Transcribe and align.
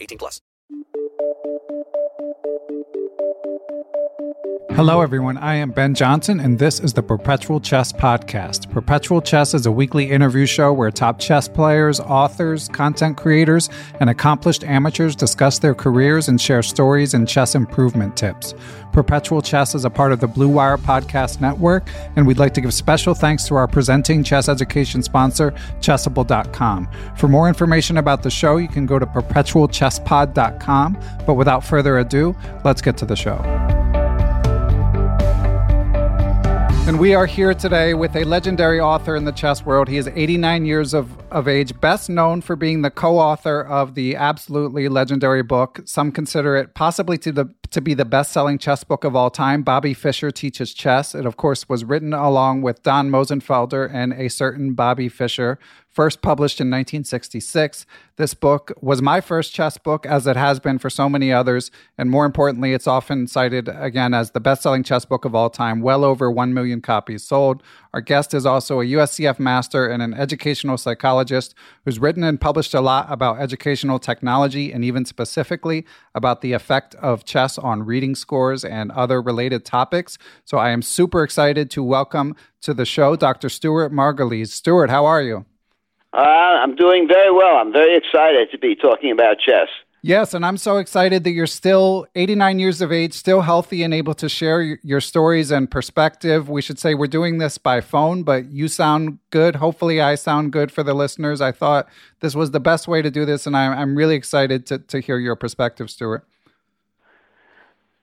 18 0.00 0.18
plus. 0.18 0.42
Hello, 4.72 5.00
everyone. 5.00 5.38
I 5.38 5.54
am 5.56 5.70
Ben 5.72 5.94
Johnson, 5.94 6.38
and 6.38 6.58
this 6.58 6.78
is 6.78 6.92
the 6.92 7.02
Perpetual 7.02 7.58
Chess 7.58 7.90
Podcast. 7.92 8.70
Perpetual 8.70 9.20
Chess 9.20 9.52
is 9.52 9.66
a 9.66 9.72
weekly 9.72 10.08
interview 10.08 10.46
show 10.46 10.72
where 10.72 10.90
top 10.90 11.18
chess 11.18 11.48
players, 11.48 11.98
authors, 11.98 12.68
content 12.68 13.16
creators, 13.16 13.70
and 13.98 14.08
accomplished 14.08 14.62
amateurs 14.62 15.16
discuss 15.16 15.58
their 15.58 15.74
careers 15.74 16.28
and 16.28 16.40
share 16.40 16.62
stories 16.62 17.14
and 17.14 17.26
chess 17.26 17.56
improvement 17.56 18.16
tips. 18.16 18.54
Perpetual 18.92 19.42
Chess 19.42 19.74
is 19.74 19.84
a 19.84 19.90
part 19.90 20.12
of 20.12 20.20
the 20.20 20.28
Blue 20.28 20.48
Wire 20.48 20.76
Podcast 20.78 21.40
Network, 21.40 21.88
and 22.14 22.24
we'd 22.26 22.38
like 22.38 22.54
to 22.54 22.60
give 22.60 22.72
special 22.72 23.14
thanks 23.14 23.46
to 23.48 23.56
our 23.56 23.66
presenting 23.66 24.22
chess 24.22 24.48
education 24.48 25.02
sponsor, 25.02 25.50
Chessable.com. 25.80 26.88
For 27.16 27.26
more 27.26 27.48
information 27.48 27.96
about 27.96 28.22
the 28.22 28.30
show, 28.30 28.58
you 28.58 28.68
can 28.68 28.86
go 28.86 28.98
to 28.98 29.06
perpetualchesspod.com. 29.06 30.98
But 31.26 31.34
without 31.34 31.64
further 31.64 31.98
ado, 31.98 32.36
let's 32.64 32.82
get 32.82 32.96
to 32.98 33.06
the 33.06 33.16
show. 33.16 33.77
And 36.88 36.98
we 36.98 37.14
are 37.14 37.26
here 37.26 37.52
today 37.52 37.92
with 37.92 38.16
a 38.16 38.24
legendary 38.24 38.80
author 38.80 39.14
in 39.14 39.26
the 39.26 39.32
chess 39.32 39.62
world. 39.62 39.88
He 39.88 39.98
is 39.98 40.08
89 40.08 40.64
years 40.64 40.94
of, 40.94 41.10
of 41.30 41.46
age, 41.46 41.78
best 41.82 42.08
known 42.08 42.40
for 42.40 42.56
being 42.56 42.80
the 42.80 42.90
co 42.90 43.18
author 43.18 43.60
of 43.60 43.94
the 43.94 44.16
absolutely 44.16 44.88
legendary 44.88 45.42
book. 45.42 45.80
Some 45.84 46.10
consider 46.10 46.56
it 46.56 46.72
possibly 46.72 47.18
to, 47.18 47.30
the, 47.30 47.54
to 47.72 47.82
be 47.82 47.92
the 47.92 48.06
best 48.06 48.32
selling 48.32 48.56
chess 48.56 48.84
book 48.84 49.04
of 49.04 49.14
all 49.14 49.28
time, 49.28 49.62
Bobby 49.62 49.92
Fischer 49.92 50.30
Teaches 50.30 50.72
Chess. 50.72 51.14
It, 51.14 51.26
of 51.26 51.36
course, 51.36 51.68
was 51.68 51.84
written 51.84 52.14
along 52.14 52.62
with 52.62 52.82
Donn 52.82 53.10
Mosenfelder 53.10 53.90
and 53.92 54.14
a 54.14 54.30
certain 54.30 54.72
Bobby 54.72 55.10
Fischer 55.10 55.58
first 55.98 56.22
published 56.22 56.60
in 56.60 56.68
1966. 56.68 57.84
This 58.18 58.32
book 58.32 58.72
was 58.80 59.02
my 59.02 59.20
first 59.20 59.52
chess 59.52 59.76
book, 59.78 60.06
as 60.06 60.28
it 60.28 60.36
has 60.36 60.60
been 60.60 60.78
for 60.78 60.88
so 60.88 61.08
many 61.08 61.32
others. 61.32 61.72
And 61.98 62.08
more 62.08 62.24
importantly, 62.24 62.72
it's 62.72 62.86
often 62.86 63.26
cited 63.26 63.68
again 63.68 64.14
as 64.14 64.30
the 64.30 64.38
best 64.38 64.62
selling 64.62 64.84
chess 64.84 65.04
book 65.04 65.24
of 65.24 65.34
all 65.34 65.50
time, 65.50 65.80
well 65.80 66.04
over 66.04 66.30
1 66.30 66.54
million 66.54 66.80
copies 66.80 67.24
sold. 67.24 67.64
Our 67.92 68.00
guest 68.00 68.32
is 68.32 68.46
also 68.46 68.80
a 68.80 68.84
USCF 68.84 69.40
master 69.40 69.88
and 69.88 70.00
an 70.00 70.14
educational 70.14 70.78
psychologist 70.78 71.52
who's 71.84 71.98
written 71.98 72.22
and 72.22 72.40
published 72.40 72.74
a 72.74 72.80
lot 72.80 73.06
about 73.10 73.40
educational 73.40 73.98
technology 73.98 74.72
and 74.72 74.84
even 74.84 75.04
specifically 75.04 75.84
about 76.14 76.42
the 76.42 76.52
effect 76.52 76.94
of 76.94 77.24
chess 77.24 77.58
on 77.58 77.84
reading 77.84 78.14
scores 78.14 78.64
and 78.64 78.92
other 78.92 79.20
related 79.20 79.64
topics. 79.64 80.16
So 80.44 80.58
I 80.58 80.70
am 80.70 80.80
super 80.80 81.24
excited 81.24 81.72
to 81.72 81.82
welcome 81.82 82.36
to 82.60 82.72
the 82.72 82.86
show 82.86 83.16
Dr. 83.16 83.48
Stuart 83.48 83.92
Margulies. 83.92 84.50
Stuart, 84.50 84.90
how 84.90 85.04
are 85.04 85.22
you? 85.22 85.44
Uh, 86.12 86.20
I'm 86.20 86.74
doing 86.74 87.06
very 87.06 87.30
well. 87.30 87.56
I'm 87.56 87.72
very 87.72 87.96
excited 87.96 88.50
to 88.50 88.58
be 88.58 88.74
talking 88.74 89.10
about 89.10 89.38
chess. 89.38 89.68
Yes, 90.00 90.32
and 90.32 90.46
I'm 90.46 90.56
so 90.56 90.76
excited 90.76 91.24
that 91.24 91.32
you're 91.32 91.48
still 91.48 92.06
89 92.14 92.60
years 92.60 92.80
of 92.80 92.92
age, 92.92 93.14
still 93.14 93.40
healthy, 93.40 93.82
and 93.82 93.92
able 93.92 94.14
to 94.14 94.28
share 94.28 94.62
your 94.62 95.00
stories 95.00 95.50
and 95.50 95.68
perspective. 95.68 96.48
We 96.48 96.62
should 96.62 96.78
say 96.78 96.94
we're 96.94 97.08
doing 97.08 97.38
this 97.38 97.58
by 97.58 97.80
phone, 97.80 98.22
but 98.22 98.46
you 98.46 98.68
sound 98.68 99.18
good. 99.30 99.56
Hopefully, 99.56 100.00
I 100.00 100.14
sound 100.14 100.52
good 100.52 100.70
for 100.70 100.84
the 100.84 100.94
listeners. 100.94 101.40
I 101.40 101.50
thought 101.50 101.88
this 102.20 102.36
was 102.36 102.52
the 102.52 102.60
best 102.60 102.86
way 102.86 103.02
to 103.02 103.10
do 103.10 103.24
this, 103.24 103.44
and 103.44 103.56
I'm, 103.56 103.76
I'm 103.76 103.96
really 103.96 104.14
excited 104.14 104.66
to, 104.66 104.78
to 104.78 105.00
hear 105.00 105.18
your 105.18 105.34
perspective, 105.34 105.90
Stuart. 105.90 106.24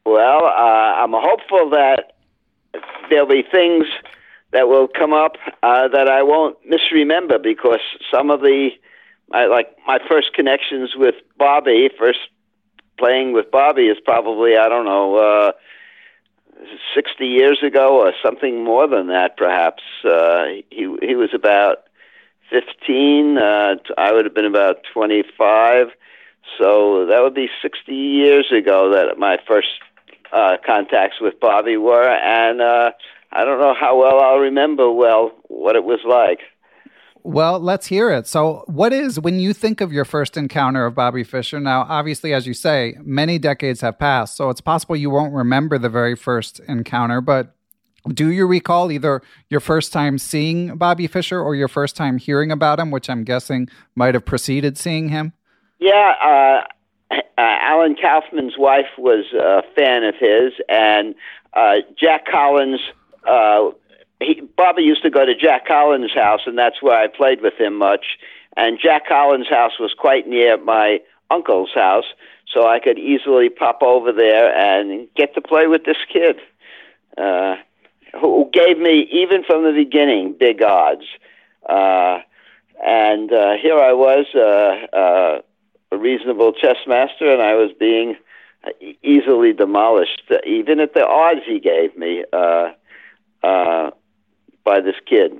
Well, 0.06 0.46
uh, 0.46 1.02
I'm 1.02 1.14
hopeful 1.14 1.70
that 1.70 2.18
there'll 3.10 3.26
be 3.26 3.44
things 3.50 3.86
that 4.56 4.70
will 4.70 4.88
come 4.88 5.12
up 5.12 5.36
uh, 5.64 5.90
that 5.90 6.08
I 6.08 6.24
won't 6.24 6.58
misremember 6.66 7.38
because 7.40 7.82
some 8.10 8.32
of 8.32 8.40
the 8.40 8.70
I, 9.34 9.48
like 9.48 9.76
my 9.86 10.00
first 10.10 10.34
connections 10.34 10.92
with 10.96 11.16
Bobby, 11.38 11.90
first 12.00 12.20
playing 12.98 13.34
with 13.34 13.52
Bobby 13.52 13.88
is 13.88 13.98
probably 14.04 14.56
I 14.56 14.70
don't 14.70 14.86
know 14.86 15.18
uh, 15.18 15.52
sixty 16.96 17.28
years 17.28 17.60
ago 17.62 18.00
or 18.00 18.14
something 18.24 18.64
more 18.64 18.88
than 18.88 19.08
that, 19.08 19.36
perhaps. 19.36 19.84
Uh, 20.06 20.46
he 20.70 20.96
he 21.02 21.16
was 21.16 21.32
about 21.34 21.80
fifteen. 22.50 23.38
Uh, 23.38 23.76
I 23.98 24.14
would 24.14 24.24
have 24.24 24.34
been 24.34 24.46
about 24.46 24.78
twenty 24.94 25.24
five. 25.38 25.88
So 26.60 27.08
that 27.08 27.24
would 27.24 27.34
be 27.34 27.50
60 27.60 27.92
years 27.92 28.52
ago 28.52 28.92
that 28.92 29.18
my 29.18 29.40
first 29.48 29.68
uh, 30.32 30.58
contacts 30.64 31.20
with 31.20 31.40
Bobby 31.40 31.76
were, 31.76 32.08
and 32.08 32.62
uh, 32.62 32.92
I 33.32 33.44
don't 33.46 33.60
know 33.60 33.74
how 33.74 34.00
well 34.00 34.20
I'll 34.20 34.40
remember 34.40 34.92
well 34.92 35.32
what 35.48 35.76
it 35.76 35.84
was 35.84 36.00
like. 36.08 36.40
Well, 37.24 37.60
let's 37.60 37.88
hear 37.88 38.12
it. 38.12 38.28
So, 38.28 38.64
what 38.68 38.94
is 38.94 39.20
when 39.20 39.40
you 39.40 39.52
think 39.54 39.82
of 39.82 39.92
your 39.92 40.06
first 40.06 40.38
encounter 40.38 40.86
of 40.86 40.94
Bobby 40.94 41.24
Fischer? 41.24 41.60
Now, 41.60 41.82
obviously, 41.90 42.34
as 42.36 42.46
you 42.46 42.54
say, 42.54 42.98
many 43.02 43.40
decades 43.40 43.82
have 43.82 43.98
passed, 43.98 44.38
so 44.38 44.52
it's 44.52 44.62
possible 44.62 44.96
you 44.96 45.10
won't 45.10 45.34
remember 45.34 45.80
the 45.80 45.90
very 45.90 46.16
first 46.16 46.60
encounter. 46.68 47.22
But 47.22 47.56
Do 48.14 48.30
you 48.30 48.46
recall 48.46 48.92
either 48.92 49.24
your 49.50 49.60
first 49.60 49.92
time 49.92 50.20
seeing 50.20 50.78
Bobby 50.78 51.08
Fischer 51.08 51.42
or 51.42 51.56
your 51.56 51.68
first 51.68 51.96
time 51.96 52.20
hearing 52.20 52.52
about 52.52 52.80
him, 52.80 52.92
which 52.92 53.10
I'm 53.10 53.24
guessing 53.24 53.68
might 53.96 54.14
have 54.14 54.26
preceded 54.26 54.78
seeing 54.78 55.10
him? 55.10 55.34
Yeah, 55.80 56.14
uh, 56.24 56.62
uh, 57.12 57.16
Alan 57.38 57.96
Kaufman's 57.96 58.58
wife 58.60 58.86
was 59.00 59.26
a 59.34 59.64
fan 59.76 60.04
of 60.04 60.14
his, 60.20 60.54
and 60.70 61.16
uh, 61.56 61.78
Jack 62.00 62.28
Collins. 62.32 62.80
Uh, 63.26 63.72
he, 64.20 64.42
Bobby 64.56 64.84
used 64.84 65.04
to 65.04 65.10
go 65.10 65.26
to 65.26 65.36
Jack 65.36 65.68
Collins' 65.68 66.14
house, 66.14 66.42
and 66.46 66.58
that's 66.58 66.82
where 66.82 66.98
I 66.98 67.08
played 67.08 67.42
with 67.42 67.56
him 67.56 67.76
much. 67.76 68.18
And 68.58 68.80
Jack 68.82 69.08
Collins' 69.08 69.50
house 69.50 69.74
was 69.80 69.94
quite 69.98 70.28
near 70.28 70.58
my 70.58 71.02
uncle's 71.30 71.74
house, 71.74 72.06
so 72.52 72.68
I 72.68 72.80
could 72.80 72.98
easily 72.98 73.50
pop 73.50 73.82
over 73.82 74.12
there 74.12 74.56
and 74.56 75.08
get 75.16 75.34
to 75.36 75.42
play 75.42 75.68
with 75.68 75.84
this 75.86 75.98
kid, 76.12 76.40
uh, 77.18 77.56
who 78.20 78.50
gave 78.54 78.78
me, 78.78 79.10
even 79.12 79.44
from 79.44 79.64
the 79.64 79.74
beginning, 79.74 80.36
big 80.40 80.62
odds. 80.62 81.06
Uh, 81.68 82.20
and 82.86 83.34
uh, 83.34 83.54
here 83.62 83.78
I 83.78 83.94
was, 83.94 84.26
uh, 84.36 84.96
uh, 84.96 85.42
a 85.92 85.98
reasonable 85.98 86.54
chess 86.54 86.78
master, 86.88 87.32
and 87.32 87.42
I 87.42 87.56
was 87.56 87.72
being 87.78 88.16
easily 89.04 89.54
demolished, 89.54 90.24
even 90.46 90.80
at 90.80 90.94
the 90.94 91.06
odds 91.06 91.42
he 91.46 91.60
gave 91.60 91.96
me 91.98 92.24
uh, 92.34 92.72
uh, 93.46 93.92
by 94.64 94.82
this 94.82 94.96
kid. 95.06 95.32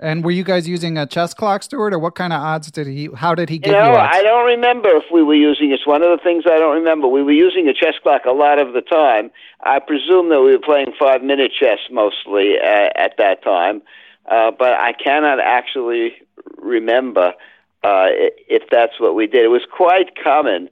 And 0.00 0.24
were 0.24 0.30
you 0.30 0.44
guys 0.44 0.68
using 0.68 0.96
a 0.96 1.06
chess 1.06 1.34
clock, 1.34 1.64
Stuart, 1.64 1.92
or 1.92 1.98
what 1.98 2.14
kind 2.14 2.32
of 2.32 2.40
odds 2.40 2.70
did 2.70 2.86
he? 2.86 3.08
How 3.16 3.34
did 3.34 3.48
he 3.48 3.58
give 3.58 3.72
you? 3.72 3.78
Know, 3.78 3.90
you 3.90 3.96
I 3.96 4.22
don't 4.22 4.46
remember 4.46 4.90
if 4.90 5.04
we 5.12 5.24
were 5.24 5.34
using. 5.34 5.72
It's 5.72 5.86
one 5.86 6.02
of 6.02 6.16
the 6.16 6.22
things 6.22 6.44
I 6.46 6.58
don't 6.58 6.76
remember. 6.76 7.08
We 7.08 7.24
were 7.24 7.32
using 7.32 7.66
a 7.66 7.74
chess 7.74 7.94
clock 8.00 8.24
a 8.24 8.30
lot 8.30 8.60
of 8.60 8.74
the 8.74 8.80
time. 8.80 9.32
I 9.64 9.80
presume 9.80 10.28
that 10.28 10.40
we 10.40 10.52
were 10.52 10.60
playing 10.60 10.92
five 10.96 11.24
minute 11.24 11.50
chess 11.58 11.80
mostly 11.90 12.58
uh, 12.62 12.90
at 12.94 13.14
that 13.18 13.42
time, 13.42 13.82
uh, 14.30 14.52
but 14.56 14.74
I 14.74 14.92
cannot 14.92 15.40
actually 15.40 16.14
remember 16.58 17.34
uh, 17.82 18.06
if 18.48 18.62
that's 18.70 19.00
what 19.00 19.16
we 19.16 19.26
did. 19.26 19.44
It 19.44 19.48
was 19.48 19.66
quite 19.68 20.14
common 20.22 20.68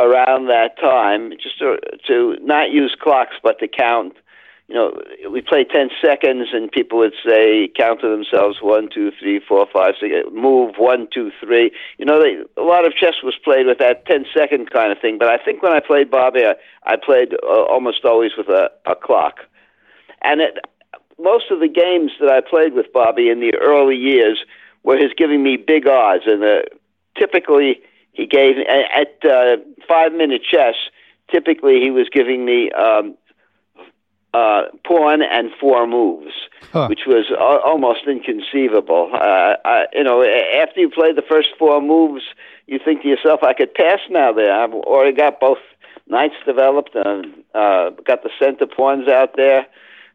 around 0.00 0.48
that 0.48 0.76
time 0.80 1.30
just 1.40 1.58
to, 1.60 1.78
to 2.08 2.36
not 2.42 2.72
use 2.72 2.96
clocks 3.00 3.36
but 3.44 3.60
to 3.60 3.68
count 3.68 4.16
you 4.68 4.74
know, 4.74 4.98
we 5.30 5.42
play 5.42 5.64
10 5.64 5.90
seconds 6.02 6.48
and 6.52 6.72
people 6.72 6.98
would 6.98 7.12
say, 7.26 7.68
count 7.76 8.00
to 8.00 8.08
themselves, 8.08 8.58
one, 8.62 8.88
two, 8.92 9.12
three, 9.20 9.40
four, 9.46 9.66
five, 9.70 9.94
six, 10.00 10.14
move, 10.32 10.74
one, 10.78 11.06
two, 11.12 11.30
three. 11.38 11.70
You 11.98 12.06
know, 12.06 12.18
they, 12.22 12.42
a 12.56 12.64
lot 12.64 12.86
of 12.86 12.94
chess 12.94 13.14
was 13.22 13.34
played 13.44 13.66
with 13.66 13.78
that 13.78 14.06
10 14.06 14.24
second 14.34 14.70
kind 14.70 14.90
of 14.90 14.98
thing. 14.98 15.18
But 15.18 15.28
I 15.28 15.36
think 15.36 15.62
when 15.62 15.72
I 15.72 15.80
played 15.80 16.10
Bobby, 16.10 16.44
I, 16.46 16.54
I 16.84 16.96
played 16.96 17.34
uh, 17.34 17.64
almost 17.64 18.04
always 18.04 18.32
with 18.38 18.48
a, 18.48 18.70
a 18.86 18.96
clock. 18.96 19.40
And 20.22 20.40
it, 20.40 20.56
most 21.18 21.50
of 21.50 21.60
the 21.60 21.68
games 21.68 22.12
that 22.20 22.30
I 22.30 22.40
played 22.40 22.72
with 22.72 22.90
Bobby 22.90 23.28
in 23.28 23.40
the 23.40 23.54
early 23.60 23.96
years 23.96 24.44
were 24.82 24.96
his 24.96 25.12
giving 25.14 25.42
me 25.42 25.58
big 25.58 25.86
odds. 25.86 26.24
And 26.26 26.42
uh, 26.42 26.62
typically, 27.18 27.82
he 28.12 28.26
gave, 28.26 28.56
at 28.66 29.30
uh, 29.30 29.56
five 29.86 30.14
minute 30.14 30.42
chess, 30.42 30.74
typically 31.30 31.80
he 31.80 31.90
was 31.90 32.08
giving 32.10 32.46
me 32.46 32.70
um, 32.70 33.14
uh, 34.34 34.64
pawn 34.84 35.22
and 35.22 35.50
four 35.60 35.86
moves, 35.86 36.34
huh. 36.72 36.88
which 36.88 37.02
was 37.06 37.30
a- 37.30 37.62
almost 37.64 38.00
inconceivable. 38.06 39.10
Uh, 39.14 39.54
I, 39.64 39.86
you 39.92 40.02
know, 40.02 40.22
after 40.22 40.80
you 40.80 40.90
play 40.90 41.12
the 41.12 41.22
first 41.22 41.50
four 41.58 41.80
moves, 41.80 42.24
you 42.66 42.80
think 42.84 43.02
to 43.02 43.08
yourself, 43.08 43.42
"I 43.44 43.52
could 43.54 43.72
pass 43.72 44.00
now." 44.10 44.32
There, 44.32 44.52
I've 44.52 44.74
already 44.74 45.16
got 45.16 45.38
both 45.38 45.58
knights 46.08 46.34
developed, 46.44 46.96
and 46.96 47.26
uh, 47.54 47.90
got 48.04 48.24
the 48.24 48.30
center 48.38 48.66
pawns 48.66 49.08
out 49.08 49.36
there. 49.36 49.66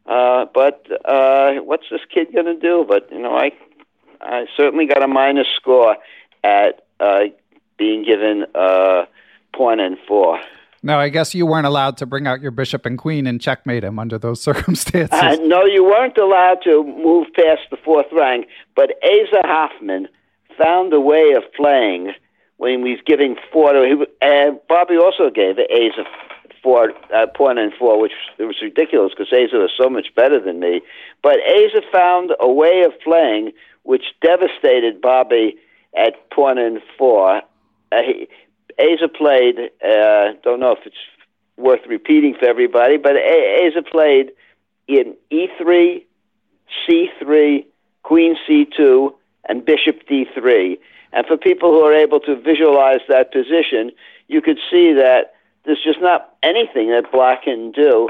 Uh, 0.06 0.46
but 0.54 0.86
uh, 1.06 1.54
what's 1.64 1.86
this 1.90 2.02
kid 2.14 2.34
going 2.34 2.46
to 2.46 2.60
do? 2.60 2.86
But 2.88 3.10
you 3.12 3.20
know, 3.20 3.36
I 3.38 3.52
I 4.20 4.48
certainly 4.58 4.86
got 4.86 5.02
a 5.02 5.08
minus 5.08 5.48
score 5.56 5.96
at 6.44 6.84
uh, 7.00 7.26
being 7.78 8.04
given 8.04 8.46
uh, 8.54 9.06
pawn 9.54 9.80
and 9.80 9.98
four. 10.08 10.40
No, 10.82 10.98
I 10.98 11.10
guess 11.10 11.36
you 11.36 11.46
weren't 11.46 11.68
allowed 11.68 11.98
to 11.98 12.06
bring 12.06 12.28
out 12.28 12.42
your 12.42 12.52
bishop 12.52 12.86
and 12.86 12.98
queen 12.98 13.28
and 13.28 13.42
checkmate 13.42 13.84
him 13.84 14.00
under 14.00 14.18
those 14.18 14.42
circumstances. 14.50 15.12
Uh, 15.12 15.36
no, 15.42 15.66
you 15.66 15.84
weren't 15.84 16.18
allowed 16.18 16.60
to 16.64 16.84
move 16.84 17.28
past 17.36 17.62
the 17.70 17.78
fourth 17.78 18.08
rank, 18.12 18.48
but 18.76 18.92
Asa 19.04 19.42
Hoffman 19.44 20.08
found 20.58 20.94
a 20.94 21.00
way 21.00 21.34
of 21.36 21.44
playing 21.56 22.14
when 22.58 22.86
he 22.86 22.92
was 22.92 23.00
giving 23.06 23.36
four 23.52 23.74
to. 23.74 24.08
And 24.22 24.60
Bobby 24.68 24.98
also 24.98 25.30
gave 25.30 25.58
Asa 25.60 26.04
four, 26.62 26.92
uh, 27.14 27.26
and 27.40 27.74
four, 27.80 28.00
which 28.00 28.12
was 28.38 28.56
ridiculous 28.62 29.14
because 29.18 29.32
Asa 29.32 29.58
was 29.58 29.72
so 29.78 29.90
much 29.90 30.08
better 30.16 30.40
than 30.40 30.60
me. 30.60 30.82
But 31.24 31.38
Asa 31.40 31.82
found 31.92 32.32
a 32.40 32.52
way 32.52 32.84
of 32.84 32.92
playing 33.02 33.52
which 33.84 34.04
devastated 34.22 35.02
Bobby 35.02 35.56
at 35.96 36.16
and 36.38 36.82
four. 36.98 37.42
Uh, 37.92 38.02
he, 38.06 38.28
Asa 38.80 39.08
played. 39.08 39.58
Uh, 39.84 40.34
don't 40.44 40.60
know 40.60 40.72
if 40.72 40.80
it's 40.86 40.96
worth 41.58 41.82
repeating 41.88 42.36
for 42.40 42.48
everybody, 42.48 42.98
but 42.98 43.14
Asa 43.16 43.84
played 43.84 44.32
in 44.88 45.16
E3, 45.32 46.04
C3, 46.88 47.66
Queen 48.04 48.36
C2, 48.48 49.14
and 49.48 49.66
Bishop 49.66 50.08
D3. 50.10 50.80
And 51.12 51.26
for 51.26 51.38
people 51.38 51.72
who 51.72 51.82
are 51.82 51.94
able 51.94 52.20
to 52.22 52.36
visualize 52.36 53.02
that 53.10 53.32
position, 53.32 53.92
you 54.28 54.42
could 54.42 54.60
see 54.72 54.94
that 54.94 55.34
there's 55.66 55.84
just 55.84 56.00
not 56.02 56.34
anything 56.44 56.90
that 56.90 57.12
Black 57.12 57.44
can 57.44 57.72
do. 57.72 58.10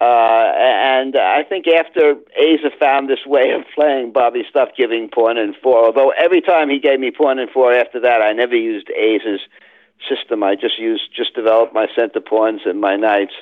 Uh, 0.00 0.52
and 0.56 1.16
I 1.16 1.42
think 1.44 1.66
after 1.66 2.16
Asa 2.38 2.70
found 2.78 3.08
this 3.08 3.24
way 3.26 3.52
of 3.52 3.62
playing, 3.74 4.12
Bobby 4.12 4.44
stopped 4.48 4.76
giving 4.76 5.08
pawn 5.08 5.38
and 5.38 5.54
four. 5.62 5.86
Although 5.86 6.10
every 6.10 6.40
time 6.40 6.68
he 6.68 6.78
gave 6.78 7.00
me 7.00 7.10
pawn 7.10 7.38
and 7.38 7.50
four 7.50 7.72
after 7.72 8.00
that, 8.00 8.20
I 8.20 8.32
never 8.32 8.56
used 8.56 8.90
Asa's 8.90 9.40
system. 10.08 10.42
I 10.42 10.54
just 10.54 10.78
used 10.78 11.04
just 11.14 11.34
developed 11.34 11.74
my 11.74 11.86
center 11.94 12.20
pawns 12.20 12.62
and 12.64 12.80
my 12.80 12.96
knights 12.96 13.34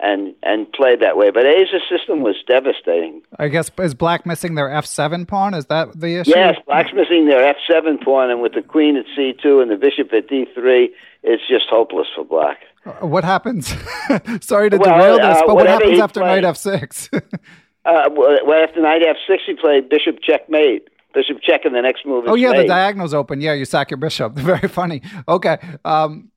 and 0.00 0.34
and 0.42 0.70
played 0.72 1.00
that 1.00 1.16
way. 1.16 1.30
But 1.30 1.46
Asa's 1.46 1.82
system 1.88 2.22
was 2.22 2.36
devastating. 2.46 3.22
I 3.38 3.48
guess 3.48 3.70
is 3.78 3.94
Black 3.94 4.26
missing 4.26 4.54
their 4.54 4.70
F 4.70 4.86
seven 4.86 5.26
pawn? 5.26 5.54
Is 5.54 5.66
that 5.66 5.98
the 5.98 6.20
issue? 6.20 6.32
Yes, 6.34 6.56
Black's 6.66 6.92
missing 6.94 7.26
their 7.26 7.44
F 7.44 7.56
seven 7.70 7.98
pawn, 7.98 8.30
and 8.30 8.40
with 8.40 8.54
the 8.54 8.62
Queen 8.62 8.96
at 8.96 9.04
C 9.16 9.34
two 9.40 9.60
and 9.60 9.70
the 9.70 9.76
Bishop 9.76 10.12
at 10.12 10.28
D 10.28 10.46
three, 10.54 10.94
it's 11.22 11.42
just 11.48 11.66
hopeless 11.68 12.06
for 12.14 12.24
Black. 12.24 12.58
Uh, 12.84 13.06
what 13.06 13.24
happens? 13.24 13.68
Sorry 14.40 14.70
to 14.70 14.78
well, 14.78 14.98
derail 14.98 15.16
this, 15.16 15.38
uh, 15.38 15.46
but 15.46 15.56
what 15.56 15.66
happens 15.66 16.00
after 16.00 16.20
played, 16.20 16.42
Knight 16.42 16.44
F 16.44 16.56
six? 16.56 17.10
uh, 17.12 18.08
well, 18.12 18.62
after 18.62 18.80
Knight 18.80 19.02
F 19.02 19.16
six, 19.26 19.42
he 19.46 19.54
played 19.54 19.88
Bishop 19.88 20.18
checkmate 20.22 20.88
bishop 21.14 21.38
check, 21.42 21.64
and 21.64 21.74
the 21.74 21.82
next 21.82 22.06
move 22.06 22.24
Oh, 22.26 22.34
yeah, 22.34 22.52
made. 22.52 22.60
the 22.60 22.68
diagonal's 22.68 23.14
open. 23.14 23.40
Yeah, 23.40 23.54
you 23.54 23.64
sack 23.64 23.90
your 23.90 23.98
bishop. 23.98 24.32
Very 24.34 24.68
funny. 24.68 25.02
Okay. 25.28 25.58
Um, 25.84 26.30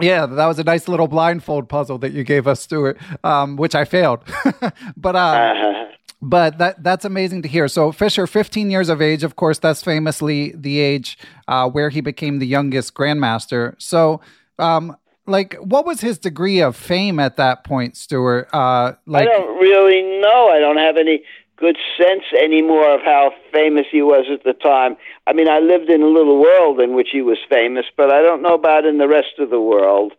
yeah, 0.00 0.26
that 0.26 0.46
was 0.46 0.58
a 0.58 0.64
nice 0.64 0.88
little 0.88 1.08
blindfold 1.08 1.68
puzzle 1.68 1.98
that 1.98 2.12
you 2.12 2.24
gave 2.24 2.46
us, 2.46 2.60
Stuart, 2.60 2.98
um, 3.22 3.56
which 3.56 3.74
I 3.74 3.84
failed. 3.84 4.20
but 4.96 5.14
uh, 5.14 5.18
uh-huh. 5.18 5.86
but 6.22 6.58
that 6.58 6.82
that's 6.82 7.04
amazing 7.04 7.42
to 7.42 7.48
hear. 7.48 7.68
So 7.68 7.92
Fischer, 7.92 8.26
15 8.26 8.70
years 8.70 8.88
of 8.88 9.02
age, 9.02 9.22
of 9.22 9.36
course, 9.36 9.58
that's 9.58 9.82
famously 9.82 10.52
the 10.56 10.80
age 10.80 11.18
uh, 11.48 11.68
where 11.68 11.90
he 11.90 12.00
became 12.00 12.38
the 12.38 12.46
youngest 12.46 12.94
grandmaster. 12.94 13.74
So, 13.78 14.20
um, 14.58 14.96
like, 15.26 15.54
what 15.56 15.84
was 15.84 16.00
his 16.00 16.18
degree 16.18 16.60
of 16.60 16.76
fame 16.76 17.20
at 17.20 17.36
that 17.36 17.62
point, 17.64 17.96
Stuart? 17.96 18.48
Uh, 18.52 18.94
like, 19.06 19.28
I 19.28 19.32
don't 19.32 19.60
really 19.60 20.02
know. 20.20 20.48
I 20.48 20.58
don't 20.58 20.78
have 20.78 20.96
any 20.96 21.22
good 21.60 21.76
sense 21.96 22.24
anymore 22.36 22.94
of 22.94 23.02
how 23.02 23.32
famous 23.52 23.86
he 23.92 24.02
was 24.02 24.26
at 24.32 24.42
the 24.44 24.54
time. 24.54 24.96
I 25.26 25.34
mean, 25.34 25.48
I 25.48 25.58
lived 25.58 25.90
in 25.90 26.02
a 26.02 26.06
little 26.06 26.40
world 26.40 26.80
in 26.80 26.94
which 26.94 27.08
he 27.12 27.20
was 27.20 27.38
famous, 27.48 27.84
but 27.96 28.10
I 28.10 28.22
don't 28.22 28.42
know 28.42 28.54
about 28.54 28.86
in 28.86 28.98
the 28.98 29.06
rest 29.06 29.38
of 29.38 29.50
the 29.50 29.60
world. 29.60 30.14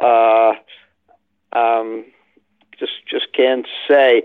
Uh, 0.00 0.54
um, 1.52 2.06
just 2.78 2.92
just 3.08 3.32
can't 3.34 3.66
say. 3.88 4.22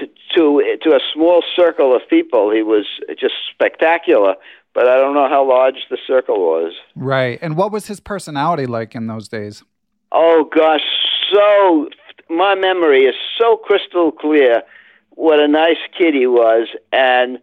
To 0.00 0.06
to 0.34 0.76
to 0.82 0.90
a 0.90 1.00
small 1.12 1.42
circle 1.54 1.94
of 1.94 2.02
people, 2.08 2.50
he 2.50 2.62
was 2.62 2.86
just 3.18 3.34
spectacular. 3.52 4.34
But 4.72 4.88
I 4.88 4.96
don't 4.96 5.14
know 5.14 5.28
how 5.28 5.48
large 5.48 5.86
the 5.88 5.98
circle 6.04 6.40
was. 6.40 6.72
Right. 6.96 7.38
And 7.40 7.56
what 7.56 7.70
was 7.70 7.86
his 7.86 8.00
personality 8.00 8.66
like 8.66 8.96
in 8.96 9.06
those 9.06 9.28
days? 9.28 9.62
Oh 10.10 10.48
gosh, 10.52 10.82
so 11.32 11.88
my 12.28 12.56
memory 12.56 13.02
is 13.04 13.14
so 13.38 13.56
crystal 13.56 14.10
clear 14.10 14.62
what 15.14 15.40
a 15.40 15.48
nice 15.48 15.78
kid 15.96 16.14
he 16.14 16.26
was, 16.26 16.68
and 16.92 17.38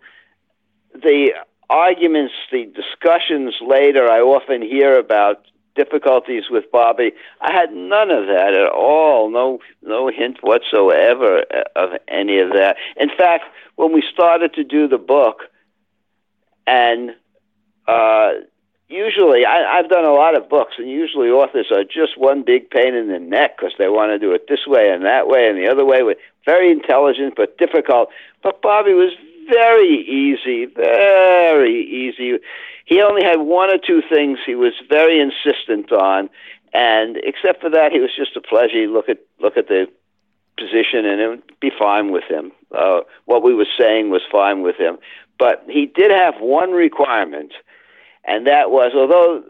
the 0.93 1.31
arguments, 1.69 2.33
the 2.51 2.65
discussions 2.65 3.55
later, 3.61 4.09
I 4.09 4.19
often 4.19 4.61
hear 4.61 4.99
about 4.99 5.45
difficulties 5.75 6.43
with 6.49 6.69
Bobby. 6.71 7.13
I 7.39 7.53
had 7.53 7.71
none 7.71 8.11
of 8.11 8.27
that 8.27 8.53
at 8.53 8.69
all. 8.69 9.29
No, 9.29 9.59
no 9.81 10.09
hint 10.09 10.39
whatsoever 10.41 11.45
of 11.75 11.91
any 12.07 12.39
of 12.39 12.49
that. 12.49 12.75
In 12.97 13.09
fact, 13.09 13.45
when 13.75 13.93
we 13.93 14.03
started 14.13 14.53
to 14.55 14.63
do 14.63 14.87
the 14.87 14.97
book, 14.97 15.43
and 16.67 17.11
uh, 17.87 18.31
usually 18.91 19.45
I, 19.45 19.79
I've 19.79 19.89
done 19.89 20.05
a 20.05 20.13
lot 20.13 20.35
of 20.35 20.49
books, 20.49 20.75
and 20.77 20.89
usually 20.89 21.29
authors 21.29 21.71
are 21.71 21.83
just 21.83 22.17
one 22.17 22.43
big 22.43 22.69
pain 22.69 22.93
in 22.93 23.07
the 23.07 23.19
neck 23.19 23.57
because 23.57 23.73
they 23.77 23.87
want 23.87 24.11
to 24.11 24.19
do 24.19 24.33
it 24.33 24.47
this 24.47 24.67
way 24.67 24.89
and 24.89 25.05
that 25.05 25.27
way 25.27 25.47
and 25.47 25.57
the 25.57 25.67
other 25.67 25.85
way. 25.85 26.01
Very 26.45 26.71
intelligent 26.71 27.35
but 27.35 27.57
difficult. 27.57 28.09
But 28.43 28.61
Bobby 28.61 28.93
was 28.93 29.13
very 29.49 29.97
easy, 30.07 30.65
very 30.65 31.81
easy. 31.81 32.37
He 32.85 33.01
only 33.01 33.23
had 33.23 33.39
one 33.39 33.69
or 33.69 33.77
two 33.77 34.01
things 34.09 34.39
he 34.45 34.55
was 34.55 34.73
very 34.89 35.19
insistent 35.19 35.91
on, 35.91 36.29
and 36.73 37.17
except 37.23 37.61
for 37.61 37.69
that, 37.69 37.91
he 37.91 37.99
was 37.99 38.11
just 38.15 38.35
a 38.35 38.41
pleasure. 38.41 38.87
Look 38.87 39.09
at 39.09 39.19
look 39.39 39.57
at 39.57 39.67
the 39.67 39.87
position, 40.57 41.05
and 41.05 41.19
it 41.19 41.27
would 41.27 41.59
be 41.59 41.71
fine 41.77 42.11
with 42.11 42.23
him. 42.25 42.51
Uh, 42.71 43.01
what 43.25 43.43
we 43.43 43.53
were 43.53 43.67
saying 43.77 44.09
was 44.09 44.21
fine 44.31 44.61
with 44.61 44.75
him. 44.77 44.97
But 45.37 45.63
he 45.67 45.87
did 45.87 46.11
have 46.11 46.35
one 46.39 46.71
requirement, 46.71 47.51
and 48.25 48.47
that 48.47 48.71
was 48.71 48.91
although 48.95 49.43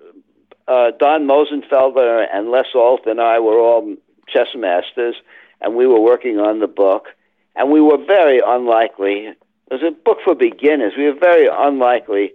uh, 0.68 0.92
Donn 1.00 1.28
Mosenfelder 1.28 2.26
and 2.34 2.50
Les 2.50 2.68
Alt 2.76 3.06
and 3.06 3.20
I 3.20 3.40
were 3.40 3.60
all 3.60 3.96
chess 4.28 4.48
masters, 4.56 5.16
and 5.60 5.76
we 5.76 5.86
were 5.86 6.00
working 6.00 6.40
on 6.40 6.60
the 6.60 6.68
book, 6.68 7.08
and 7.56 7.72
we 7.72 7.82
were 7.82 7.98
very 7.98 8.42
unlikely. 8.46 9.28
It 9.28 9.38
was 9.70 9.84
a 9.84 9.92
book 9.92 10.20
for 10.24 10.36
beginners. 10.36 10.94
We 10.98 11.06
were 11.06 11.20
very 11.20 11.48
unlikely 11.52 12.32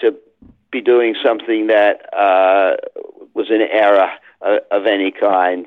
to 0.00 0.14
be 0.70 0.80
doing 0.80 1.14
something 1.24 1.68
that 1.68 2.12
uh, 2.14 2.76
was 3.34 3.50
an 3.50 3.62
error 3.62 4.10
uh, 4.42 4.58
of 4.70 4.86
any 4.86 5.10
kind. 5.10 5.66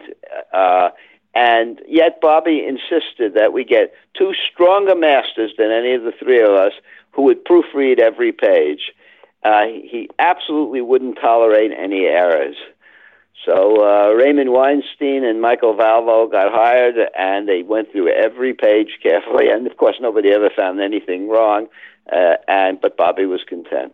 Uh, 0.54 0.90
and 1.34 1.82
yet, 1.88 2.20
Bobby 2.22 2.66
insisted 2.66 3.34
that 3.36 3.54
we 3.54 3.63
get 3.63 3.94
two 4.18 4.34
stronger 4.51 4.96
masters 4.96 5.54
than 5.58 5.72
any 5.72 5.94
of 5.94 6.04
the 6.04 6.12
three 6.12 6.42
of 6.42 6.51
us 6.51 6.74
who 7.12 7.24
would 7.24 7.46
proofread 7.46 8.00
every 8.00 8.32
page. 8.32 8.92
Uh, 9.43 9.63
he 9.65 10.10
absolutely 10.19 10.81
wouldn't 10.81 11.17
tolerate 11.19 11.71
any 11.77 12.05
errors. 12.05 12.55
So 13.45 13.83
uh, 13.83 14.13
Raymond 14.13 14.51
Weinstein 14.51 15.24
and 15.24 15.41
Michael 15.41 15.74
Valvo 15.74 16.31
got 16.31 16.51
hired, 16.51 16.95
and 17.17 17.48
they 17.48 17.63
went 17.63 17.91
through 17.91 18.10
every 18.10 18.53
page 18.53 19.00
carefully. 19.01 19.50
And 19.50 19.65
of 19.65 19.77
course, 19.77 19.95
nobody 20.00 20.29
ever 20.31 20.51
found 20.55 20.79
anything 20.79 21.27
wrong. 21.27 21.67
Uh, 22.12 22.36
and 22.48 22.79
but 22.79 22.98
Bobby 22.98 23.25
was 23.25 23.41
content. 23.48 23.93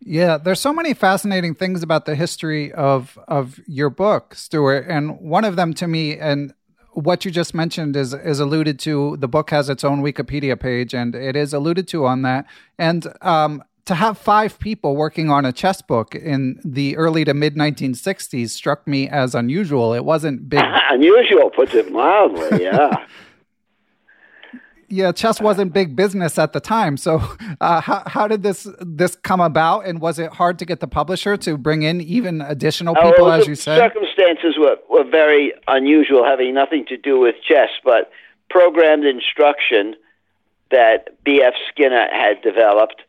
Yeah, 0.00 0.38
there's 0.38 0.60
so 0.60 0.72
many 0.72 0.94
fascinating 0.94 1.54
things 1.54 1.82
about 1.82 2.04
the 2.04 2.14
history 2.14 2.72
of 2.72 3.18
of 3.26 3.58
your 3.66 3.90
book, 3.90 4.34
Stuart, 4.34 4.86
and 4.88 5.18
one 5.20 5.44
of 5.44 5.56
them 5.56 5.74
to 5.74 5.88
me, 5.88 6.16
and 6.16 6.52
what 6.92 7.24
you 7.24 7.30
just 7.30 7.54
mentioned 7.54 7.96
is 7.96 8.14
is 8.14 8.38
alluded 8.38 8.78
to. 8.80 9.16
The 9.16 9.28
book 9.28 9.50
has 9.50 9.68
its 9.68 9.82
own 9.84 10.02
Wikipedia 10.02 10.58
page, 10.58 10.94
and 10.94 11.14
it 11.14 11.34
is 11.34 11.52
alluded 11.52 11.88
to 11.88 12.06
on 12.06 12.22
that. 12.22 12.46
And 12.78 13.06
um, 13.22 13.64
to 13.86 13.94
have 13.94 14.18
five 14.18 14.58
people 14.58 14.96
working 14.96 15.30
on 15.30 15.44
a 15.44 15.52
chess 15.52 15.80
book 15.80 16.14
in 16.14 16.60
the 16.64 16.96
early 16.96 17.24
to 17.24 17.34
mid 17.34 17.54
1960s 17.54 18.50
struck 18.50 18.86
me 18.86 19.08
as 19.08 19.34
unusual. 19.34 19.94
It 19.94 20.04
wasn't 20.04 20.48
big. 20.48 20.62
unusual 20.90 21.50
puts 21.50 21.74
it 21.74 21.90
mildly. 21.90 22.64
Yeah. 22.64 23.06
yeah, 24.88 25.12
chess 25.12 25.40
wasn't 25.40 25.72
big 25.72 25.94
business 25.96 26.38
at 26.38 26.52
the 26.52 26.60
time. 26.60 26.96
So, 26.96 27.22
uh, 27.60 27.80
how 27.80 28.02
how 28.06 28.28
did 28.28 28.42
this 28.42 28.68
this 28.80 29.16
come 29.16 29.40
about, 29.40 29.86
and 29.86 30.00
was 30.00 30.18
it 30.18 30.32
hard 30.32 30.58
to 30.58 30.64
get 30.64 30.80
the 30.80 30.88
publisher 30.88 31.36
to 31.38 31.56
bring 31.56 31.82
in 31.82 32.00
even 32.00 32.40
additional 32.40 32.96
oh, 32.98 33.10
people, 33.10 33.26
oh, 33.26 33.30
as 33.30 33.46
you 33.46 33.54
said? 33.54 33.78
Circumstances 33.78 34.56
were 34.58 34.76
were 34.90 35.08
very 35.08 35.52
unusual, 35.68 36.24
having 36.24 36.54
nothing 36.54 36.84
to 36.86 36.96
do 36.96 37.18
with 37.18 37.36
chess, 37.46 37.70
but 37.84 38.10
programmed 38.50 39.04
instruction 39.04 39.94
that 40.70 41.22
B.F. 41.24 41.54
Skinner 41.70 42.08
had 42.10 42.42
developed 42.42 43.02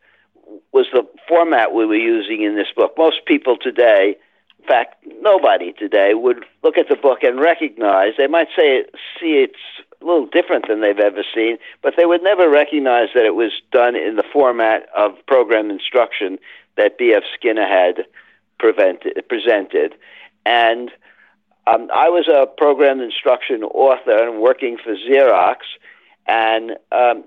was 0.72 0.86
the 0.92 1.06
format 1.28 1.72
we 1.72 1.86
were 1.86 1.94
using 1.94 2.42
in 2.42 2.56
this 2.56 2.68
book. 2.74 2.94
Most 2.96 3.24
people 3.26 3.56
today 3.56 4.16
in 4.60 4.66
fact, 4.66 4.96
nobody 5.22 5.72
today 5.72 6.14
would 6.14 6.44
look 6.62 6.76
at 6.76 6.88
the 6.88 6.96
book 6.96 7.22
and 7.22 7.40
recognize. 7.40 8.12
They 8.18 8.26
might 8.26 8.48
say 8.56 8.84
see 9.18 9.44
it's 9.44 9.54
a 10.02 10.04
little 10.04 10.26
different 10.26 10.68
than 10.68 10.80
they've 10.80 10.98
ever 10.98 11.24
seen, 11.34 11.58
but 11.82 11.94
they 11.96 12.06
would 12.06 12.22
never 12.22 12.50
recognize 12.50 13.08
that 13.14 13.24
it 13.24 13.34
was 13.34 13.52
done 13.72 13.96
in 13.96 14.16
the 14.16 14.24
format 14.30 14.88
of 14.96 15.14
program 15.26 15.70
instruction 15.70 16.38
that 16.76 16.98
B.F. 16.98 17.22
Skinner 17.34 17.66
had 17.66 18.04
presented. 18.58 19.94
And 20.44 20.90
um, 21.66 21.88
I 21.94 22.08
was 22.08 22.28
a 22.28 22.46
program 22.46 23.00
instruction 23.00 23.62
author 23.62 24.28
and 24.28 24.40
working 24.40 24.76
for 24.82 24.94
Xerox, 24.94 25.56
and 26.26 26.72
um, 26.92 27.24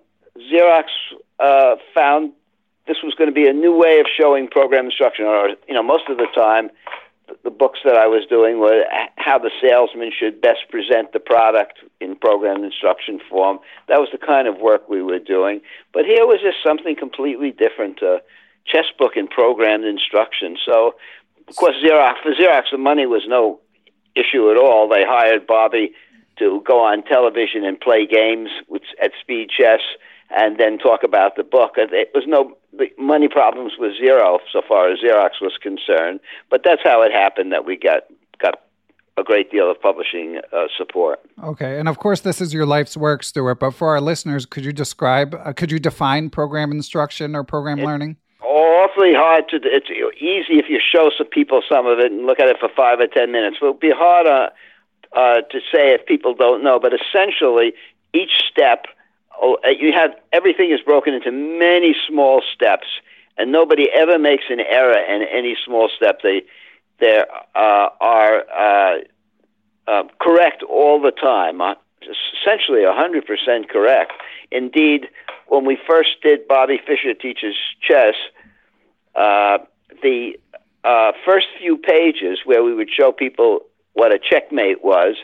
Xerox 0.51 0.85
uh, 1.39 1.75
found 1.93 2.33
this 2.91 3.01
was 3.03 3.15
going 3.15 3.29
to 3.29 3.33
be 3.33 3.47
a 3.47 3.53
new 3.53 3.73
way 3.73 4.01
of 4.01 4.05
showing 4.19 4.49
program 4.49 4.85
instruction. 4.85 5.23
Or, 5.23 5.55
you 5.65 5.73
know, 5.73 5.81
most 5.81 6.09
of 6.09 6.17
the 6.17 6.27
time, 6.35 6.69
the 7.45 7.49
books 7.49 7.79
that 7.85 7.95
I 7.95 8.05
was 8.07 8.25
doing 8.27 8.59
were 8.59 8.83
how 9.15 9.39
the 9.39 9.51
salesman 9.61 10.11
should 10.11 10.41
best 10.41 10.67
present 10.69 11.13
the 11.13 11.19
product 11.21 11.79
in 12.01 12.17
program 12.17 12.65
instruction 12.65 13.21
form. 13.29 13.59
That 13.87 14.01
was 14.01 14.09
the 14.11 14.17
kind 14.17 14.45
of 14.45 14.57
work 14.59 14.89
we 14.89 15.01
were 15.01 15.19
doing. 15.19 15.61
But 15.93 16.03
here 16.03 16.27
was 16.27 16.41
just 16.41 16.57
something 16.61 16.97
completely 16.97 17.51
different, 17.51 18.01
a 18.01 18.21
chess 18.65 18.87
book 18.99 19.13
in 19.15 19.27
programmed 19.27 19.85
instruction. 19.85 20.57
So, 20.65 20.95
of 21.47 21.55
course, 21.55 21.75
Xerox, 21.81 22.15
for 22.21 22.33
Xerox, 22.33 22.63
the 22.73 22.77
money 22.77 23.05
was 23.05 23.23
no 23.25 23.61
issue 24.15 24.51
at 24.51 24.57
all. 24.57 24.89
They 24.89 25.05
hired 25.05 25.47
Bobby 25.47 25.93
to 26.39 26.61
go 26.67 26.83
on 26.83 27.03
television 27.03 27.63
and 27.63 27.79
play 27.79 28.05
games 28.05 28.49
with, 28.67 28.81
at 29.01 29.11
Speed 29.21 29.49
Chess 29.49 29.79
and 30.35 30.57
then 30.59 30.77
talk 30.77 31.03
about 31.03 31.35
the 31.35 31.43
book. 31.43 31.73
It 31.77 32.09
was 32.13 32.23
no 32.27 32.57
the 32.73 32.87
money 32.97 33.27
problems 33.27 33.73
with 33.77 33.91
zero 33.97 34.39
so 34.51 34.61
far 34.67 34.89
as 34.89 34.99
Xerox 34.99 35.41
was 35.41 35.57
concerned, 35.61 36.19
but 36.49 36.61
that's 36.63 36.81
how 36.83 37.01
it 37.01 37.11
happened 37.11 37.51
that 37.51 37.65
we 37.65 37.77
got 37.77 38.03
got 38.41 38.61
a 39.17 39.23
great 39.23 39.51
deal 39.51 39.69
of 39.69 39.79
publishing 39.81 40.39
uh, 40.53 40.67
support. 40.77 41.19
Okay, 41.43 41.79
and 41.79 41.89
of 41.89 41.97
course 41.99 42.21
this 42.21 42.39
is 42.39 42.53
your 42.53 42.65
life's 42.65 42.95
work, 42.95 43.23
Stuart. 43.23 43.55
But 43.55 43.71
for 43.71 43.89
our 43.89 44.01
listeners, 44.01 44.45
could 44.45 44.63
you 44.63 44.73
describe? 44.73 45.35
Uh, 45.35 45.53
could 45.53 45.71
you 45.71 45.79
define 45.79 46.29
program 46.29 46.71
instruction 46.71 47.35
or 47.35 47.43
program 47.43 47.79
it, 47.79 47.85
learning? 47.85 48.17
Awfully 48.41 49.13
hard 49.13 49.49
to. 49.49 49.59
It's 49.63 49.89
easy 49.89 50.59
if 50.59 50.65
you 50.69 50.79
show 50.79 51.11
some 51.17 51.27
people 51.27 51.61
some 51.69 51.85
of 51.85 51.99
it 51.99 52.11
and 52.11 52.25
look 52.25 52.39
at 52.39 52.47
it 52.47 52.57
for 52.59 52.69
five 52.75 52.99
or 52.99 53.07
ten 53.07 53.31
minutes. 53.31 53.57
It 53.61 53.65
would 53.65 53.79
be 53.79 53.91
hard 53.93 54.27
uh, 54.27 54.49
uh, 55.13 55.41
to 55.41 55.59
say 55.71 55.93
if 55.93 56.05
people 56.05 56.33
don't 56.33 56.63
know. 56.63 56.79
But 56.79 56.93
essentially, 56.93 57.73
each 58.13 58.31
step 58.49 58.85
oh, 59.41 59.57
uh, 59.65 59.69
you 59.69 59.91
have 59.93 60.11
everything 60.31 60.71
is 60.71 60.79
broken 60.81 61.13
into 61.13 61.31
many 61.31 61.95
small 62.07 62.41
steps, 62.53 62.87
and 63.37 63.51
nobody 63.51 63.89
ever 63.91 64.17
makes 64.17 64.45
an 64.49 64.59
error 64.59 64.97
in 64.97 65.23
any 65.23 65.55
small 65.65 65.89
step. 65.95 66.21
They 66.23 66.43
they 66.99 67.23
uh, 67.55 67.89
are 67.99 68.43
uh, 68.49 68.97
uh, 69.87 70.03
correct 70.19 70.63
all 70.63 71.01
the 71.01 71.11
time, 71.11 71.61
uh, 71.61 71.75
essentially 72.41 72.83
hundred 72.85 73.25
percent 73.25 73.69
correct. 73.69 74.13
Indeed, 74.51 75.07
when 75.47 75.65
we 75.65 75.77
first 75.87 76.21
did 76.23 76.47
Bobby 76.47 76.79
Fischer 76.85 77.13
teaches 77.13 77.55
chess, 77.81 78.15
uh, 79.15 79.59
the 80.01 80.33
first 81.25 81.47
few 81.59 81.77
pages 81.77 82.39
where 82.45 82.63
we 82.63 82.73
would 82.73 82.89
show 82.89 83.11
people 83.11 83.61
what 83.93 84.13
a 84.13 84.19
checkmate 84.19 84.83
was 84.83 85.15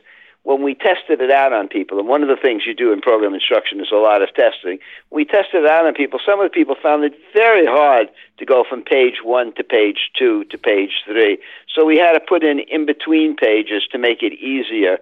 when 0.48 0.63
we 0.63 0.75
tested 0.75 1.20
it 1.20 1.30
out 1.30 1.51
on 1.51 1.68
people, 1.68 2.00
and 2.00 2.08
one 2.08 2.24
of 2.24 2.30
the 2.30 2.42
things 2.42 2.63
you 2.66 2.74
do 2.74 2.94
in 2.94 3.01
program 3.01 3.34
instruction 3.34 3.82
is 3.82 3.92
a 3.92 3.98
lot 3.98 4.22
of 4.22 4.34
testing. 4.34 4.80
We 5.10 5.25
tested 5.25 5.66
it 5.66 5.70
out 5.70 5.86
on 5.86 5.94
people. 5.94 6.22
Some 6.25 6.39
of 6.39 6.46
the 6.46 6.56
people 6.56 6.77
found 6.82 7.04
it 7.04 7.12
very 7.34 7.66
hard 7.66 8.08
to 8.38 8.46
go 8.46 8.63
from 8.63 8.82
page 8.82 9.16
one 9.22 9.54
to 9.56 9.63
page 9.66 10.10
two 10.18 10.46
to 10.46 10.58
page 10.58 11.04
three. 11.06 11.38
So 11.75 11.84
we 11.84 11.98
had 11.98 12.13
to 12.13 12.22
put 12.22 12.46
in 12.46 12.60
in 12.60 12.86
between 12.86 13.36
pages 13.36 13.84
to 13.92 13.98
make 13.98 14.24
it 14.24 14.39
easier. 14.39 15.00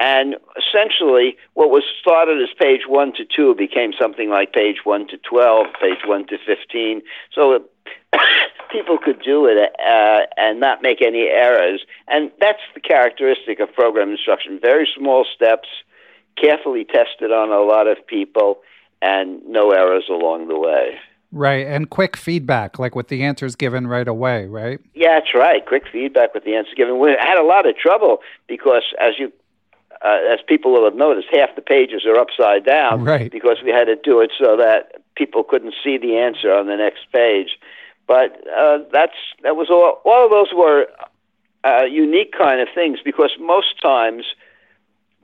And 0.00 0.34
essentially, 0.58 1.36
what 1.54 1.70
was 1.70 1.84
started 2.00 2.42
as 2.42 2.48
page 2.58 2.82
one 2.88 3.12
to 3.14 3.24
two 3.24 3.54
became 3.54 3.92
something 4.00 4.30
like 4.30 4.52
page 4.52 4.78
one 4.82 5.06
to 5.08 5.16
12, 5.18 5.66
page 5.80 6.02
one 6.06 6.26
to 6.26 6.38
15. 6.44 7.02
So 7.32 7.62
people 8.72 8.98
could 8.98 9.22
do 9.22 9.46
it 9.46 9.72
uh, 9.80 10.26
and 10.36 10.60
not 10.60 10.82
make 10.82 11.02
any 11.02 11.28
errors. 11.28 11.84
And 12.06 12.30
that's 12.40 12.62
the 12.74 12.80
characteristic 12.80 13.60
of 13.60 13.72
program 13.72 14.10
instruction 14.10 14.58
very 14.60 14.88
small 14.96 15.24
steps, 15.34 15.68
carefully 16.40 16.84
tested 16.84 17.32
on 17.32 17.50
a 17.50 17.60
lot 17.60 17.86
of 17.86 18.06
people, 18.06 18.60
and 19.00 19.44
no 19.46 19.70
errors 19.70 20.04
along 20.08 20.48
the 20.48 20.58
way. 20.58 20.98
Right, 21.30 21.66
and 21.66 21.90
quick 21.90 22.16
feedback, 22.16 22.78
like 22.78 22.94
with 22.94 23.08
the 23.08 23.22
answers 23.22 23.54
given 23.54 23.86
right 23.86 24.08
away, 24.08 24.46
right? 24.46 24.80
Yeah, 24.94 25.18
that's 25.18 25.34
right. 25.34 25.64
Quick 25.66 25.84
feedback 25.92 26.32
with 26.32 26.44
the 26.44 26.54
answers 26.54 26.72
given. 26.74 26.98
We 26.98 27.10
had 27.20 27.38
a 27.38 27.44
lot 27.44 27.68
of 27.68 27.76
trouble 27.76 28.20
because, 28.46 28.82
as 28.98 29.18
you, 29.18 29.30
uh, 30.04 30.18
as 30.32 30.38
people 30.46 30.72
will 30.72 30.84
have 30.84 30.94
noticed, 30.94 31.28
half 31.32 31.54
the 31.56 31.62
pages 31.62 32.04
are 32.06 32.16
upside 32.16 32.64
down, 32.64 33.04
right? 33.04 33.30
Because 33.30 33.58
we 33.64 33.70
had 33.70 33.86
to 33.86 33.96
do 33.96 34.20
it 34.20 34.30
so 34.38 34.56
that 34.56 35.02
people 35.16 35.42
couldn't 35.42 35.74
see 35.82 35.98
the 35.98 36.16
answer 36.16 36.52
on 36.52 36.66
the 36.66 36.76
next 36.76 37.10
page. 37.12 37.58
But 38.06 38.46
uh, 38.48 38.78
that's 38.92 39.18
that 39.42 39.56
was 39.56 39.68
all. 39.70 40.00
All 40.04 40.24
of 40.24 40.30
those 40.30 40.52
were 40.54 40.86
uh, 41.64 41.84
unique 41.84 42.32
kind 42.36 42.60
of 42.60 42.68
things 42.74 43.00
because 43.04 43.30
most 43.38 43.80
times 43.82 44.24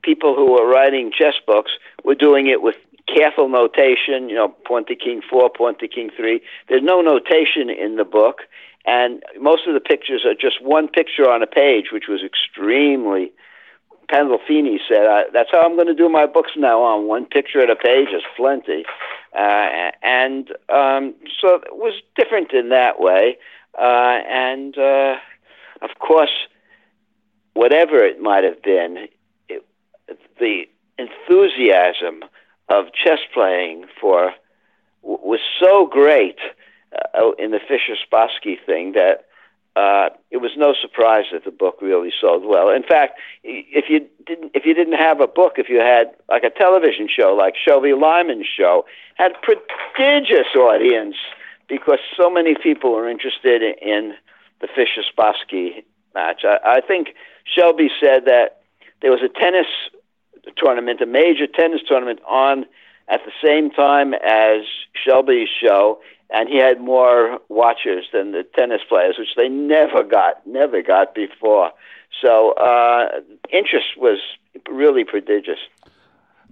people 0.02 0.35
who 0.35 0.52
were 0.52 0.66
writing 0.66 1.11
chess 1.16 1.35
books 1.47 1.73
were 2.04 2.14
doing 2.14 2.47
it 2.47 2.61
with 2.62 2.76
careful 3.07 3.49
notation, 3.49 4.28
you 4.28 4.35
know, 4.35 4.49
pawn 4.66 4.85
to 4.87 4.95
king 4.95 5.23
four, 5.28 5.50
pawn 5.50 5.76
to 5.78 5.88
king 5.88 6.11
three. 6.16 6.40
There's 6.69 6.83
no 6.83 7.00
notation 7.00 7.71
in 7.71 7.97
the 7.97 8.04
book, 8.04 8.43
and 8.87 9.23
most 9.40 9.66
of 9.66 9.75
the 9.75 9.81
pictures 9.81 10.25
are 10.25 10.35
just 10.35 10.62
one 10.62 10.88
picture 10.88 11.28
on 11.28 11.43
a 11.43 11.47
page, 11.47 11.87
which 11.93 12.04
was 12.09 12.23
extremely. 12.23 13.33
Pandolfini 14.11 14.78
said, 14.88 15.06
"That's 15.32 15.50
how 15.50 15.62
I'm 15.64 15.75
going 15.75 15.87
to 15.88 15.94
do 15.94 16.08
my 16.08 16.26
books 16.26 16.52
now 16.56 16.82
on. 16.82 17.06
One 17.06 17.26
picture 17.26 17.61
at 17.61 17.70
a 17.70 17.76
page 17.76 18.08
is 18.08 18.23
plenty," 18.37 18.84
uh, 19.34 19.90
and 20.02 20.50
um, 20.68 21.14
so 21.40 21.56
it 21.56 21.76
was 21.76 21.94
different 22.16 22.52
in 22.52 22.68
that 22.70 23.00
way. 23.00 23.38
Uh, 23.78 24.20
and 24.28 24.78
uh, 24.78 25.16
of 25.82 25.90
course, 25.99 26.46
whatever 27.54 27.99
it 27.99 28.20
might 28.20 28.44
have 28.44 28.62
been, 28.62 29.08
it, 29.49 29.66
the 30.38 30.68
enthusiasm 30.99 32.23
of 32.68 32.87
chess 32.92 33.18
playing 33.32 33.87
for 34.00 34.32
was 35.02 35.40
so 35.61 35.87
great 35.87 36.38
uh, 37.14 37.32
in 37.38 37.50
the 37.50 37.61
Fischer 37.61 37.94
Spassky 37.94 38.56
thing 38.64 38.92
that 38.92 39.26
uh, 39.76 40.09
it 40.31 40.37
was 40.37 40.52
no 40.57 40.73
surprise 40.81 41.25
that 41.33 41.45
the 41.45 41.50
book 41.50 41.78
really 41.83 42.12
sold 42.21 42.45
well. 42.45 42.71
In 42.71 42.85
fact, 42.85 43.19
if 43.43 43.87
you 43.88 44.07
didn't 44.25 44.52
if 44.54 44.64
you 44.64 44.75
didn't 44.75 44.99
have 44.99 45.21
a 45.21 45.26
book, 45.26 45.54
if 45.57 45.69
you 45.69 45.78
had 45.81 46.12
like 46.28 46.45
a 46.45 46.50
television 46.50 47.09
show 47.09 47.35
like 47.35 47.54
Shelby 47.57 47.93
Lyman's 47.93 48.47
show, 48.47 48.85
had 49.16 49.33
a 49.33 49.38
prodigious 49.43 50.54
audience 50.54 51.16
because 51.69 51.99
so 52.16 52.31
many 52.31 52.54
people 52.54 52.93
were 52.93 53.09
interested 53.09 53.62
in 53.62 54.14
the 54.61 54.69
Fischer 54.69 55.02
Spassky 55.02 55.83
match. 56.14 56.43
I, 56.45 56.59
I 56.76 56.81
think 56.81 57.09
Shelby 57.45 57.90
said 58.00 58.26
that 58.26 58.61
there 59.02 59.11
was 59.11 59.23
a 59.23 59.28
tennis 59.28 59.66
tournament, 60.57 61.00
a 61.00 61.07
major 61.07 61.47
tennis 61.47 61.81
tournament 61.87 62.21
on 62.28 62.64
at 63.08 63.20
the 63.25 63.32
same 63.44 63.70
time 63.70 64.14
as 64.14 64.62
Shelby's 64.94 65.49
show, 65.49 66.00
and 66.30 66.49
he 66.49 66.58
had 66.58 66.80
more 66.80 67.38
watchers 67.49 68.06
than 68.12 68.32
the 68.32 68.44
tennis 68.56 68.80
players, 68.88 69.16
which 69.18 69.34
they 69.37 69.49
never 69.49 70.02
got, 70.02 70.46
never 70.46 70.82
got 70.82 71.14
before. 71.14 71.70
So 72.23 72.52
uh, 72.52 73.20
interest 73.52 73.87
was 73.96 74.18
really 74.68 75.04
prodigious. 75.04 75.58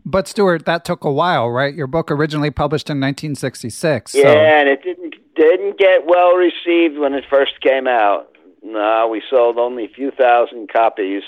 But 0.04 0.26
Stuart, 0.26 0.66
that 0.66 0.84
took 0.84 1.04
a 1.04 1.12
while, 1.12 1.48
right? 1.48 1.74
Your 1.74 1.86
book 1.86 2.10
originally 2.10 2.50
published 2.50 2.90
in 2.90 2.98
1966. 2.98 4.14
Yeah, 4.14 4.60
and 4.60 4.68
it 4.68 4.82
didn't 4.82 5.14
didn't 5.34 5.78
get 5.78 6.06
well 6.06 6.34
received 6.34 6.98
when 6.98 7.14
it 7.14 7.24
first 7.30 7.60
came 7.60 7.86
out. 7.86 8.28
No, 8.62 9.08
we 9.10 9.22
sold 9.30 9.58
only 9.58 9.84
a 9.84 9.88
few 9.88 10.10
thousand 10.10 10.70
copies 10.72 11.22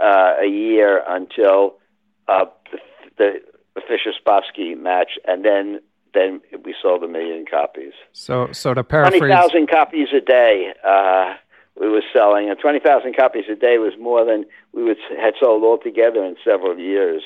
uh, 0.00 0.34
a 0.42 0.46
year 0.46 1.02
until 1.06 1.76
uh, 2.28 2.46
Match, 4.76 5.18
and 5.26 5.44
then 5.44 5.80
then 6.12 6.40
we 6.64 6.74
sold 6.80 7.02
a 7.02 7.08
million 7.08 7.44
copies. 7.50 7.92
So, 8.12 8.48
so 8.52 8.72
to 8.72 8.84
paraphrase, 8.84 9.18
twenty 9.18 9.32
thousand 9.32 9.68
copies 9.68 10.08
a 10.16 10.20
day 10.20 10.72
uh, 10.86 11.34
we 11.78 11.88
were 11.88 12.02
selling, 12.12 12.48
and 12.48 12.58
twenty 12.58 12.80
thousand 12.80 13.16
copies 13.16 13.44
a 13.50 13.56
day 13.56 13.78
was 13.78 13.94
more 13.98 14.24
than 14.24 14.44
we 14.72 14.84
would, 14.84 14.98
had 15.20 15.34
sold 15.40 15.62
altogether 15.62 16.24
in 16.24 16.36
several 16.44 16.78
years. 16.78 17.22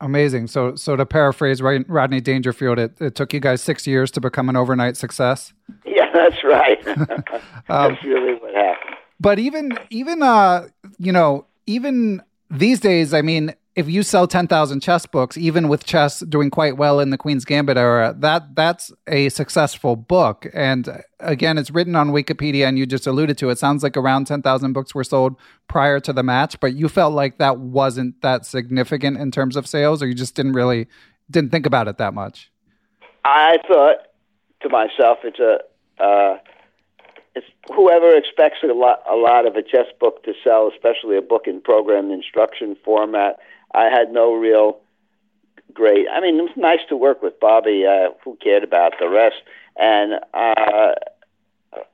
Amazing. 0.00 0.48
So, 0.48 0.74
so 0.74 0.94
to 0.94 1.06
paraphrase 1.06 1.62
Rodney 1.62 2.20
Dangerfield, 2.20 2.78
it, 2.78 3.00
it 3.00 3.14
took 3.14 3.32
you 3.32 3.40
guys 3.40 3.62
six 3.62 3.86
years 3.86 4.10
to 4.12 4.20
become 4.20 4.48
an 4.50 4.56
overnight 4.56 4.96
success. 4.96 5.54
Yeah, 5.86 6.10
that's 6.14 6.44
right. 6.44 6.84
that's 6.84 7.22
um, 7.70 7.96
really 8.04 8.34
what 8.34 8.54
happened. 8.54 8.96
But 9.18 9.38
even, 9.38 9.72
even, 9.88 10.22
uh, 10.22 10.68
you 10.98 11.12
know, 11.12 11.46
even 11.66 12.22
these 12.50 12.80
days, 12.80 13.14
I 13.14 13.22
mean, 13.22 13.54
if 13.76 13.90
you 13.90 14.02
sell 14.02 14.26
10,000 14.26 14.80
chess 14.80 15.04
books, 15.04 15.36
even 15.36 15.68
with 15.68 15.84
chess 15.84 16.20
doing 16.20 16.48
quite 16.48 16.78
well 16.78 16.98
in 16.98 17.10
the 17.10 17.18
Queen's 17.18 17.44
Gambit 17.44 17.76
era, 17.76 18.14
that 18.18 18.54
that's 18.56 18.90
a 19.06 19.28
successful 19.28 19.96
book. 19.96 20.46
And 20.54 21.02
again, 21.20 21.58
it's 21.58 21.70
written 21.70 21.94
on 21.94 22.08
Wikipedia, 22.08 22.66
and 22.66 22.78
you 22.78 22.86
just 22.86 23.06
alluded 23.06 23.36
to 23.36 23.50
it. 23.50 23.58
Sounds 23.58 23.82
like 23.82 23.98
around 23.98 24.26
10,000 24.26 24.72
books 24.72 24.94
were 24.94 25.04
sold 25.04 25.36
prior 25.68 26.00
to 26.00 26.12
the 26.14 26.22
match, 26.22 26.58
but 26.58 26.72
you 26.72 26.88
felt 26.88 27.12
like 27.12 27.36
that 27.36 27.58
wasn't 27.58 28.22
that 28.22 28.46
significant 28.46 29.18
in 29.18 29.30
terms 29.30 29.56
of 29.56 29.66
sales, 29.66 30.02
or 30.02 30.08
you 30.08 30.14
just 30.14 30.34
didn't 30.34 30.54
really 30.54 30.86
didn't 31.30 31.50
think 31.50 31.66
about 31.66 31.86
it 31.86 31.98
that 31.98 32.14
much. 32.14 32.50
I 33.26 33.58
thought 33.68 33.96
to 34.62 34.70
myself, 34.70 35.18
it's 35.22 35.38
a 35.38 35.58
uh, 36.02 36.38
it's 37.34 37.46
whoever 37.74 38.16
expects 38.16 38.58
a 38.62 38.72
lot 38.72 39.02
a 39.10 39.16
lot 39.16 39.46
of 39.46 39.56
a 39.56 39.62
chess 39.62 39.86
book 40.00 40.22
to 40.24 40.32
sell, 40.42 40.70
especially 40.72 41.18
a 41.18 41.22
book 41.22 41.42
in 41.46 41.60
program 41.60 42.10
instruction 42.10 42.74
format 42.82 43.38
I 43.76 43.84
had 43.90 44.10
no 44.10 44.34
real 44.34 44.80
great. 45.72 46.06
I 46.10 46.20
mean, 46.20 46.38
it 46.38 46.42
was 46.42 46.56
nice 46.56 46.80
to 46.88 46.96
work 46.96 47.22
with 47.22 47.38
Bobby. 47.38 47.84
Uh, 47.86 48.08
who 48.24 48.36
cared 48.42 48.64
about 48.64 48.94
the 48.98 49.08
rest? 49.08 49.36
And 49.76 50.14
uh, 50.32 50.92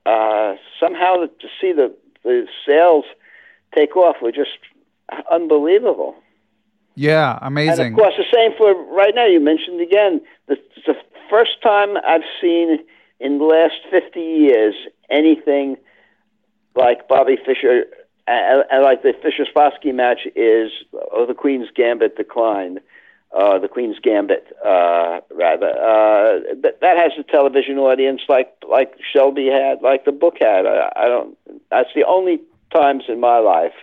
uh, 0.05 0.55
somehow 0.79 1.25
to 1.25 1.47
see 1.59 1.73
the 1.73 1.93
the 2.23 2.47
sales 2.65 3.03
take 3.75 3.95
off 3.97 4.15
were 4.21 4.31
just 4.31 4.57
unbelievable. 5.29 6.15
Yeah, 6.95 7.37
amazing. 7.41 7.87
And 7.87 7.93
of 7.93 7.99
course, 7.99 8.13
the 8.17 8.25
same 8.33 8.57
for 8.57 8.73
right 8.95 9.13
now. 9.13 9.25
You 9.25 9.41
mentioned 9.41 9.81
again 9.81 10.21
the, 10.47 10.55
the 10.85 10.95
first 11.29 11.61
time 11.61 11.97
I've 12.07 12.27
seen 12.39 12.79
in 13.19 13.39
the 13.39 13.45
last 13.45 13.75
fifty 13.91 14.21
years 14.21 14.75
anything 15.09 15.75
like 16.75 17.07
Bobby 17.07 17.37
Fischer 17.45 17.85
and, 18.27 18.63
and 18.71 18.83
like 18.83 19.03
the 19.03 19.13
Fischer 19.21 19.45
Spassky 19.45 19.93
match 19.93 20.21
is 20.35 20.71
oh, 21.11 21.25
the 21.25 21.33
Queen's 21.33 21.67
Gambit 21.75 22.15
declined. 22.15 22.79
Uh, 23.35 23.57
the 23.57 23.67
Queen's 23.67 23.97
Gambit, 23.97 24.45
uh, 24.63 25.19
rather. 25.33 25.69
Uh, 25.69 26.53
that, 26.61 26.77
that 26.81 26.97
has 26.97 27.13
a 27.19 27.23
television 27.23 27.79
audience 27.79 28.21
like 28.29 28.53
like 28.69 28.93
Shelby 29.11 29.47
had, 29.47 29.81
like 29.81 30.05
the 30.05 30.11
book 30.11 30.35
had. 30.39 30.65
I, 30.67 30.91
I 30.95 31.07
don't. 31.07 31.37
That's 31.71 31.89
the 31.95 32.05
only 32.05 32.39
times 32.71 33.05
in 33.07 33.19
my 33.19 33.39
life 33.39 33.73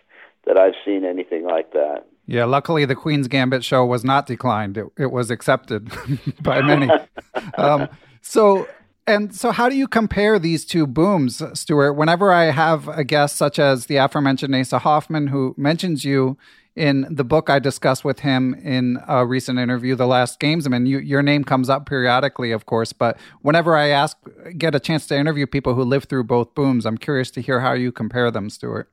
that 0.46 0.56
I've 0.56 0.74
seen 0.84 1.04
anything 1.04 1.44
like 1.44 1.72
that. 1.72 2.06
Yeah, 2.26 2.44
luckily 2.44 2.84
the 2.84 2.94
Queen's 2.94 3.26
Gambit 3.26 3.64
show 3.64 3.84
was 3.84 4.04
not 4.04 4.26
declined. 4.26 4.76
It, 4.78 4.86
it 4.96 5.10
was 5.10 5.32
accepted 5.32 5.90
by 6.42 6.62
many. 6.62 6.88
um, 7.58 7.88
so 8.22 8.68
and 9.10 9.34
so, 9.34 9.50
how 9.50 9.68
do 9.68 9.76
you 9.76 9.88
compare 9.88 10.38
these 10.38 10.64
two 10.64 10.86
booms, 10.86 11.42
Stuart? 11.58 11.94
Whenever 11.94 12.32
I 12.32 12.44
have 12.44 12.88
a 12.88 13.04
guest 13.04 13.36
such 13.36 13.58
as 13.58 13.86
the 13.86 13.96
aforementioned 13.96 14.54
Asa 14.54 14.78
Hoffman, 14.78 15.26
who 15.28 15.54
mentions 15.58 16.04
you 16.04 16.38
in 16.76 17.06
the 17.10 17.24
book 17.24 17.50
I 17.50 17.58
discussed 17.58 18.04
with 18.04 18.20
him 18.20 18.54
in 18.54 18.98
a 19.08 19.26
recent 19.26 19.58
interview, 19.58 19.96
The 19.96 20.06
Last 20.06 20.38
games, 20.38 20.66
Gamesman, 20.66 20.86
you, 20.86 20.98
your 20.98 21.22
name 21.22 21.44
comes 21.44 21.68
up 21.68 21.86
periodically, 21.86 22.52
of 22.52 22.66
course. 22.66 22.92
But 22.92 23.18
whenever 23.42 23.76
I 23.76 23.88
ask, 23.88 24.16
get 24.56 24.74
a 24.74 24.80
chance 24.80 25.06
to 25.08 25.18
interview 25.18 25.46
people 25.46 25.74
who 25.74 25.82
lived 25.82 26.08
through 26.08 26.24
both 26.24 26.54
booms, 26.54 26.86
I'm 26.86 26.96
curious 26.96 27.30
to 27.32 27.42
hear 27.42 27.60
how 27.60 27.72
you 27.72 27.92
compare 27.92 28.30
them, 28.30 28.48
Stuart. 28.48 28.90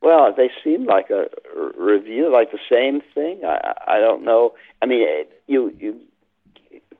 Well, 0.00 0.32
they 0.36 0.50
seem 0.62 0.84
like 0.84 1.10
a 1.10 1.28
review, 1.78 2.30
like 2.32 2.52
the 2.52 2.58
same 2.70 3.00
thing. 3.14 3.40
I, 3.44 3.74
I 3.86 3.98
don't 3.98 4.22
know. 4.22 4.54
I 4.82 4.86
mean, 4.86 5.06
you 5.46 5.74
you 5.78 5.98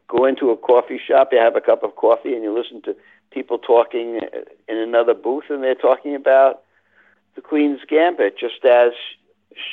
go 0.09 0.25
into 0.25 0.51
a 0.51 0.57
coffee 0.57 1.01
shop, 1.05 1.31
you 1.33 1.39
have 1.39 1.57
a 1.57 1.61
cup 1.61 1.83
of 1.83 1.97
coffee, 1.97 2.35
and 2.35 2.43
you 2.43 2.57
listen 2.57 2.83
to 2.83 2.97
people 3.31 3.59
talking 3.59 4.21
in 4.69 4.77
another 4.77 5.15
booth, 5.15 5.45
and 5.49 5.63
they're 5.63 5.75
talking 5.75 6.15
about 6.15 6.63
the 7.35 7.41
Queen's 7.41 7.81
Gambit, 7.89 8.39
just 8.39 8.65
as 8.65 8.93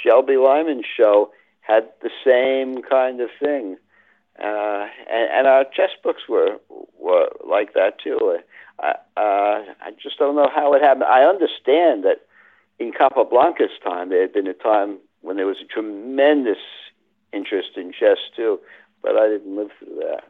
Shelby 0.04 0.38
Lyman's 0.38 0.86
show 0.86 1.32
had 1.62 1.90
the 2.02 2.10
same 2.26 2.82
kind 2.82 3.22
of 3.22 3.30
thing. 3.40 3.78
Uh, 4.40 4.88
and, 5.12 5.30
and 5.32 5.48
our 5.48 5.66
chess 5.66 5.92
books 6.04 6.24
were 6.28 6.58
were 6.98 7.30
like 7.48 7.74
that 7.74 8.00
too. 8.00 8.40
I, 8.80 8.96
uh, 9.16 9.64
I 9.82 9.92
just 10.02 10.18
don't 10.18 10.36
know 10.36 10.50
how 10.54 10.74
it 10.74 10.82
happened. 10.82 11.04
I 11.04 11.24
understand 11.24 12.04
that 12.06 12.22
in 12.80 12.92
Capablanca's 12.92 13.78
time, 13.84 14.10
there 14.10 14.22
had 14.22 14.34
been 14.34 14.48
a 14.48 14.54
time 14.54 14.98
when 15.22 15.36
there 15.36 15.46
was 15.46 15.58
a 15.64 15.66
tremendous 15.66 16.58
interest 17.32 17.72
in 17.76 17.92
chess 17.92 18.18
too 18.36 18.60
but 19.02 19.16
I 19.18 19.28
didn't 19.28 19.56
live 19.56 19.70
through 19.80 19.96
that. 20.00 20.24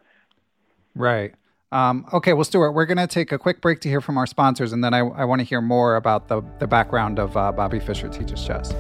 Right. 0.96 1.34
Um, 1.72 2.06
okay, 2.12 2.34
well, 2.34 2.44
Stuart, 2.44 2.74
we're 2.74 2.86
going 2.86 2.98
to 2.98 3.08
take 3.08 3.32
a 3.32 3.38
quick 3.38 3.62
break 3.62 3.80
to 3.82 3.90
hear 3.90 4.02
from 4.02 4.18
our 4.18 4.28
sponsors, 4.28 4.74
and 4.74 4.84
then 4.84 4.94
I, 4.94 5.00
I 5.00 5.24
want 5.24 5.40
to 5.40 5.46
hear 5.46 5.62
more 5.62 5.96
about 5.96 6.28
the, 6.28 6.42
the 6.60 6.68
background 6.68 7.18
of 7.18 7.38
uh, 7.38 7.52
Bobby 7.54 7.80
Fischer 7.80 8.10
Teaches 8.10 8.44
Chess. 8.46 8.74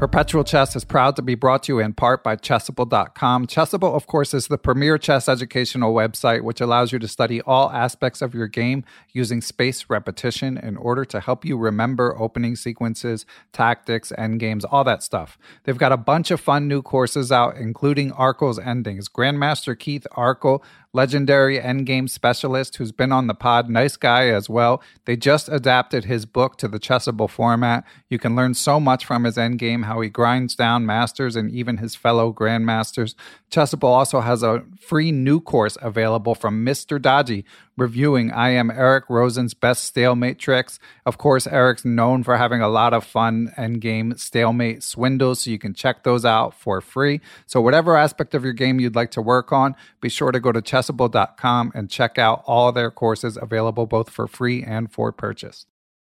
Perpetual 0.00 0.44
Chess 0.44 0.74
is 0.74 0.86
proud 0.86 1.14
to 1.16 1.20
be 1.20 1.34
brought 1.34 1.64
to 1.64 1.74
you 1.74 1.78
in 1.78 1.92
part 1.92 2.24
by 2.24 2.34
Chessable.com. 2.34 3.46
Chessable, 3.46 3.94
of 3.94 4.06
course, 4.06 4.32
is 4.32 4.48
the 4.48 4.56
premier 4.56 4.96
chess 4.96 5.28
educational 5.28 5.92
website 5.92 6.40
which 6.40 6.62
allows 6.62 6.90
you 6.90 6.98
to 6.98 7.06
study 7.06 7.42
all 7.42 7.70
aspects 7.70 8.22
of 8.22 8.34
your 8.34 8.46
game 8.46 8.82
using 9.12 9.42
spaced 9.42 9.90
repetition 9.90 10.56
in 10.56 10.78
order 10.78 11.04
to 11.04 11.20
help 11.20 11.44
you 11.44 11.58
remember 11.58 12.18
opening 12.18 12.56
sequences, 12.56 13.26
tactics, 13.52 14.10
end 14.16 14.40
games, 14.40 14.64
all 14.64 14.84
that 14.84 15.02
stuff. 15.02 15.38
They've 15.64 15.76
got 15.76 15.92
a 15.92 15.98
bunch 15.98 16.30
of 16.30 16.40
fun 16.40 16.66
new 16.66 16.80
courses 16.80 17.30
out, 17.30 17.58
including 17.58 18.10
Arkle's 18.12 18.58
Endings. 18.58 19.06
Grandmaster 19.06 19.78
Keith 19.78 20.06
Arkle 20.16 20.62
legendary 20.92 21.58
endgame 21.58 22.08
specialist 22.10 22.76
who's 22.76 22.92
been 22.92 23.12
on 23.12 23.26
the 23.26 23.34
pod, 23.34 23.70
nice 23.70 23.96
guy 23.96 24.28
as 24.28 24.48
well. 24.48 24.82
They 25.04 25.16
just 25.16 25.48
adapted 25.48 26.04
his 26.04 26.26
book 26.26 26.56
to 26.58 26.68
the 26.68 26.80
Chessable 26.80 27.30
format. 27.30 27.84
You 28.08 28.18
can 28.18 28.34
learn 28.34 28.54
so 28.54 28.80
much 28.80 29.04
from 29.04 29.24
his 29.24 29.36
endgame, 29.36 29.84
how 29.84 30.00
he 30.00 30.08
grinds 30.08 30.54
down 30.54 30.86
masters 30.86 31.36
and 31.36 31.50
even 31.50 31.76
his 31.76 31.94
fellow 31.94 32.32
grandmasters. 32.32 33.14
Chessable 33.50 33.84
also 33.84 34.20
has 34.20 34.42
a 34.42 34.64
free 34.80 35.12
new 35.12 35.40
course 35.40 35.76
available 35.80 36.34
from 36.34 36.64
Mr. 36.64 37.00
Dodgy, 37.00 37.44
reviewing 37.80 38.30
I 38.30 38.50
am 38.50 38.70
Eric 38.70 39.04
Rosen's 39.08 39.54
best 39.54 39.84
stalemate 39.84 40.38
tricks. 40.38 40.78
Of 41.06 41.16
course, 41.16 41.46
Eric's 41.46 41.84
known 41.84 42.22
for 42.22 42.36
having 42.36 42.60
a 42.60 42.68
lot 42.68 42.92
of 42.92 43.04
fun 43.04 43.52
endgame 43.56 44.18
stalemate 44.20 44.82
swindles, 44.82 45.40
so 45.40 45.50
you 45.50 45.58
can 45.58 45.72
check 45.72 46.04
those 46.04 46.24
out 46.24 46.54
for 46.54 46.80
free. 46.80 47.20
So, 47.46 47.60
whatever 47.60 47.96
aspect 47.96 48.34
of 48.34 48.44
your 48.44 48.52
game 48.52 48.78
you'd 48.78 48.94
like 48.94 49.10
to 49.12 49.22
work 49.22 49.50
on, 49.50 49.74
be 50.00 50.10
sure 50.10 50.30
to 50.30 50.38
go 50.38 50.52
to 50.52 50.60
chessable.com 50.60 51.72
and 51.74 51.90
check 51.90 52.18
out 52.18 52.44
all 52.46 52.70
their 52.70 52.90
courses 52.90 53.38
available 53.40 53.86
both 53.86 54.10
for 54.10 54.28
free 54.28 54.62
and 54.62 54.92
for 54.92 55.10
purchase. 55.10 55.66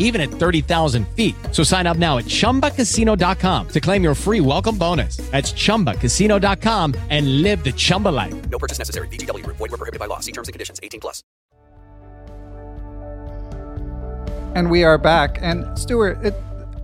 even 0.00 0.20
at 0.20 0.28
30,000 0.28 1.06
feet. 1.14 1.36
So 1.52 1.62
sign 1.62 1.86
up 1.86 1.96
now 1.96 2.18
at 2.18 2.24
chumbacasino.com 2.24 3.68
to 3.68 3.80
claim 3.80 4.02
your 4.02 4.16
free 4.16 4.40
welcome 4.40 4.76
bonus. 4.76 5.18
That's 5.30 5.52
chumbacasino.com 5.52 6.94
and 7.10 7.42
live 7.42 7.62
the 7.62 7.72
Chumba 7.72 8.08
life. 8.08 8.34
No 8.50 8.58
purchase 8.58 8.78
necessary. 8.78 9.06
VGW 9.06 9.44
Group. 9.44 9.58
Void 9.58 9.70
were 9.70 9.78
prohibited 9.78 10.00
by 10.00 10.06
law. 10.06 10.18
See 10.18 10.32
terms 10.32 10.48
and 10.48 10.52
conditions. 10.52 10.80
18 10.82 11.00
plus. 11.00 11.22
And 14.56 14.68
we 14.68 14.82
are 14.82 14.98
back. 14.98 15.38
And 15.40 15.78
Stuart, 15.78 16.18
it 16.24 16.34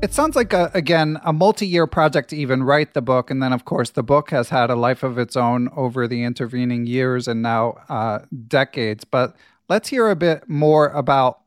it 0.02 0.12
sounds 0.12 0.36
like 0.36 0.52
a, 0.52 0.70
again 0.74 1.18
a 1.24 1.32
multi-year 1.32 1.86
project 1.86 2.30
to 2.30 2.36
even 2.36 2.62
write 2.62 2.94
the 2.94 3.02
book, 3.02 3.30
and 3.30 3.42
then 3.42 3.52
of 3.52 3.64
course 3.64 3.90
the 3.90 4.02
book 4.02 4.30
has 4.30 4.50
had 4.50 4.70
a 4.70 4.76
life 4.76 5.02
of 5.02 5.18
its 5.18 5.36
own 5.36 5.68
over 5.74 6.06
the 6.06 6.22
intervening 6.22 6.86
years 6.86 7.26
and 7.26 7.42
now 7.42 7.78
uh, 7.88 8.20
decades. 8.46 9.04
But 9.04 9.34
let's 9.68 9.88
hear 9.88 10.08
a 10.08 10.16
bit 10.16 10.48
more 10.48 10.88
about 10.88 11.40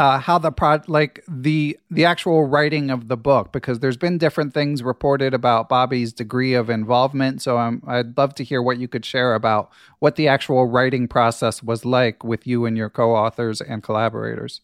uh, 0.00 0.18
how 0.18 0.38
the 0.38 0.50
pro 0.50 0.80
like 0.86 1.22
the 1.28 1.78
the 1.90 2.06
actual 2.06 2.46
writing 2.46 2.90
of 2.90 3.08
the 3.08 3.18
book 3.18 3.52
because 3.52 3.80
there's 3.80 3.98
been 3.98 4.16
different 4.16 4.54
things 4.54 4.82
reported 4.82 5.34
about 5.34 5.68
Bobby's 5.68 6.10
degree 6.10 6.54
of 6.54 6.70
involvement. 6.70 7.42
So 7.42 7.58
I'm, 7.58 7.82
I'd 7.86 8.16
love 8.16 8.34
to 8.36 8.44
hear 8.44 8.62
what 8.62 8.78
you 8.78 8.88
could 8.88 9.04
share 9.04 9.34
about 9.34 9.70
what 9.98 10.16
the 10.16 10.26
actual 10.26 10.64
writing 10.64 11.06
process 11.06 11.62
was 11.62 11.84
like 11.84 12.24
with 12.24 12.46
you 12.46 12.64
and 12.64 12.78
your 12.78 12.88
co-authors 12.88 13.60
and 13.60 13.82
collaborators. 13.82 14.62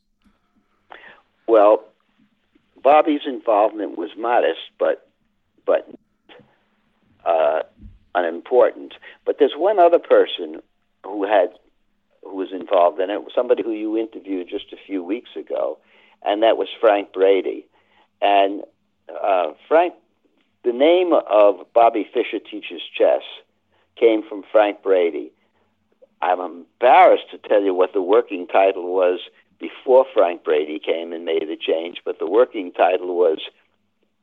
Well, 1.47 1.85
Bobby's 2.83 3.27
involvement 3.27 3.99
was 3.99 4.09
modest, 4.17 4.61
but 4.79 5.07
but 5.67 5.87
uh, 7.27 7.61
unimportant. 8.15 8.95
But 9.27 9.37
there's 9.39 9.53
one 9.55 9.79
other 9.79 9.99
person 9.99 10.63
who 11.05 11.25
had 11.27 11.51
who 12.31 12.37
was 12.37 12.53
involved 12.53 13.01
in 13.01 13.11
it. 13.11 13.21
Somebody 13.35 13.63
who 13.63 13.73
you 13.73 13.97
interviewed 13.97 14.49
just 14.49 14.73
a 14.73 14.77
few 14.87 15.03
weeks 15.03 15.31
ago, 15.37 15.79
and 16.23 16.43
that 16.43 16.57
was 16.57 16.69
Frank 16.81 17.13
Brady. 17.13 17.67
And 18.21 18.63
uh, 19.23 19.53
Frank, 19.69 19.95
the 20.65 20.73
name 20.73 21.13
of 21.13 21.67
Bobby 21.75 22.09
Fischer 22.13 22.39
teaches 22.39 22.83
chess 22.97 23.23
came 23.97 24.23
from 24.29 24.43
Frank 24.51 24.83
Brady. 24.83 25.33
I'm 26.23 26.41
embarrassed 26.41 27.31
to 27.31 27.39
tell 27.39 27.63
you 27.63 27.75
what 27.75 27.93
the 27.93 28.03
working 28.03 28.47
title 28.47 28.95
was 28.95 29.21
before 29.59 30.07
Frank 30.13 30.45
Brady 30.45 30.79
came 30.79 31.13
and 31.13 31.25
made 31.25 31.43
the 31.43 31.57
change, 31.57 31.99
but 32.05 32.19
the 32.19 32.27
working 32.27 32.73
title 32.73 33.17
was 33.17 33.39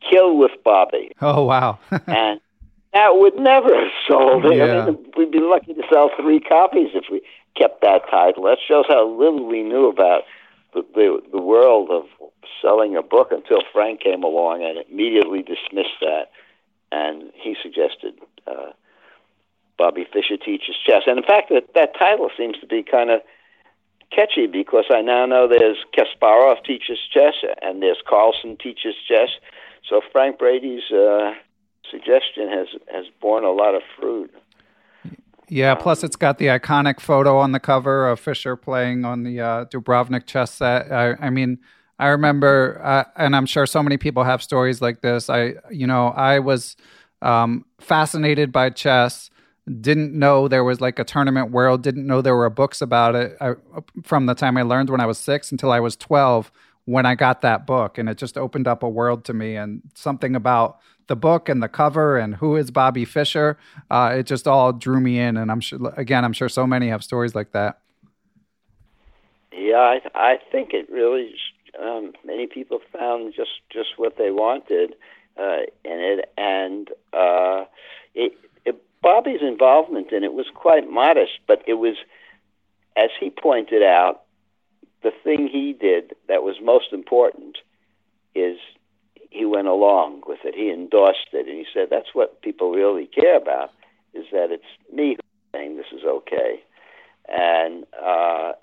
Kill 0.09 0.37
with 0.37 0.51
Bobby. 0.63 1.11
Oh 1.21 1.43
wow! 1.43 1.79
and 2.07 2.39
that 2.93 3.15
would 3.15 3.35
never 3.35 3.73
have 3.75 3.91
sold. 4.07 4.43
Yeah. 4.45 4.83
I 4.83 4.85
mean, 4.85 5.05
we'd 5.17 5.31
be 5.31 5.39
lucky 5.39 5.73
to 5.73 5.83
sell 5.91 6.11
three 6.19 6.39
copies 6.39 6.89
if 6.93 7.05
we 7.11 7.21
kept 7.55 7.81
that 7.81 8.03
title. 8.09 8.43
That 8.43 8.59
shows 8.65 8.85
how 8.87 9.07
little 9.07 9.45
we 9.45 9.63
knew 9.63 9.87
about 9.87 10.23
the 10.73 10.85
the, 10.93 11.21
the 11.31 11.41
world 11.41 11.89
of 11.89 12.03
selling 12.61 12.95
a 12.95 13.01
book 13.01 13.31
until 13.31 13.59
Frank 13.71 14.01
came 14.01 14.23
along 14.23 14.63
and 14.63 14.85
immediately 14.89 15.41
dismissed 15.41 15.99
that. 16.01 16.31
And 16.91 17.31
he 17.35 17.55
suggested 17.61 18.13
uh, 18.47 18.71
Bobby 19.77 20.05
Fischer 20.11 20.37
teaches 20.37 20.75
chess. 20.85 21.03
And 21.07 21.17
in 21.17 21.23
fact, 21.23 21.49
that 21.49 21.73
that 21.75 21.97
title 21.97 22.29
seems 22.37 22.57
to 22.59 22.67
be 22.67 22.83
kind 22.83 23.09
of 23.09 23.21
catchy 24.11 24.47
because 24.47 24.85
I 24.89 25.01
now 25.01 25.25
know 25.25 25.47
there's 25.47 25.77
Kasparov 25.97 26.63
teaches 26.63 26.99
chess 27.11 27.33
and 27.61 27.81
there's 27.81 27.97
Carlsen 28.07 28.57
teaches 28.57 28.95
chess. 29.07 29.29
So 29.89 30.01
Frank 30.11 30.37
Brady's 30.37 30.91
uh, 30.91 31.33
suggestion 31.89 32.49
has 32.49 32.67
has 32.91 33.05
borne 33.21 33.43
a 33.43 33.51
lot 33.51 33.75
of 33.75 33.81
fruit. 33.99 34.33
Yeah, 35.49 35.75
plus 35.75 36.03
it's 36.03 36.15
got 36.15 36.37
the 36.37 36.47
iconic 36.47 36.99
photo 36.99 37.37
on 37.37 37.51
the 37.51 37.59
cover 37.59 38.07
of 38.07 38.19
Fischer 38.19 38.55
playing 38.55 39.05
on 39.05 39.23
the 39.23 39.41
uh, 39.41 39.65
Dubrovnik 39.65 40.25
chess 40.25 40.51
set. 40.51 40.91
I, 40.91 41.15
I 41.19 41.29
mean, 41.29 41.59
I 41.99 42.07
remember, 42.07 42.81
uh, 42.83 43.03
and 43.17 43.35
I'm 43.35 43.45
sure 43.45 43.65
so 43.65 43.83
many 43.83 43.97
people 43.97 44.23
have 44.23 44.41
stories 44.41 44.81
like 44.81 45.01
this. 45.01 45.29
I, 45.29 45.55
you 45.69 45.85
know, 45.85 46.07
I 46.07 46.39
was 46.39 46.75
um, 47.21 47.65
fascinated 47.79 48.51
by 48.51 48.69
chess. 48.69 49.29
Didn't 49.79 50.17
know 50.17 50.47
there 50.47 50.63
was 50.63 50.81
like 50.81 50.97
a 50.97 51.03
tournament 51.03 51.51
world. 51.51 51.83
Didn't 51.83 52.07
know 52.07 52.21
there 52.21 52.35
were 52.35 52.49
books 52.49 52.81
about 52.81 53.15
it 53.15 53.37
I, 53.39 53.53
from 54.03 54.25
the 54.25 54.33
time 54.33 54.57
I 54.57 54.63
learned 54.63 54.89
when 54.89 55.01
I 55.01 55.05
was 55.05 55.17
six 55.17 55.51
until 55.51 55.71
I 55.71 55.79
was 55.79 55.95
twelve 55.95 56.51
when 56.85 57.05
I 57.05 57.15
got 57.15 57.41
that 57.41 57.65
book, 57.65 57.97
and 57.97 58.09
it 58.09 58.17
just 58.17 58.37
opened 58.37 58.67
up 58.67 58.83
a 58.83 58.89
world 58.89 59.23
to 59.25 59.33
me 59.33 59.55
and 59.55 59.81
something 59.95 60.35
about 60.35 60.79
the 61.07 61.15
book 61.15 61.49
and 61.49 61.61
the 61.61 61.69
cover 61.69 62.17
and 62.17 62.35
who 62.35 62.55
is 62.55 62.71
Bobby 62.71 63.05
Fischer. 63.05 63.57
Uh, 63.89 64.15
it 64.17 64.23
just 64.23 64.47
all 64.47 64.73
drew 64.73 64.99
me 64.99 65.19
in, 65.19 65.37
and 65.37 65.51
I'm 65.51 65.61
sure 65.61 65.93
again, 65.97 66.25
I'm 66.25 66.33
sure 66.33 66.49
so 66.49 66.67
many 66.67 66.89
have 66.89 67.03
stories 67.03 67.35
like 67.35 67.51
that. 67.51 67.79
Yeah, 69.51 69.75
I, 69.77 70.01
I 70.15 70.39
think 70.51 70.73
it 70.73 70.89
really. 70.89 71.35
Um, 71.81 72.13
many 72.23 72.45
people 72.45 72.79
found 72.91 73.33
just 73.35 73.61
just 73.71 73.97
what 73.97 74.17
they 74.17 74.29
wanted 74.29 74.95
uh, 75.37 75.63
in 75.83 75.99
it, 75.99 76.31
and 76.37 76.89
uh, 77.13 77.65
it, 78.13 78.33
it, 78.65 78.81
Bobby's 79.01 79.41
involvement 79.41 80.11
in 80.11 80.23
it 80.23 80.33
was 80.33 80.45
quite 80.53 80.89
modest, 80.89 81.39
but 81.47 81.63
it 81.65 81.75
was, 81.75 81.95
as 82.95 83.09
he 83.19 83.31
pointed 83.31 83.81
out, 83.81 84.23
the 85.03 85.11
thing 85.23 85.47
he 85.51 85.73
did 85.73 86.15
that 86.27 86.43
was 86.43 86.55
most 86.61 86.93
important 86.93 87.57
is 88.33 88.57
he 89.29 89.45
went 89.45 89.67
along 89.67 90.23
with 90.27 90.39
it. 90.43 90.55
He 90.55 90.71
endorsed 90.71 91.29
it, 91.33 91.47
and 91.47 91.57
he 91.57 91.65
said 91.73 91.87
that's 91.89 92.13
what 92.13 92.41
people 92.41 92.71
really 92.71 93.07
care 93.07 93.37
about 93.37 93.71
is 94.13 94.25
that 94.31 94.51
it's 94.51 94.63
me 94.91 95.17
saying 95.53 95.77
this 95.77 95.91
is 95.91 96.03
okay. 96.05 96.61
And 97.27 97.85
uh, 98.03 98.53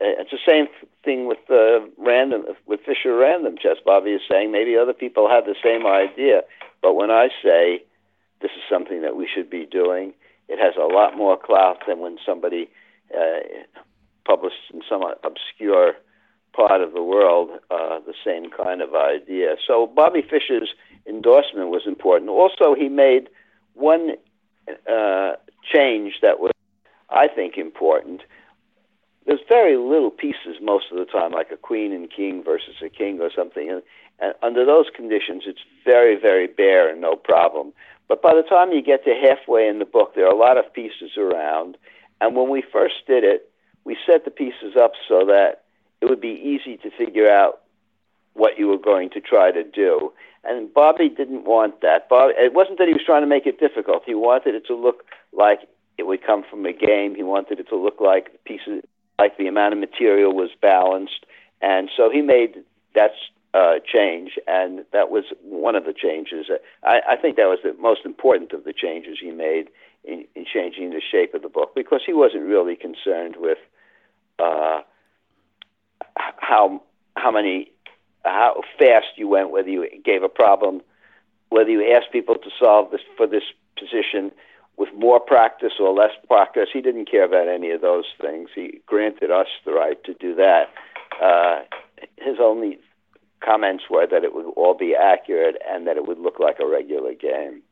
it's 0.00 0.30
the 0.30 0.38
same 0.46 0.66
thing 1.04 1.26
with 1.26 1.38
the 1.48 1.90
random 1.98 2.44
with 2.66 2.80
Fischer 2.84 3.16
Random 3.16 3.56
Chess. 3.56 3.76
Bobby 3.84 4.10
is 4.10 4.22
saying 4.30 4.52
maybe 4.52 4.76
other 4.76 4.92
people 4.92 5.28
have 5.28 5.44
the 5.44 5.56
same 5.62 5.86
idea, 5.86 6.42
but 6.82 6.94
when 6.94 7.10
I 7.10 7.28
say 7.42 7.82
this 8.42 8.50
is 8.50 8.62
something 8.70 9.02
that 9.02 9.16
we 9.16 9.28
should 9.32 9.48
be 9.48 9.64
doing, 9.64 10.12
it 10.48 10.58
has 10.58 10.74
a 10.76 10.92
lot 10.92 11.16
more 11.16 11.38
clout 11.38 11.82
than 11.86 12.00
when 12.00 12.18
somebody 12.24 12.68
uh, 13.14 13.40
published 14.26 14.70
in 14.72 14.82
some 14.88 15.02
obscure 15.24 15.94
part 16.52 16.80
of 16.80 16.92
the 16.94 17.02
world 17.02 17.50
uh, 17.70 18.00
the 18.00 18.14
same 18.24 18.50
kind 18.50 18.80
of 18.80 18.94
idea. 18.94 19.56
So 19.66 19.86
Bobby 19.86 20.22
Fischer's 20.22 20.70
endorsement 21.06 21.68
was 21.68 21.82
important. 21.86 22.30
Also, 22.30 22.74
he 22.74 22.88
made 22.88 23.28
one 23.74 24.12
uh, 24.90 25.32
change 25.72 26.14
that 26.22 26.40
was, 26.40 26.52
I 27.10 27.28
think, 27.28 27.56
important. 27.58 28.22
There's 29.26 29.40
very 29.48 29.76
little 29.76 30.10
pieces 30.10 30.56
most 30.62 30.86
of 30.90 30.98
the 30.98 31.04
time, 31.04 31.32
like 31.32 31.50
a 31.52 31.56
queen 31.56 31.92
and 31.92 32.10
king 32.10 32.42
versus 32.42 32.76
a 32.82 32.88
king 32.88 33.20
or 33.20 33.30
something. 33.34 33.70
And, 33.70 33.82
and 34.18 34.34
under 34.42 34.64
those 34.64 34.86
conditions, 34.94 35.42
it's 35.46 35.60
very, 35.84 36.18
very 36.18 36.46
bare 36.46 36.88
and 36.90 37.00
no 37.00 37.16
problem. 37.16 37.72
But 38.08 38.22
by 38.22 38.34
the 38.34 38.42
time 38.42 38.72
you 38.72 38.82
get 38.82 39.04
to 39.04 39.14
halfway 39.14 39.68
in 39.68 39.78
the 39.78 39.84
book, 39.84 40.14
there 40.14 40.26
are 40.26 40.32
a 40.32 40.38
lot 40.38 40.58
of 40.58 40.72
pieces 40.72 41.16
around. 41.18 41.76
And 42.20 42.34
when 42.36 42.48
we 42.48 42.62
first 42.72 42.94
did 43.06 43.24
it, 43.24 43.50
we 43.86 43.96
set 44.04 44.24
the 44.24 44.30
pieces 44.30 44.74
up 44.78 44.92
so 45.08 45.24
that 45.24 45.62
it 46.02 46.06
would 46.06 46.20
be 46.20 46.28
easy 46.28 46.76
to 46.78 46.90
figure 46.90 47.30
out 47.30 47.60
what 48.34 48.58
you 48.58 48.66
were 48.66 48.78
going 48.78 49.08
to 49.10 49.20
try 49.20 49.52
to 49.52 49.62
do. 49.62 50.12
And 50.44 50.72
Bobby 50.74 51.08
didn't 51.08 51.44
want 51.44 51.80
that. 51.80 52.08
Bob, 52.08 52.32
it 52.36 52.52
wasn't 52.52 52.78
that 52.78 52.88
he 52.88 52.92
was 52.92 53.02
trying 53.06 53.22
to 53.22 53.28
make 53.28 53.46
it 53.46 53.58
difficult. 53.58 54.02
He 54.04 54.14
wanted 54.14 54.54
it 54.54 54.66
to 54.66 54.74
look 54.74 55.04
like 55.32 55.60
it 55.96 56.06
would 56.06 56.24
come 56.24 56.44
from 56.48 56.66
a 56.66 56.72
game. 56.72 57.14
He 57.14 57.22
wanted 57.22 57.60
it 57.60 57.68
to 57.68 57.76
look 57.76 58.00
like 58.00 58.44
pieces, 58.44 58.82
like 59.18 59.38
the 59.38 59.46
amount 59.46 59.72
of 59.72 59.80
material 59.80 60.34
was 60.34 60.50
balanced. 60.60 61.24
And 61.62 61.88
so 61.96 62.10
he 62.10 62.20
made 62.20 62.62
that 62.94 63.12
uh, 63.54 63.78
change, 63.90 64.32
and 64.46 64.84
that 64.92 65.10
was 65.10 65.24
one 65.42 65.76
of 65.76 65.84
the 65.84 65.94
changes. 65.94 66.46
I, 66.82 67.00
I 67.10 67.16
think 67.16 67.36
that 67.36 67.46
was 67.46 67.60
the 67.62 67.74
most 67.80 68.00
important 68.04 68.52
of 68.52 68.64
the 68.64 68.74
changes 68.74 69.18
he 69.20 69.30
made 69.30 69.68
in, 70.04 70.24
in 70.34 70.44
changing 70.44 70.90
the 70.90 71.00
shape 71.00 71.34
of 71.34 71.42
the 71.42 71.48
book 71.48 71.74
because 71.74 72.02
he 72.04 72.12
wasn't 72.12 72.44
really 72.44 72.76
concerned 72.76 73.36
with 73.38 73.58
uh, 74.38 74.80
how 76.38 76.82
how 77.16 77.30
many 77.30 77.70
how 78.24 78.62
fast 78.78 79.06
you 79.16 79.28
went, 79.28 79.50
whether 79.50 79.68
you 79.68 79.88
gave 80.04 80.22
a 80.22 80.28
problem, 80.28 80.82
whether 81.48 81.70
you 81.70 81.94
asked 81.94 82.12
people 82.12 82.34
to 82.34 82.50
solve 82.58 82.90
this 82.90 83.00
for 83.16 83.26
this 83.26 83.44
position 83.78 84.32
with 84.76 84.88
more 84.94 85.20
practice 85.20 85.74
or 85.80 85.92
less 85.92 86.10
practice. 86.26 86.68
He 86.72 86.80
didn't 86.80 87.10
care 87.10 87.24
about 87.24 87.48
any 87.48 87.70
of 87.70 87.80
those 87.80 88.04
things. 88.20 88.50
He 88.54 88.80
granted 88.86 89.30
us 89.30 89.46
the 89.64 89.72
right 89.72 90.02
to 90.04 90.14
do 90.14 90.34
that. 90.34 90.68
Uh, 91.22 91.62
his 92.18 92.36
only 92.40 92.78
comments 93.40 93.84
were 93.88 94.06
that 94.06 94.24
it 94.24 94.34
would 94.34 94.46
all 94.56 94.74
be 94.74 94.94
accurate 94.94 95.56
and 95.68 95.86
that 95.86 95.96
it 95.96 96.06
would 96.06 96.18
look 96.18 96.38
like 96.38 96.58
a 96.60 96.66
regular 96.66 97.14
game. 97.14 97.62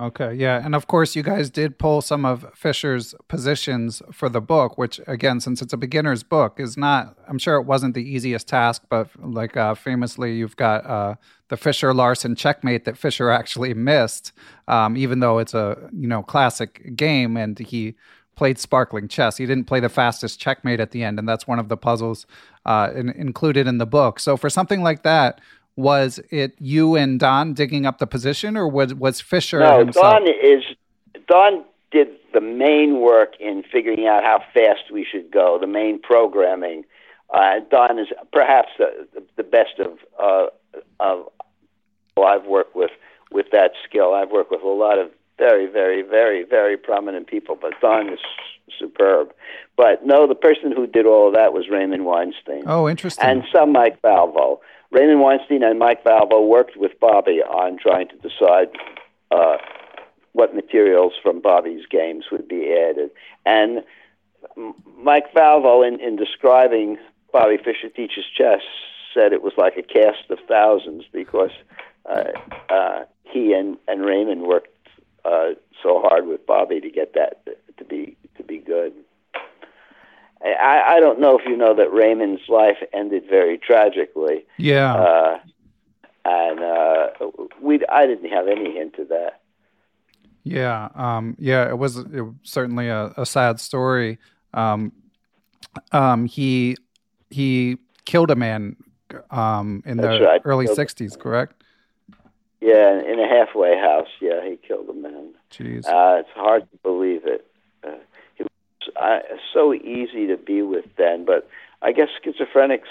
Okay, 0.00 0.32
yeah. 0.32 0.64
And 0.64 0.74
of 0.74 0.86
course, 0.86 1.14
you 1.14 1.22
guys 1.22 1.50
did 1.50 1.78
pull 1.78 2.00
some 2.00 2.24
of 2.24 2.46
Fischer's 2.54 3.14
positions 3.28 4.00
for 4.10 4.30
the 4.30 4.40
book, 4.40 4.78
which, 4.78 4.98
again, 5.06 5.40
since 5.40 5.60
it's 5.60 5.74
a 5.74 5.76
beginner's 5.76 6.22
book, 6.22 6.58
is 6.58 6.78
not, 6.78 7.18
I'm 7.28 7.38
sure 7.38 7.56
it 7.56 7.66
wasn't 7.66 7.92
the 7.92 8.02
easiest 8.02 8.48
task, 8.48 8.82
but 8.88 9.10
like 9.22 9.58
uh, 9.58 9.74
famously, 9.74 10.36
you've 10.36 10.56
got 10.56 10.86
uh, 10.86 11.16
the 11.48 11.58
Fischer 11.58 11.92
Larsen 11.92 12.34
checkmate 12.34 12.86
that 12.86 12.96
Fischer 12.96 13.28
actually 13.40 13.74
missed, 13.74 14.32
um, 14.68 14.96
even 14.96 15.20
though 15.20 15.38
it's 15.38 15.52
a, 15.52 15.90
you 15.92 16.08
know, 16.08 16.22
classic 16.22 16.96
game 16.96 17.36
and 17.36 17.58
he 17.58 17.94
played 18.36 18.58
sparkling 18.58 19.06
chess. 19.06 19.36
He 19.36 19.44
didn't 19.44 19.64
play 19.64 19.80
the 19.80 19.90
fastest 19.90 20.40
checkmate 20.40 20.80
at 20.80 20.92
the 20.92 21.04
end, 21.04 21.18
and 21.18 21.28
that's 21.28 21.46
one 21.46 21.58
of 21.58 21.68
the 21.68 21.76
puzzles 21.76 22.26
uh, 22.64 22.90
in, 22.94 23.10
included 23.10 23.66
in 23.66 23.76
the 23.76 23.84
book. 23.84 24.18
So 24.18 24.38
for 24.38 24.48
something 24.48 24.82
like 24.82 25.02
that, 25.02 25.42
was 25.76 26.20
it 26.30 26.54
you 26.58 26.96
and 26.96 27.18
Don 27.18 27.54
digging 27.54 27.86
up 27.86 27.98
the 27.98 28.06
position, 28.06 28.56
or 28.56 28.68
was 28.68 28.94
was 28.94 29.20
Fischer? 29.20 29.60
No, 29.60 29.78
himself? 29.78 30.04
Don 30.04 30.28
is 30.28 30.64
Don 31.26 31.64
did 31.90 32.08
the 32.32 32.40
main 32.40 33.00
work 33.00 33.34
in 33.40 33.62
figuring 33.62 34.06
out 34.06 34.22
how 34.22 34.42
fast 34.54 34.92
we 34.92 35.04
should 35.04 35.30
go, 35.30 35.58
the 35.60 35.66
main 35.66 36.00
programming. 36.00 36.84
Uh, 37.32 37.60
Don 37.70 37.98
is 37.98 38.08
perhaps 38.32 38.68
the, 38.78 39.08
the 39.36 39.42
best 39.42 39.78
of 39.78 39.98
uh, 40.20 40.46
of 40.98 41.28
well, 42.16 42.26
I've 42.26 42.46
worked 42.46 42.76
with 42.76 42.90
with 43.30 43.46
that 43.52 43.72
skill. 43.88 44.14
I've 44.14 44.30
worked 44.30 44.50
with 44.50 44.62
a 44.62 44.68
lot 44.68 44.98
of 44.98 45.10
very, 45.38 45.66
very, 45.66 46.02
very, 46.02 46.44
very 46.44 46.76
prominent 46.76 47.26
people, 47.26 47.56
but 47.60 47.72
Don 47.80 48.10
is 48.12 48.18
superb. 48.78 49.32
But 49.76 50.04
no, 50.04 50.26
the 50.26 50.34
person 50.34 50.70
who 50.70 50.86
did 50.86 51.06
all 51.06 51.28
of 51.28 51.34
that 51.34 51.52
was 51.52 51.68
Raymond 51.70 52.04
Weinstein. 52.04 52.64
Oh, 52.66 52.88
interesting. 52.88 53.24
And 53.24 53.44
some 53.52 53.72
Mike 53.72 54.00
Valvo. 54.02 54.60
Raymond 54.90 55.20
Weinstein 55.20 55.62
and 55.62 55.78
Mike 55.78 56.04
Valvo 56.04 56.46
worked 56.46 56.76
with 56.76 56.98
Bobby 57.00 57.42
on 57.42 57.78
trying 57.78 58.08
to 58.08 58.16
decide 58.16 58.70
uh, 59.30 59.56
what 60.32 60.54
materials 60.54 61.12
from 61.22 61.40
Bobby's 61.40 61.86
games 61.86 62.26
would 62.32 62.48
be 62.48 62.72
added. 62.72 63.10
And 63.46 63.84
Mike 64.96 65.32
Valvo, 65.34 65.86
in, 65.86 66.00
in 66.00 66.16
describing 66.16 66.98
Bobby 67.32 67.56
Fischer 67.56 67.88
Teaches 67.88 68.24
Chess, 68.36 68.62
said 69.14 69.32
it 69.32 69.42
was 69.42 69.52
like 69.56 69.76
a 69.76 69.82
cast 69.82 70.30
of 70.30 70.38
thousands 70.48 71.04
because 71.12 71.50
uh, 72.06 72.30
uh, 72.68 73.04
he 73.24 73.52
and, 73.52 73.76
and 73.88 74.04
Raymond 74.04 74.42
worked 74.42 74.68
uh, 75.24 75.50
so 75.82 76.00
hard 76.00 76.26
with 76.26 76.46
Bobby 76.46 76.80
to 76.80 76.90
get 76.90 77.14
that 77.14 77.44
to 77.76 77.84
be 77.84 78.16
to 78.36 78.42
be 78.42 78.58
good. 78.58 78.92
I, 80.44 80.96
I 80.96 81.00
don't 81.00 81.20
know 81.20 81.38
if 81.38 81.44
you 81.46 81.56
know 81.56 81.74
that 81.74 81.92
Raymond's 81.92 82.48
life 82.48 82.78
ended 82.92 83.24
very 83.28 83.58
tragically. 83.58 84.46
Yeah. 84.56 84.94
Uh, 84.94 85.38
and 86.24 86.60
uh, 86.60 87.08
we, 87.60 87.80
I 87.86 88.06
didn't 88.06 88.30
have 88.30 88.48
any 88.48 88.72
hint 88.72 88.98
of 88.98 89.08
that. 89.08 89.40
Yeah. 90.42 90.88
Um, 90.94 91.36
yeah. 91.38 91.68
It 91.68 91.76
was, 91.76 91.98
it 91.98 92.22
was 92.22 92.34
certainly 92.42 92.88
a, 92.88 93.12
a, 93.16 93.26
sad 93.26 93.60
story. 93.60 94.18
Um, 94.54 94.92
um, 95.92 96.24
he 96.26 96.76
he 97.28 97.76
killed 98.04 98.30
a 98.30 98.36
man 98.36 98.76
um, 99.30 99.82
in 99.86 99.98
That's 99.98 100.18
the 100.18 100.24
right. 100.24 100.40
early 100.44 100.66
'60s, 100.66 101.16
correct? 101.16 101.62
Yeah, 102.60 103.00
in 103.00 103.20
a 103.20 103.28
halfway 103.28 103.78
house. 103.78 104.08
Yeah, 104.20 104.44
he 104.44 104.56
killed 104.56 104.88
a 104.88 104.94
man. 104.94 105.34
Jeez. 105.50 105.86
Uh, 105.86 106.20
it's 106.20 106.30
hard 106.34 106.68
to 106.70 106.76
believe 106.78 107.24
it 107.24 107.49
uh, 109.00 109.18
so 109.52 109.74
easy 109.74 110.26
to 110.26 110.36
be 110.36 110.62
with 110.62 110.84
then. 110.96 111.24
But 111.24 111.48
I 111.82 111.92
guess 111.92 112.08
schizophrenics 112.24 112.88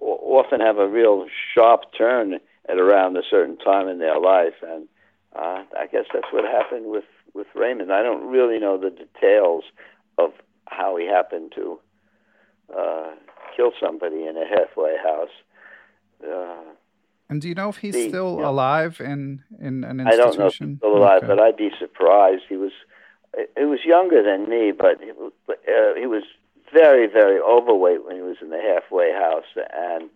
often 0.00 0.60
have 0.60 0.78
a 0.78 0.88
real 0.88 1.26
sharp 1.54 1.82
turn 1.96 2.34
at 2.68 2.78
around 2.78 3.16
a 3.16 3.22
certain 3.28 3.56
time 3.58 3.88
in 3.88 3.98
their 3.98 4.18
life, 4.18 4.54
and 4.62 4.88
uh, 5.34 5.64
I 5.78 5.86
guess 5.90 6.04
that's 6.12 6.32
what 6.32 6.44
happened 6.44 6.86
with 6.86 7.04
with 7.34 7.46
Raymond. 7.54 7.92
I 7.92 8.02
don't 8.02 8.28
really 8.28 8.58
know 8.58 8.78
the 8.78 8.90
details 8.90 9.64
of 10.18 10.32
how 10.66 10.96
he 10.96 11.06
happened 11.06 11.52
to 11.54 11.78
uh, 12.76 13.10
kill 13.56 13.72
somebody 13.80 14.26
in 14.26 14.36
a 14.36 14.46
halfway 14.46 14.96
house. 15.02 15.30
Uh, 16.22 16.74
and 17.28 17.40
do 17.40 17.48
you 17.48 17.54
know 17.54 17.70
if 17.70 17.78
he's 17.78 17.94
the, 17.94 18.08
still 18.08 18.34
you 18.34 18.42
know, 18.42 18.50
alive 18.50 19.00
in 19.00 19.42
in 19.58 19.84
an 19.84 20.00
institution? 20.00 20.06
I 20.06 20.16
don't 20.16 20.38
know 20.38 20.46
if 20.46 20.54
he's 20.54 20.76
still 20.76 20.96
alive, 20.96 21.18
okay. 21.18 21.26
but 21.28 21.40
I'd 21.40 21.56
be 21.56 21.70
surprised. 21.78 22.42
He 22.48 22.56
was 22.56 22.72
he 23.56 23.64
was 23.64 23.80
younger 23.84 24.22
than 24.22 24.48
me, 24.48 24.72
but 24.72 25.00
he, 25.00 25.10
uh, 25.10 25.94
he 25.98 26.06
was 26.06 26.24
very, 26.72 27.06
very 27.06 27.38
overweight 27.40 28.04
when 28.04 28.16
he 28.16 28.22
was 28.22 28.36
in 28.40 28.50
the 28.50 28.60
halfway 28.60 29.12
house, 29.12 29.44
and 29.56 30.10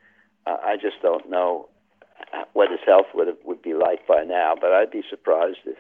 uh, 0.47 0.57
I 0.63 0.77
just 0.77 1.01
don't 1.03 1.29
know 1.29 1.69
what 2.53 2.71
his 2.71 2.81
health 2.87 3.07
would 3.15 3.29
have, 3.29 3.37
would 3.45 3.63
be 3.63 3.75
like 3.75 4.07
by 4.07 4.25
now. 4.25 4.55
But 4.59 4.73
I'd 4.73 4.91
be 4.91 5.03
surprised 5.09 5.59
if 5.65 5.79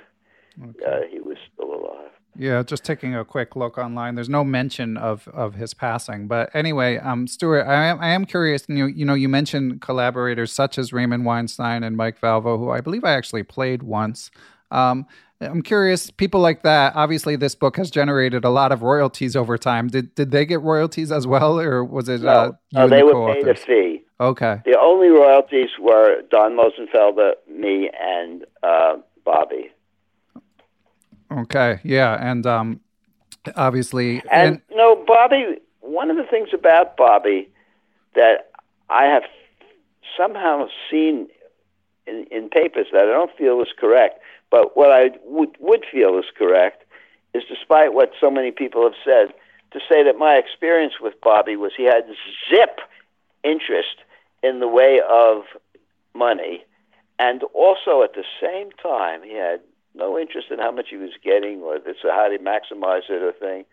okay. 0.63 0.85
uh, 0.87 1.09
he 1.11 1.21
was 1.21 1.37
still 1.53 1.75
alive. 1.75 2.11
Yeah, 2.39 2.63
just 2.63 2.85
taking 2.85 3.15
a 3.15 3.25
quick 3.25 3.57
look 3.57 3.79
online. 3.79 4.15
There's 4.15 4.29
no 4.29 4.45
mention 4.45 4.99
of, 4.99 5.27
of 5.29 5.55
his 5.55 5.73
passing, 5.73 6.29
but 6.29 6.55
anyway, 6.55 6.99
um, 6.99 7.27
Stuart, 7.27 7.65
I 7.65 7.87
am 7.87 7.99
I 8.01 8.09
am 8.09 8.27
curious. 8.27 8.67
You 8.69 8.87
you 8.87 9.07
know, 9.07 9.15
you 9.15 9.29
mentioned 9.29 9.81
collaborators 9.81 10.53
such 10.53 10.77
as 10.77 10.93
Raymond 10.93 11.25
Weinstein 11.25 11.83
and 11.83 11.97
Mike 11.97 12.21
Valvo, 12.21 12.59
who 12.59 12.71
I 12.71 12.83
believe 12.83 13.05
I 13.05 13.13
actually 13.13 13.43
played 13.43 13.83
once. 13.83 14.31
Um, 14.71 15.07
I'm 15.41 15.63
curious, 15.63 16.11
people 16.11 16.41
like 16.41 16.63
that. 16.63 16.97
Obviously, 16.97 17.37
this 17.37 17.55
book 17.55 17.77
has 17.77 17.91
generated 17.91 18.45
a 18.45 18.49
lot 18.49 18.73
of 18.73 18.83
royalties 18.83 19.37
over 19.37 19.59
time. 19.59 19.89
Did 19.89 20.15
did 20.15 20.31
they 20.31 20.47
get 20.47 20.63
royalties 20.63 21.13
as 21.13 21.27
well, 21.27 21.61
or 21.61 21.85
was 21.85 22.09
it? 22.09 22.23
No, 22.23 22.31
uh, 22.31 22.53
no 22.73 22.89
they 22.89 23.01
the 23.01 23.07
were 23.07 23.35
paid 23.35 23.47
a 23.47 23.55
fee. 23.55 24.03
Okay. 24.19 24.63
The 24.65 24.79
only 24.81 25.09
royalties 25.09 25.69
were 25.79 26.23
Donn 26.31 26.57
Mosenfelder, 26.57 27.33
me, 27.51 27.91
and 28.01 28.45
uh, 28.63 28.97
Bobby. 29.25 29.71
Okay. 31.31 31.81
Yeah, 31.83 32.17
and 32.19 32.47
um, 32.47 32.81
obviously, 33.57 34.23
and, 34.31 34.55
and 34.55 34.63
you 34.71 34.77
know, 34.77 35.05
Bobby. 35.07 35.59
One 35.81 36.11
of 36.11 36.17
the 36.17 36.25
things 36.25 36.49
about 36.53 36.97
Bobby 36.97 37.49
that 38.15 38.51
I 38.91 39.05
have 39.05 39.23
somehow 40.17 40.67
seen 40.91 41.29
in, 42.07 42.27
in 42.31 42.49
papers 42.49 42.87
that 42.93 43.03
I 43.03 43.07
don't 43.07 43.31
feel 43.37 43.61
is 43.61 43.69
correct 43.79 44.21
but 44.51 44.77
what 44.77 44.91
I 44.91 45.11
would, 45.25 45.57
would 45.61 45.85
feel 45.91 46.19
is 46.19 46.25
correct 46.37 46.85
is, 47.35 47.43
despite 47.49 47.93
what 47.93 48.13
so 48.21 48.31
many 48.31 48.51
people 48.51 48.83
have 48.85 48.99
said, 49.05 49.35
to 49.73 49.81
say 49.89 50.03
that 50.05 50.17
my 50.19 50.35
experience 50.35 50.95
with 51.01 51.21
Bobby 51.21 51.57
was 51.57 51.73
he 51.77 51.85
had 51.85 52.05
zip 52.49 52.81
interest 53.43 53.97
in 54.43 54.61
the 54.61 54.69
way 54.69 55.01
of 55.09 55.43
money, 56.15 56.65
and 57.19 57.43
also 57.55 58.03
at 58.03 58.15
the 58.15 58.25
same 58.41 58.71
time 58.83 59.23
he 59.23 59.35
had 59.35 59.61
no 59.95 60.19
interest 60.19 60.49
in 60.51 60.59
how 60.59 60.71
much 60.71 60.89
he 60.91 60.97
was 60.97 61.11
getting 61.25 61.63
or 61.63 61.79
this 61.79 61.97
or 62.05 62.11
how 62.11 62.29
to 62.29 62.39
maximize 62.39 63.09
it 63.09 63.23
or 63.23 63.33
thing. 63.33 63.65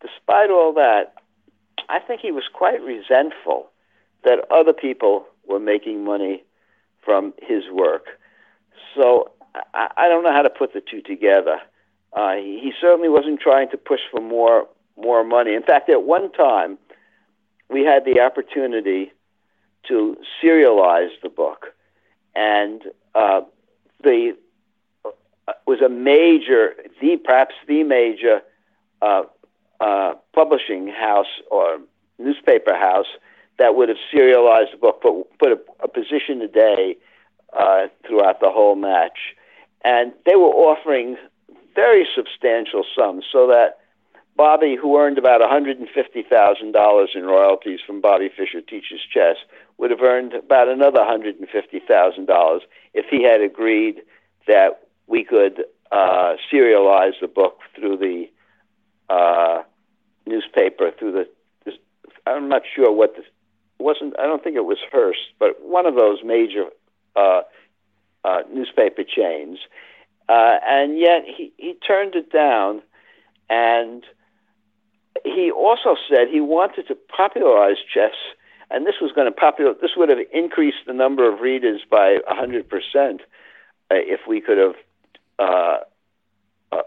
Despite 0.00 0.50
all 0.50 0.72
that, 0.74 1.14
I 1.88 1.98
think 1.98 2.20
he 2.20 2.32
was 2.32 2.44
quite 2.52 2.80
resentful 2.80 3.68
that 4.24 4.46
other 4.50 4.72
people 4.72 5.26
were 5.46 5.60
making 5.60 6.04
money 6.04 6.44
from 7.04 7.34
his 7.42 7.64
work. 7.72 8.06
So 8.94 9.30
I, 9.74 9.88
I 9.96 10.08
don't 10.08 10.24
know 10.24 10.32
how 10.32 10.42
to 10.42 10.50
put 10.50 10.72
the 10.72 10.80
two 10.80 11.02
together. 11.02 11.60
Uh, 12.12 12.34
he, 12.34 12.60
he 12.62 12.72
certainly 12.80 13.08
wasn't 13.08 13.40
trying 13.40 13.70
to 13.70 13.76
push 13.76 14.00
for 14.10 14.20
more 14.20 14.68
more 14.96 15.24
money. 15.24 15.54
In 15.54 15.62
fact, 15.62 15.88
at 15.88 16.02
one 16.02 16.30
time, 16.32 16.76
we 17.70 17.84
had 17.84 18.04
the 18.04 18.20
opportunity 18.20 19.12
to 19.88 20.16
serialize 20.42 21.10
the 21.22 21.28
book, 21.28 21.68
and 22.34 22.82
uh, 23.14 23.40
the 24.02 24.36
uh, 25.04 25.52
was 25.66 25.80
a 25.80 25.88
major, 25.88 26.74
the 27.00 27.16
perhaps 27.16 27.54
the 27.66 27.82
major 27.84 28.42
uh, 29.00 29.22
uh, 29.80 30.14
publishing 30.34 30.88
house 30.88 31.40
or 31.50 31.78
newspaper 32.18 32.74
house 32.74 33.06
that 33.58 33.74
would 33.74 33.88
have 33.88 33.98
serialized 34.10 34.72
the 34.72 34.78
book, 34.78 35.00
put 35.00 35.38
put 35.38 35.52
a, 35.52 35.58
a 35.82 35.88
position 35.88 36.42
a 36.42 36.48
day 36.48 36.96
uh, 37.58 37.86
throughout 38.06 38.40
the 38.40 38.50
whole 38.50 38.74
match 38.74 39.18
and 39.84 40.12
they 40.26 40.36
were 40.36 40.52
offering 40.52 41.16
very 41.74 42.06
substantial 42.14 42.84
sums 42.96 43.24
so 43.30 43.46
that 43.48 43.78
Bobby, 44.36 44.76
who 44.80 44.96
earned 44.96 45.18
about 45.18 45.40
$150,000 45.40 47.06
in 47.14 47.24
royalties 47.24 47.80
from 47.86 48.00
Bobby 48.00 48.30
Fischer 48.34 48.60
Teaches 48.60 49.00
Chess, 49.12 49.36
would 49.80 49.90
have 49.90 50.02
earned 50.02 50.34
about 50.34 50.68
another 50.68 51.02
hundred 51.04 51.38
and 51.38 51.48
fifty 51.48 51.80
thousand 51.80 52.26
dollars 52.26 52.60
if 52.92 53.06
he 53.10 53.22
had 53.22 53.40
agreed 53.40 54.02
that 54.46 54.88
we 55.06 55.24
could 55.24 55.64
uh, 55.90 56.36
serialize 56.52 57.18
the 57.20 57.26
book 57.26 57.60
through 57.74 57.96
the 57.96 58.30
uh, 59.08 59.62
newspaper 60.26 60.90
through 60.98 61.12
the. 61.12 61.28
I'm 62.26 62.48
not 62.48 62.62
sure 62.76 62.92
what 62.92 63.16
the 63.16 63.22
wasn't. 63.82 64.18
I 64.20 64.24
don't 64.24 64.44
think 64.44 64.56
it 64.56 64.66
was 64.66 64.78
Hearst, 64.92 65.32
but 65.38 65.62
one 65.62 65.86
of 65.86 65.94
those 65.94 66.18
major 66.22 66.66
uh, 67.16 67.40
uh, 68.24 68.42
newspaper 68.52 69.02
chains, 69.04 69.58
uh, 70.28 70.58
and 70.66 70.98
yet 70.98 71.24
he 71.26 71.52
he 71.56 71.74
turned 71.74 72.14
it 72.14 72.32
down, 72.32 72.82
and 73.48 74.04
he 75.24 75.50
also 75.50 75.96
said 76.08 76.28
he 76.28 76.40
wanted 76.40 76.86
to 76.88 76.94
popularize 76.94 77.76
chess, 77.92 78.14
and 78.70 78.86
this 78.86 78.96
was 79.00 79.12
going 79.12 79.26
to 79.26 79.32
popular. 79.32 79.74
This 79.74 79.92
would 79.96 80.08
have 80.08 80.18
increased 80.32 80.84
the 80.86 80.92
number 80.92 81.30
of 81.32 81.40
readers 81.40 81.80
by 81.90 82.18
hundred 82.26 82.68
percent 82.68 83.22
uh, 83.90 83.96
if 83.96 84.20
we 84.28 84.40
could 84.40 84.58
have 84.58 84.76
uh, 85.38 85.78
uh, 86.72 86.82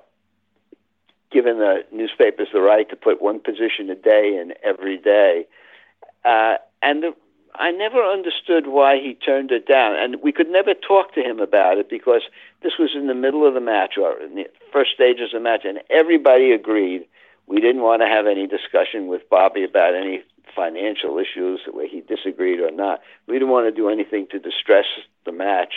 given 1.32 1.58
the 1.60 1.84
newspapers 1.92 2.48
the 2.54 2.62
right 2.62 2.90
to 2.90 2.96
put 2.96 3.22
one 3.22 3.40
position 3.40 3.90
a 3.90 3.96
day 3.96 4.38
in 4.40 4.54
every 4.64 4.98
day. 4.98 5.48
Uh, 6.24 6.56
and 6.82 7.04
the, 7.04 7.14
I 7.56 7.72
never 7.72 8.02
understood 8.04 8.68
why 8.68 8.98
he 9.00 9.14
turned 9.14 9.52
it 9.52 9.68
down. 9.68 9.96
And 9.96 10.22
we 10.22 10.32
could 10.32 10.50
never 10.50 10.74
talk 10.74 11.14
to 11.14 11.22
him 11.22 11.40
about 11.40 11.78
it 11.78 11.90
because 11.90 12.22
this 12.62 12.74
was 12.80 12.92
in 12.96 13.08
the 13.08 13.14
middle 13.14 13.48
of 13.48 13.54
the 13.54 13.62
match 13.62 13.94
or 14.02 14.20
in 14.20 14.36
the 14.36 14.46
first 14.72 14.92
stages 14.94 15.34
of 15.34 15.40
the 15.42 15.44
match, 15.44 15.62
and 15.66 15.80
everybody 15.90 16.52
agreed 16.52 17.06
we 17.48 17.60
didn't 17.60 17.82
want 17.82 18.02
to 18.02 18.08
have 18.08 18.26
any 18.26 18.48
discussion 18.48 19.08
with 19.08 19.30
Bobby 19.30 19.64
about 19.64 19.96
any 19.96 20.24
financial 20.56 21.18
issues, 21.20 21.62
where 21.72 21.88
he 21.88 22.02
disagreed 22.02 22.60
or 22.60 22.72
not. 22.72 23.02
We 23.28 23.34
didn't 23.36 23.50
want 23.50 23.68
to 23.68 23.72
do 23.72 23.90
anything 23.90 24.28
to 24.32 24.40
distress 24.40 24.86
the 25.26 25.32
match. 25.32 25.74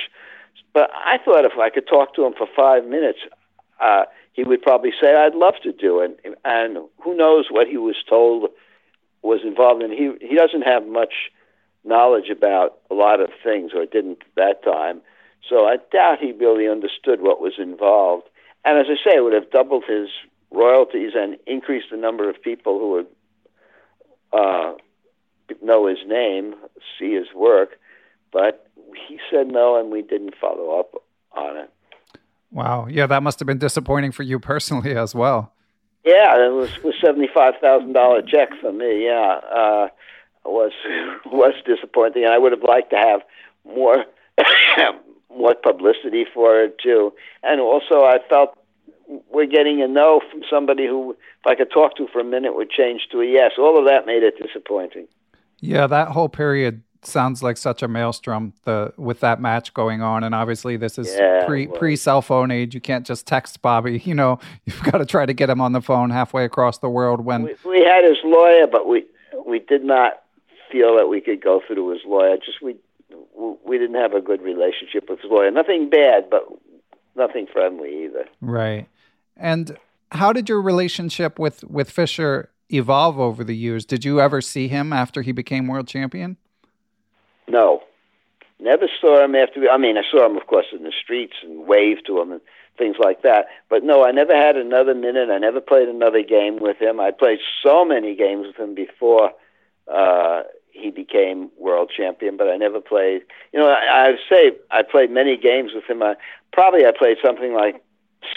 But 0.72 0.90
I 0.94 1.18
thought 1.24 1.44
if 1.44 1.58
I 1.58 1.70
could 1.70 1.86
talk 1.86 2.14
to 2.14 2.24
him 2.24 2.34
for 2.36 2.46
five 2.54 2.84
minutes, 2.84 3.18
uh, 3.80 4.04
he 4.32 4.44
would 4.44 4.62
probably 4.62 4.92
say, 5.00 5.14
"I'd 5.14 5.34
love 5.34 5.54
to 5.62 5.72
do 5.72 6.00
it." 6.00 6.20
And 6.44 6.78
who 7.00 7.16
knows 7.16 7.46
what 7.50 7.66
he 7.66 7.78
was 7.78 7.96
told 8.08 8.50
was 9.22 9.40
involved 9.42 9.82
in. 9.82 9.90
He 9.90 10.12
he 10.20 10.36
doesn't 10.36 10.62
have 10.62 10.86
much 10.86 11.30
knowledge 11.87 12.29
about 12.31 12.79
a 12.90 12.94
lot 12.94 13.20
of 13.20 13.31
things, 13.42 13.72
or 13.75 13.87
didn't 13.87 14.18
at 14.22 14.35
that 14.37 14.64
time. 14.64 15.01
So 15.49 15.66
I 15.66 15.77
doubt 15.92 16.18
he 16.20 16.33
really 16.33 16.68
understood 16.68 17.20
what 17.20 17.40
was 17.40 17.55
involved. 17.59 18.29
And 18.64 18.79
as 18.79 18.87
I 18.88 18.96
say, 18.96 19.16
it 19.16 19.22
would 19.22 19.33
have 19.33 19.51
doubled 19.51 19.85
his 19.88 20.09
royalties 20.51 21.12
and 21.14 21.37
increased 21.46 21.87
the 21.90 21.96
number 21.96 22.29
of 22.29 22.42
people 22.42 22.79
who 22.79 22.90
would 22.90 23.07
uh, 24.33 24.72
know 25.62 25.87
his 25.87 25.99
name, 26.07 26.55
see 26.99 27.14
his 27.14 27.27
work. 27.35 27.79
But 28.33 28.68
he 29.09 29.18
said 29.31 29.49
no, 29.49 29.79
and 29.79 29.90
we 29.90 30.03
didn't 30.03 30.35
follow 30.40 30.81
up 30.81 30.94
on 31.33 31.57
it. 31.57 31.70
Wow. 32.51 32.87
Yeah, 32.90 33.07
that 33.07 33.22
must 33.22 33.38
have 33.38 33.46
been 33.46 33.59
disappointing 33.59 34.12
for 34.12 34.22
you 34.25 34.38
personally 34.38 34.96
as 34.96 35.14
well. 35.14 35.53
Yeah, 36.05 36.46
it 36.46 36.53
was 36.53 36.70
was 36.85 36.94
seventy 37.05 37.29
five 37.35 37.55
thousand 37.61 37.92
dollar 37.92 38.22
check 38.22 38.51
for 38.61 38.72
me. 38.72 39.05
Yeah, 39.07 39.40
uh, 39.53 39.88
was 40.48 40.72
was 41.26 41.54
disappointing, 41.64 42.24
and 42.24 42.32
I 42.32 42.38
would 42.38 42.52
have 42.52 42.62
liked 42.62 42.90
to 42.90 42.96
have 42.96 43.20
more 43.64 44.04
more 45.30 45.54
publicity 45.54 46.24
for 46.32 46.62
it 46.62 46.78
too. 46.82 47.12
And 47.42 47.61
also, 47.61 48.04
I 48.04 48.18
felt 48.28 48.56
we're 49.30 49.46
getting 49.46 49.82
a 49.82 49.88
no 49.88 50.20
from 50.30 50.42
somebody 50.50 50.87
who, 50.87 51.12
if 51.12 51.46
I 51.46 51.54
could 51.54 51.70
talk 51.70 51.96
to 51.96 52.09
for 52.09 52.20
a 52.20 52.24
minute, 52.24 52.54
would 52.54 52.70
change 52.70 53.09
to 53.12 53.20
a 53.20 53.26
yes. 53.26 53.52
All 53.59 53.78
of 53.78 53.87
that 53.87 54.06
made 54.06 54.22
it 54.22 54.35
disappointing. 54.42 55.06
Yeah, 55.61 55.87
that 55.87 56.09
whole 56.09 56.28
period 56.28 56.82
sounds 57.02 57.42
like 57.42 57.56
such 57.56 57.82
a 57.82 57.88
maelstrom 57.88 58.52
the 58.64 58.92
with 58.96 59.20
that 59.20 59.40
match 59.40 59.72
going 59.74 60.02
on 60.02 60.24
and 60.24 60.35
obviously 60.35 60.76
this 60.76 60.98
is 60.98 61.14
Yeah, 61.14 61.44
pre 61.46 61.66
well- 61.68 61.78
pre 61.78 61.94
cell 61.94 62.20
phone 62.20 62.50
age 62.50 62.74
you 62.74 62.80
can't 62.80 63.06
just 63.06 63.26
text 63.26 63.62
bobby 63.62 63.98
you 64.04 64.14
know 64.14 64.40
you've 64.64 64.82
got 64.82 64.98
to 64.98 65.06
try 65.06 65.24
to 65.24 65.32
get 65.32 65.48
him 65.48 65.61
on 65.61 65.72
the 65.72 65.80
phone 65.80 66.11
halfway 66.11 66.44
across 66.44 66.78
the 66.78 66.88
world 66.88 67.20
when 67.20 67.42
We, 67.42 67.54
we 67.64 67.85
had 67.85 68.04
his 68.04 68.16
lawyer, 68.24 68.66
but 68.66 68.88
we 68.88 69.04
we 69.46 69.61
did 69.61 69.85
not 69.85 70.22
feel 70.70 70.96
that 70.96 71.09
we 71.09 71.20
could 71.20 71.42
go 71.42 71.61
through 71.66 71.76
to 71.76 71.90
his 71.90 72.00
lawyer. 72.07 72.37
Just 72.37 72.62
we 72.62 72.76
we 73.64 73.79
didn't 73.79 73.96
have 73.96 74.12
a 74.14 74.20
good 74.20 74.42
relationship 74.42 75.09
with 75.09 75.20
his 75.20 75.31
lawyer. 75.31 75.50
Nothing 75.50 75.88
bad, 75.88 76.29
but 76.31 76.44
nothing 77.16 77.46
friendly 77.50 78.05
either. 78.05 78.26
right 78.40 78.88
and 79.38 79.79
how 80.12 80.33
did 80.33 80.48
your 80.48 80.61
relationship 80.61 81.38
with 81.38 81.64
with 81.64 81.90
Fischer 81.90 82.50
evolve 82.70 83.18
over 83.18 83.42
the 83.42 83.57
years 83.57 83.87
did 83.87 84.05
you 84.05 84.20
ever 84.20 84.40
see 84.42 84.68
him 84.68 84.92
after 84.92 85.22
he 85.22 85.33
became 85.33 85.66
world 85.66 85.88
champion 85.88 86.37
No, 87.48 87.83
never 88.61 88.87
saw 89.00 89.24
him 89.24 89.35
after. 89.35 89.68
I 89.70 89.79
mean, 89.79 89.96
I 89.96 90.02
saw 90.11 90.26
him, 90.26 90.37
of 90.37 90.46
course, 90.46 90.66
in 90.72 90.83
the 90.83 90.92
streets 90.92 91.35
and 91.42 91.66
waved 91.66 92.07
to 92.07 92.20
him 92.20 92.33
and 92.33 92.40
things 92.76 92.96
like 92.98 93.22
that. 93.22 93.46
But 93.70 93.85
no, 93.85 94.05
I 94.05 94.11
never 94.11 94.35
had 94.35 94.57
another 94.57 94.94
minute. 94.94 95.31
I 95.31 95.38
never 95.38 95.61
played 95.61 95.88
another 95.88 96.22
game 96.22 96.59
with 96.61 96.79
him. 96.79 97.00
I 97.00 97.11
played 97.12 97.38
so 97.64 97.85
many 97.85 98.14
games 98.14 98.46
with 98.48 98.57
him 98.57 98.74
before 98.74 99.33
uh, 99.92 100.42
he 100.70 100.90
became 100.90 101.51
world 101.59 101.90
champion, 101.96 102.37
but 102.37 102.49
I 102.49 102.57
never 102.57 102.81
played. 102.81 103.22
You 103.53 103.61
know, 103.61 103.68
I, 103.68 104.09
I 104.09 104.14
say 104.29 104.53
I 104.70 104.83
played 104.83 105.11
many 105.11 105.37
games 105.37 105.72
with 105.75 105.85
him. 105.85 106.03
I, 106.03 106.16
probably 106.53 106.85
I 106.87 106.92
played 106.96 107.16
something 107.25 107.55
like 107.55 107.83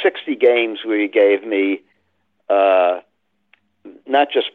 sixty 0.02 0.36
games 0.36 0.80
where 0.86 1.00
he 1.00 1.08
gave 1.08 1.46
me 1.46 1.82
uh, 2.50 3.02
not 4.08 4.30
just 4.32 4.52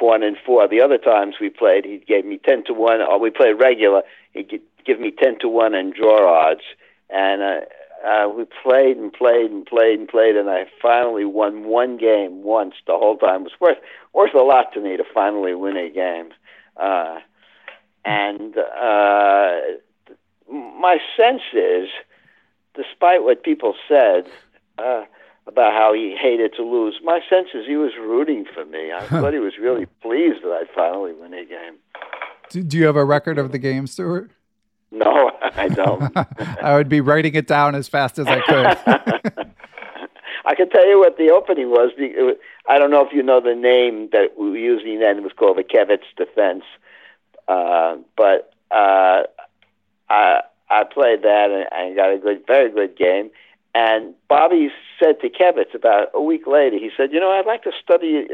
one 0.00 0.22
and 0.22 0.36
four. 0.44 0.68
The 0.68 0.80
other 0.80 0.98
times 0.98 1.36
we 1.40 1.50
played, 1.50 1.84
he 1.84 1.98
gave 1.98 2.24
me 2.24 2.38
ten 2.38 2.64
to 2.64 2.72
one. 2.72 3.00
Or 3.00 3.18
we 3.18 3.30
played 3.30 3.54
regular, 3.54 4.02
he'd 4.32 4.60
give 4.84 5.00
me 5.00 5.10
ten 5.10 5.38
to 5.40 5.48
one 5.48 5.74
and 5.74 5.92
draw 5.92 6.48
odds. 6.48 6.62
And 7.10 7.42
uh, 7.42 7.60
uh, 8.06 8.28
we 8.28 8.44
played 8.62 8.96
and 8.96 9.12
played 9.12 9.50
and 9.50 9.66
played 9.66 9.98
and 9.98 10.08
played, 10.08 10.36
and 10.36 10.48
I 10.48 10.66
finally 10.80 11.24
won 11.24 11.64
one 11.64 11.96
game 11.96 12.42
once. 12.42 12.74
The 12.86 12.96
whole 12.96 13.16
time 13.16 13.42
it 13.42 13.44
was 13.44 13.52
worth 13.60 13.78
worth 14.12 14.34
a 14.34 14.42
lot 14.42 14.72
to 14.74 14.80
me 14.80 14.96
to 14.96 15.04
finally 15.12 15.54
win 15.54 15.76
a 15.76 15.90
game. 15.90 16.30
Uh, 16.76 17.18
and 18.04 18.56
uh, 18.56 19.58
my 20.50 20.98
sense 21.16 21.42
is, 21.52 21.88
despite 22.74 23.22
what 23.22 23.42
people 23.42 23.74
said. 23.88 24.26
Uh, 24.78 25.04
about 25.48 25.72
how 25.72 25.94
he 25.94 26.14
hated 26.14 26.52
to 26.54 26.62
lose. 26.62 27.00
My 27.02 27.20
sense 27.28 27.48
is 27.54 27.66
he 27.66 27.76
was 27.76 27.92
rooting 27.98 28.44
for 28.52 28.66
me. 28.66 28.92
I 28.92 29.06
thought 29.06 29.32
he 29.32 29.38
was 29.38 29.54
really 29.58 29.86
pleased 30.02 30.42
that 30.42 30.52
I'd 30.52 30.68
finally 30.74 31.14
win 31.14 31.32
a 31.32 31.44
game. 31.44 31.76
do, 32.50 32.62
do 32.62 32.76
you 32.76 32.84
have 32.84 32.96
a 32.96 33.04
record 33.04 33.38
of 33.38 33.50
the 33.50 33.58
game 33.58 33.86
stuart 33.86 34.30
No, 34.90 35.30
I 35.42 35.68
don't. 35.68 36.10
i 36.62 36.74
would 36.74 36.88
be 36.88 37.02
writing 37.02 37.34
it 37.34 37.46
down 37.46 37.74
as 37.74 37.88
fast 37.88 38.18
as 38.18 38.26
i 38.26 38.40
could 38.40 39.50
I 40.48 40.54
can 40.54 40.70
tell 40.70 40.88
you 40.88 40.98
what 40.98 41.18
the 41.18 41.28
opening 41.30 41.68
was. 41.68 41.90
I 42.66 42.78
don't 42.78 42.90
know 42.90 43.04
if 43.04 43.12
you 43.12 43.22
know 43.22 43.38
the 43.38 43.54
name 43.54 44.08
that 44.12 44.38
we 44.38 44.48
were 44.48 44.56
using 44.56 44.98
then. 44.98 45.18
It 45.18 45.22
was 45.22 45.32
called 45.36 45.58
the 45.58 45.62
Kevitz 45.62 46.04
Defense. 46.16 46.64
Uh, 47.46 47.96
but 48.16 48.54
uh, 48.70 49.24
I 50.08 50.40
I 50.70 50.84
played 50.84 51.22
that 51.22 51.50
and 51.50 51.66
I 51.70 51.94
got 51.94 52.14
a 52.14 52.18
good, 52.18 52.46
very 52.46 52.70
good 52.70 52.96
game. 52.96 53.30
And 53.74 54.14
Bobby 54.28 54.70
said 54.98 55.20
to 55.20 55.28
Kevitz 55.28 55.74
about 55.74 56.08
a 56.14 56.22
week 56.22 56.46
later, 56.46 56.78
he 56.78 56.90
said, 56.96 57.12
"You 57.12 57.20
know, 57.20 57.30
I'd 57.30 57.46
like 57.46 57.62
to 57.64 57.72
study 57.82 58.26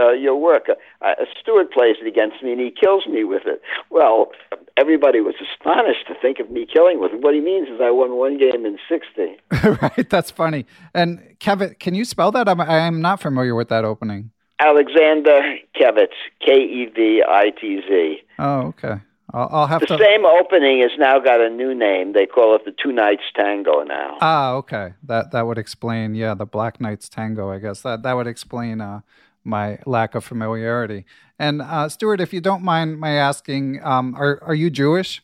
uh, 0.00 0.12
your 0.12 0.36
work. 0.36 0.66
Uh, 1.02 1.14
Stuart 1.40 1.72
plays 1.72 1.96
it 2.00 2.06
against 2.06 2.42
me, 2.42 2.52
and 2.52 2.60
he 2.60 2.70
kills 2.70 3.06
me 3.06 3.24
with 3.24 3.42
it." 3.46 3.60
Well, 3.90 4.32
everybody 4.76 5.20
was 5.20 5.34
astonished 5.40 6.06
to 6.08 6.14
think 6.20 6.38
of 6.40 6.50
me 6.50 6.66
killing 6.72 6.98
with 7.00 7.12
it. 7.12 7.20
What 7.20 7.34
he 7.34 7.40
means 7.40 7.68
is 7.68 7.80
I 7.82 7.90
won 7.90 8.16
one 8.16 8.38
game 8.38 8.64
in 8.64 8.78
sixty. 8.88 9.36
right 9.82 10.08
that's 10.08 10.30
funny 10.30 10.64
and 10.94 11.36
Kevitz 11.38 11.78
can 11.78 11.94
you 11.94 12.04
spell 12.06 12.30
that 12.32 12.48
i'm 12.48 12.60
i'm 12.60 13.00
not 13.02 13.20
familiar 13.20 13.54
with 13.54 13.68
that 13.68 13.84
opening 13.84 14.30
Alexander 14.58 15.56
Kevitz, 15.78 16.16
K 16.44 16.52
E 16.54 16.86
V 16.94 17.22
I 17.28 17.50
T 17.60 17.80
Z. 17.86 18.22
oh 18.38 18.60
okay 18.68 19.00
i'll, 19.34 19.48
I'll 19.52 19.66
have 19.66 19.80
The 19.80 19.86
to 19.88 19.98
same 19.98 20.24
opening 20.24 20.80
has 20.82 20.92
now 20.98 21.18
got 21.18 21.40
a 21.40 21.50
new 21.50 21.74
name. 21.74 22.12
They 22.14 22.26
call 22.26 22.54
it 22.56 22.64
the 22.64 22.72
Two 22.82 22.92
Knights 22.92 23.22
Tango 23.34 23.82
now. 23.82 24.16
Ah, 24.20 24.52
okay. 24.54 24.94
That 25.02 25.30
that 25.32 25.46
would 25.46 25.58
explain, 25.58 26.14
yeah, 26.14 26.34
the 26.34 26.46
Black 26.46 26.80
Knights 26.80 27.08
Tango. 27.08 27.50
I 27.50 27.58
guess 27.58 27.82
that 27.82 28.02
that 28.02 28.14
would 28.14 28.26
explain 28.26 28.80
uh, 28.80 29.00
my 29.44 29.78
lack 29.86 30.14
of 30.14 30.24
familiarity. 30.24 31.04
And 31.38 31.62
uh, 31.62 31.88
Stuart, 31.88 32.20
if 32.20 32.32
you 32.32 32.40
don't 32.40 32.62
mind 32.62 33.00
my 33.00 33.12
asking, 33.12 33.80
um, 33.82 34.14
are 34.14 34.38
are 34.42 34.54
you 34.54 34.70
Jewish? 34.70 35.22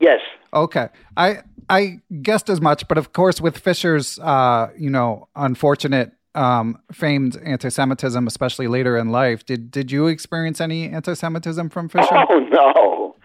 Yes. 0.00 0.20
Okay, 0.52 0.88
I 1.16 1.38
I 1.68 2.00
guessed 2.22 2.48
as 2.48 2.60
much, 2.60 2.88
but 2.88 2.98
of 2.98 3.12
course, 3.12 3.40
with 3.40 3.58
Fischer's, 3.58 4.18
uh, 4.18 4.70
you 4.76 4.90
know, 4.90 5.28
unfortunate, 5.36 6.12
um, 6.34 6.78
famed 6.92 7.36
anti-Semitism, 7.44 8.26
especially 8.26 8.68
later 8.68 8.96
in 8.96 9.08
life, 9.10 9.44
did 9.44 9.70
did 9.70 9.90
you 9.90 10.06
experience 10.06 10.60
any 10.60 10.88
anti-Semitism 10.88 11.70
from 11.70 11.88
Fischer? 11.88 12.08
Oh 12.30 12.38
no, 12.38 13.16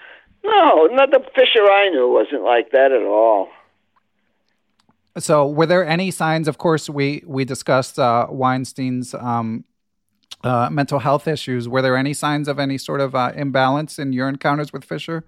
no, 0.43 0.85
not 0.95 1.11
the 1.11 1.19
Fischer 1.35 1.63
I 1.63 1.89
knew 1.89 2.11
wasn't 2.11 2.43
like 2.43 2.71
that 2.71 2.91
at 2.91 3.03
all. 3.03 3.49
So, 5.17 5.47
were 5.47 5.67
there 5.67 5.85
any 5.85 6.09
signs? 6.09 6.47
Of 6.47 6.57
course, 6.57 6.89
we 6.89 7.23
we 7.25 7.45
discussed 7.45 7.99
uh, 7.99 8.27
Weinstein's 8.29 9.13
um, 9.13 9.63
uh, 10.43 10.69
mental 10.71 10.99
health 10.99 11.27
issues. 11.27 11.67
Were 11.67 11.81
there 11.81 11.95
any 11.95 12.13
signs 12.13 12.47
of 12.47 12.59
any 12.59 12.77
sort 12.77 13.01
of 13.01 13.15
uh, 13.15 13.31
imbalance 13.35 13.97
in 13.97 14.13
your 14.13 14.27
encounters 14.27 14.73
with 14.73 14.83
Fischer? 14.83 15.23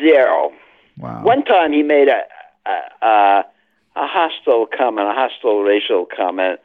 Zero. 0.00 0.52
Wow. 0.98 1.22
One 1.22 1.44
time 1.44 1.72
he 1.72 1.82
made 1.82 2.08
a 2.08 2.22
a, 2.66 3.06
a, 3.06 3.44
a 3.96 4.06
hostile 4.06 4.66
comment, 4.66 5.08
a 5.08 5.12
hostile 5.12 5.62
racial 5.62 6.06
comment. 6.06 6.60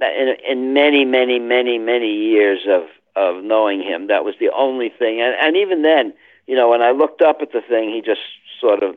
In, 0.00 0.34
in 0.48 0.72
many, 0.72 1.04
many, 1.04 1.38
many, 1.38 1.78
many 1.78 2.12
years 2.12 2.60
of 2.68 2.82
of 3.14 3.44
knowing 3.44 3.80
him, 3.82 4.08
that 4.08 4.24
was 4.24 4.34
the 4.40 4.50
only 4.50 4.88
thing. 4.88 5.20
And, 5.20 5.34
and 5.40 5.56
even 5.56 5.82
then, 5.82 6.14
you 6.46 6.56
know, 6.56 6.70
when 6.70 6.82
I 6.82 6.90
looked 6.90 7.22
up 7.22 7.38
at 7.40 7.52
the 7.52 7.60
thing, 7.60 7.90
he 7.90 8.00
just 8.00 8.22
sort 8.60 8.82
of 8.82 8.96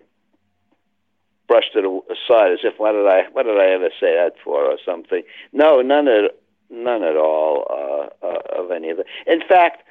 brushed 1.47 1.75
it 1.75 1.85
aside 1.85 2.53
as 2.53 2.59
if, 2.63 2.79
"What 2.79 2.93
did 2.93 3.07
I? 3.07 3.23
What 3.31 3.43
did 3.43 3.59
I 3.59 3.67
ever 3.67 3.89
say 3.99 4.15
that 4.15 4.33
for?" 4.43 4.63
or 4.63 4.77
something. 4.83 5.23
No, 5.53 5.81
none 5.81 6.07
at 6.07 6.31
none 6.75 7.03
at 7.03 7.15
all 7.15 7.65
uh, 7.69 8.25
uh, 8.25 8.63
of 8.63 8.71
any 8.71 8.89
of 8.89 8.99
it. 8.99 9.07
In 9.25 9.41
fact, 9.47 9.83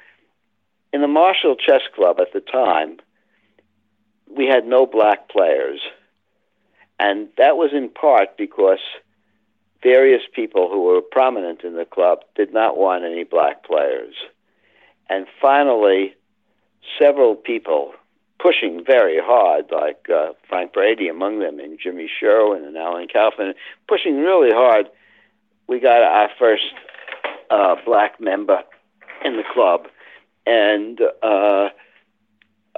in 0.93 1.01
the 1.01 1.07
Marshall 1.07 1.55
Chess 1.55 1.81
Club 1.95 2.19
at 2.19 2.31
the 2.33 2.39
time, 2.39 2.97
we 4.29 4.45
had 4.45 4.65
no 4.65 4.85
black 4.85 5.29
players. 5.29 5.81
And 6.99 7.27
that 7.37 7.57
was 7.57 7.71
in 7.73 7.89
part 7.89 8.37
because 8.37 8.79
various 9.83 10.21
people 10.33 10.69
who 10.69 10.83
were 10.83 11.01
prominent 11.01 11.63
in 11.63 11.75
the 11.75 11.85
club 11.85 12.19
did 12.35 12.53
not 12.53 12.77
want 12.77 13.03
any 13.03 13.23
black 13.23 13.63
players. 13.65 14.15
And 15.09 15.27
finally, 15.41 16.15
several 16.99 17.35
people 17.35 17.93
pushing 18.39 18.83
very 18.85 19.19
hard, 19.21 19.65
like 19.71 20.07
uh, 20.09 20.33
Frank 20.47 20.73
Brady 20.73 21.07
among 21.07 21.39
them, 21.39 21.59
and 21.59 21.79
Jimmy 21.81 22.09
Sherwin 22.19 22.63
and 22.63 22.77
Alan 22.77 23.07
Kaufman, 23.07 23.53
pushing 23.87 24.17
really 24.17 24.51
hard. 24.51 24.87
We 25.67 25.79
got 25.79 26.01
our 26.01 26.29
first 26.37 26.63
uh, 27.49 27.75
black 27.85 28.19
member 28.19 28.63
in 29.23 29.37
the 29.37 29.43
club, 29.53 29.87
and 30.45 30.99
uh, 31.23 31.69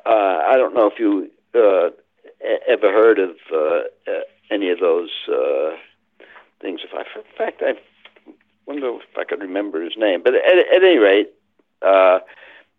uh, 0.06 0.42
I 0.48 0.56
don't 0.56 0.74
know 0.74 0.88
if 0.88 1.00
you 1.00 1.30
uh, 1.54 1.90
ever 2.68 2.92
heard 2.92 3.20
of 3.20 3.32
uh, 3.52 3.58
uh, 4.10 4.22
any 4.50 4.70
of 4.70 4.80
those 4.80 5.10
uh, 5.28 5.72
things. 6.62 6.82
If 6.84 6.92
I, 6.94 7.02
in 7.18 7.26
fact, 7.38 7.62
I 7.62 7.74
wonder 8.66 8.90
if 8.96 9.18
I 9.18 9.24
could 9.24 9.42
remember 9.42 9.84
his 9.84 9.94
name. 9.98 10.22
But 10.24 10.36
at, 10.36 10.58
at 10.58 10.84
any 10.84 10.98
rate, 10.98 11.32
uh, 11.82 12.20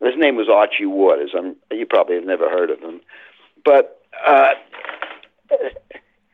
his 0.03 0.15
name 0.17 0.37
was 0.37 0.49
Archie 0.49 0.87
Waters. 0.87 1.31
I'm, 1.37 1.57
you 1.71 1.87
probably 1.87 2.15
have 2.15 2.25
never 2.25 2.49
heard 2.49 2.71
of 2.71 2.81
him. 2.81 3.01
But 3.65 4.01
uh, 4.27 4.55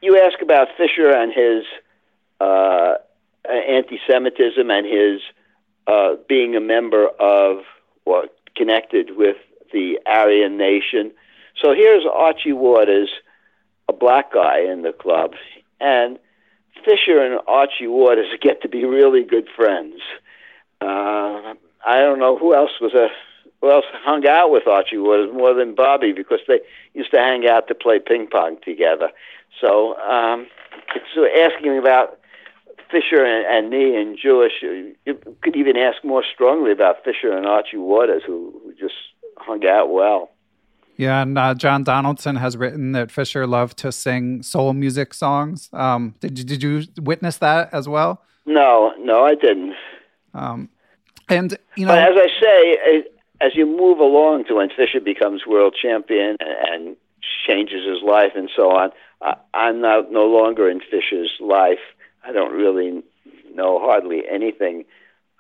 you 0.00 0.20
ask 0.20 0.40
about 0.42 0.68
Fischer 0.76 1.10
and 1.10 1.32
his 1.32 1.64
uh, 2.40 2.94
anti-Semitism 3.50 4.70
and 4.70 4.86
his 4.86 5.20
uh, 5.86 6.14
being 6.28 6.56
a 6.56 6.60
member 6.60 7.08
of 7.20 7.58
or 8.04 8.24
connected 8.56 9.16
with 9.16 9.36
the 9.72 9.98
Aryan 10.06 10.56
nation. 10.56 11.12
So 11.62 11.74
here's 11.74 12.04
Archie 12.10 12.52
Waters, 12.52 13.10
a 13.88 13.92
black 13.92 14.32
guy 14.32 14.60
in 14.60 14.82
the 14.82 14.92
club, 14.92 15.32
and 15.80 16.18
Fischer 16.84 17.20
and 17.20 17.40
Archie 17.46 17.86
Waters 17.86 18.28
get 18.40 18.62
to 18.62 18.68
be 18.68 18.84
really 18.84 19.24
good 19.24 19.48
friends. 19.54 20.00
Uh, 20.80 21.54
I 21.86 21.98
don't 21.98 22.18
know 22.18 22.38
who 22.38 22.54
else 22.54 22.72
was 22.80 22.94
a 22.94 23.08
who 23.60 23.70
else 23.70 23.86
hung 24.04 24.26
out 24.26 24.50
with 24.50 24.66
Archie 24.66 24.98
Waters 24.98 25.30
more 25.32 25.54
than 25.54 25.74
Bobby 25.74 26.12
because 26.12 26.40
they 26.46 26.60
used 26.92 27.10
to 27.12 27.18
hang 27.18 27.48
out 27.48 27.66
to 27.68 27.74
play 27.74 27.98
ping 27.98 28.26
pong 28.26 28.58
together. 28.62 29.10
So 29.58 29.96
um, 30.00 30.46
it's 30.94 31.50
asking 31.56 31.78
about 31.78 32.18
Fischer 32.94 33.24
and, 33.24 33.44
and 33.46 33.70
me 33.70 33.96
and 33.96 34.16
Jewish. 34.16 34.52
You 34.62 34.94
could 35.42 35.56
even 35.56 35.76
ask 35.76 36.04
more 36.04 36.22
strongly 36.32 36.70
about 36.70 37.02
Fischer 37.04 37.36
and 37.36 37.44
Archie 37.44 37.76
Waters, 37.76 38.22
who, 38.24 38.60
who 38.62 38.72
just 38.74 38.94
hung 39.38 39.66
out 39.66 39.92
well. 39.92 40.30
Yeah, 40.96 41.22
and 41.22 41.36
uh, 41.36 41.54
John 41.54 41.82
Donaldson 41.82 42.36
has 42.36 42.56
written 42.56 42.92
that 42.92 43.10
Fischer 43.10 43.48
loved 43.48 43.78
to 43.78 43.90
sing 43.90 44.44
soul 44.44 44.72
music 44.74 45.12
songs. 45.12 45.68
Um, 45.72 46.14
did 46.20 46.38
you, 46.38 46.44
did 46.44 46.62
you 46.62 46.84
witness 47.02 47.38
that 47.38 47.74
as 47.74 47.88
well? 47.88 48.22
No, 48.46 48.92
no, 49.00 49.24
I 49.24 49.34
didn't. 49.34 49.74
Um, 50.34 50.68
and 51.28 51.58
you 51.76 51.86
know, 51.86 51.94
but 51.94 51.98
as 51.98 52.16
I 52.16 52.28
say, 52.40 53.04
as 53.40 53.56
you 53.56 53.66
move 53.66 53.98
along 53.98 54.44
to 54.44 54.54
when 54.54 54.68
Fischer 54.68 55.00
becomes 55.00 55.46
world 55.46 55.74
champion 55.80 56.36
and 56.40 56.96
changes 57.46 57.84
his 57.88 58.02
life 58.04 58.32
and 58.36 58.48
so 58.54 58.70
on, 58.70 58.90
I'm 59.52 59.80
now 59.80 60.02
no 60.10 60.26
longer 60.26 60.68
in 60.68 60.80
Fischer's 60.80 61.32
life. 61.40 61.78
I 62.26 62.32
don't 62.32 62.52
really 62.52 63.02
know 63.54 63.78
hardly 63.78 64.22
anything. 64.30 64.84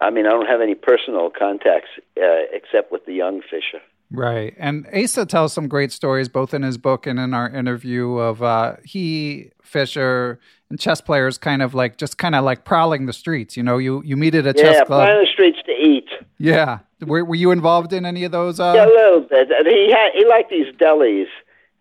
I 0.00 0.10
mean, 0.10 0.26
I 0.26 0.30
don't 0.30 0.46
have 0.46 0.60
any 0.60 0.74
personal 0.74 1.30
contacts 1.30 1.88
uh, 2.16 2.46
except 2.52 2.92
with 2.92 3.06
the 3.06 3.12
young 3.12 3.40
Fischer. 3.40 3.82
Right. 4.10 4.54
And 4.58 4.86
Asa 4.94 5.26
tells 5.26 5.52
some 5.52 5.66
great 5.66 5.90
stories, 5.90 6.28
both 6.28 6.54
in 6.54 6.62
his 6.62 6.78
book 6.78 7.06
and 7.06 7.18
in 7.18 7.34
our 7.34 7.48
interview, 7.48 8.18
of 8.18 8.42
uh, 8.42 8.76
he, 8.84 9.50
Fischer, 9.62 10.38
and 10.70 10.78
chess 10.78 11.00
players 11.00 11.38
kind 11.38 11.62
of 11.62 11.74
like 11.74 11.96
just 11.96 12.18
kind 12.18 12.34
of 12.34 12.44
like 12.44 12.64
prowling 12.64 13.06
the 13.06 13.12
streets. 13.12 13.56
You 13.56 13.62
know, 13.62 13.78
you, 13.78 14.02
you 14.04 14.16
meet 14.16 14.34
at 14.34 14.46
a 14.46 14.54
yeah, 14.56 14.62
chess 14.62 14.86
club. 14.86 15.08
Yeah, 15.08 15.14
the 15.14 15.26
streets 15.32 15.58
to 15.66 15.72
eat. 15.72 16.08
Yeah. 16.38 16.80
Were, 17.00 17.24
were 17.24 17.34
you 17.34 17.50
involved 17.50 17.92
in 17.92 18.04
any 18.04 18.24
of 18.24 18.32
those? 18.32 18.60
Uh... 18.60 18.74
Yeah, 18.76 18.86
a 18.86 18.88
little 18.88 19.20
bit. 19.22 19.48
He, 19.66 19.90
had, 19.90 20.12
he 20.14 20.24
liked 20.26 20.50
these 20.50 20.72
delis, 20.76 21.26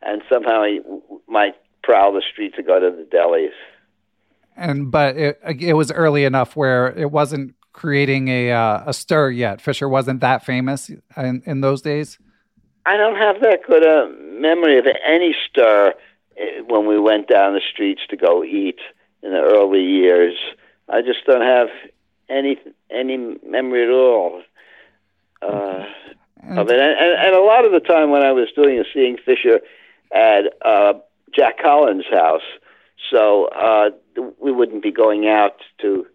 and 0.01 0.21
somehow 0.31 0.63
he 0.63 0.79
might 1.27 1.55
prowl 1.83 2.13
the 2.13 2.23
streets 2.31 2.55
to 2.55 2.63
go 2.63 2.79
to 2.79 2.89
the 2.89 3.03
delis. 3.15 3.51
And 4.55 4.91
but 4.91 5.17
it 5.17 5.39
it 5.43 5.73
was 5.73 5.91
early 5.91 6.25
enough 6.25 6.55
where 6.55 6.91
it 6.97 7.11
wasn't 7.11 7.55
creating 7.73 8.27
a 8.27 8.51
uh, 8.51 8.83
a 8.85 8.93
stir 8.93 9.31
yet. 9.31 9.61
Fischer 9.61 9.89
wasn't 9.89 10.21
that 10.21 10.45
famous 10.45 10.89
in, 11.17 11.41
in 11.45 11.61
those 11.61 11.81
days. 11.81 12.19
I 12.85 12.97
don't 12.97 13.15
have 13.15 13.41
that 13.41 13.61
good 13.65 13.83
a 13.83 14.09
memory 14.39 14.77
of 14.77 14.85
any 15.07 15.35
stir 15.49 15.93
eh, 16.37 16.61
when 16.67 16.85
we 16.85 16.99
went 16.99 17.27
down 17.27 17.53
the 17.53 17.61
streets 17.71 18.01
to 18.09 18.17
go 18.17 18.43
eat 18.43 18.79
in 19.21 19.31
the 19.31 19.41
early 19.41 19.83
years. 19.83 20.35
I 20.89 21.01
just 21.01 21.25
don't 21.25 21.41
have 21.41 21.69
any 22.29 22.59
any 22.89 23.37
memory 23.45 23.83
at 23.83 23.89
all 23.89 24.43
uh, 25.41 25.85
of 26.49 26.69
it. 26.69 26.79
And, 26.79 27.25
and, 27.25 27.35
a 27.35 27.41
lot 27.41 27.65
of 27.65 27.71
the 27.71 27.79
time 27.79 28.11
when 28.11 28.21
I 28.21 28.31
was 28.31 28.49
doing 28.55 28.79
a 28.79 28.83
seeing 28.93 29.17
Fischer 29.17 29.61
at 30.13 30.53
uh, 30.63 30.93
Jack 31.33 31.59
Collins' 31.61 32.05
house, 32.11 32.43
so 33.11 33.45
uh, 33.47 33.89
we 34.39 34.51
wouldn't 34.51 34.83
be 34.83 34.91
going 34.91 35.27
out 35.27 35.57
to. 35.81 36.05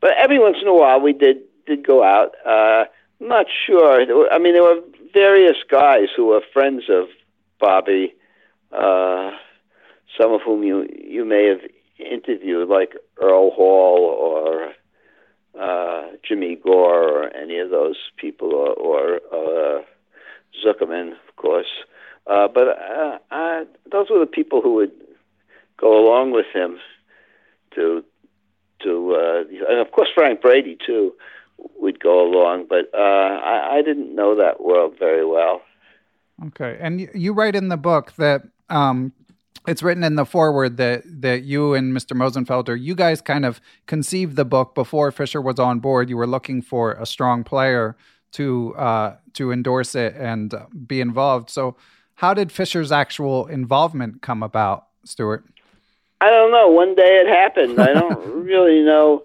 But 0.00 0.12
every 0.18 0.38
once 0.38 0.58
in 0.60 0.68
a 0.68 0.74
while 0.74 1.00
we 1.00 1.12
did 1.12 1.38
did 1.66 1.86
go 1.86 2.04
out. 2.04 2.34
Uh, 2.44 2.84
not 3.18 3.46
sure. 3.66 4.02
I 4.30 4.38
mean, 4.38 4.54
there 4.54 4.62
were 4.62 4.80
various 5.12 5.56
guys 5.70 6.08
who 6.16 6.26
were 6.26 6.42
friends 6.52 6.84
of 6.88 7.06
Bobby, 7.58 8.14
uh, 8.72 9.30
some 10.18 10.32
of 10.32 10.42
whom 10.42 10.62
you 10.62 10.86
you 10.96 11.24
may 11.24 11.46
have 11.46 11.60
interviewed, 11.98 12.68
like 12.68 12.94
Earl 13.20 13.50
Hall 13.50 13.98
or 14.04 14.72
uh, 15.58 16.10
Jimmy 16.26 16.56
Gore 16.56 17.24
or 17.24 17.34
any 17.34 17.58
of 17.58 17.70
those 17.70 17.96
people, 18.16 18.52
or, 18.52 18.72
or 18.72 19.20
uh, 19.32 19.82
Zuckerman, 20.64 21.12
of 21.12 21.36
course. 21.36 21.66
Uh, 22.26 22.48
but 22.48 22.68
uh, 22.68 23.18
I, 23.30 23.64
those 23.90 24.08
were 24.10 24.18
the 24.18 24.26
people 24.26 24.60
who 24.60 24.74
would 24.74 24.92
go 25.78 25.98
along 25.98 26.32
with 26.32 26.46
him 26.52 26.78
to 27.74 28.04
to, 28.82 29.14
uh, 29.14 29.70
and 29.70 29.78
of 29.78 29.90
course 29.92 30.08
Frank 30.14 30.42
Brady 30.42 30.76
too 30.84 31.14
would 31.76 31.98
go 31.98 32.26
along, 32.26 32.66
but 32.68 32.90
uh, 32.94 32.98
I, 32.98 33.76
I 33.78 33.82
didn't 33.82 34.14
know 34.14 34.36
that 34.36 34.62
world 34.62 34.96
very 34.98 35.24
well. 35.24 35.62
Okay, 36.48 36.76
and 36.80 37.08
you 37.14 37.32
write 37.32 37.56
in 37.56 37.68
the 37.68 37.78
book 37.78 38.12
that 38.16 38.42
um, 38.68 39.12
it's 39.66 39.82
written 39.82 40.04
in 40.04 40.16
the 40.16 40.26
foreword 40.26 40.76
that 40.76 41.02
that 41.22 41.44
you 41.44 41.74
and 41.74 41.96
Mr. 41.96 42.14
Mosenfelder, 42.14 42.78
you 42.78 42.94
guys 42.94 43.20
kind 43.20 43.46
of 43.46 43.60
conceived 43.86 44.36
the 44.36 44.44
book 44.44 44.74
before 44.74 45.10
Fischer 45.10 45.40
was 45.40 45.58
on 45.58 45.80
board. 45.80 46.10
You 46.10 46.16
were 46.16 46.26
looking 46.26 46.60
for 46.60 46.92
a 46.92 47.06
strong 47.06 47.42
player 47.42 47.96
to 48.32 48.74
uh, 48.76 49.16
to 49.34 49.52
endorse 49.52 49.94
it 49.94 50.14
and 50.16 50.54
be 50.86 51.00
involved. 51.00 51.48
So, 51.48 51.76
how 52.16 52.34
did 52.34 52.52
Fischer's 52.52 52.92
actual 52.92 53.46
involvement 53.46 54.20
come 54.20 54.42
about, 54.42 54.86
Stuart? 55.04 55.44
I 56.20 56.30
don't 56.30 56.50
know. 56.50 56.68
One 56.68 56.94
day 56.94 57.22
it 57.24 57.28
happened. 57.28 57.78
I 57.80 57.92
don't 57.92 58.44
really 58.44 58.82
know 58.82 59.24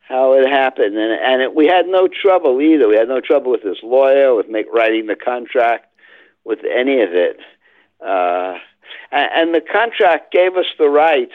how 0.00 0.32
it 0.34 0.48
happened, 0.48 0.96
and 0.96 1.12
and 1.12 1.42
it, 1.42 1.54
we 1.54 1.66
had 1.66 1.86
no 1.86 2.08
trouble 2.08 2.60
either. 2.60 2.88
We 2.88 2.96
had 2.96 3.08
no 3.08 3.20
trouble 3.20 3.50
with 3.50 3.62
his 3.62 3.78
lawyer, 3.82 4.34
with 4.34 4.48
make, 4.48 4.66
writing 4.72 5.06
the 5.06 5.16
contract, 5.16 5.86
with 6.44 6.60
any 6.64 7.02
of 7.02 7.10
it, 7.12 7.38
uh, 8.04 8.54
and, 9.12 9.30
and 9.34 9.54
the 9.54 9.60
contract 9.60 10.32
gave 10.32 10.56
us 10.56 10.66
the 10.78 10.88
right 10.88 11.30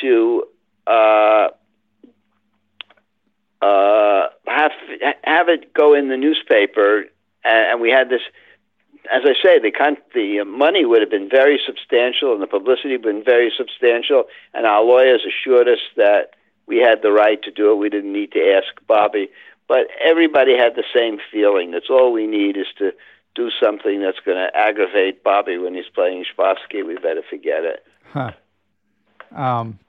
to 0.00 0.44
uh, 0.86 1.48
uh, 3.60 4.28
have 4.46 4.72
have 5.22 5.48
it 5.48 5.74
go 5.74 5.94
in 5.94 6.08
the 6.08 6.16
newspaper, 6.16 7.04
and, 7.44 7.66
and 7.72 7.80
we 7.80 7.90
had 7.90 8.08
this. 8.08 8.22
As 9.12 9.22
I 9.24 9.34
say, 9.42 9.58
the 9.58 9.70
con- 9.70 9.96
the 10.14 10.44
money 10.44 10.84
would 10.84 11.00
have 11.00 11.10
been 11.10 11.28
very 11.28 11.60
substantial, 11.64 12.32
and 12.32 12.42
the 12.42 12.46
publicity 12.46 12.96
would 12.96 13.04
have 13.04 13.14
been 13.14 13.24
very 13.24 13.52
substantial, 13.56 14.24
and 14.54 14.66
our 14.66 14.82
lawyers 14.82 15.22
assured 15.26 15.68
us 15.68 15.80
that 15.96 16.30
we 16.66 16.78
had 16.78 17.02
the 17.02 17.12
right 17.12 17.42
to 17.42 17.50
do 17.50 17.72
it. 17.72 17.76
We 17.76 17.90
didn't 17.90 18.12
need 18.12 18.32
to 18.32 18.40
ask 18.40 18.86
Bobby, 18.86 19.28
but 19.68 19.88
everybody 20.02 20.56
had 20.56 20.74
the 20.74 20.84
same 20.94 21.18
feeling. 21.30 21.70
That's 21.70 21.90
all 21.90 22.12
we 22.12 22.26
need 22.26 22.56
is 22.56 22.66
to 22.78 22.92
do 23.34 23.50
something 23.62 24.00
that's 24.00 24.20
going 24.24 24.38
to 24.38 24.56
aggravate 24.56 25.22
Bobby 25.22 25.58
when 25.58 25.74
he's 25.74 25.88
playing 25.94 26.24
Spassky. 26.36 26.86
We 26.86 26.94
better 26.94 27.22
forget 27.28 27.64
it. 27.64 27.84
Huh. 28.12 28.32
Um, 29.34 29.80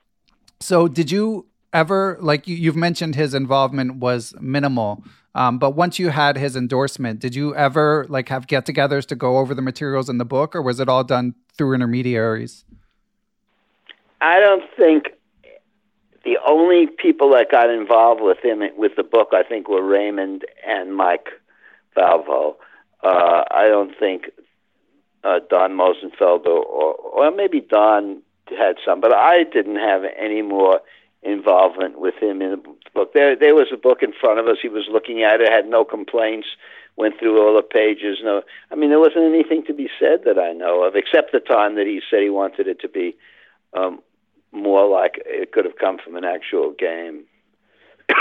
so 0.60 0.88
did 0.88 1.12
you 1.12 1.46
ever 1.72 2.18
like 2.22 2.48
you, 2.48 2.56
you've 2.56 2.76
mentioned 2.76 3.16
his 3.16 3.34
involvement 3.34 3.96
was 3.96 4.34
minimal 4.40 5.04
um, 5.36 5.60
but 5.60 5.72
once 5.72 6.00
you 6.00 6.10
had 6.10 6.38
his 6.38 6.56
endorsement 6.56 7.20
did 7.20 7.36
you 7.36 7.56
ever 7.56 8.06
like 8.10 8.30
have 8.30 8.48
get-togethers 8.48 9.06
to 9.06 9.16
go 9.16 9.38
over 9.38 9.54
the 9.54 9.62
materials 9.62 10.10
in 10.10 10.18
the 10.18 10.26
book 10.26 10.56
or 10.56 10.62
was 10.62 10.80
it 10.80 10.90
all 10.90 11.04
done 11.04 11.36
through 11.56 11.76
intermediaries? 11.76 12.66
I 14.22 14.40
don't 14.40 14.64
think 14.76 15.12
the 16.26 16.38
only 16.46 16.88
people 16.88 17.30
that 17.32 17.52
got 17.52 17.70
involved 17.70 18.22
with 18.22 18.40
him 18.44 18.62
with 18.76 18.94
the 18.98 19.04
book 19.04 19.30
i 19.32 19.44
think 19.44 19.70
were 19.70 19.84
raymond 19.84 20.44
and 20.68 20.96
mike 20.96 21.28
valvo. 21.96 22.56
Uh, 23.04 23.44
i 23.52 23.68
don't 23.68 23.98
think 23.98 24.32
uh, 25.24 25.40
Donn 25.50 25.72
Mosenfelder 25.72 26.46
or, 26.46 26.64
or, 26.64 26.94
or 26.94 27.32
maybe 27.32 27.60
Donn 27.60 28.22
had 28.50 28.76
some 28.86 29.00
but 29.00 29.14
i 29.14 29.44
didn't 29.44 29.78
have 29.78 30.04
any 30.18 30.42
more 30.42 30.82
involvement 31.26 32.00
with 32.00 32.16
him 32.22 32.42
in 32.42 32.52
the 32.52 32.58
book. 32.94 33.14
There, 33.14 33.36
there 33.36 33.56
was 33.56 33.68
a 33.74 33.78
book 33.78 34.02
in 34.02 34.14
front 34.14 34.40
of 34.40 34.48
us. 34.48 34.58
He 34.62 34.70
was 34.70 34.86
looking 34.90 35.24
at 35.24 35.42
it, 35.42 35.52
had 35.52 35.68
no 35.68 35.84
complaints, 35.84 36.48
went 36.96 37.20
through 37.20 37.42
all 37.42 37.56
the 37.56 37.64
pages. 37.64 38.20
No, 38.24 38.44
I 38.72 38.76
mean, 38.76 38.90
there 38.90 39.00
wasn't 39.00 39.26
anything 39.26 39.66
to 39.66 39.74
be 39.74 39.90
said 40.00 40.24
that 40.26 40.38
I 40.38 40.54
know 40.54 40.84
of, 40.84 40.96
except 40.96 41.32
the 41.32 41.40
time 41.40 41.76
that 41.76 41.88
he 41.88 42.00
said 42.10 42.22
he 42.22 42.30
wanted 42.30 42.68
it 42.68 42.80
to 42.82 42.88
be 42.88 43.16
um, 43.74 44.02
more 44.52 44.88
like 44.88 45.22
it 45.26 45.52
could 45.52 45.66
have 45.66 45.78
come 45.78 45.98
from 45.98 46.16
an 46.16 46.24
actual 46.24 46.72
game. 46.72 47.24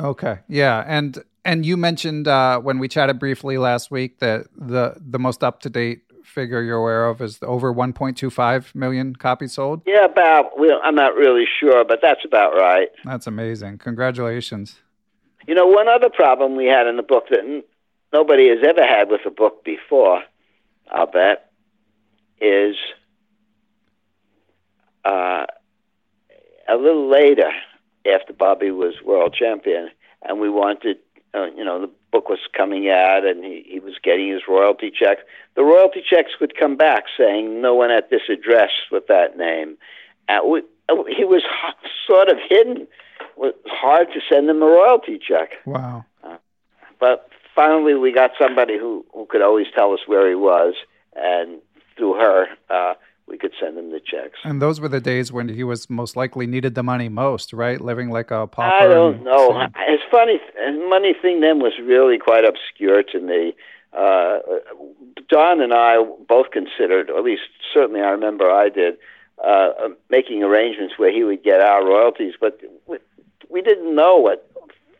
okay, 0.00 0.40
yeah, 0.48 0.84
and 0.86 1.22
and 1.44 1.64
you 1.64 1.76
mentioned 1.76 2.26
uh, 2.26 2.58
when 2.58 2.78
we 2.78 2.88
chatted 2.88 3.20
briefly 3.20 3.58
last 3.58 3.90
week 3.90 4.18
that 4.18 4.46
the 4.56 4.96
the 4.98 5.20
most 5.20 5.44
up 5.44 5.60
to 5.60 5.70
date 5.70 6.02
figure 6.24 6.62
you're 6.62 6.78
aware 6.78 7.06
of 7.06 7.20
is 7.20 7.38
over 7.42 7.72
1.25 7.72 8.74
million 8.74 9.14
copies 9.14 9.52
sold? 9.52 9.82
Yeah, 9.86 10.06
about. 10.06 10.58
Well, 10.58 10.80
I'm 10.82 10.94
not 10.94 11.14
really 11.14 11.44
sure, 11.60 11.84
but 11.84 12.00
that's 12.02 12.24
about 12.24 12.54
right. 12.54 12.88
That's 13.04 13.26
amazing. 13.26 13.78
Congratulations. 13.78 14.80
You 15.46 15.54
know, 15.54 15.66
one 15.66 15.88
other 15.88 16.08
problem 16.08 16.56
we 16.56 16.66
had 16.66 16.86
in 16.86 16.96
the 16.96 17.02
book 17.02 17.24
that 17.30 17.40
n- 17.40 17.62
nobody 18.12 18.48
has 18.48 18.58
ever 18.66 18.82
had 18.86 19.10
with 19.10 19.20
a 19.26 19.30
book 19.30 19.64
before, 19.64 20.22
I'll 20.90 21.06
bet, 21.06 21.50
is 22.40 22.76
uh, 25.04 25.44
a 26.68 26.76
little 26.76 27.10
later 27.10 27.50
after 28.10 28.32
Bobby 28.32 28.70
was 28.70 28.94
world 29.04 29.34
champion, 29.38 29.90
and 30.22 30.40
we 30.40 30.48
wanted, 30.48 30.98
uh, 31.34 31.46
you 31.56 31.64
know, 31.64 31.80
the 31.82 31.90
book 32.14 32.28
was 32.28 32.38
coming 32.56 32.88
out 32.88 33.26
and 33.26 33.44
he, 33.44 33.64
he 33.66 33.80
was 33.80 33.94
getting 34.00 34.28
his 34.30 34.42
royalty 34.48 34.88
checks. 34.88 35.22
The 35.56 35.64
royalty 35.64 36.00
checks 36.08 36.30
would 36.40 36.56
come 36.56 36.76
back 36.76 37.06
saying 37.18 37.60
no 37.60 37.74
one 37.74 37.90
at 37.90 38.08
this 38.08 38.22
address 38.30 38.70
with 38.92 39.08
that 39.08 39.36
name. 39.36 39.76
And 40.28 40.48
we, 40.48 40.62
he 41.08 41.24
was 41.24 41.42
sort 42.06 42.28
of 42.28 42.36
hidden. 42.48 42.82
It 42.82 43.36
was 43.36 43.54
hard 43.66 44.12
to 44.14 44.20
send 44.30 44.48
him 44.48 44.62
a 44.62 44.66
royalty 44.66 45.18
check. 45.18 45.54
Wow. 45.66 46.04
Uh, 46.22 46.36
but 47.00 47.28
finally, 47.52 47.94
we 47.94 48.12
got 48.12 48.30
somebody 48.40 48.78
who, 48.78 49.04
who 49.12 49.26
could 49.26 49.42
always 49.42 49.66
tell 49.74 49.92
us 49.92 50.00
where 50.06 50.28
he 50.28 50.36
was, 50.36 50.74
and 51.16 51.60
through 51.96 52.14
her, 52.14 52.46
uh, 52.70 52.94
we 53.26 53.38
could 53.38 53.52
send 53.58 53.78
him 53.78 53.90
the 53.90 54.00
checks. 54.00 54.38
And 54.44 54.60
those 54.60 54.80
were 54.80 54.88
the 54.88 55.00
days 55.00 55.32
when 55.32 55.48
he 55.48 55.64
was 55.64 55.88
most 55.88 56.16
likely 56.16 56.46
needed 56.46 56.74
the 56.74 56.82
money 56.82 57.08
most, 57.08 57.52
right? 57.52 57.80
Living 57.80 58.10
like 58.10 58.30
a 58.30 58.46
pauper. 58.46 58.62
I 58.62 58.86
don't 58.86 59.24
know. 59.24 59.66
It's 59.88 60.02
funny. 60.10 60.40
The 60.56 60.86
money 60.88 61.14
thing 61.20 61.40
then 61.40 61.58
was 61.58 61.72
really 61.82 62.18
quite 62.18 62.44
obscure 62.44 63.02
to 63.02 63.20
me. 63.20 63.54
Uh, 63.92 64.38
Donn 65.28 65.60
and 65.60 65.72
I 65.72 66.04
both 66.28 66.50
considered, 66.50 67.10
or 67.10 67.18
at 67.18 67.24
least 67.24 67.42
certainly 67.72 68.00
I 68.00 68.10
remember 68.10 68.50
I 68.50 68.68
did, 68.68 68.98
uh, 69.42 69.70
making 70.10 70.42
arrangements 70.42 70.94
where 70.98 71.12
he 71.12 71.24
would 71.24 71.42
get 71.42 71.60
our 71.60 71.84
royalties, 71.84 72.34
but 72.40 72.60
we, 72.86 72.98
we 73.48 73.62
didn't 73.62 73.94
know 73.94 74.16
what 74.16 74.50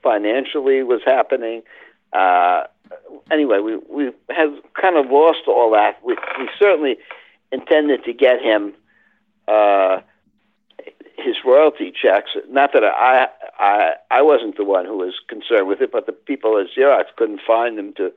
financially 0.03 0.83
was 0.83 1.01
happening. 1.05 1.63
Uh, 2.13 2.65
anyway, 3.31 3.59
we 3.59 3.77
we 3.89 4.13
have 4.31 4.53
kind 4.81 4.97
of 4.97 5.11
lost 5.11 5.41
all 5.49 5.71
that. 5.73 5.99
We, 6.05 6.17
we 6.39 6.49
certainly 6.59 6.97
intended 7.55 8.05
to 8.05 8.13
get 8.13 8.43
him 8.43 8.75
uh, 9.49 10.01
his 11.17 11.37
royalty 11.45 11.93
checks. 11.93 12.31
Not 12.51 12.73
that 12.75 12.85
I, 12.85 13.29
I 13.59 13.93
I 14.11 14.23
wasn't 14.23 14.57
the 14.57 14.65
one 14.65 14.85
who 14.85 14.99
was 14.99 15.15
concerned 15.29 15.69
with 15.69 15.81
it, 15.81 15.93
but 15.93 16.07
the 16.07 16.13
people 16.13 16.59
at 16.59 16.67
Xerox 16.77 17.05
couldn't 17.17 17.41
find 17.47 17.79
them 17.79 17.93
to 17.95 18.13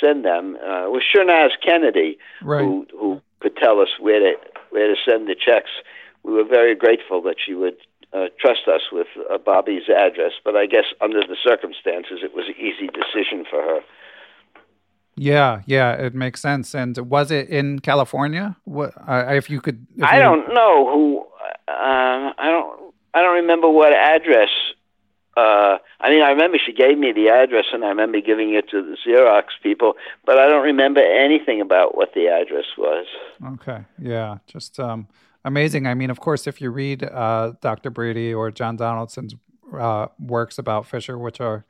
send 0.00 0.24
them. 0.24 0.56
Uh, 0.56 0.86
it 0.86 0.92
was 0.92 1.02
Shernaz 1.02 1.50
Kennedy 1.64 2.18
right. 2.42 2.62
who 2.62 2.86
who 2.98 3.20
could 3.40 3.56
tell 3.56 3.80
us 3.80 3.88
where 3.98 4.20
to 4.20 4.32
where 4.70 4.88
to 4.88 4.96
send 5.04 5.28
the 5.28 5.34
checks. 5.34 5.70
We 6.22 6.32
were 6.32 6.44
very 6.44 6.74
grateful 6.74 7.20
that 7.22 7.36
she 7.44 7.54
would 7.54 7.76
uh, 8.12 8.26
trust 8.38 8.68
us 8.68 8.82
with 8.92 9.08
uh, 9.30 9.38
Bobby's 9.38 9.88
address, 9.88 10.32
but 10.44 10.54
I 10.54 10.66
guess 10.66 10.84
under 11.00 11.20
the 11.26 11.36
circumstances, 11.42 12.20
it 12.22 12.34
was 12.34 12.46
an 12.46 12.54
easy 12.58 12.86
decision 12.86 13.44
for 13.48 13.62
her. 13.62 13.80
Yeah, 15.22 15.62
yeah, 15.66 15.92
it 15.92 16.14
makes 16.16 16.40
sense. 16.40 16.74
And 16.74 16.98
was 16.98 17.30
it 17.30 17.48
in 17.48 17.78
California? 17.78 18.56
What 18.64 18.92
uh, 19.06 19.26
if 19.30 19.48
you 19.48 19.60
could? 19.60 19.86
If 19.96 20.02
I 20.02 20.16
you... 20.16 20.22
don't 20.22 20.52
know 20.52 20.90
who. 20.92 21.26
Uh, 21.68 22.32
I 22.36 22.48
don't. 22.50 22.94
I 23.14 23.22
don't 23.22 23.34
remember 23.34 23.70
what 23.70 23.92
address. 23.92 24.48
Uh, 25.36 25.78
I 26.00 26.10
mean, 26.10 26.22
I 26.22 26.30
remember 26.30 26.58
she 26.64 26.72
gave 26.72 26.98
me 26.98 27.12
the 27.12 27.28
address, 27.28 27.66
and 27.72 27.84
I 27.84 27.88
remember 27.88 28.20
giving 28.20 28.52
it 28.54 28.68
to 28.70 28.82
the 28.82 28.96
Xerox 29.06 29.44
people, 29.62 29.94
but 30.26 30.38
I 30.38 30.48
don't 30.48 30.64
remember 30.64 31.00
anything 31.00 31.60
about 31.60 31.96
what 31.96 32.14
the 32.14 32.26
address 32.26 32.66
was. 32.76 33.06
Okay, 33.54 33.84
yeah, 34.00 34.38
just 34.48 34.80
um, 34.80 35.06
amazing. 35.44 35.86
I 35.86 35.94
mean, 35.94 36.10
of 36.10 36.18
course, 36.18 36.48
if 36.48 36.60
you 36.60 36.70
read 36.70 37.04
uh, 37.04 37.52
Dr. 37.60 37.90
Brady 37.90 38.34
or 38.34 38.50
John 38.50 38.76
Donaldson's 38.76 39.36
uh, 39.72 40.08
works 40.18 40.58
about 40.58 40.86
Fischer, 40.86 41.16
which 41.16 41.40
are 41.40 41.64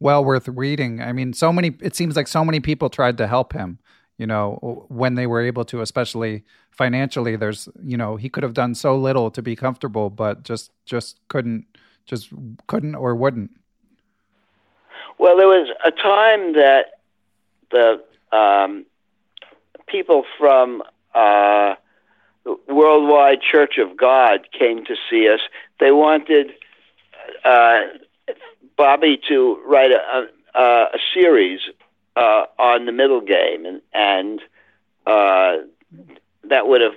well 0.00 0.24
worth 0.24 0.48
reading. 0.48 1.00
I 1.00 1.12
mean, 1.12 1.32
so 1.32 1.52
many, 1.52 1.76
it 1.80 1.96
seems 1.96 2.16
like 2.16 2.28
so 2.28 2.44
many 2.44 2.60
people 2.60 2.88
tried 2.88 3.18
to 3.18 3.26
help 3.26 3.52
him, 3.52 3.78
you 4.16 4.26
know, 4.26 4.86
when 4.88 5.14
they 5.14 5.26
were 5.26 5.40
able 5.40 5.64
to, 5.66 5.80
especially 5.80 6.44
financially. 6.70 7.36
There's, 7.36 7.68
you 7.82 7.96
know, 7.96 8.16
he 8.16 8.28
could 8.28 8.42
have 8.42 8.54
done 8.54 8.74
so 8.74 8.96
little 8.96 9.30
to 9.30 9.42
be 9.42 9.56
comfortable, 9.56 10.10
but 10.10 10.44
just, 10.44 10.70
just 10.84 11.18
couldn't, 11.28 11.66
just 12.06 12.30
couldn't 12.66 12.94
or 12.94 13.14
wouldn't. 13.14 13.50
Well, 15.18 15.36
there 15.36 15.48
was 15.48 15.68
a 15.84 15.90
time 15.90 16.52
that 16.52 17.00
the 17.70 18.02
um, 18.36 18.86
people 19.86 20.24
from 20.38 20.82
uh, 21.14 21.74
the 22.44 22.56
Worldwide 22.68 23.40
Church 23.40 23.78
of 23.78 23.96
God 23.96 24.46
came 24.56 24.84
to 24.84 24.94
see 25.10 25.28
us. 25.28 25.40
They 25.80 25.90
wanted 25.90 26.52
uh, 27.44 27.80
Bobby 28.78 29.20
to 29.28 29.60
write 29.66 29.90
a, 29.90 30.28
a, 30.58 30.62
a 30.62 30.98
series 31.12 31.60
uh, 32.16 32.44
on 32.58 32.86
the 32.86 32.92
middle 32.92 33.20
game, 33.20 33.66
and, 33.66 33.82
and 33.92 34.40
uh, 35.06 35.56
that 36.44 36.66
would 36.66 36.80
have 36.80 36.94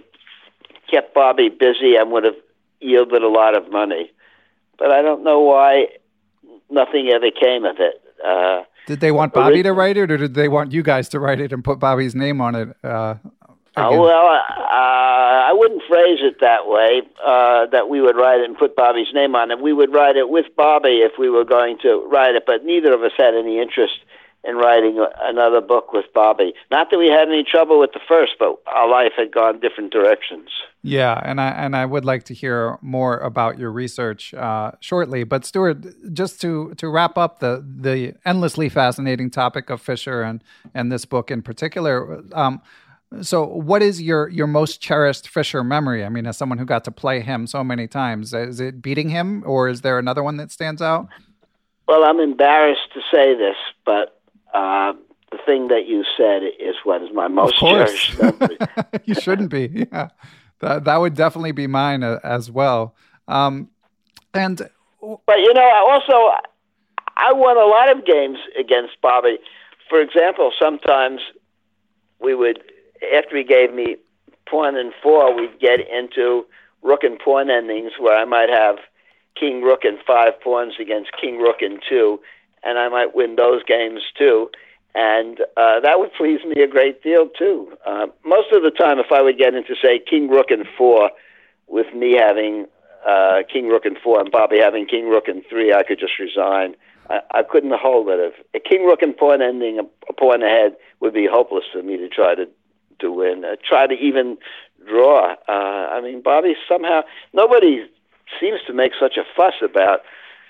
kept 0.89 1.13
Bobby 1.13 1.49
busy 1.49 1.95
and 1.95 2.11
would 2.11 2.23
have 2.23 2.35
yielded 2.79 3.23
a 3.23 3.27
lot 3.27 3.57
of 3.57 3.69
money. 3.69 4.11
But 4.77 4.91
I 4.91 5.01
don't 5.01 5.23
know 5.23 5.41
why 5.41 5.87
nothing 6.69 7.09
ever 7.09 7.31
came 7.31 7.65
of 7.65 7.77
it. 7.79 8.01
Uh, 8.25 8.63
did 8.87 8.99
they 8.99 9.11
want 9.11 9.33
Bobby 9.33 9.63
to 9.63 9.73
write 9.73 9.97
it, 9.97 10.11
or 10.11 10.17
did 10.17 10.33
they 10.33 10.47
want 10.47 10.71
you 10.71 10.83
guys 10.83 11.09
to 11.09 11.19
write 11.19 11.39
it 11.39 11.51
and 11.51 11.63
put 11.63 11.79
Bobby's 11.79 12.15
name 12.15 12.41
on 12.41 12.55
it? 12.55 12.77
Uh, 12.83 13.15
uh, 13.77 13.89
well, 13.91 14.27
uh, 14.27 15.47
I 15.49 15.53
wouldn't 15.53 15.81
phrase 15.87 16.19
it 16.21 16.41
that 16.41 16.67
way. 16.67 17.03
Uh, 17.25 17.67
that 17.67 17.87
we 17.89 18.01
would 18.01 18.17
write 18.17 18.41
it 18.41 18.45
and 18.45 18.57
put 18.57 18.75
Bobby's 18.75 19.13
name 19.13 19.35
on 19.35 19.49
it. 19.49 19.61
We 19.61 19.71
would 19.71 19.93
write 19.93 20.17
it 20.17 20.29
with 20.29 20.47
Bobby 20.57 20.99
if 20.99 21.13
we 21.17 21.29
were 21.29 21.45
going 21.45 21.77
to 21.83 22.05
write 22.11 22.35
it, 22.35 22.43
but 22.45 22.65
neither 22.65 22.93
of 22.93 23.01
us 23.03 23.13
had 23.17 23.33
any 23.33 23.59
interest 23.59 23.99
in 24.43 24.55
writing 24.55 25.05
another 25.21 25.61
book 25.61 25.93
with 25.93 26.05
Bobby. 26.13 26.53
Not 26.71 26.89
that 26.89 26.97
we 26.97 27.07
had 27.07 27.27
any 27.27 27.43
trouble 27.43 27.79
with 27.79 27.91
the 27.93 27.99
first, 28.07 28.33
but 28.39 28.59
our 28.65 28.89
life 28.89 29.13
had 29.15 29.31
gone 29.31 29.59
different 29.59 29.93
directions. 29.93 30.49
Yeah, 30.81 31.21
and 31.23 31.39
I 31.39 31.49
and 31.49 31.75
I 31.75 31.85
would 31.85 32.05
like 32.05 32.23
to 32.25 32.33
hear 32.33 32.77
more 32.81 33.19
about 33.19 33.59
your 33.59 33.71
research 33.71 34.33
uh, 34.33 34.71
shortly. 34.79 35.23
But 35.23 35.45
Stuart, 35.45 35.85
just 36.13 36.41
to 36.41 36.73
to 36.75 36.89
wrap 36.89 37.17
up 37.17 37.39
the 37.39 37.63
the 37.63 38.15
endlessly 38.25 38.67
fascinating 38.67 39.29
topic 39.29 39.69
of 39.69 39.79
Fischer 39.79 40.23
and 40.23 40.43
and 40.73 40.91
this 40.91 41.05
book 41.05 41.29
in 41.29 41.41
particular. 41.41 42.23
Um, 42.33 42.61
so, 43.19 43.45
what 43.45 43.81
is 43.81 44.01
your 44.01 44.29
your 44.29 44.47
most 44.47 44.81
cherished 44.81 45.27
Fischer 45.27 45.63
memory? 45.63 46.05
I 46.05 46.09
mean, 46.09 46.25
as 46.25 46.37
someone 46.37 46.57
who 46.57 46.65
got 46.65 46.85
to 46.85 46.91
play 46.91 47.19
him 47.19 47.45
so 47.45 47.63
many 47.63 47.87
times, 47.87 48.33
is 48.33 48.61
it 48.61 48.81
beating 48.81 49.09
him, 49.09 49.43
or 49.45 49.67
is 49.67 49.81
there 49.81 49.99
another 49.99 50.23
one 50.23 50.37
that 50.37 50.49
stands 50.49 50.81
out? 50.81 51.09
Well, 51.87 52.05
I'm 52.05 52.21
embarrassed 52.21 52.93
to 52.93 53.01
say 53.11 53.35
this, 53.35 53.57
but 53.85 54.21
uh, 54.53 54.93
the 55.31 55.39
thing 55.45 55.67
that 55.67 55.87
you 55.87 56.05
said 56.15 56.43
is 56.43 56.75
what 56.85 57.01
is 57.01 57.09
my 57.13 57.27
most 57.27 57.57
cherished 57.57 58.21
memory. 58.21 58.57
you 59.03 59.13
shouldn't 59.15 59.49
be. 59.49 59.87
Yeah, 59.91 60.09
that 60.59 60.85
that 60.85 60.97
would 60.97 61.13
definitely 61.13 61.51
be 61.51 61.67
mine 61.67 62.03
uh, 62.03 62.19
as 62.23 62.49
well. 62.49 62.95
Um, 63.27 63.69
and 64.33 64.57
but 65.01 65.37
you 65.39 65.53
know, 65.53 65.61
I 65.67 65.85
also 65.91 66.31
I 67.17 67.33
won 67.33 67.57
a 67.57 67.65
lot 67.65 67.91
of 67.91 68.05
games 68.05 68.37
against 68.57 69.01
Bobby. 69.01 69.37
For 69.89 69.99
example, 69.99 70.53
sometimes 70.57 71.19
we 72.21 72.35
would 72.35 72.63
after 73.15 73.37
he 73.37 73.43
gave 73.43 73.73
me 73.73 73.97
pawn 74.49 74.75
and 74.75 74.93
four, 75.01 75.35
we'd 75.35 75.59
get 75.59 75.79
into 75.79 76.45
rook 76.81 77.03
and 77.03 77.19
pawn 77.19 77.49
endings 77.49 77.93
where 77.99 78.17
I 78.17 78.25
might 78.25 78.49
have 78.49 78.77
king 79.39 79.61
rook 79.61 79.83
and 79.83 79.97
five 80.05 80.39
pawns 80.41 80.73
against 80.79 81.11
king 81.19 81.37
rook 81.37 81.61
and 81.61 81.81
two, 81.87 82.19
and 82.63 82.77
I 82.77 82.89
might 82.89 83.15
win 83.15 83.35
those 83.35 83.63
games 83.63 84.01
too. 84.17 84.49
And 84.93 85.39
uh, 85.55 85.79
that 85.79 85.99
would 85.99 86.11
please 86.17 86.41
me 86.43 86.61
a 86.61 86.67
great 86.67 87.01
deal 87.01 87.29
too. 87.29 87.71
Uh, 87.85 88.07
most 88.25 88.51
of 88.51 88.61
the 88.61 88.71
time, 88.71 88.99
if 88.99 89.11
I 89.11 89.21
would 89.21 89.37
get 89.37 89.53
into 89.53 89.73
say 89.81 89.99
king 89.99 90.29
rook 90.29 90.51
and 90.51 90.65
four, 90.77 91.11
with 91.67 91.93
me 91.95 92.17
having 92.17 92.67
uh, 93.07 93.39
king 93.51 93.67
rook 93.69 93.85
and 93.85 93.97
four 94.03 94.19
and 94.19 94.29
Bobby 94.29 94.59
having 94.59 94.85
king 94.85 95.07
rook 95.07 95.27
and 95.27 95.43
three, 95.49 95.73
I 95.73 95.83
could 95.83 95.99
just 95.99 96.19
resign. 96.19 96.75
I, 97.09 97.43
couldn't 97.43 97.73
hold 97.73 98.07
it. 98.09 98.19
If 98.19 98.45
a 98.55 98.59
king 98.59 98.85
rook 98.85 99.01
and 99.01 99.15
pawn 99.15 99.41
ending 99.41 99.79
a, 99.79 99.83
a 100.09 100.13
pawn 100.13 100.43
ahead 100.43 100.77
would 100.99 101.13
be 101.13 101.27
hopeless 101.29 101.65
for 101.71 101.81
me 101.81 101.97
to 101.97 102.07
try 102.07 102.35
to 102.35 102.47
to 103.01 103.11
win. 103.11 103.43
Uh, 103.45 103.55
try 103.67 103.87
to 103.87 103.93
even 103.93 104.37
draw. 104.87 105.35
Uh, 105.47 105.51
I 105.51 106.01
mean, 106.01 106.21
Bobby 106.21 106.55
somehow 106.67 107.01
nobody 107.33 107.85
seems 108.39 108.61
to 108.67 108.73
make 108.73 108.93
such 108.99 109.17
a 109.17 109.23
fuss 109.35 109.55
about 109.63 110.01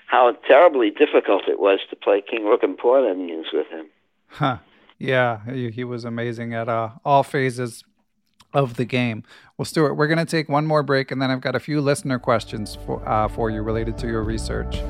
how 0.06 0.32
terribly 0.46 0.90
difficult 0.90 1.48
it 1.48 1.58
was 1.58 1.80
to 1.90 1.96
play 1.96 2.20
king 2.22 2.44
rook 2.44 2.62
and 2.62 2.76
pawn 2.76 3.08
endings 3.08 3.46
with 3.52 3.66
him. 3.68 3.86
Huh. 4.28 4.58
Yeah, 4.98 5.40
he, 5.50 5.70
he 5.70 5.84
was 5.84 6.04
amazing 6.04 6.54
at 6.54 6.68
uh, 6.68 6.90
all 7.04 7.22
phases 7.22 7.82
of 8.54 8.76
the 8.76 8.84
game. 8.84 9.24
Well, 9.56 9.64
Stuart, 9.64 9.94
we're 9.94 10.06
going 10.06 10.18
to 10.18 10.24
take 10.24 10.48
one 10.48 10.66
more 10.66 10.82
break, 10.82 11.10
and 11.10 11.20
then 11.20 11.30
I've 11.30 11.40
got 11.40 11.56
a 11.56 11.60
few 11.60 11.80
listener 11.80 12.18
questions 12.18 12.76
for 12.86 13.06
uh, 13.08 13.28
for 13.28 13.50
you 13.50 13.62
related 13.62 13.98
to 13.98 14.06
your 14.06 14.22
research. 14.22 14.82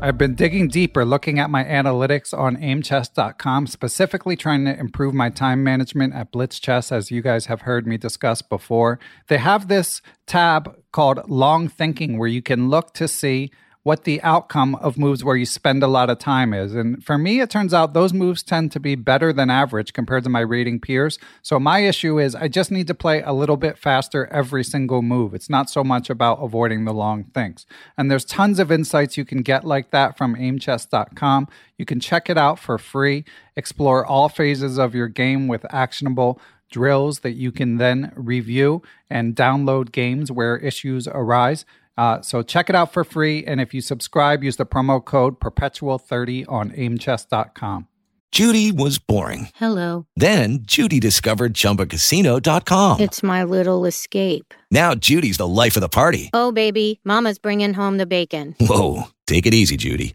I've 0.00 0.16
been 0.16 0.36
digging 0.36 0.68
deeper, 0.68 1.04
looking 1.04 1.40
at 1.40 1.50
my 1.50 1.64
analytics 1.64 2.32
on 2.32 2.56
aimchess.com, 2.62 3.66
specifically 3.66 4.36
trying 4.36 4.64
to 4.66 4.78
improve 4.78 5.12
my 5.12 5.28
time 5.28 5.64
management 5.64 6.14
at 6.14 6.30
Blitz 6.30 6.60
Chess, 6.60 6.92
as 6.92 7.10
you 7.10 7.20
guys 7.20 7.46
have 7.46 7.62
heard 7.62 7.84
me 7.84 7.96
discuss 7.96 8.40
before. 8.40 9.00
They 9.26 9.38
have 9.38 9.66
this 9.66 10.00
tab 10.24 10.76
called 10.92 11.28
Long 11.28 11.68
Thinking 11.68 12.16
where 12.16 12.28
you 12.28 12.42
can 12.42 12.68
look 12.68 12.94
to 12.94 13.08
see 13.08 13.50
what 13.88 14.04
the 14.04 14.20
outcome 14.20 14.74
of 14.74 14.98
moves 14.98 15.24
where 15.24 15.34
you 15.34 15.46
spend 15.46 15.82
a 15.82 15.86
lot 15.86 16.10
of 16.10 16.18
time 16.18 16.52
is. 16.52 16.74
And 16.74 17.02
for 17.02 17.16
me, 17.16 17.40
it 17.40 17.48
turns 17.48 17.72
out 17.72 17.94
those 17.94 18.12
moves 18.12 18.42
tend 18.42 18.70
to 18.72 18.78
be 18.78 18.94
better 18.96 19.32
than 19.32 19.48
average 19.48 19.94
compared 19.94 20.24
to 20.24 20.28
my 20.28 20.40
rating 20.40 20.78
peers. 20.78 21.18
So 21.40 21.58
my 21.58 21.78
issue 21.78 22.20
is 22.20 22.34
I 22.34 22.48
just 22.48 22.70
need 22.70 22.86
to 22.88 22.94
play 22.94 23.22
a 23.22 23.32
little 23.32 23.56
bit 23.56 23.78
faster 23.78 24.26
every 24.26 24.62
single 24.62 25.00
move. 25.00 25.32
It's 25.32 25.48
not 25.48 25.70
so 25.70 25.82
much 25.82 26.10
about 26.10 26.34
avoiding 26.42 26.84
the 26.84 26.92
long 26.92 27.24
things. 27.32 27.64
And 27.96 28.10
there's 28.10 28.26
tons 28.26 28.58
of 28.58 28.70
insights 28.70 29.16
you 29.16 29.24
can 29.24 29.40
get 29.40 29.64
like 29.64 29.90
that 29.90 30.18
from 30.18 30.36
aimchess.com. 30.36 31.48
You 31.78 31.86
can 31.86 31.98
check 31.98 32.28
it 32.28 32.36
out 32.36 32.58
for 32.58 32.76
free, 32.76 33.24
explore 33.56 34.04
all 34.04 34.28
phases 34.28 34.76
of 34.76 34.94
your 34.94 35.08
game 35.08 35.48
with 35.48 35.64
actionable 35.72 36.38
drills 36.70 37.20
that 37.20 37.36
you 37.36 37.50
can 37.50 37.78
then 37.78 38.12
review 38.14 38.82
and 39.08 39.34
download 39.34 39.92
games 39.92 40.30
where 40.30 40.58
issues 40.58 41.08
arise. 41.08 41.64
Uh, 41.98 42.22
so 42.22 42.42
check 42.42 42.70
it 42.70 42.76
out 42.76 42.92
for 42.92 43.04
free. 43.04 43.44
And 43.44 43.60
if 43.60 43.74
you 43.74 43.80
subscribe, 43.80 44.42
use 44.44 44.56
the 44.56 44.64
promo 44.64 45.04
code 45.04 45.40
perpetual30 45.40 46.46
on 46.48 46.72
aimchess.com. 46.74 47.88
Judy 48.30 48.70
was 48.70 48.98
boring. 48.98 49.48
Hello. 49.56 50.06
Then 50.14 50.60
Judy 50.62 51.00
discovered 51.00 51.54
chumbacasino.com. 51.54 53.00
It's 53.00 53.22
my 53.22 53.42
little 53.42 53.84
escape. 53.86 54.54
Now 54.70 54.94
Judy's 54.94 55.38
the 55.38 55.48
life 55.48 55.76
of 55.76 55.80
the 55.80 55.88
party. 55.88 56.30
Oh, 56.32 56.52
baby, 56.52 57.00
Mama's 57.04 57.38
bringing 57.38 57.74
home 57.74 57.96
the 57.96 58.06
bacon. 58.06 58.54
Whoa. 58.60 59.04
Take 59.26 59.46
it 59.46 59.54
easy, 59.54 59.76
Judy. 59.76 60.14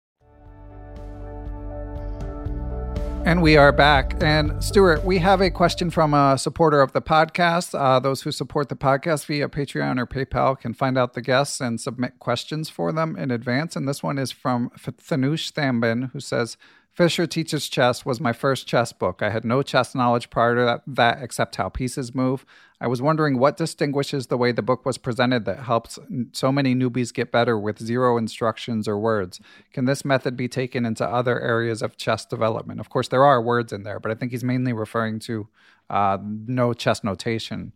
And 3.23 3.43
we 3.43 3.55
are 3.55 3.71
back. 3.71 4.15
And 4.23 4.63
Stuart, 4.63 5.05
we 5.05 5.19
have 5.19 5.41
a 5.41 5.51
question 5.51 5.91
from 5.91 6.15
a 6.15 6.39
supporter 6.39 6.81
of 6.81 6.91
the 6.91 7.03
podcast. 7.03 7.79
Uh, 7.79 7.99
those 7.99 8.23
who 8.23 8.31
support 8.31 8.67
the 8.67 8.75
podcast 8.75 9.27
via 9.27 9.47
Patreon 9.47 9.99
or 9.99 10.07
PayPal 10.07 10.59
can 10.59 10.73
find 10.73 10.97
out 10.97 11.13
the 11.13 11.21
guests 11.21 11.61
and 11.61 11.79
submit 11.79 12.17
questions 12.17 12.67
for 12.69 12.91
them 12.91 13.15
in 13.15 13.29
advance. 13.29 13.75
And 13.75 13.87
this 13.87 14.01
one 14.01 14.17
is 14.17 14.31
from 14.31 14.71
Thanush 14.71 15.51
Thambin, 15.53 16.11
who 16.11 16.19
says, 16.19 16.57
Fischer 16.93 17.25
Teaches 17.25 17.69
Chess 17.69 18.05
was 18.05 18.19
my 18.19 18.33
first 18.33 18.67
chess 18.67 18.91
book. 18.91 19.21
I 19.21 19.29
had 19.29 19.45
no 19.45 19.63
chess 19.63 19.95
knowledge 19.95 20.29
prior 20.29 20.55
to 20.55 20.65
that, 20.65 20.81
that, 20.85 21.23
except 21.23 21.55
how 21.55 21.69
pieces 21.69 22.13
move. 22.13 22.45
I 22.81 22.87
was 22.87 23.01
wondering 23.01 23.39
what 23.39 23.55
distinguishes 23.55 24.27
the 24.27 24.37
way 24.37 24.51
the 24.51 24.61
book 24.61 24.85
was 24.85 24.97
presented 24.97 25.45
that 25.45 25.59
helps 25.59 25.97
so 26.33 26.51
many 26.51 26.75
newbies 26.75 27.13
get 27.13 27.31
better 27.31 27.57
with 27.57 27.79
zero 27.79 28.17
instructions 28.17 28.89
or 28.89 28.97
words. 28.97 29.39
Can 29.71 29.85
this 29.85 30.03
method 30.03 30.35
be 30.35 30.49
taken 30.49 30.85
into 30.85 31.05
other 31.07 31.39
areas 31.39 31.81
of 31.81 31.95
chess 31.95 32.25
development? 32.25 32.81
Of 32.81 32.89
course, 32.89 33.07
there 33.07 33.23
are 33.23 33.41
words 33.41 33.71
in 33.71 33.83
there, 33.83 33.99
but 33.99 34.11
I 34.11 34.15
think 34.15 34.31
he's 34.31 34.43
mainly 34.43 34.73
referring 34.73 35.19
to 35.19 35.47
uh, 35.89 36.17
no 36.21 36.73
chess 36.73 37.05
notation. 37.05 37.71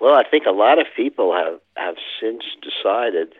Well, 0.00 0.14
I 0.14 0.28
think 0.28 0.44
a 0.46 0.52
lot 0.52 0.78
of 0.78 0.86
people 0.94 1.32
have, 1.32 1.60
have 1.76 1.96
since 2.20 2.42
decided 2.60 3.34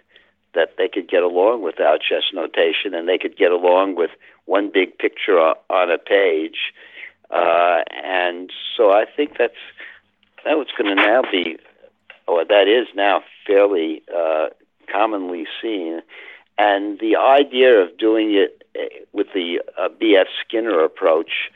that 0.55 0.75
they 0.79 0.89
could 0.89 1.09
get 1.09 1.23
along 1.23 1.63
without 1.63 2.01
chess 2.01 2.25
notation 2.33 2.95
and 2.95 3.09
they 3.09 3.19
could 3.19 3.37
get 3.37 3.53
along 3.53 3.95
with 3.95 4.11
one 4.47 4.71
big 4.73 4.99
picture 4.99 5.39
on 5.39 5.91
a 5.91 5.99
page. 5.99 6.73
Uh, 7.31 7.83
and 7.91 8.51
so 8.77 8.91
I 8.91 9.05
think 9.05 9.39
that's 9.39 9.55
that 10.45 10.57
what's 10.57 10.73
going 10.73 10.97
to 10.97 11.03
now 11.03 11.23
be, 11.31 11.59
or 12.27 12.45
that 12.45 12.67
is 12.67 12.89
now 12.95 13.23
fairly 13.47 14.03
uh, 14.15 14.49
commonly 14.91 15.47
seen. 15.61 16.01
And 16.59 16.99
the 16.99 17.17
idea 17.17 17.81
of 17.81 17.97
doing 17.99 18.35
it 18.35 18.63
uh, 18.79 19.05
with 19.13 19.29
the 19.35 19.61
uh, 19.79 19.89
B.F. 19.99 20.27
Skinner 20.45 20.83
approach, 20.83 21.51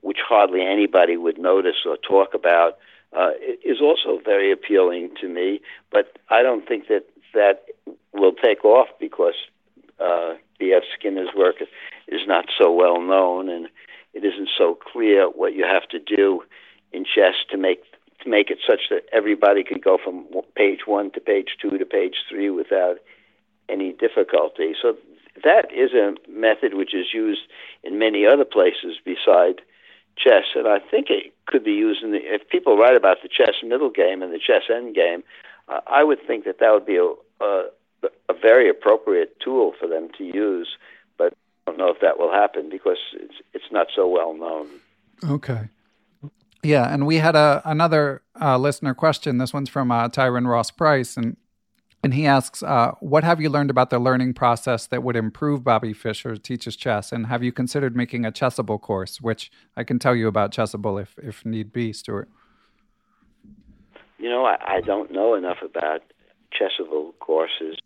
which 0.00 0.18
hardly 0.26 0.62
anybody 0.62 1.16
would 1.16 1.38
notice 1.38 1.84
or 1.86 1.96
talk 1.96 2.34
about, 2.34 2.78
uh, 3.16 3.30
is 3.64 3.80
also 3.80 4.20
very 4.24 4.50
appealing 4.50 5.10
to 5.20 5.28
me. 5.28 5.60
But 5.90 6.16
I 6.30 6.42
don't 6.42 6.66
think 6.66 6.88
that 6.88 7.04
that 7.34 7.64
will 8.12 8.32
take 8.32 8.64
off 8.64 8.88
because 9.00 9.34
uh, 10.00 10.34
B.F. 10.58 10.82
Skinner's 10.98 11.30
work 11.36 11.56
is 12.08 12.20
not 12.26 12.46
so 12.58 12.72
well 12.72 13.00
known, 13.00 13.48
and 13.48 13.68
it 14.14 14.24
isn't 14.24 14.50
so 14.56 14.76
clear 14.92 15.26
what 15.28 15.54
you 15.54 15.64
have 15.64 15.88
to 15.88 15.98
do 15.98 16.42
in 16.92 17.04
chess 17.04 17.34
to 17.50 17.56
make 17.56 17.82
to 18.22 18.28
make 18.28 18.50
it 18.50 18.58
such 18.64 18.82
that 18.90 19.02
everybody 19.12 19.64
could 19.64 19.82
go 19.82 19.98
from 20.02 20.24
page 20.54 20.80
one 20.86 21.10
to 21.10 21.20
page 21.20 21.56
two 21.60 21.76
to 21.76 21.84
page 21.84 22.14
three 22.28 22.50
without 22.50 22.98
any 23.68 23.92
difficulty. 23.92 24.74
So 24.80 24.96
that 25.42 25.72
is 25.72 25.92
a 25.92 26.14
method 26.30 26.74
which 26.74 26.94
is 26.94 27.06
used 27.12 27.42
in 27.82 27.98
many 27.98 28.26
other 28.26 28.44
places 28.44 28.98
beside 29.04 29.60
chess, 30.16 30.44
and 30.54 30.68
I 30.68 30.78
think 30.78 31.06
it 31.10 31.32
could 31.46 31.64
be 31.64 31.72
used 31.72 32.02
in 32.02 32.12
the. 32.12 32.18
If 32.18 32.48
people 32.48 32.76
write 32.76 32.96
about 32.96 33.18
the 33.22 33.28
chess 33.28 33.54
middle 33.62 33.90
game 33.90 34.22
and 34.22 34.32
the 34.32 34.38
chess 34.38 34.62
end 34.70 34.94
game, 34.94 35.24
I 35.86 36.04
would 36.04 36.18
think 36.26 36.44
that 36.44 36.58
that 36.60 36.70
would 36.72 36.86
be 36.86 36.96
a, 36.96 37.44
a 37.44 37.70
a 38.28 38.34
very 38.34 38.68
appropriate 38.68 39.38
tool 39.40 39.74
for 39.78 39.86
them 39.86 40.08
to 40.18 40.24
use, 40.24 40.76
but 41.18 41.34
I 41.66 41.70
don't 41.70 41.78
know 41.78 41.90
if 41.90 42.00
that 42.00 42.18
will 42.18 42.32
happen 42.32 42.68
because 42.68 42.98
it's 43.14 43.34
it's 43.52 43.70
not 43.70 43.88
so 43.94 44.08
well 44.08 44.34
known. 44.34 44.68
Okay. 45.24 45.68
Yeah, 46.62 46.92
and 46.92 47.06
we 47.06 47.16
had 47.16 47.34
a 47.34 47.60
another 47.64 48.22
uh, 48.40 48.56
listener 48.56 48.94
question. 48.94 49.38
This 49.38 49.52
one's 49.52 49.68
from 49.68 49.90
uh, 49.90 50.08
Tyron 50.08 50.48
Ross 50.48 50.70
Price, 50.70 51.16
and 51.16 51.36
and 52.04 52.14
he 52.14 52.26
asks, 52.26 52.62
uh, 52.62 52.92
"What 53.00 53.24
have 53.24 53.40
you 53.40 53.50
learned 53.50 53.70
about 53.70 53.90
the 53.90 53.98
learning 53.98 54.34
process 54.34 54.86
that 54.86 55.02
would 55.02 55.16
improve 55.16 55.64
Bobby 55.64 55.92
Fischer 55.92 56.36
teaches 56.36 56.76
chess? 56.76 57.10
And 57.10 57.26
have 57.26 57.42
you 57.42 57.52
considered 57.52 57.96
making 57.96 58.24
a 58.24 58.32
Chessable 58.32 58.80
course, 58.80 59.20
which 59.20 59.50
I 59.76 59.82
can 59.82 59.98
tell 59.98 60.14
you 60.14 60.28
about 60.28 60.52
Chessable 60.52 61.02
if 61.02 61.18
if 61.18 61.44
need 61.44 61.72
be, 61.72 61.92
Stuart?" 61.92 62.28
You 64.22 64.28
know, 64.28 64.44
I, 64.44 64.76
I 64.76 64.80
don't 64.80 65.10
know 65.10 65.34
enough 65.34 65.58
about 65.64 66.02
Chessable 66.52 67.12
courses 67.18 67.76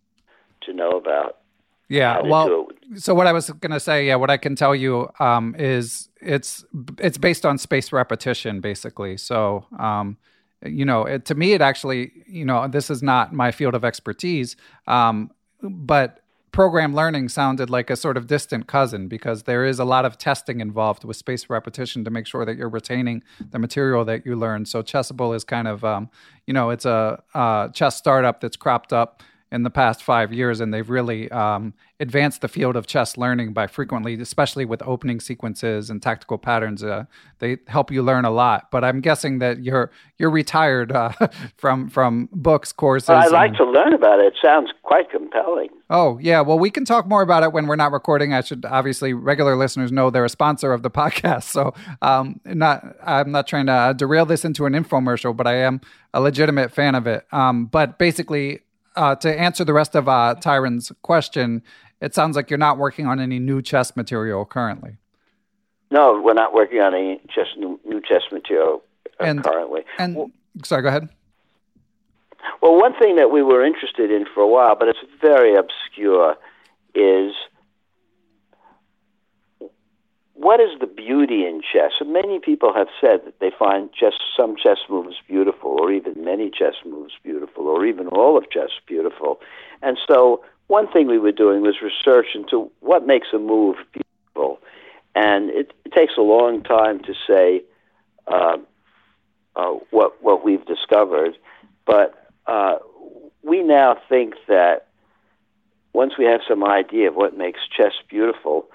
to 0.63 0.75
know 0.75 0.91
about. 0.91 1.39
Yeah, 1.89 2.21
well, 2.21 2.69
so 2.97 3.15
what 3.15 3.27
I 3.27 3.33
was 3.33 3.49
going 3.49 3.71
to 3.71 3.81
say, 3.81 4.09
yeah, 4.09 4.17
what 4.17 4.29
I 4.29 4.37
can 4.37 4.55
tell 4.55 4.75
you 4.75 5.09
um, 5.19 5.55
is 5.57 6.11
it's 6.21 6.63
it's 6.99 7.17
based 7.17 7.47
on 7.47 7.57
space 7.57 7.91
repetition, 7.91 8.61
basically. 8.61 9.17
So, 9.17 9.65
um, 9.79 10.19
you 10.63 10.85
know, 10.85 11.05
it, 11.05 11.25
to 11.27 11.35
me, 11.35 11.53
it 11.53 11.63
actually, 11.63 12.13
you 12.27 12.45
know, 12.45 12.69
this 12.69 12.91
is 12.91 13.03
not 13.03 13.33
my 13.33 13.51
field 13.51 13.75
of 13.75 13.85
expertise, 13.85 14.57
um, 14.89 15.31
but 15.63 16.21
program 16.57 16.95
learning 16.95 17.29
sounded 17.29 17.69
like 17.69 17.91
a 17.91 17.97
sort 17.97 18.17
of 18.17 18.27
distant 18.27 18.67
cousin 18.67 19.09
because 19.09 19.43
there 19.43 19.67
is 19.67 19.79
a 19.79 19.85
lot 19.85 20.07
of 20.07 20.17
testing 20.17 20.61
involved 20.61 21.05
with 21.05 21.15
spaced 21.15 21.51
repetition 21.51 22.03
to 22.03 22.11
make 22.11 22.27
sure 22.27 22.47
that 22.47 22.57
you're 22.57 22.71
retaining 22.71 23.23
the 23.51 23.59
material 23.59 24.07
that 24.07 24.25
you 24.25 24.35
learn. 24.35 24.65
So 24.65 24.83
Chessable 24.83 25.37
is 25.37 25.45
kind 25.45 25.69
of, 25.69 25.85
um, 25.85 26.09
you 26.47 26.55
know, 26.55 26.71
it's 26.71 26.87
a, 26.87 27.23
a 27.35 27.69
chess 27.75 27.97
startup 27.97 28.41
that's 28.41 28.57
cropped 28.57 28.95
up 28.95 29.23
in 29.57 29.63
the 29.63 29.71
past 29.71 30.03
five 30.03 30.35
years, 30.35 30.61
and 30.61 30.73
they've 30.73 30.91
really 30.91 31.31
um, 31.31 31.73
advanced 31.99 32.43
the 32.43 32.49
field 32.49 32.77
of 32.77 32.87
chess 32.87 33.17
learning 33.17 33.55
by 33.55 33.67
frequently, 33.67 34.13
especially 34.21 34.67
with 34.67 34.83
opening 34.83 35.19
sequences 35.19 35.89
and 35.89 36.03
tactical 36.03 36.37
patterns. 36.37 36.85
Uh, 36.85 37.05
they 37.39 37.57
help 37.67 37.91
you 37.91 38.03
learn 38.03 38.27
a 38.27 38.31
lot. 38.31 38.71
But 38.71 38.85
I'm 38.85 39.01
guessing 39.01 39.39
that 39.39 39.65
you're 39.65 39.91
you're 40.19 40.31
retired 40.31 40.93
uh, 40.93 41.11
from 41.57 41.89
from 41.89 42.29
books, 42.33 42.71
courses. 42.71 43.09
Well, 43.09 43.19
I'd 43.19 43.33
like 43.33 43.55
to 43.55 43.65
learn 43.65 43.95
about 43.95 44.21
it. 44.21 44.27
It 44.27 44.35
sounds 44.45 44.71
quite 44.83 45.11
compelling. 45.11 45.71
Oh 45.89 46.19
yeah, 46.21 46.43
well 46.43 46.59
we 46.59 46.71
can 46.71 46.85
talk 46.85 47.07
more 47.07 47.23
about 47.23 47.43
it 47.43 47.53
when 47.53 47.67
we're 47.67 47.77
not 47.77 47.93
recording. 47.93 48.35
I 48.35 48.43
should 48.43 48.67
obviously 48.67 49.15
regular 49.15 49.57
listeners 49.57 49.91
know 49.91 50.11
they're 50.11 50.25
a 50.25 50.29
sponsor 50.29 50.75
of 50.75 50.83
the 50.83 50.91
podcast, 51.03 51.45
so 51.45 51.73
um, 52.03 52.41
not 52.45 52.85
I'm 53.03 53.33
not 53.33 53.47
trying 53.47 53.67
to 53.67 53.95
derail 53.97 54.27
this 54.27 54.45
into 54.45 54.67
an 54.67 54.75
infomercial, 54.75 55.35
but 55.35 55.47
I 55.47 55.57
am 55.57 55.81
a 56.13 56.21
legitimate 56.21 56.73
fan 56.73 56.95
of 56.95 57.07
it. 57.07 57.27
Um, 57.33 57.67
but 57.67 57.99
basically, 57.99 58.61
uh, 58.97 59.15
to 59.17 59.39
answer 59.41 59.65
the 59.65 59.73
rest 59.73 59.95
of 59.95 60.09
uh, 60.09 60.35
Tyron's 60.41 60.91
question, 61.03 61.63
it 62.01 62.15
sounds 62.15 62.37
like 62.37 62.51
you're 62.51 62.59
not 62.59 62.79
working 62.79 63.07
on 63.07 63.21
any 63.21 63.39
new 63.39 63.63
chess 63.63 63.97
material 63.97 64.45
currently. 64.45 64.97
No, 65.91 66.21
we're 66.23 66.35
not 66.35 66.53
working 66.53 66.81
on 66.81 66.95
any 66.95 67.21
chess 67.33 67.47
new, 67.57 67.79
new 67.85 68.01
chess 68.01 68.23
material 68.33 68.83
uh, 69.21 69.25
And- 69.25 69.45
currently. 69.45 69.85
And 69.99 70.17
Well- 70.17 70.31
sorry, 70.65 70.83
go 70.83 70.89
ahead. 70.89 71.09
Well, 72.63 72.77
one 72.79 72.95
thing 72.99 73.17
that 73.17 73.31
we 73.31 73.43
were 73.43 73.65
interested 73.65 74.11
in 74.11 74.25
for 74.33 74.41
a 74.41 74.47
while, 74.47 74.77
but 74.77 74.89
it's 74.89 74.99
very 75.21 75.55
obscure, 75.57 76.37
is 76.95 77.33
what 80.39 80.61
is 80.61 80.79
the 80.81 80.87
beauty 80.87 81.47
in 81.47 81.63
chess? 81.63 81.93
And 81.99 82.13
many 82.13 82.39
people 82.39 82.73
have 82.75 82.89
said 83.01 83.25
that 83.25 83.41
they 83.41 83.51
find 83.59 83.91
chess, 83.93 84.13
some 84.37 84.55
chess 84.55 84.79
moves 84.89 85.17
beautiful, 85.27 85.71
or 85.81 85.91
even 85.91 86.23
many 86.23 86.51
chess 86.51 86.75
moves 86.85 87.15
beautiful, 87.23 87.67
or 87.67 87.87
even 87.87 88.07
all 88.09 88.37
of 88.37 88.51
chess 88.51 88.69
beautiful. 88.87 89.41
And 89.83 89.97
so, 90.07 90.45
one 90.67 90.93
thing 90.93 91.07
we 91.07 91.19
were 91.19 91.33
doing 91.33 91.63
was 91.63 91.77
research 91.81 92.27
into 92.35 92.71
what 92.81 93.07
makes 93.07 93.29
a 93.33 93.39
move 93.39 93.77
beautiful. 93.93 94.61
And 95.15 95.49
it, 95.51 95.73
it 95.87 95.93
takes 95.93 96.15
a 96.19 96.23
long 96.23 96.63
time 96.63 97.01
to 97.05 97.15
say 97.27 97.63
uh, 98.27 98.59
uh, 99.55 99.73
what 99.91 100.23
what 100.23 100.45
we've 100.45 100.65
discovered, 100.67 101.39
but 101.87 102.31
uh, 102.47 102.77
we 103.43 103.63
now 103.63 103.97
think 104.09 104.35
that 104.49 104.89
once 105.95 106.19
we 106.19 106.27
have 106.27 106.41
some 106.47 106.63
idea 106.63 107.09
of 107.09 107.15
what 107.15 107.39
makes 107.39 107.61
chess 107.75 107.93
beautiful, 108.11 108.69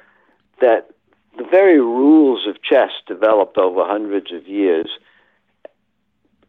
that 0.59 0.89
the 1.37 1.45
very 1.49 1.79
rules 1.79 2.47
of 2.47 2.61
chess 2.61 2.91
developed 3.07 3.57
over 3.57 3.85
hundreds 3.85 4.31
of 4.31 4.47
years 4.47 4.87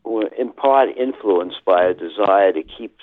were 0.05 0.29
in 0.39 0.53
part 0.53 0.89
influenced 0.97 1.65
by 1.65 1.85
a 1.85 1.95
desire 1.95 2.53
to 2.53 2.63
keep 2.63 2.97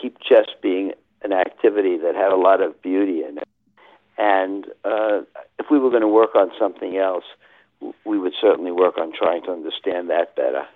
keep 0.00 0.18
chess 0.20 0.46
being 0.60 0.92
an 1.22 1.32
activity 1.32 1.96
that 1.96 2.14
had 2.14 2.32
a 2.32 2.36
lot 2.36 2.60
of 2.60 2.80
beauty 2.82 3.24
in 3.24 3.38
it. 3.38 3.48
And 4.18 4.66
uh, 4.84 5.22
if 5.58 5.70
we 5.70 5.78
were 5.78 5.90
going 5.90 6.02
to 6.02 6.08
work 6.08 6.34
on 6.34 6.50
something 6.58 6.96
else, 6.96 7.24
we 8.04 8.18
would 8.18 8.34
certainly 8.40 8.72
work 8.72 8.98
on 8.98 9.12
trying 9.12 9.42
to 9.44 9.52
understand 9.52 10.10
that 10.10 10.34
better. 10.36 10.66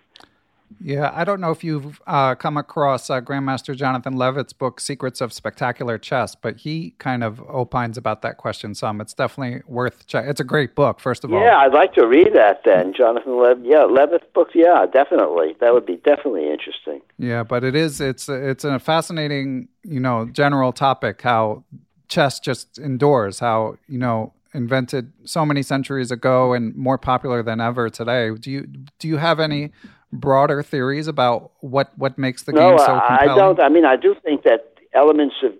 Yeah, 0.78 1.10
I 1.14 1.24
don't 1.24 1.40
know 1.40 1.50
if 1.50 1.64
you've 1.64 2.00
uh, 2.06 2.34
come 2.34 2.56
across 2.56 3.10
uh, 3.10 3.20
Grandmaster 3.20 3.74
Jonathan 3.76 4.16
Levitt's 4.16 4.52
book, 4.52 4.80
Secrets 4.80 5.20
of 5.20 5.32
Spectacular 5.32 5.98
Chess, 5.98 6.34
but 6.34 6.58
he 6.58 6.94
kind 6.98 7.24
of 7.24 7.40
opines 7.40 7.98
about 7.98 8.22
that 8.22 8.36
question 8.36 8.74
some. 8.74 9.00
It's 9.00 9.14
definitely 9.14 9.62
worth 9.66 10.06
check. 10.06 10.26
It's 10.26 10.40
a 10.40 10.44
great 10.44 10.74
book, 10.74 11.00
first 11.00 11.24
of 11.24 11.32
all. 11.32 11.40
Yeah, 11.40 11.58
I'd 11.58 11.74
like 11.74 11.94
to 11.94 12.06
read 12.06 12.34
that 12.34 12.62
then, 12.64 12.94
Jonathan 12.94 13.38
Lev. 13.38 13.64
Yeah, 13.64 13.84
Levitt's 13.84 14.26
book. 14.32 14.50
Yeah, 14.54 14.86
definitely. 14.90 15.56
That 15.60 15.74
would 15.74 15.86
be 15.86 15.96
definitely 15.96 16.50
interesting. 16.50 17.00
Yeah, 17.18 17.42
but 17.42 17.64
it 17.64 17.74
is 17.74 18.00
it's 18.00 18.28
it's 18.28 18.64
a 18.64 18.78
fascinating, 18.78 19.68
you 19.82 20.00
know, 20.00 20.26
general 20.26 20.72
topic 20.72 21.22
how 21.22 21.64
chess 22.08 22.40
just 22.40 22.78
endures, 22.78 23.38
how, 23.38 23.76
you 23.88 23.98
know, 23.98 24.32
invented 24.52 25.12
so 25.24 25.46
many 25.46 25.62
centuries 25.62 26.10
ago 26.10 26.52
and 26.52 26.74
more 26.74 26.98
popular 26.98 27.42
than 27.42 27.60
ever 27.60 27.88
today. 27.88 28.30
Do 28.34 28.50
you 28.50 28.66
do 28.98 29.08
you 29.08 29.16
have 29.16 29.40
any 29.40 29.72
broader 30.12 30.62
theories 30.62 31.06
about 31.06 31.52
what 31.60 31.96
what 31.96 32.18
makes 32.18 32.42
the 32.42 32.52
no, 32.52 32.70
game 32.70 32.78
so 32.78 32.92
I, 32.92 33.18
I 33.22 33.24
don't. 33.26 33.60
I 33.60 33.68
mean, 33.68 33.84
I 33.84 33.96
do 33.96 34.14
think 34.24 34.42
that 34.42 34.74
elements 34.92 35.36
of 35.42 35.52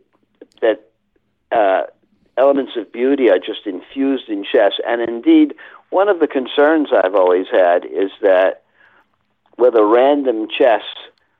that 0.60 0.90
uh, 1.52 1.82
elements 2.36 2.72
of 2.76 2.92
beauty 2.92 3.30
are 3.30 3.38
just 3.38 3.66
infused 3.66 4.28
in 4.28 4.44
chess, 4.44 4.72
and 4.86 5.00
indeed, 5.00 5.54
one 5.90 6.08
of 6.08 6.20
the 6.20 6.26
concerns 6.26 6.88
I've 6.92 7.14
always 7.14 7.46
had 7.52 7.84
is 7.84 8.10
that 8.22 8.62
whether 9.56 9.86
random 9.86 10.48
chess, 10.48 10.82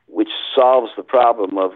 which 0.07 0.31
solves 0.55 0.91
the 0.97 1.03
problem 1.03 1.59
of 1.59 1.73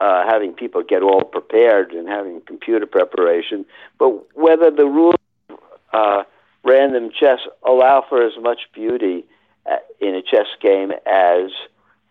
uh, 0.00 0.24
having 0.26 0.52
people 0.52 0.82
get 0.82 1.02
all 1.02 1.22
prepared 1.22 1.92
and 1.92 2.08
having 2.08 2.40
computer 2.42 2.84
preparation, 2.84 3.64
but 3.98 4.36
whether 4.36 4.70
the 4.70 4.86
rules 4.86 5.14
of 5.48 5.58
uh, 5.92 6.24
random 6.64 7.10
chess 7.10 7.38
allow 7.64 8.04
for 8.08 8.26
as 8.26 8.32
much 8.40 8.62
beauty 8.74 9.24
in 10.00 10.14
a 10.14 10.22
chess 10.22 10.46
game 10.60 10.90
as 11.06 11.50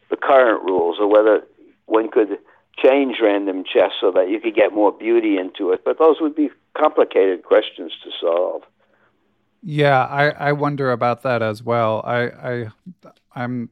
the 0.10 0.18
current 0.18 0.64
rules, 0.64 0.98
or 1.00 1.08
whether 1.08 1.46
one 1.86 2.10
could 2.10 2.40
change 2.78 3.18
random 3.22 3.64
chess 3.64 3.92
so 4.02 4.12
that 4.12 4.30
you 4.30 4.40
could 4.40 4.56
get 4.56 4.74
more 4.74 4.92
beauty 4.92 5.38
into 5.38 5.72
it. 5.72 5.84
But 5.86 6.00
those 6.00 6.18
would 6.20 6.36
be 6.36 6.50
complicated 6.76 7.44
questions 7.44 7.92
to 8.04 8.10
solve. 8.20 8.64
Yeah, 9.62 10.04
I, 10.06 10.30
I 10.30 10.52
wonder 10.52 10.92
about 10.92 11.24
that 11.24 11.42
as 11.42 11.64
well. 11.64 12.02
I, 12.06 12.24
I 12.26 12.68
I'm 13.34 13.70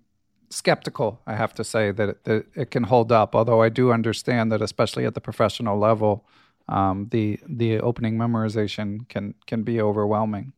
skeptical. 0.50 1.22
I 1.28 1.36
have 1.36 1.54
to 1.56 1.64
say 1.64 1.92
that 1.92 2.10
it, 2.10 2.24
that 2.24 2.46
it 2.56 2.72
can 2.72 2.84
hold 2.84 3.12
up. 3.12 3.36
Although 3.36 3.62
I 3.62 3.70
do 3.70 3.92
understand 3.92 4.52
that, 4.52 4.62
especially 4.62 5.06
at 5.06 5.16
the 5.16 5.22
professional 5.22 5.78
level, 5.78 6.26
um, 6.70 7.10
the 7.12 7.40
the 7.48 7.80
opening 7.80 8.18
memorization 8.18 9.08
can 9.10 9.36
can 9.48 9.64
be 9.64 9.82
overwhelming. 9.82 10.54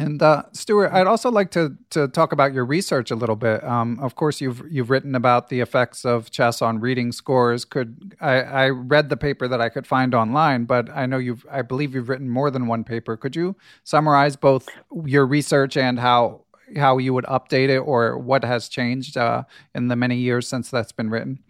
And 0.00 0.22
uh, 0.22 0.44
Stuart, 0.52 0.92
I'd 0.92 1.08
also 1.08 1.28
like 1.28 1.50
to 1.52 1.76
to 1.90 2.06
talk 2.06 2.30
about 2.30 2.52
your 2.52 2.64
research 2.64 3.10
a 3.10 3.16
little 3.16 3.34
bit. 3.34 3.64
Um, 3.64 3.98
of 4.00 4.14
course, 4.14 4.40
you've 4.40 4.62
you've 4.70 4.90
written 4.90 5.16
about 5.16 5.48
the 5.48 5.60
effects 5.60 6.04
of 6.04 6.30
chess 6.30 6.62
on 6.62 6.78
reading 6.78 7.10
scores. 7.10 7.64
Could 7.64 8.14
I, 8.20 8.40
I 8.42 8.68
read 8.68 9.08
the 9.08 9.16
paper 9.16 9.48
that 9.48 9.60
I 9.60 9.68
could 9.68 9.88
find 9.88 10.14
online, 10.14 10.66
but 10.66 10.88
I 10.90 11.06
know 11.06 11.18
you've 11.18 11.44
I 11.50 11.62
believe 11.62 11.94
you've 11.94 12.08
written 12.08 12.28
more 12.28 12.48
than 12.48 12.68
one 12.68 12.84
paper. 12.84 13.16
Could 13.16 13.34
you 13.34 13.56
summarize 13.82 14.36
both 14.36 14.68
your 15.04 15.26
research 15.26 15.76
and 15.76 15.98
how 15.98 16.42
how 16.76 16.98
you 16.98 17.12
would 17.12 17.24
update 17.24 17.68
it, 17.68 17.78
or 17.78 18.16
what 18.18 18.44
has 18.44 18.68
changed 18.68 19.16
uh, 19.16 19.42
in 19.74 19.88
the 19.88 19.96
many 19.96 20.16
years 20.16 20.46
since 20.46 20.70
that's 20.70 20.92
been 20.92 21.10
written? 21.10 21.40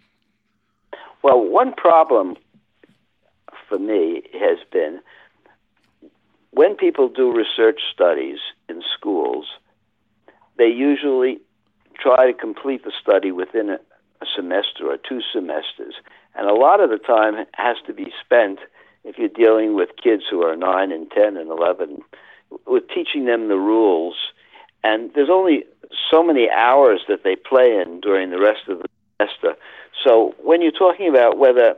Well, 1.23 1.45
one 1.45 1.75
problem 1.75 2.37
for 3.69 3.79
me 3.79 4.23
has 4.33 4.59
been 4.73 5.01
when 6.59 6.75
people 6.75 7.09
do 7.09 7.33
research 7.33 7.79
studies 7.95 8.41
in 8.69 8.83
schools, 8.97 9.47
they 10.57 10.67
usually 10.67 11.39
try 12.01 12.27
to 12.27 12.37
complete 12.37 12.83
the 12.83 12.91
study 13.01 13.31
within 13.31 13.71
a, 13.71 13.79
a 14.21 14.27
semester 14.35 14.87
or 14.91 14.97
two 14.97 15.21
semesters. 15.33 15.95
And 16.35 16.49
a 16.49 16.55
lot 16.55 16.81
of 16.81 16.91
the 16.91 16.99
time 16.99 17.47
has 17.55 17.77
to 17.87 17.93
be 17.93 18.13
spent 18.25 18.59
if 19.05 19.19
you're 19.19 19.29
dealing 19.29 19.77
with 19.77 19.91
kids 20.03 20.25
who 20.29 20.43
are 20.43 20.57
9 20.57 20.91
and 20.91 21.09
10 21.13 21.37
and 21.37 21.49
11 21.49 22.03
with 22.67 22.89
teaching 22.93 23.27
them 23.27 23.47
the 23.47 23.55
rules. 23.55 24.17
And 24.83 25.13
there's 25.15 25.31
only 25.31 25.63
so 26.11 26.25
many 26.25 26.51
hours 26.51 27.03
that 27.09 27.23
they 27.23 27.37
play 27.37 27.81
in 27.81 28.01
during 28.01 28.31
the 28.31 28.41
rest 28.41 28.63
of 28.67 28.81
the 28.81 28.89
semester. 29.21 29.55
So 30.05 30.35
when 30.43 30.61
you're 30.61 30.73
talking 30.73 31.09
about 31.09 31.39
whether 31.39 31.77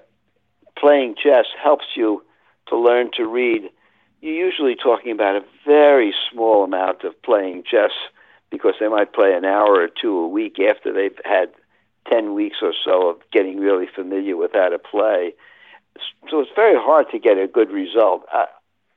playing 0.79 1.17
chess 1.23 1.45
helps 1.63 1.85
you 1.97 2.25
to 2.69 2.79
learn 2.79 3.11
to 3.19 3.27
read, 3.27 3.69
you're 4.21 4.47
usually 4.47 4.77
talking 4.77 5.13
about 5.13 5.37
a 5.37 5.45
very 5.67 6.15
small 6.31 6.65
amount 6.65 7.05
of 7.05 7.21
playing 7.23 7.65
chess 7.69 7.93
because 8.51 8.75
they 8.79 8.89
might 8.89 9.13
play 9.13 9.33
an 9.35 9.45
hour 9.45 9.81
or 9.81 9.89
two 9.89 10.19
a 10.19 10.29
week 10.29 10.59
after 10.61 10.93
they've 10.93 11.19
had 11.25 11.51
10 12.11 12.35
weeks 12.35 12.59
or 12.63 12.75
so 12.85 13.11
of 13.11 13.17
getting 13.33 13.59
really 13.59 13.87
familiar 13.95 14.37
with 14.37 14.53
how 14.53 14.69
to 14.69 14.79
play. 14.79 15.35
So 16.31 16.41
it's 16.41 16.51
very 16.55 16.77
hard 16.77 17.07
to 17.11 17.19
get 17.19 17.39
a 17.39 17.47
good 17.47 17.71
result. 17.71 18.25
I, 18.33 18.47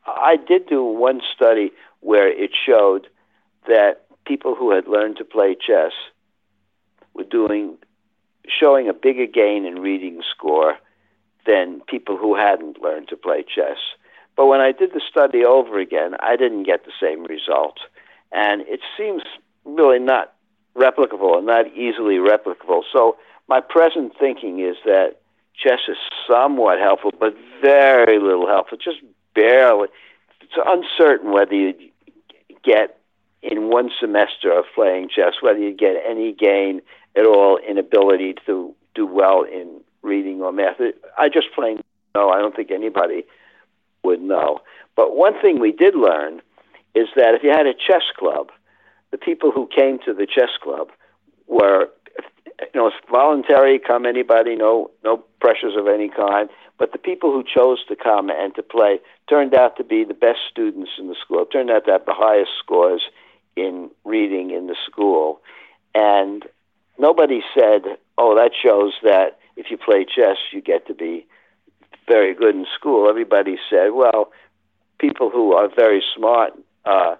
I 0.06 0.36
did 0.38 0.68
do 0.68 0.84
one 0.84 1.22
study 1.34 1.72
where 2.02 2.28
it 2.28 2.52
showed 2.66 3.08
that 3.68 4.06
people 4.26 4.56
who 4.56 4.72
had 4.72 4.88
learned 4.88 5.18
to 5.18 5.26
play 5.26 5.56
chess 5.56 5.92
were 7.14 7.24
doing 7.24 7.78
showing 8.48 8.90
a 8.90 8.94
bigger 8.94 9.26
gain 9.26 9.66
in 9.66 9.80
reading 9.80 10.22
score 10.30 10.78
than 11.46 11.82
people 11.88 12.18
who 12.18 12.36
hadn't 12.36 12.82
learned 12.82 13.08
to 13.08 13.16
play 13.16 13.44
chess. 13.44 13.78
But 14.36 14.48
when 14.48 14.62
I 14.62 14.72
did 14.72 14.94
the 14.94 15.02
study 15.10 15.46
over 15.46 15.80
again, 15.80 16.16
I 16.20 16.36
didn't 16.36 16.64
get 16.64 16.86
the 16.86 16.92
same 17.00 17.24
result. 17.26 17.78
And 18.32 18.62
it 18.62 18.80
seems 18.98 19.22
really 19.66 20.00
not 20.00 20.34
replicable 20.76 21.38
and 21.38 21.46
not 21.46 21.68
easily 21.76 22.16
replicable. 22.16 22.82
So 22.92 23.18
my 23.48 23.62
present 23.62 24.14
thinking 24.20 24.60
is 24.60 24.76
that 24.86 25.18
chess 25.56 25.80
is 25.88 25.98
somewhat 26.28 26.80
helpful, 26.80 27.12
but 27.20 27.36
very 27.62 28.20
little 28.20 28.48
helpful, 28.48 28.78
just 28.84 28.98
barely. 29.36 29.88
It's 30.42 30.54
uncertain 30.66 31.32
whether 31.32 31.54
you 31.54 31.74
get 32.64 33.00
in 33.42 33.70
one 33.70 33.92
semester 34.00 34.58
of 34.58 34.66
playing 34.74 35.10
chess 35.14 35.34
whether 35.42 35.60
you 35.60 35.74
get 35.76 36.02
any 36.08 36.32
gain 36.32 36.82
at 37.16 37.26
all 37.26 37.58
in 37.58 37.78
ability 37.78 38.36
to 38.46 38.74
do 38.96 39.06
well 39.06 39.44
in 39.44 39.82
reading 40.02 40.42
or 40.42 40.52
math. 40.52 40.80
I 41.18 41.28
just 41.28 41.48
plain 41.54 41.82
no. 42.16 42.30
I 42.30 42.40
don't 42.40 42.56
think 42.56 42.72
anybody 42.72 43.26
would 44.04 44.22
know. 44.22 44.60
But 44.95 45.16
one 45.16 45.39
thing 45.41 45.60
we 45.60 45.72
did 45.72 45.95
learn 45.95 46.41
is 46.95 47.08
that 47.16 47.34
if 47.34 47.43
you 47.43 47.49
had 47.49 47.66
a 47.66 47.74
chess 47.74 48.04
club, 48.18 48.51
the 49.12 49.18
people 49.18 49.51
who 49.51 49.68
came 49.68 49.99
to 50.06 50.14
the 50.14 50.28
chess 50.28 50.49
club 50.62 50.89
were 51.47 51.89
you 52.74 52.80
know, 52.80 52.88
it's 52.88 52.95
voluntary, 53.10 53.80
come 53.80 54.06
anybody, 54.06 54.56
no 54.56 54.91
no 55.04 55.18
pressures 55.39 55.76
of 55.78 55.88
any 55.88 56.10
kind. 56.10 56.49
But 56.78 56.91
the 56.91 56.97
people 56.97 57.32
who 57.32 57.43
chose 57.43 57.84
to 57.88 57.95
come 57.95 58.30
and 58.30 58.54
to 58.56 58.64
play 58.64 58.99
turned 59.30 59.54
out 59.54 59.78
to 59.78 59.84
be 59.84 60.04
the 60.04 60.14
best 60.14 60.39
students 60.49 60.91
in 60.97 61.08
the 61.08 61.16
school, 61.16 61.45
turned 61.45 61.72
out 61.72 61.86
to 61.86 61.91
have 61.91 62.06
the 62.06 62.14
highest 62.14 62.51
scores 62.60 63.04
in 63.56 63.89
reading 64.04 64.51
in 64.51 64.68
the 64.68 64.76
school. 64.86 65.41
And 65.93 66.45
nobody 66.97 67.41
said, 67.58 67.84
oh, 68.18 68.36
that 68.36 68.51
shows 68.60 68.93
that 69.04 69.39
if 69.56 69.70
you 69.70 69.78
play 69.78 70.06
chess, 70.06 70.38
you 70.51 70.62
get 70.62 70.88
to 70.88 70.93
be 70.93 71.28
very 72.08 72.34
good 72.34 72.56
in 72.56 72.66
school. 72.78 73.10
Everybody 73.10 73.58
said, 73.70 73.89
well, 73.93 74.32
people 74.99 75.30
who 75.30 75.54
are 75.54 75.70
very 75.74 76.04
smart 76.16 76.54
uh, 76.86 77.16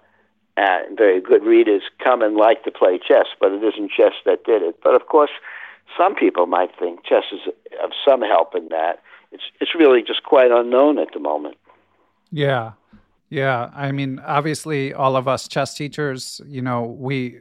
and 0.56 0.96
very 0.96 1.20
good 1.20 1.44
readers 1.44 1.82
come 2.02 2.22
and 2.22 2.36
like 2.36 2.62
to 2.64 2.70
play 2.70 2.98
chess, 2.98 3.26
but 3.40 3.52
it 3.52 3.62
isn't 3.62 3.90
chess 3.90 4.12
that 4.24 4.44
did 4.44 4.62
it. 4.62 4.80
But 4.82 4.94
of 4.94 5.06
course, 5.06 5.30
some 5.96 6.14
people 6.14 6.46
might 6.46 6.70
think 6.78 7.04
chess 7.04 7.24
is 7.32 7.40
of 7.82 7.90
some 8.06 8.22
help 8.22 8.54
in 8.54 8.68
that. 8.68 9.02
It's 9.32 9.42
it's 9.60 9.74
really 9.74 10.02
just 10.02 10.22
quite 10.22 10.50
unknown 10.50 10.98
at 10.98 11.08
the 11.12 11.20
moment. 11.20 11.56
Yeah, 12.30 12.72
yeah. 13.30 13.70
I 13.74 13.92
mean, 13.92 14.20
obviously, 14.24 14.94
all 14.94 15.16
of 15.16 15.26
us 15.28 15.48
chess 15.48 15.74
teachers, 15.74 16.40
you 16.46 16.62
know, 16.62 16.82
we 16.82 17.40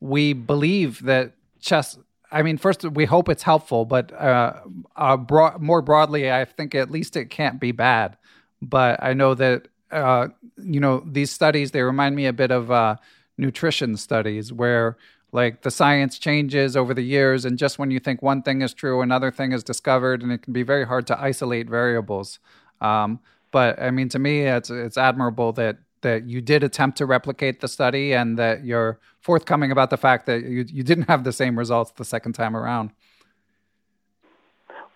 we 0.00 0.32
believe 0.32 1.02
that 1.04 1.34
chess. 1.60 1.98
I 2.32 2.42
mean, 2.42 2.58
first 2.58 2.84
we 2.84 3.04
hope 3.06 3.28
it's 3.28 3.42
helpful, 3.42 3.84
but 3.84 4.12
uh, 4.12 4.54
uh, 4.96 5.16
bro- 5.16 5.58
more 5.58 5.82
broadly, 5.82 6.30
I 6.30 6.44
think 6.44 6.74
at 6.74 6.90
least 6.90 7.16
it 7.16 7.30
can't 7.30 7.60
be 7.60 7.72
bad. 7.72 8.16
But 8.62 9.02
I 9.02 9.14
know 9.14 9.34
that 9.34 9.68
uh, 9.90 10.28
you 10.56 10.80
know, 10.80 11.02
these 11.06 11.30
studies 11.30 11.72
they 11.72 11.82
remind 11.82 12.16
me 12.16 12.26
a 12.26 12.32
bit 12.32 12.50
of 12.50 12.70
uh, 12.70 12.96
nutrition 13.38 13.96
studies 13.96 14.52
where 14.52 14.96
like 15.32 15.62
the 15.62 15.70
science 15.70 16.18
changes 16.18 16.76
over 16.76 16.92
the 16.94 17.02
years, 17.02 17.44
and 17.44 17.58
just 17.58 17.78
when 17.78 17.90
you 17.90 18.00
think 18.00 18.22
one 18.22 18.42
thing 18.42 18.62
is 18.62 18.74
true, 18.74 19.00
another 19.00 19.30
thing 19.30 19.52
is 19.52 19.62
discovered, 19.62 20.22
and 20.22 20.32
it 20.32 20.42
can 20.42 20.52
be 20.52 20.62
very 20.62 20.86
hard 20.86 21.06
to 21.08 21.20
isolate 21.20 21.68
variables. 21.68 22.38
Um, 22.80 23.20
but 23.52 23.80
I 23.80 23.90
mean, 23.90 24.08
to 24.10 24.18
me, 24.18 24.42
it's 24.42 24.70
it's 24.70 24.98
admirable 24.98 25.52
that 25.54 25.78
that 26.02 26.26
you 26.26 26.40
did 26.40 26.62
attempt 26.62 26.98
to 26.98 27.06
replicate 27.06 27.60
the 27.60 27.68
study 27.68 28.12
and 28.12 28.38
that 28.38 28.64
you're 28.64 28.98
forthcoming 29.20 29.70
about 29.70 29.90
the 29.90 29.96
fact 29.96 30.26
that 30.26 30.42
you 30.42 30.64
you 30.68 30.82
didn't 30.82 31.08
have 31.08 31.24
the 31.24 31.32
same 31.32 31.58
results 31.58 31.92
the 31.92 32.04
second 32.04 32.32
time 32.32 32.56
around. 32.56 32.90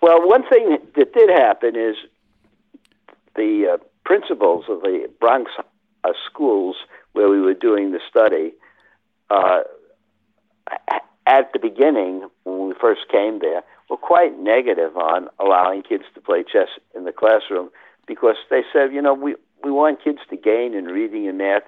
Well, 0.00 0.26
one 0.28 0.46
thing 0.48 0.78
that 0.96 1.14
did 1.14 1.30
happen 1.30 1.76
is 1.76 1.96
the 3.36 3.74
uh, 3.74 3.84
principals 4.04 4.66
of 4.68 4.82
the 4.82 5.08
Bronx 5.18 5.50
uh, 6.04 6.12
schools 6.26 6.76
where 7.12 7.28
we 7.28 7.40
were 7.40 7.54
doing 7.54 7.92
the 7.92 8.00
study, 8.08 8.52
uh, 9.30 9.60
at 11.26 11.52
the 11.52 11.58
beginning, 11.58 12.28
when 12.44 12.68
we 12.68 12.74
first 12.78 13.02
came 13.10 13.38
there, 13.38 13.62
were 13.88 13.96
quite 13.96 14.38
negative 14.38 14.96
on 14.96 15.28
allowing 15.38 15.82
kids 15.82 16.04
to 16.14 16.20
play 16.20 16.42
chess 16.42 16.68
in 16.94 17.04
the 17.04 17.12
classroom 17.12 17.70
because 18.06 18.36
they 18.50 18.62
said, 18.72 18.92
you 18.92 19.00
know, 19.00 19.14
we, 19.14 19.34
we 19.64 19.70
want 19.70 20.04
kids 20.04 20.18
to 20.30 20.36
gain 20.36 20.74
in 20.74 20.84
reading 20.84 21.26
and 21.26 21.38
math. 21.38 21.62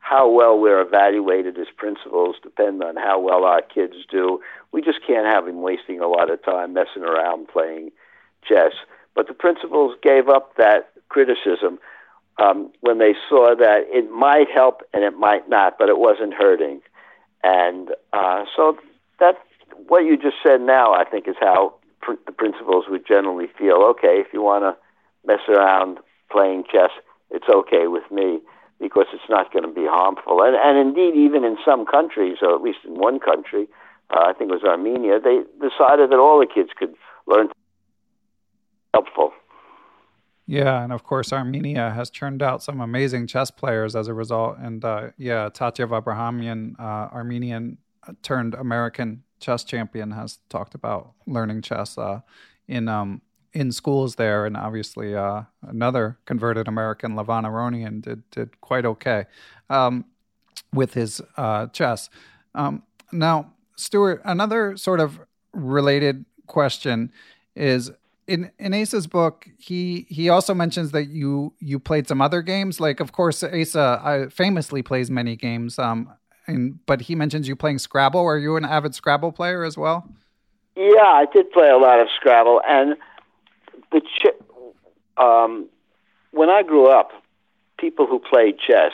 How 0.00 0.28
well 0.28 0.58
we're 0.58 0.80
evaluated 0.80 1.58
as 1.58 1.68
principals 1.76 2.36
depend 2.42 2.82
on 2.82 2.96
how 2.96 3.18
well 3.18 3.44
our 3.44 3.62
kids 3.62 3.94
do. 4.10 4.40
We 4.72 4.82
just 4.82 4.98
can't 5.06 5.26
have 5.26 5.46
them 5.46 5.62
wasting 5.62 6.00
a 6.00 6.08
lot 6.08 6.30
of 6.30 6.44
time 6.44 6.74
messing 6.74 7.02
around 7.02 7.48
playing 7.48 7.90
chess. 8.46 8.72
But 9.14 9.28
the 9.28 9.34
principals 9.34 9.96
gave 10.02 10.28
up 10.28 10.56
that 10.56 10.90
criticism 11.08 11.78
um, 12.38 12.70
when 12.80 12.98
they 12.98 13.14
saw 13.28 13.54
that 13.56 13.84
it 13.88 14.10
might 14.10 14.50
help 14.52 14.82
and 14.92 15.04
it 15.04 15.16
might 15.16 15.48
not, 15.48 15.78
but 15.78 15.88
it 15.88 15.98
wasn't 15.98 16.34
hurting. 16.34 16.80
And 17.42 17.90
uh, 18.12 18.44
so 18.54 18.76
that 19.20 19.36
what 19.88 20.00
you 20.00 20.16
just 20.16 20.36
said 20.42 20.60
now, 20.60 20.92
I 20.92 21.04
think, 21.04 21.28
is 21.28 21.36
how 21.40 21.74
pr- 22.00 22.12
the 22.26 22.32
principals 22.32 22.86
would 22.88 23.06
generally 23.06 23.46
feel. 23.58 23.82
Okay, 23.90 24.20
if 24.20 24.28
you 24.32 24.42
want 24.42 24.64
to 24.64 24.76
mess 25.26 25.40
around 25.48 25.98
playing 26.30 26.64
chess, 26.70 26.90
it's 27.32 27.48
okay 27.48 27.86
with 27.88 28.04
me 28.10 28.40
because 28.78 29.06
it's 29.12 29.28
not 29.28 29.52
going 29.52 29.64
to 29.64 29.72
be 29.72 29.86
harmful. 29.86 30.42
And, 30.42 30.56
and 30.56 30.76
indeed, 30.76 31.16
even 31.18 31.44
in 31.44 31.56
some 31.64 31.86
countries, 31.86 32.38
or 32.42 32.54
at 32.54 32.62
least 32.62 32.78
in 32.84 32.94
one 32.94 33.20
country, 33.20 33.68
uh, 34.10 34.24
I 34.26 34.32
think 34.32 34.50
it 34.50 34.54
was 34.54 34.64
Armenia, 34.64 35.18
they 35.20 35.42
decided 35.60 36.10
that 36.10 36.18
all 36.18 36.38
the 36.38 36.46
kids 36.52 36.70
could 36.76 36.94
learn 37.26 37.48
helpful. 38.92 39.32
Yeah, 40.46 40.82
and 40.82 40.92
of 40.92 41.04
course, 41.04 41.32
Armenia 41.32 41.90
has 41.90 42.10
churned 42.10 42.42
out 42.42 42.62
some 42.62 42.80
amazing 42.80 43.26
chess 43.28 43.50
players 43.50 43.94
as 43.94 44.08
a 44.08 44.14
result. 44.14 44.58
And 44.58 44.84
uh, 44.84 45.10
yeah, 45.16 45.48
Tatev 45.48 45.90
Abrahamyan, 45.98 46.78
uh, 46.78 47.14
Armenian 47.14 47.78
uh, 48.06 48.12
turned 48.22 48.54
American 48.54 49.22
chess 49.38 49.64
champion, 49.64 50.10
has 50.10 50.40
talked 50.48 50.74
about 50.74 51.12
learning 51.26 51.62
chess 51.62 51.96
uh, 51.96 52.20
in 52.66 52.88
um, 52.88 53.22
in 53.52 53.72
schools 53.72 54.16
there. 54.16 54.46
And 54.46 54.56
obviously, 54.56 55.14
uh, 55.14 55.42
another 55.62 56.18
converted 56.24 56.68
American, 56.68 57.14
Levon 57.14 57.44
Aronian, 57.44 58.02
did 58.02 58.28
did 58.30 58.60
quite 58.60 58.84
okay 58.84 59.26
um, 59.70 60.04
with 60.72 60.94
his 60.94 61.20
uh, 61.36 61.66
chess. 61.68 62.10
Um, 62.54 62.82
now, 63.12 63.52
Stuart, 63.76 64.22
another 64.24 64.76
sort 64.76 65.00
of 65.00 65.20
related 65.52 66.24
question 66.46 67.12
is 67.54 67.90
in 68.26 68.50
in 68.58 68.72
Asa's 68.72 69.06
book, 69.06 69.48
he 69.58 70.06
he 70.08 70.28
also 70.28 70.54
mentions 70.54 70.92
that 70.92 71.08
you 71.08 71.52
you 71.58 71.78
played 71.78 72.08
some 72.08 72.20
other 72.20 72.42
games. 72.42 72.80
Like, 72.80 73.00
of 73.00 73.12
course, 73.12 73.42
Asa 73.42 73.80
uh, 73.80 74.30
famously 74.30 74.82
plays 74.82 75.10
many 75.10 75.36
games. 75.36 75.78
Um, 75.78 76.12
and 76.46 76.84
but 76.86 77.02
he 77.02 77.14
mentions 77.14 77.48
you 77.48 77.56
playing 77.56 77.78
Scrabble. 77.78 78.20
Are 78.20 78.38
you 78.38 78.56
an 78.56 78.64
avid 78.64 78.94
Scrabble 78.94 79.32
player 79.32 79.64
as 79.64 79.76
well? 79.76 80.08
Yeah, 80.76 81.02
I 81.02 81.26
did 81.32 81.50
play 81.52 81.68
a 81.68 81.76
lot 81.76 82.00
of 82.00 82.08
Scrabble, 82.16 82.62
and 82.66 82.96
the 83.92 84.00
ch- 84.00 85.20
um, 85.20 85.68
when 86.30 86.48
I 86.48 86.62
grew 86.62 86.86
up, 86.86 87.10
people 87.78 88.06
who 88.06 88.18
played 88.18 88.58
chess 88.58 88.92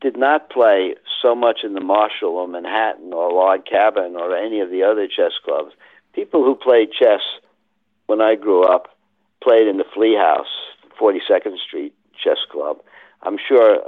did 0.00 0.16
not 0.16 0.50
play 0.50 0.94
so 1.22 1.34
much 1.34 1.60
in 1.62 1.74
the 1.74 1.80
Marshall 1.80 2.30
or 2.30 2.48
Manhattan 2.48 3.12
or 3.12 3.32
Log 3.32 3.66
Cabin 3.66 4.16
or 4.16 4.36
any 4.36 4.60
of 4.60 4.70
the 4.70 4.82
other 4.82 5.06
chess 5.06 5.32
clubs. 5.44 5.72
People 6.14 6.42
who 6.42 6.54
played 6.54 6.90
chess 6.92 7.20
when 8.06 8.20
I 8.20 8.34
grew 8.34 8.64
up, 8.64 8.88
played 9.42 9.68
in 9.68 9.76
the 9.76 9.84
Flea 9.94 10.16
House, 10.16 10.48
42nd 11.00 11.58
Street 11.58 11.94
Chess 12.22 12.38
Club. 12.50 12.78
I'm 13.22 13.36
sure 13.38 13.82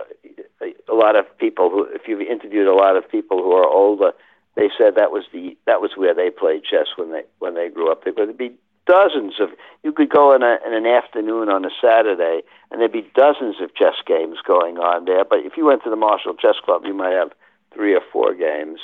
a 0.62 0.94
lot 0.94 1.16
of 1.16 1.26
people 1.38 1.70
who, 1.70 1.84
if 1.84 2.02
you've 2.06 2.20
interviewed 2.20 2.68
a 2.68 2.74
lot 2.74 2.96
of 2.96 3.10
people 3.10 3.42
who 3.42 3.52
are 3.52 3.66
older, 3.66 4.12
they 4.54 4.68
said 4.76 4.94
that 4.96 5.10
was 5.10 5.24
the 5.32 5.56
that 5.66 5.80
was 5.80 5.92
where 5.96 6.14
they 6.14 6.28
played 6.28 6.62
chess 6.64 6.88
when 6.96 7.10
they 7.10 7.22
when 7.38 7.54
they 7.54 7.70
grew 7.70 7.90
up. 7.90 8.04
There 8.04 8.12
would 8.14 8.36
be 8.36 8.52
dozens 8.86 9.34
of 9.40 9.50
you 9.82 9.92
could 9.92 10.10
go 10.10 10.34
in, 10.34 10.42
a, 10.42 10.58
in 10.66 10.74
an 10.74 10.86
afternoon 10.86 11.48
on 11.48 11.64
a 11.64 11.70
Saturday, 11.80 12.42
and 12.70 12.80
there'd 12.80 12.92
be 12.92 13.08
dozens 13.14 13.56
of 13.60 13.74
chess 13.74 13.96
games 14.06 14.38
going 14.46 14.78
on 14.78 15.04
there. 15.04 15.24
But 15.24 15.40
if 15.40 15.56
you 15.56 15.66
went 15.66 15.82
to 15.84 15.90
the 15.90 15.96
Marshall 15.96 16.34
Chess 16.34 16.56
Club, 16.64 16.82
you 16.84 16.94
might 16.94 17.12
have 17.12 17.32
three 17.74 17.94
or 17.94 18.02
four 18.12 18.34
games 18.34 18.80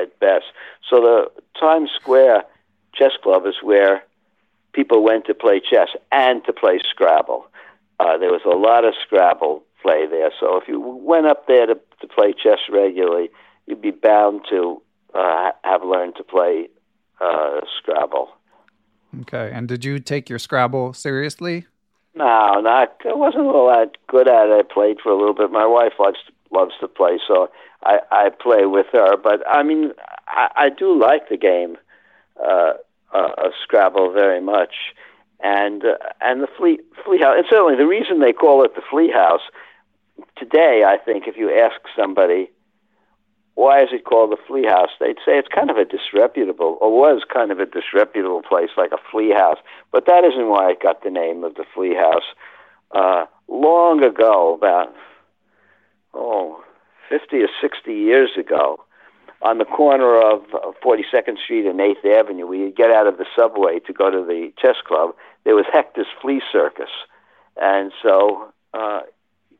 at 0.00 0.18
best. 0.18 0.46
So 0.88 1.00
the 1.00 1.30
Times 1.58 1.90
Square 2.00 2.44
Chess 2.94 3.12
Club 3.22 3.46
is 3.46 3.56
where 3.62 4.02
people 4.72 5.02
went 5.02 5.26
to 5.26 5.34
play 5.34 5.60
chess 5.60 5.88
and 6.12 6.44
to 6.44 6.52
play 6.52 6.80
Scrabble. 6.90 7.46
Uh, 7.98 8.16
there 8.18 8.30
was 8.30 8.42
a 8.44 8.56
lot 8.56 8.84
of 8.84 8.94
Scrabble 9.04 9.62
play 9.82 10.06
there. 10.06 10.30
So 10.38 10.56
if 10.56 10.68
you 10.68 10.80
went 10.80 11.26
up 11.26 11.46
there 11.46 11.66
to, 11.66 11.74
to 12.00 12.06
play 12.06 12.32
chess 12.32 12.58
regularly, 12.70 13.30
you'd 13.66 13.82
be 13.82 13.90
bound 13.90 14.42
to 14.50 14.80
uh, 15.14 15.50
have 15.64 15.82
learned 15.84 16.16
to 16.16 16.24
play 16.24 16.68
uh, 17.20 17.60
Scrabble. 17.78 18.30
Okay. 19.22 19.50
And 19.52 19.68
did 19.68 19.84
you 19.84 19.98
take 19.98 20.28
your 20.28 20.38
Scrabble 20.38 20.92
seriously? 20.92 21.66
No, 22.14 22.60
not. 22.60 22.96
I 23.04 23.14
wasn't 23.14 23.46
all 23.46 23.68
that 23.68 23.96
good 24.08 24.28
at 24.28 24.48
it. 24.48 24.52
I 24.52 24.62
played 24.62 24.98
for 25.00 25.10
a 25.10 25.16
little 25.16 25.34
bit. 25.34 25.50
My 25.50 25.66
wife 25.66 25.92
loves 25.98 26.18
to, 26.26 26.32
loves 26.56 26.72
to 26.80 26.88
play, 26.88 27.18
so 27.26 27.50
I, 27.84 28.00
I 28.10 28.30
play 28.30 28.66
with 28.66 28.86
her. 28.92 29.16
But 29.16 29.46
I 29.48 29.62
mean, 29.62 29.92
I, 30.26 30.48
I 30.56 30.68
do 30.70 30.98
like 30.98 31.28
the 31.28 31.36
game. 31.36 31.76
Uh, 32.42 32.72
uh, 33.12 33.30
of 33.38 33.52
Scrabble 33.62 34.12
very 34.12 34.40
much, 34.40 34.94
and 35.40 35.84
uh, 35.84 35.96
and 36.20 36.42
the 36.42 36.48
Flea 36.56 36.78
Flea 37.04 37.18
House, 37.18 37.34
and 37.38 37.46
certainly 37.50 37.76
the 37.76 37.86
reason 37.86 38.20
they 38.20 38.32
call 38.32 38.64
it 38.64 38.74
the 38.74 38.82
Flea 38.88 39.10
House 39.10 39.42
today, 40.36 40.84
I 40.86 40.96
think, 40.96 41.26
if 41.26 41.36
you 41.36 41.52
ask 41.52 41.80
somebody 41.96 42.50
why 43.54 43.82
is 43.82 43.88
it 43.92 44.04
called 44.04 44.32
the 44.32 44.36
Flea 44.46 44.66
House? 44.66 44.90
They'd 44.98 45.16
say 45.24 45.38
it's 45.38 45.48
kind 45.48 45.70
of 45.70 45.76
a 45.76 45.84
disreputable, 45.84 46.78
or 46.80 46.90
was 46.90 47.22
kind 47.32 47.50
of 47.50 47.60
a 47.60 47.66
disreputable 47.66 48.42
place, 48.42 48.70
like 48.76 48.92
a 48.92 49.10
flea 49.10 49.32
house. 49.32 49.58
But 49.92 50.06
that 50.06 50.24
isn't 50.24 50.48
why 50.48 50.70
it 50.70 50.82
got 50.82 51.02
the 51.02 51.10
name 51.10 51.44
of 51.44 51.54
the 51.54 51.64
Flea 51.74 51.94
House. 51.94 52.24
Uh, 52.92 53.26
long 53.48 54.02
ago, 54.02 54.54
about 54.54 54.94
oh, 56.14 56.62
50 57.08 57.36
or 57.42 57.48
60 57.60 57.92
years 57.92 58.30
ago, 58.38 58.84
on 59.42 59.58
the 59.58 59.64
corner 59.64 60.16
of 60.16 60.42
42nd 60.84 61.38
Street 61.42 61.66
and 61.66 61.80
8th 61.80 62.04
Avenue, 62.04 62.46
where 62.46 62.58
you 62.58 62.70
get 62.70 62.90
out 62.90 63.06
of 63.06 63.16
the 63.16 63.24
subway 63.36 63.78
to 63.80 63.92
go 63.92 64.10
to 64.10 64.24
the 64.24 64.52
chess 64.60 64.76
club, 64.86 65.14
there 65.44 65.54
was 65.54 65.64
Hector's 65.72 66.06
Flea 66.20 66.42
Circus. 66.52 66.90
And 67.56 67.90
so 68.02 68.52
uh, 68.74 69.00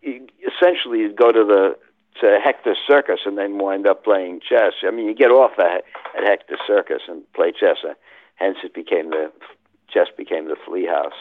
essentially 0.03 1.01
you'd 1.01 1.17
go 1.17 1.33
to 1.33 1.45
the 1.45 1.77
to 2.21 2.39
Hector 2.43 2.75
Circus 2.87 3.21
and 3.25 3.39
then 3.39 3.59
wind 3.59 3.87
up 3.87 4.05
playing 4.05 4.41
chess. 4.47 4.73
I 4.87 4.91
mean, 4.91 5.07
you 5.07 5.15
get 5.15 5.31
off 5.31 5.53
at, 5.59 5.85
at 6.17 6.25
Hector 6.25 6.57
Circus 6.67 7.03
and 7.09 7.23
play 7.33 7.53
chess. 7.53 7.79
Uh, 7.89 7.95
hence, 8.37 8.59
it 8.65 8.75
became 8.75 9.11
the 9.11 9.31
chess 9.93 10.09
became 10.17 10.49
the 10.49 10.57
Flea 10.67 10.87
House, 10.87 11.13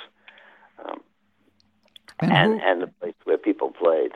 um, 0.85 1.01
and 2.19 2.31
and, 2.31 2.61
and 2.61 2.81
the 2.81 2.87
place 2.87 3.15
where 3.23 3.37
people 3.37 3.71
played. 3.71 4.11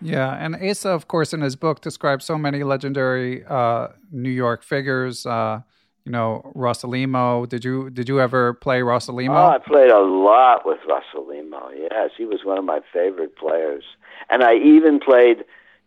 Yeah, 0.00 0.34
and 0.34 0.56
Asa, 0.56 0.90
of 0.90 1.08
course, 1.08 1.32
in 1.32 1.40
his 1.40 1.56
book 1.56 1.80
describes 1.80 2.24
so 2.24 2.36
many 2.36 2.62
legendary 2.64 3.44
uh, 3.46 3.88
New 4.12 4.30
York 4.30 4.62
figures. 4.62 5.24
Uh, 5.24 5.60
you 6.04 6.12
know, 6.12 6.52
Rossolimo. 6.54 7.48
Did 7.48 7.64
you 7.64 7.90
did 7.90 8.08
you 8.08 8.20
ever 8.20 8.54
play 8.54 8.80
Rossolimo? 8.80 9.30
Oh, 9.30 9.50
I 9.50 9.58
played 9.58 9.90
a 9.90 10.00
lot 10.00 10.64
with 10.64 10.78
Rossolimo. 10.88 11.70
Yes, 11.76 12.10
he 12.16 12.24
was 12.24 12.40
one 12.44 12.58
of 12.58 12.64
my 12.64 12.80
favorite 12.92 13.36
players, 13.36 13.84
and 14.30 14.44
I 14.44 14.54
even 14.54 15.00
played 15.00 15.44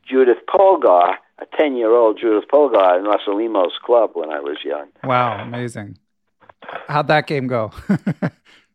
Judith 0.10 0.40
Polgar, 0.48 1.16
a 1.40 1.46
ten-year-old 1.58 2.20
Judith 2.20 2.50
Polgar, 2.52 2.98
in 2.98 3.06
Rossolimo's 3.06 3.78
club 3.84 4.12
when 4.14 4.32
I 4.32 4.40
was 4.40 4.58
young. 4.64 4.88
Wow, 5.04 5.42
amazing! 5.42 5.98
How'd 6.88 7.08
that 7.08 7.28
game 7.28 7.48
go? 7.48 7.72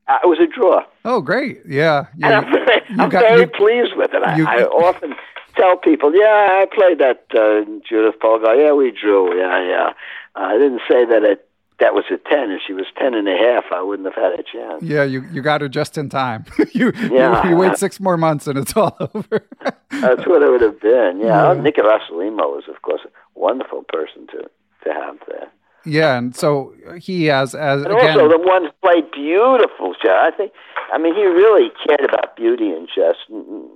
Uh, 0.06 0.18
it 0.22 0.26
was 0.26 0.38
a 0.38 0.46
draw. 0.46 0.84
Oh, 1.06 1.22
great! 1.22 1.60
Yeah, 1.66 2.08
yeah 2.18 2.26
and 2.26 2.46
I'm, 2.46 2.52
very, 2.52 2.82
I'm 2.98 3.08
got, 3.08 3.22
very 3.22 3.40
you, 3.40 3.46
pleased 3.46 3.96
with 3.96 4.12
it. 4.12 4.22
I, 4.22 4.36
you, 4.36 4.46
I 4.46 4.62
often 4.64 5.14
tell 5.56 5.78
people, 5.78 6.14
"Yeah, 6.14 6.60
I 6.60 6.66
played 6.70 6.98
that 6.98 7.24
uh, 7.32 7.64
Judith 7.88 8.20
Polgar. 8.20 8.54
Yeah, 8.54 8.72
we 8.72 8.90
drew. 8.90 9.34
Yeah, 9.34 9.66
yeah." 9.66 9.92
Uh, 10.36 10.40
I 10.40 10.58
didn't 10.58 10.82
say 10.86 11.06
that 11.06 11.22
it 11.22 11.48
that 11.80 11.94
was 11.94 12.04
a 12.10 12.18
ten. 12.28 12.50
If 12.50 12.62
she 12.66 12.72
was 12.72 12.86
ten 12.96 13.14
and 13.14 13.28
a 13.28 13.36
half, 13.36 13.64
I 13.72 13.82
wouldn't 13.82 14.06
have 14.06 14.14
had 14.14 14.38
a 14.38 14.42
chance. 14.42 14.82
Yeah, 14.82 15.04
you 15.04 15.24
you 15.32 15.42
got 15.42 15.60
her 15.60 15.68
just 15.68 15.98
in 15.98 16.08
time. 16.08 16.44
you, 16.72 16.92
yeah. 17.10 17.44
you, 17.44 17.50
you 17.50 17.56
wait 17.56 17.76
six 17.76 18.00
more 18.00 18.16
months 18.16 18.46
and 18.46 18.58
it's 18.58 18.76
all 18.76 18.96
over. 19.14 19.44
That's 19.90 20.26
what 20.26 20.42
it 20.42 20.50
would 20.50 20.60
have 20.60 20.80
been. 20.80 21.20
Yeah, 21.20 21.52
yeah. 21.52 21.60
Nicky 21.60 21.80
Rossolimo 21.80 22.54
was, 22.54 22.64
of 22.68 22.82
course, 22.82 23.00
a 23.04 23.38
wonderful 23.38 23.84
person 23.88 24.26
to 24.28 24.48
to 24.84 24.92
have 24.92 25.16
there. 25.28 25.50
Yeah, 25.86 26.16
and 26.16 26.34
so 26.34 26.72
he 26.98 27.26
has 27.26 27.54
as 27.54 27.82
and 27.82 27.92
again, 27.92 28.18
also 28.18 28.28
the 28.28 28.38
ones 28.38 28.70
played 28.82 29.10
beautiful 29.10 29.94
chess. 29.94 30.12
I 30.12 30.30
think. 30.36 30.52
I 30.92 30.98
mean, 30.98 31.14
he 31.14 31.24
really 31.24 31.70
cared 31.86 32.04
about 32.04 32.36
beauty 32.36 32.70
and 32.70 32.88
chess. 32.88 33.16
Mm, 33.30 33.44
mm, 33.46 33.68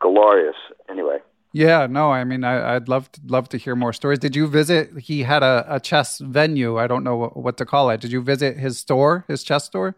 glorious. 0.00 0.56
Anyway. 0.88 1.18
Yeah, 1.52 1.86
no, 1.86 2.10
I 2.10 2.24
mean, 2.24 2.44
I, 2.44 2.74
would 2.74 2.88
love 2.88 3.12
to, 3.12 3.20
love 3.26 3.48
to 3.50 3.58
hear 3.58 3.76
more 3.76 3.92
stories. 3.92 4.18
Did 4.18 4.34
you 4.34 4.46
visit? 4.46 4.98
He 4.98 5.22
had 5.22 5.42
a, 5.42 5.66
a 5.68 5.80
chess 5.80 6.18
venue. 6.18 6.78
I 6.78 6.86
don't 6.86 7.04
know 7.04 7.16
what, 7.16 7.36
what, 7.36 7.56
to 7.58 7.66
call 7.66 7.90
it. 7.90 8.00
Did 8.00 8.10
you 8.10 8.22
visit 8.22 8.56
his 8.56 8.78
store, 8.78 9.26
his 9.28 9.42
chess 9.42 9.64
store? 9.64 9.94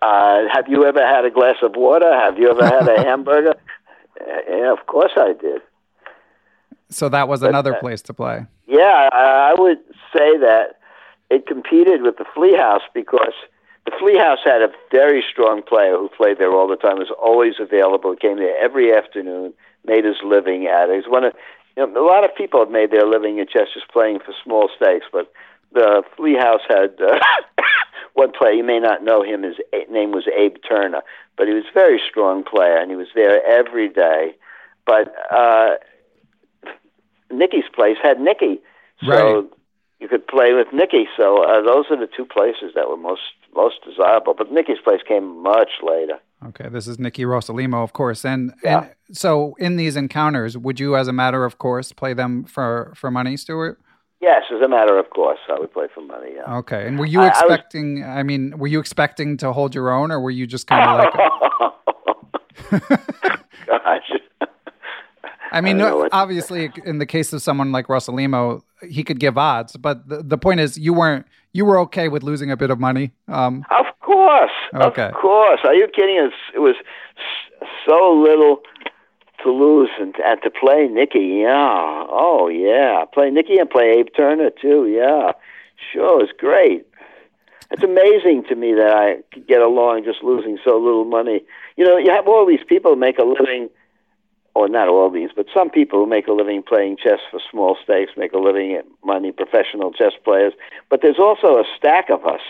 Uh, 0.00 0.42
have 0.52 0.68
you 0.68 0.84
ever 0.84 1.04
had 1.04 1.24
a 1.24 1.30
glass 1.30 1.56
of 1.62 1.74
water? 1.74 2.12
Have 2.12 2.38
you 2.38 2.48
ever 2.48 2.64
had 2.64 2.88
a 2.88 3.02
hamburger? 3.04 3.54
Yeah, 4.48 4.72
of 4.72 4.86
course 4.86 5.12
I 5.16 5.32
did. 5.32 5.62
So 6.90 7.08
that 7.08 7.28
was 7.28 7.40
but, 7.40 7.50
another 7.50 7.74
uh, 7.74 7.80
place 7.80 8.00
to 8.02 8.14
play. 8.14 8.46
Yeah, 8.68 9.08
I 9.12 9.54
would 9.58 9.78
say 10.12 10.38
that 10.38 10.78
it 11.28 11.46
competed 11.46 12.02
with 12.02 12.18
the 12.18 12.24
Flea 12.34 12.56
House 12.56 12.82
because 12.94 13.34
the 13.84 13.92
Flea 13.98 14.18
House 14.18 14.38
had 14.44 14.62
a 14.62 14.68
very 14.90 15.24
strong 15.28 15.62
player 15.62 15.96
who 15.96 16.08
played 16.08 16.38
there 16.38 16.52
all 16.52 16.68
the 16.68 16.76
time. 16.76 16.98
Was 16.98 17.12
always 17.20 17.54
available. 17.58 18.14
Came 18.16 18.36
there 18.36 18.56
every 18.58 18.94
afternoon. 18.94 19.52
Made 19.88 20.04
his 20.04 20.16
living 20.22 20.66
at. 20.66 20.90
He's 20.90 21.08
one 21.08 21.24
of 21.24 21.32
you 21.76 21.86
know, 21.86 22.04
a 22.04 22.06
lot 22.06 22.24
of 22.24 22.34
people 22.34 22.60
have 22.60 22.70
made 22.70 22.90
their 22.90 23.06
living 23.06 23.38
in 23.38 23.46
chess 23.46 23.68
just 23.72 23.88
playing 23.88 24.18
for 24.18 24.34
small 24.44 24.68
stakes, 24.76 25.06
but 25.12 25.32
the 25.72 26.02
Flea 26.16 26.36
House 26.36 26.62
had 26.68 26.94
uh, 27.00 27.18
one 28.14 28.32
player. 28.32 28.52
You 28.52 28.64
may 28.64 28.80
not 28.80 29.04
know 29.04 29.22
him. 29.22 29.42
His 29.42 29.56
name 29.90 30.12
was 30.12 30.26
Abe 30.36 30.56
Turner, 30.68 31.02
but 31.36 31.46
he 31.46 31.54
was 31.54 31.64
a 31.70 31.74
very 31.74 32.00
strong 32.08 32.42
player, 32.42 32.76
and 32.76 32.90
he 32.90 32.96
was 32.96 33.08
there 33.14 33.44
every 33.46 33.88
day. 33.88 34.34
But 34.86 35.14
uh, 35.30 35.74
Nicky's 37.30 37.68
place 37.72 37.98
had 38.02 38.20
Nicky, 38.20 38.60
so 39.06 39.34
right. 39.36 39.44
you 40.00 40.08
could 40.08 40.26
play 40.26 40.54
with 40.54 40.68
Nicky. 40.72 41.06
So 41.16 41.44
uh, 41.44 41.62
those 41.62 41.86
are 41.90 41.96
the 41.96 42.08
two 42.08 42.24
places 42.24 42.72
that 42.74 42.88
were 42.88 42.96
most 42.96 43.22
most 43.54 43.84
desirable. 43.84 44.34
But 44.34 44.52
Nicky's 44.52 44.80
place 44.82 45.00
came 45.06 45.42
much 45.42 45.70
later. 45.82 46.18
Okay, 46.46 46.68
this 46.68 46.86
is 46.86 46.98
Nicky 47.00 47.24
Rossolimo, 47.24 47.82
of 47.82 47.92
course, 47.92 48.24
and 48.24 48.54
yeah. 48.62 48.84
and 49.08 49.16
so 49.16 49.56
in 49.58 49.76
these 49.76 49.96
encounters, 49.96 50.56
would 50.56 50.78
you, 50.78 50.94
as 50.96 51.08
a 51.08 51.12
matter 51.12 51.44
of 51.44 51.58
course, 51.58 51.92
play 51.92 52.14
them 52.14 52.44
for 52.44 52.92
for 52.94 53.10
money, 53.10 53.36
Stuart? 53.36 53.80
Yes, 54.20 54.42
as 54.54 54.60
a 54.64 54.68
matter 54.68 54.98
of 54.98 55.10
course, 55.10 55.38
I 55.48 55.58
would 55.58 55.72
play 55.72 55.86
for 55.92 56.00
money. 56.00 56.32
Yeah. 56.34 56.58
Okay, 56.58 56.86
and 56.86 56.98
were 56.98 57.06
you 57.06 57.20
I, 57.20 57.28
expecting? 57.28 58.04
I, 58.04 58.08
was, 58.08 58.18
I, 58.18 58.22
mean, 58.22 58.56
were 58.56 58.68
you 58.68 58.78
expecting 58.78 59.36
to 59.38 59.52
hold 59.52 59.74
your 59.74 59.90
own, 59.90 60.12
or 60.12 60.20
were 60.20 60.30
you 60.30 60.46
just 60.46 60.68
kind 60.68 60.88
of 60.88 60.98
like? 62.70 62.80
Gosh. 63.66 64.12
I 65.50 65.60
mean, 65.60 65.80
I 65.80 66.08
obviously, 66.12 66.70
in 66.84 66.98
the 66.98 67.06
case 67.06 67.32
of 67.32 67.42
someone 67.42 67.72
like 67.72 67.86
Rossolimo, 67.88 68.62
he 68.88 69.02
could 69.02 69.18
give 69.18 69.38
odds, 69.38 69.76
but 69.76 70.08
the, 70.08 70.22
the 70.22 70.38
point 70.38 70.60
is, 70.60 70.78
you 70.78 70.92
weren't 70.92 71.26
you 71.52 71.64
were 71.64 71.78
okay 71.80 72.08
with 72.08 72.22
losing 72.22 72.50
a 72.50 72.56
bit 72.56 72.70
of 72.70 72.78
money. 72.78 73.12
Um, 73.26 73.64
of 73.70 73.86
course, 74.28 74.50
okay. 74.74 75.08
of 75.08 75.14
course. 75.14 75.60
Are 75.64 75.74
you 75.74 75.88
kidding? 75.88 76.18
Us? 76.18 76.32
It 76.54 76.60
was 76.60 76.76
so 77.86 78.12
little 78.12 78.60
to 79.42 79.50
lose 79.50 79.90
and, 80.00 80.14
and 80.24 80.40
to 80.42 80.50
play 80.50 80.88
Nicky. 80.88 81.40
Yeah. 81.42 82.04
Oh 82.10 82.48
yeah, 82.48 83.04
play 83.12 83.30
Nicky 83.30 83.58
and 83.58 83.70
play 83.70 83.96
Abe 83.98 84.08
Turner 84.16 84.50
too. 84.50 84.86
Yeah, 84.86 85.32
sure, 85.92 86.22
it's 86.22 86.32
great. 86.38 86.86
It's 87.70 87.82
amazing 87.82 88.44
to 88.48 88.54
me 88.54 88.72
that 88.74 88.94
I 88.94 89.16
could 89.32 89.46
get 89.46 89.60
along 89.60 90.04
just 90.04 90.22
losing 90.22 90.58
so 90.64 90.78
little 90.78 91.04
money. 91.04 91.42
You 91.76 91.84
know, 91.84 91.98
you 91.98 92.10
have 92.10 92.26
all 92.26 92.46
these 92.46 92.64
people 92.66 92.96
make 92.96 93.18
a 93.18 93.24
living 93.24 93.68
or 94.54 94.68
not 94.68 94.88
all 94.88 95.10
these, 95.10 95.28
but 95.36 95.46
some 95.54 95.68
people 95.68 96.00
who 96.00 96.06
make 96.06 96.26
a 96.26 96.32
living 96.32 96.62
playing 96.62 96.96
chess 96.96 97.20
for 97.30 97.38
small 97.50 97.76
stakes 97.84 98.12
make 98.16 98.32
a 98.32 98.38
living 98.38 98.72
at 98.72 98.86
money, 99.04 99.32
professional 99.32 99.92
chess 99.92 100.12
players. 100.24 100.54
But 100.88 101.00
there's 101.02 101.18
also 101.18 101.58
a 101.58 101.64
stack 101.76 102.08
of 102.08 102.24
us 102.24 102.40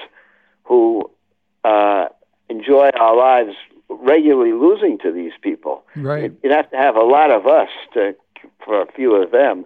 who 0.62 1.10
uh, 1.64 2.06
enjoy 2.48 2.90
our 2.98 3.16
lives 3.16 3.56
regularly 3.88 4.52
losing 4.52 4.98
to 4.98 5.12
these 5.12 5.32
people. 5.42 5.84
Right. 5.96 6.32
You'd 6.42 6.52
have 6.52 6.70
to 6.70 6.76
have 6.76 6.96
a 6.96 7.02
lot 7.02 7.30
of 7.30 7.46
us 7.46 7.68
to 7.94 8.14
for 8.64 8.82
a 8.82 8.92
few 8.92 9.14
of 9.14 9.30
them. 9.30 9.64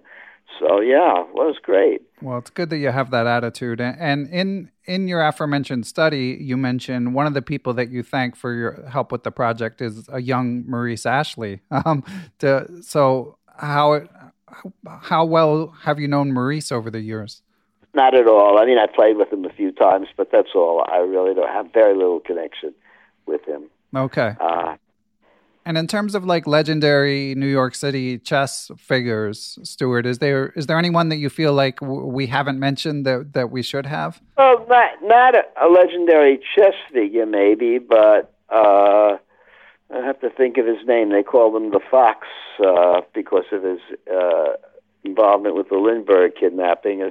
So 0.61 0.81
yeah, 0.81 1.23
it 1.23 1.35
was 1.35 1.57
great. 1.63 2.03
Well, 2.21 2.39
it's 2.39 2.51
good 2.51 2.71
that 2.71 2.77
you 2.77 2.91
have 2.91 3.11
that 3.11 3.27
attitude. 3.27 3.81
And 3.81 4.29
in 4.29 4.71
in 4.85 5.09
your 5.09 5.27
aforementioned 5.27 5.87
study, 5.87 6.37
you 6.41 6.57
mentioned 6.57 7.15
one 7.15 7.27
of 7.27 7.35
the 7.35 7.43
people 7.43 7.73
that 7.75 7.91
you 7.91 8.03
thank 8.03 8.37
for 8.37 8.53
your 8.53 8.87
help 8.89 9.13
with 9.13 9.23
the 9.23 9.31
project 9.31 9.81
is 9.81 10.09
a 10.13 10.21
young 10.21 10.65
Maurice 10.69 11.07
Ashley. 11.07 11.61
Um, 11.85 12.05
to, 12.39 12.69
so 12.83 13.39
how 13.57 14.03
how 14.87 15.25
well 15.25 15.75
have 15.83 15.99
you 15.99 16.07
known 16.07 16.33
Maurice 16.33 16.71
over 16.71 16.91
the 16.91 17.01
years? 17.01 17.43
Not 17.95 18.15
at 18.15 18.27
all. 18.27 18.59
I 18.59 18.67
mean, 18.67 18.79
I 18.79 18.87
played 18.87 19.17
with 19.17 19.33
him 19.33 19.42
times, 19.83 20.09
but 20.17 20.31
that's 20.31 20.55
all. 20.55 20.85
I 20.89 20.99
really 20.99 21.35
don't 21.35 21.49
have 21.49 21.73
very 21.73 21.95
little 21.95 22.21
connection 22.21 22.75
with 23.27 23.43
him. 23.45 23.63
Okay. 23.95 24.35
Uh, 24.41 24.77
and 25.65 25.79
in 25.79 25.87
terms 25.87 26.15
of 26.15 26.25
like 26.25 26.47
legendary 26.47 27.35
New 27.37 27.47
York 27.47 27.75
City 27.75 28.19
chess 28.19 28.71
figures, 28.79 29.59
Stuart, 29.63 30.07
is 30.07 30.19
there 30.19 30.49
is 30.57 30.67
there 30.67 30.79
anyone 30.79 31.09
that 31.11 31.19
you 31.19 31.31
feel 31.31 31.53
like 31.53 31.79
w- 31.81 32.07
we 32.07 32.27
haven't 32.27 32.59
mentioned 32.59 33.07
that 33.07 33.33
that 33.35 33.51
we 33.51 33.63
should 33.63 33.87
have? 33.87 34.21
Well, 34.37 34.67
not 34.69 34.91
not 35.03 35.37
a, 35.37 35.45
a 35.65 35.69
legendary 35.69 36.41
chess 36.55 36.75
figure, 36.93 37.27
maybe, 37.27 37.79
but 37.79 38.35
uh, 38.51 39.19
I 39.95 39.99
have 40.05 40.21
to 40.21 40.31
think 40.31 40.59
of 40.59 40.67
his 40.67 40.85
name. 40.87 41.11
They 41.11 41.23
call 41.23 41.57
him 41.57 41.71
the 41.71 41.81
Fox 41.91 42.27
uh, 42.65 43.03
because 43.15 43.45
of 43.53 43.63
his 43.63 43.81
uh, 44.13 44.55
involvement 45.05 45.55
with 45.55 45.69
the 45.69 45.77
Lindbergh 45.77 46.33
kidnapping. 46.39 47.09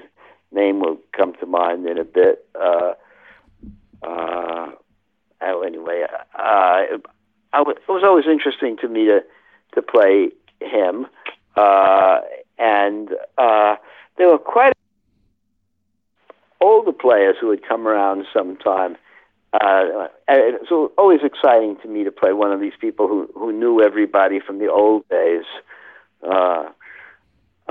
Name 0.52 0.80
will 0.80 0.98
come 1.16 1.34
to 1.40 1.46
mind 1.46 1.86
in 1.88 1.98
a 1.98 2.04
bit. 2.04 2.46
Uh, 2.56 2.94
uh, 4.04 4.72
oh, 5.42 5.62
anyway, 5.62 6.06
uh, 6.36 6.82
w- 7.54 7.78
it 7.78 7.88
was 7.88 8.04
always 8.04 8.26
interesting 8.28 8.78
to 8.78 8.88
me 8.88 9.06
to 9.06 9.24
to 9.74 9.82
play 9.82 10.30
him, 10.60 11.08
uh, 11.56 12.20
and 12.60 13.10
uh, 13.38 13.76
there 14.18 14.28
were 14.28 14.38
quite 14.38 14.74
older 16.60 16.92
players 16.92 17.38
who 17.40 17.48
would 17.48 17.68
come 17.68 17.88
around 17.88 18.26
sometime. 18.34 18.98
Uh, 19.54 20.08
and 20.30 20.56
it 20.56 20.72
always 20.98 21.20
exciting 21.24 21.76
to 21.82 21.88
me 21.88 22.06
to 22.06 22.12
play 22.12 22.32
one 22.32 22.52
of 22.54 22.60
these 22.62 22.74
people 22.80 23.08
who 23.08 23.30
who 23.36 23.52
knew 23.52 23.82
everybody 23.82 24.40
from 24.40 24.60
the 24.60 24.70
old 24.70 25.08
days. 25.10 25.44
Uh, 26.24 26.70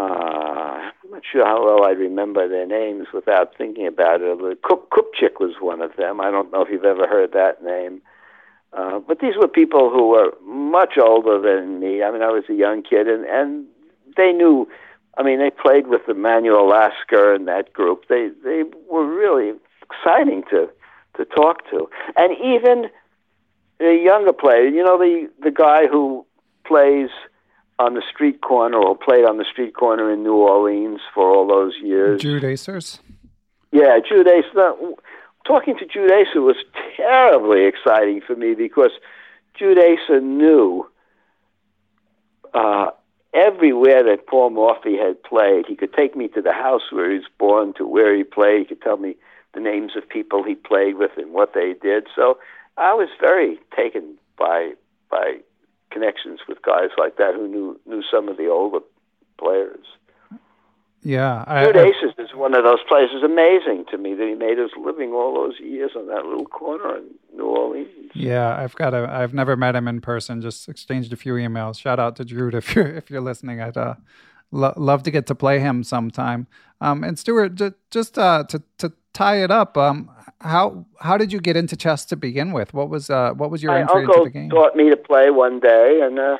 uh, 0.00 0.90
I'm 1.04 1.10
not 1.10 1.22
sure 1.30 1.44
how 1.44 1.62
well 1.64 1.84
I 1.84 1.90
remember 1.90 2.48
their 2.48 2.66
names 2.66 3.08
without 3.12 3.54
thinking 3.56 3.86
about 3.86 4.22
it. 4.22 4.62
Kup- 4.62 4.88
Kupchik 4.88 5.40
was 5.40 5.56
one 5.60 5.82
of 5.82 5.94
them. 5.96 6.20
I 6.22 6.30
don't 6.30 6.50
know 6.50 6.62
if 6.62 6.70
you've 6.70 6.84
ever 6.84 7.06
heard 7.06 7.32
that 7.32 7.62
name. 7.62 8.00
Uh, 8.72 9.00
but 9.00 9.20
these 9.20 9.34
were 9.36 9.48
people 9.48 9.90
who 9.90 10.08
were 10.08 10.32
much 10.42 10.96
older 10.96 11.38
than 11.38 11.80
me. 11.80 12.02
I 12.02 12.10
mean, 12.10 12.22
I 12.22 12.30
was 12.30 12.44
a 12.48 12.54
young 12.54 12.82
kid, 12.82 13.08
and, 13.08 13.26
and 13.26 13.66
they 14.16 14.32
knew. 14.32 14.68
I 15.18 15.22
mean, 15.22 15.38
they 15.38 15.50
played 15.50 15.88
with 15.88 16.08
Emanuel 16.08 16.68
Lasker 16.68 17.34
and 17.34 17.46
that 17.48 17.72
group. 17.74 18.06
They 18.08 18.30
they 18.42 18.62
were 18.88 19.06
really 19.06 19.52
exciting 19.82 20.44
to 20.50 20.70
to 21.16 21.24
talk 21.26 21.68
to, 21.70 21.90
and 22.16 22.32
even 22.38 22.88
the 23.78 24.00
younger 24.02 24.32
player. 24.32 24.66
You 24.66 24.82
know, 24.84 24.96
the 24.96 25.28
the 25.42 25.50
guy 25.50 25.88
who 25.88 26.24
plays 26.64 27.10
on 27.80 27.94
the 27.94 28.02
street 28.12 28.42
corner 28.42 28.76
or 28.76 28.94
played 28.94 29.24
on 29.24 29.38
the 29.38 29.44
street 29.50 29.74
corner 29.74 30.12
in 30.12 30.22
New 30.22 30.34
Orleans 30.34 31.00
for 31.14 31.34
all 31.34 31.48
those 31.48 31.72
years. 31.82 32.20
Jude 32.20 32.42
Acers? 32.42 33.00
Yeah, 33.72 33.98
Jude 34.06 34.28
Acer. 34.28 34.74
Talking 35.46 35.76
to 35.78 35.86
Jude 35.86 36.12
Acer 36.12 36.42
was 36.42 36.56
terribly 36.94 37.64
exciting 37.64 38.20
for 38.26 38.36
me 38.36 38.54
because 38.54 38.90
Jude 39.58 39.78
Acer 39.78 40.20
knew 40.20 40.86
uh, 42.52 42.90
everywhere 43.32 44.04
that 44.04 44.26
Paul 44.26 44.50
Morphy 44.50 44.98
had 44.98 45.22
played. 45.22 45.64
He 45.66 45.74
could 45.74 45.94
take 45.94 46.14
me 46.14 46.28
to 46.28 46.42
the 46.42 46.52
house 46.52 46.92
where 46.92 47.10
he 47.10 47.16
was 47.16 47.28
born, 47.38 47.72
to 47.78 47.86
where 47.86 48.14
he 48.14 48.24
played. 48.24 48.58
He 48.60 48.64
could 48.66 48.82
tell 48.82 48.98
me 48.98 49.16
the 49.54 49.60
names 49.60 49.92
of 49.96 50.06
people 50.06 50.42
he 50.42 50.54
played 50.54 50.96
with 50.96 51.12
and 51.16 51.32
what 51.32 51.54
they 51.54 51.74
did. 51.80 52.08
So 52.14 52.38
I 52.76 52.92
was 52.92 53.08
very 53.18 53.58
taken 53.74 54.16
by 54.38 54.72
by 55.10 55.38
connections 55.90 56.40
with 56.48 56.62
guys 56.62 56.90
like 56.98 57.16
that 57.16 57.34
who 57.34 57.48
knew 57.48 57.80
knew 57.86 58.02
some 58.10 58.28
of 58.28 58.36
the 58.36 58.48
older 58.48 58.80
players. 59.38 59.86
Yeah, 61.02 61.44
I, 61.46 61.64
I- 61.66 61.84
Aces 61.86 62.12
is 62.18 62.34
one 62.34 62.54
of 62.54 62.62
those 62.62 62.80
places. 62.86 63.22
Amazing 63.24 63.86
to 63.90 63.96
me 63.96 64.12
that 64.14 64.26
he 64.28 64.34
made 64.34 64.58
his 64.58 64.70
living 64.78 65.12
all 65.12 65.34
those 65.34 65.58
years 65.58 65.92
on 65.96 66.08
that 66.08 66.26
little 66.26 66.44
corner 66.44 66.98
in 66.98 67.04
New 67.34 67.44
Orleans. 67.46 67.88
Yeah, 68.14 68.54
I've 68.54 68.74
got 68.74 68.92
a. 68.92 69.08
I've 69.10 69.32
never 69.32 69.56
met 69.56 69.74
him 69.74 69.88
in 69.88 70.00
person. 70.02 70.42
Just 70.42 70.68
exchanged 70.68 71.10
a 71.12 71.16
few 71.16 71.34
emails. 71.34 71.78
Shout 71.80 71.98
out 71.98 72.16
to 72.16 72.24
Drew 72.24 72.48
if 72.50 72.74
you're 72.74 72.86
if 72.88 73.10
you're 73.10 73.22
listening. 73.22 73.62
I'd 73.62 73.78
uh, 73.78 73.94
lo- 74.50 74.74
love 74.76 75.02
to 75.04 75.10
get 75.10 75.26
to 75.28 75.34
play 75.34 75.58
him 75.58 75.82
sometime. 75.84 76.46
Um, 76.82 77.02
and 77.02 77.18
Stuart, 77.18 77.54
j- 77.54 77.72
just 77.90 78.18
uh, 78.18 78.44
to 78.48 78.62
to 78.78 78.92
tie 79.12 79.42
it 79.42 79.50
up, 79.50 79.76
um, 79.76 80.10
how 80.40 80.86
how 81.00 81.16
did 81.16 81.32
you 81.32 81.40
get 81.40 81.56
into 81.56 81.76
chess 81.76 82.04
to 82.06 82.16
begin 82.16 82.52
with? 82.52 82.72
What 82.72 82.88
was 82.88 83.10
uh, 83.10 83.32
what 83.32 83.50
was 83.50 83.62
your 83.62 83.72
My 83.72 83.80
entry 83.80 84.02
into 84.02 84.12
uncle 84.12 84.24
the 84.24 84.30
game? 84.30 84.50
taught 84.50 84.76
me 84.76 84.90
to 84.90 84.96
play 84.96 85.30
one 85.30 85.60
day, 85.60 86.00
and 86.02 86.18
uh, 86.18 86.38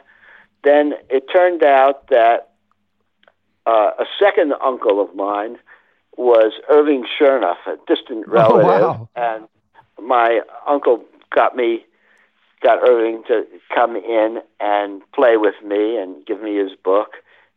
then 0.64 0.94
it 1.08 1.24
turned 1.34 1.62
out 1.62 2.08
that 2.08 2.50
uh, 3.66 3.90
a 3.98 4.04
second 4.18 4.54
uncle 4.62 5.02
of 5.02 5.14
mine 5.14 5.58
was 6.16 6.52
Irving 6.68 7.04
Chernev, 7.18 7.56
a 7.66 7.76
distant 7.86 8.26
relative, 8.28 8.64
wow. 8.64 9.08
and 9.16 9.48
my 10.02 10.40
uncle 10.66 11.04
got 11.34 11.56
me, 11.56 11.84
got 12.62 12.78
Irving 12.86 13.22
to 13.28 13.44
come 13.74 13.96
in 13.96 14.38
and 14.60 15.02
play 15.14 15.36
with 15.36 15.54
me 15.64 15.96
and 15.96 16.24
give 16.26 16.42
me 16.42 16.56
his 16.56 16.72
book. 16.82 17.10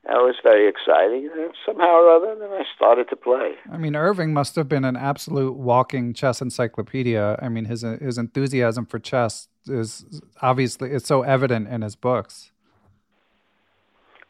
That 0.05 0.17
was 0.17 0.35
very 0.43 0.67
exciting. 0.67 1.29
And 1.33 1.53
somehow 1.65 1.85
or 1.85 2.09
other, 2.09 2.35
then 2.37 2.49
I 2.51 2.63
started 2.75 3.09
to 3.09 3.15
play. 3.15 3.53
I 3.71 3.77
mean, 3.77 3.95
Irving 3.95 4.33
must 4.33 4.55
have 4.57 4.67
been 4.67 4.83
an 4.83 4.97
absolute 4.97 5.55
walking 5.55 6.13
chess 6.13 6.41
encyclopedia. 6.41 7.39
I 7.41 7.49
mean, 7.49 7.65
his 7.65 7.81
his 7.81 8.17
enthusiasm 8.17 8.85
for 8.85 8.99
chess 8.99 9.47
is 9.65 10.21
obviously 10.41 10.91
it's 10.91 11.07
so 11.07 11.21
evident 11.21 11.69
in 11.69 11.81
his 11.81 11.95
books. 11.95 12.51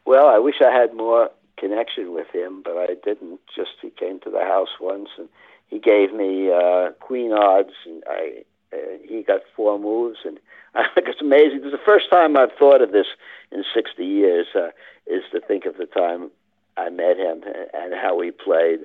Well, 0.06 0.28
I 0.28 0.38
wish 0.38 0.56
I 0.62 0.72
had 0.72 0.94
more 0.94 1.32
connection 1.58 2.14
with 2.14 2.28
him, 2.34 2.62
but 2.64 2.78
I 2.78 2.96
didn't. 3.04 3.40
Just 3.56 3.72
he 3.82 3.90
came 3.90 4.20
to 4.22 4.30
the 4.30 4.42
house 4.42 4.80
once 4.80 5.10
and 5.18 5.28
he 5.68 5.80
gave 5.80 6.14
me 6.14 6.52
uh, 6.52 6.92
queen 7.00 7.32
odds, 7.32 7.74
and 7.86 8.04
I 8.08 8.44
uh, 8.72 8.78
he 9.04 9.24
got 9.24 9.42
four 9.56 9.80
moves, 9.80 10.20
and 10.24 10.40
I 10.76 10.86
think 10.94 11.08
it's 11.08 11.22
amazing. 11.22 11.60
This 11.60 11.68
is 11.68 11.72
the 11.72 11.86
first 11.86 12.10
time 12.12 12.36
I've 12.38 12.54
thought 12.58 12.82
of 12.82 12.92
this 12.92 13.08
in 13.52 13.64
60 13.74 14.04
years. 14.04 14.48
Uh, 14.56 14.70
is 15.06 15.24
to 15.32 15.42
think 15.42 15.66
of 15.66 15.78
the 15.78 15.86
time 15.86 16.32
I 16.78 16.90
met 16.90 17.18
him 17.18 17.44
and 17.74 17.94
how 17.94 18.18
we 18.18 18.32
played. 18.32 18.80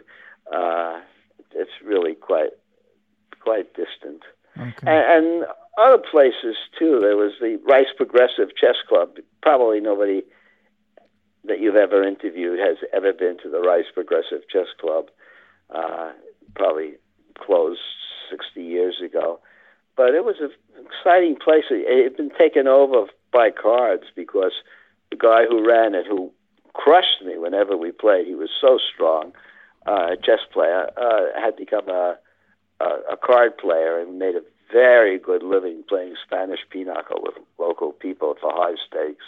Uh, 0.52 1.00
it's 1.52 1.70
really 1.84 2.14
quite 2.14 2.50
quite 3.40 3.72
distant. 3.74 4.22
Okay. 4.58 4.72
And, 4.86 5.26
and 5.26 5.46
other 5.78 6.02
places 6.10 6.56
too. 6.78 6.98
There 7.00 7.16
was 7.16 7.32
the 7.40 7.60
Rice 7.68 7.92
Progressive 7.96 8.54
Chess 8.56 8.76
Club. 8.88 9.16
Probably 9.42 9.80
nobody 9.80 10.22
that 11.44 11.60
you've 11.60 11.76
ever 11.76 12.02
interviewed 12.02 12.58
has 12.58 12.78
ever 12.92 13.12
been 13.12 13.38
to 13.42 13.48
the 13.48 13.60
Rice 13.60 13.86
Progressive 13.94 14.48
Chess 14.52 14.66
Club. 14.80 15.10
Uh, 15.70 16.12
probably 16.56 16.94
closed 17.38 17.80
60 18.30 18.60
years 18.62 19.00
ago. 19.04 19.40
But 19.98 20.14
it 20.14 20.24
was 20.24 20.36
an 20.40 20.52
exciting 20.86 21.36
place. 21.44 21.64
It 21.70 22.04
had 22.04 22.16
been 22.16 22.30
taken 22.38 22.68
over 22.68 23.06
by 23.32 23.50
cards 23.50 24.04
because 24.14 24.52
the 25.10 25.16
guy 25.16 25.44
who 25.44 25.66
ran 25.66 25.96
it, 25.96 26.06
who 26.06 26.30
crushed 26.72 27.20
me 27.26 27.36
whenever 27.36 27.76
we 27.76 27.90
played, 27.90 28.28
he 28.28 28.36
was 28.36 28.48
so 28.60 28.78
strong, 28.94 29.32
uh, 29.88 30.12
a 30.12 30.16
chess 30.16 30.38
player, 30.52 30.88
uh, 30.96 31.38
had 31.38 31.56
become 31.56 31.88
a, 31.88 32.16
a, 32.80 32.84
a 33.12 33.16
card 33.16 33.58
player 33.58 33.98
and 33.98 34.20
made 34.20 34.36
a 34.36 34.40
very 34.72 35.18
good 35.18 35.42
living 35.42 35.82
playing 35.88 36.14
Spanish 36.24 36.60
pinochle 36.70 37.20
with 37.22 37.34
local 37.58 37.90
people 37.90 38.36
for 38.40 38.52
high 38.54 38.76
stakes. 38.86 39.24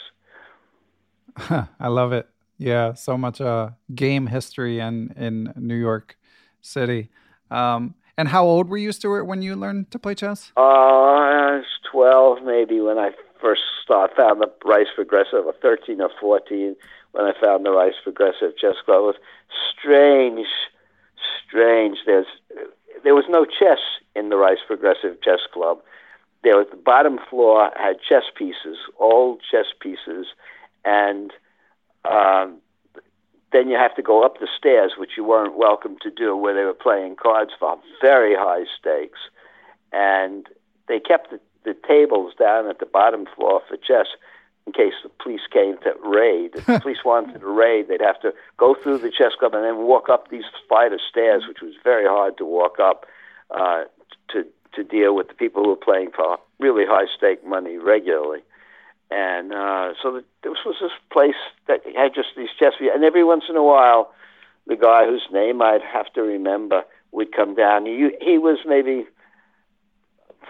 I 1.80 1.88
love 1.88 2.12
it. 2.12 2.28
Yeah, 2.58 2.94
so 2.94 3.18
much 3.18 3.40
uh, 3.40 3.70
game 3.92 4.28
history 4.28 4.78
in 4.78 5.12
in 5.16 5.52
New 5.56 5.74
York 5.74 6.16
City. 6.60 7.08
Um, 7.50 7.94
and 8.20 8.28
how 8.28 8.44
old 8.44 8.68
were 8.68 8.76
you, 8.76 8.92
Stuart, 8.92 9.24
when 9.24 9.40
you 9.40 9.56
learned 9.56 9.90
to 9.92 9.98
play 9.98 10.14
chess? 10.14 10.52
Uh, 10.54 10.60
I 10.60 11.56
was 11.56 11.64
12 11.90 12.44
maybe 12.44 12.78
when 12.78 12.98
I 12.98 13.12
first 13.40 13.62
start, 13.82 14.14
found 14.14 14.42
the 14.42 14.52
Rice 14.62 14.92
Progressive, 14.94 15.46
or 15.46 15.54
13 15.62 16.02
or 16.02 16.10
14 16.20 16.76
when 17.12 17.24
I 17.24 17.32
found 17.42 17.64
the 17.64 17.70
Rice 17.70 17.94
Progressive 18.04 18.58
Chess 18.58 18.76
Club. 18.84 18.98
It 18.98 19.06
was 19.06 19.16
strange, 19.72 20.46
strange. 21.48 21.96
There's, 22.04 22.26
there 23.04 23.14
was 23.14 23.24
no 23.30 23.46
chess 23.46 23.80
in 24.14 24.28
the 24.28 24.36
Rice 24.36 24.58
Progressive 24.66 25.22
Chess 25.22 25.40
Club. 25.50 25.78
There 26.44 26.58
was 26.58 26.66
the 26.70 26.76
bottom 26.76 27.18
floor 27.30 27.70
had 27.74 27.96
chess 28.06 28.24
pieces, 28.36 28.76
old 28.98 29.40
chess 29.50 29.66
pieces, 29.80 30.26
and 30.84 31.32
um, 32.04 32.58
then 33.52 33.68
you 33.68 33.76
have 33.76 33.94
to 33.96 34.02
go 34.02 34.24
up 34.24 34.38
the 34.38 34.48
stairs, 34.56 34.92
which 34.96 35.12
you 35.16 35.24
weren't 35.24 35.56
welcome 35.56 35.96
to 36.02 36.10
do, 36.10 36.36
where 36.36 36.54
they 36.54 36.64
were 36.64 36.74
playing 36.74 37.16
cards 37.16 37.50
for 37.58 37.78
very 38.00 38.34
high 38.34 38.64
stakes. 38.78 39.18
And 39.92 40.46
they 40.88 41.00
kept 41.00 41.30
the, 41.30 41.40
the 41.64 41.76
tables 41.86 42.32
down 42.38 42.68
at 42.68 42.78
the 42.78 42.86
bottom 42.86 43.26
floor 43.34 43.62
for 43.68 43.76
chess 43.76 44.06
in 44.66 44.72
case 44.72 44.94
the 45.02 45.08
police 45.22 45.40
came 45.52 45.78
to 45.78 45.94
raid. 46.04 46.52
If 46.54 46.66
the 46.66 46.80
police 46.82 47.04
wanted 47.04 47.40
to 47.40 47.46
raid, 47.46 47.88
they'd 47.88 48.00
have 48.00 48.20
to 48.20 48.32
go 48.56 48.74
through 48.74 48.98
the 48.98 49.10
chess 49.10 49.32
club 49.38 49.54
and 49.54 49.64
then 49.64 49.78
walk 49.78 50.08
up 50.08 50.30
these 50.30 50.44
flight 50.68 50.92
of 50.92 51.00
stairs, 51.08 51.44
which 51.48 51.60
was 51.60 51.74
very 51.82 52.06
hard 52.06 52.38
to 52.38 52.44
walk 52.44 52.78
up 52.78 53.06
uh, 53.50 53.84
to 54.28 54.44
to 54.74 54.84
deal 54.84 55.16
with 55.16 55.26
the 55.26 55.34
people 55.34 55.64
who 55.64 55.70
were 55.70 55.76
playing 55.76 56.10
for 56.14 56.38
really 56.60 56.84
high 56.86 57.06
stake 57.16 57.44
money 57.44 57.76
regularly. 57.76 58.40
And 59.10 59.52
uh, 59.52 59.94
so 60.00 60.12
the, 60.12 60.24
this 60.42 60.58
was 60.64 60.76
this 60.80 60.92
place 61.12 61.34
that 61.66 61.80
had 61.96 62.14
just 62.14 62.28
these 62.36 62.50
chess 62.58 62.74
pieces. 62.78 62.92
And 62.94 63.04
every 63.04 63.24
once 63.24 63.44
in 63.48 63.56
a 63.56 63.62
while, 63.62 64.12
the 64.66 64.76
guy 64.76 65.06
whose 65.06 65.26
name 65.32 65.60
I'd 65.60 65.82
have 65.82 66.12
to 66.14 66.22
remember 66.22 66.84
would 67.12 67.32
come 67.32 67.54
down. 67.54 67.86
He, 67.86 68.10
he 68.20 68.38
was 68.38 68.58
maybe 68.64 69.06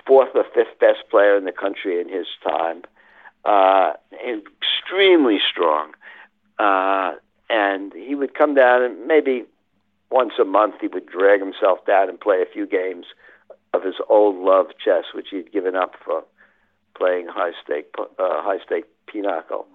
fourth 0.06 0.30
or 0.34 0.44
fifth 0.54 0.78
best 0.78 1.08
player 1.10 1.36
in 1.36 1.44
the 1.44 1.52
country 1.52 2.00
in 2.00 2.08
his 2.08 2.26
time. 2.42 2.82
Uh, 3.44 3.92
extremely 4.12 5.38
strong. 5.50 5.92
Uh, 6.58 7.12
and 7.48 7.92
he 7.94 8.14
would 8.14 8.34
come 8.34 8.54
down 8.54 8.82
and 8.82 9.06
maybe 9.06 9.44
once 10.10 10.32
a 10.40 10.44
month 10.44 10.74
he 10.80 10.88
would 10.88 11.06
drag 11.06 11.40
himself 11.40 11.84
down 11.86 12.08
and 12.08 12.20
play 12.20 12.42
a 12.42 12.52
few 12.52 12.66
games 12.66 13.06
of 13.72 13.82
his 13.82 13.94
old 14.08 14.36
love 14.36 14.66
chess, 14.84 15.04
which 15.14 15.28
he'd 15.30 15.50
given 15.52 15.74
up 15.74 15.94
for 16.04 16.24
playing 17.00 17.26
high 17.28 17.52
stake 17.64 17.86
uh, 17.98 18.04
high 18.48 18.58
stake 18.66 18.84
pinochle, 19.10 19.66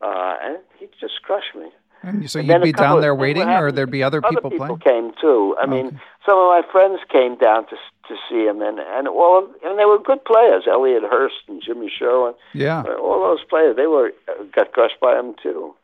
uh, 0.00 0.34
and 0.42 0.56
he'd 0.78 0.90
just 1.00 1.16
crush 1.22 1.48
me. 1.54 1.68
And 2.04 2.28
so 2.28 2.40
And 2.40 2.48
you'd 2.48 2.62
be 2.62 2.72
down 2.72 3.00
there 3.00 3.14
waiting, 3.14 3.48
or 3.48 3.70
there'd 3.70 3.88
be 4.00 4.02
other 4.02 4.20
people, 4.20 4.50
people 4.50 4.76
playing? 4.78 5.12
came 5.12 5.12
too. 5.20 5.54
I 5.62 5.66
mean, 5.66 6.00
some 6.26 6.36
of 6.36 6.46
my 6.56 6.62
friends 6.72 6.98
came 7.16 7.36
down 7.38 7.60
to 7.70 7.76
to 8.08 8.14
see 8.28 8.42
him, 8.50 8.60
and 8.68 8.78
and 8.80 9.06
all 9.06 9.46
and 9.64 9.78
they 9.78 9.84
were 9.84 10.00
good 10.10 10.24
players. 10.24 10.64
Eliot 10.66 11.04
Hearst 11.12 11.36
and 11.46 11.62
Jimmy 11.64 11.88
Sherwin, 11.96 12.34
Yeah. 12.54 12.82
all 13.00 13.20
those 13.22 13.44
players, 13.48 13.76
they 13.76 13.86
were 13.86 14.10
uh, 14.28 14.42
got 14.56 14.72
crushed 14.72 14.98
by 15.00 15.16
him 15.16 15.34
too. 15.40 15.74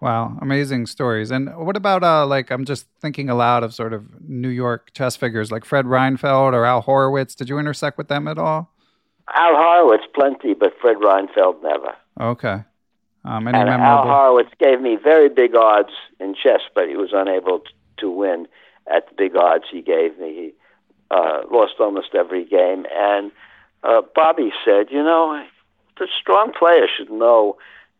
Wow, 0.00 0.38
amazing 0.40 0.86
stories. 0.86 1.32
And 1.32 1.50
what 1.66 1.76
about 1.76 2.04
uh 2.04 2.24
like 2.24 2.52
I'm 2.52 2.64
just 2.64 2.86
thinking 3.02 3.28
aloud 3.28 3.64
of 3.64 3.74
sort 3.74 3.92
of 3.92 4.04
New 4.28 4.48
York 4.64 4.92
chess 4.92 5.16
figures 5.16 5.50
like 5.50 5.64
Fred 5.64 5.86
Reinfeld 5.86 6.52
or 6.52 6.64
Al 6.64 6.82
Horowitz. 6.82 7.34
Did 7.34 7.48
you 7.48 7.58
intersect 7.58 7.98
with 7.98 8.06
them 8.06 8.28
at 8.28 8.38
all? 8.38 8.70
Al 9.34 9.54
Horowitz, 9.54 10.04
plenty, 10.14 10.54
but 10.54 10.72
Fred 10.80 10.96
Reinfeld 10.96 11.62
never. 11.62 11.94
Okay. 12.20 12.64
Um, 13.24 13.48
any 13.48 13.58
and 13.58 13.68
Al 13.68 13.78
memorable? 13.78 14.10
Horowitz 14.10 14.50
gave 14.58 14.80
me 14.80 14.96
very 15.02 15.28
big 15.28 15.54
odds 15.54 15.92
in 16.20 16.34
chess, 16.34 16.60
but 16.74 16.88
he 16.88 16.96
was 16.96 17.10
unable 17.12 17.62
to 17.98 18.10
win 18.10 18.46
at 18.86 19.08
the 19.08 19.14
big 19.16 19.36
odds 19.36 19.64
he 19.70 19.82
gave 19.82 20.18
me. 20.18 20.34
He 20.34 20.52
uh, 21.10 21.42
lost 21.50 21.74
almost 21.78 22.14
every 22.14 22.44
game. 22.44 22.86
And 22.94 23.30
uh, 23.82 24.02
Bobby 24.14 24.52
said, 24.64 24.86
you 24.90 25.02
know, 25.02 25.44
the 25.98 26.08
strong 26.20 26.52
player 26.52 26.86
should 26.86 27.10
know 27.10 27.56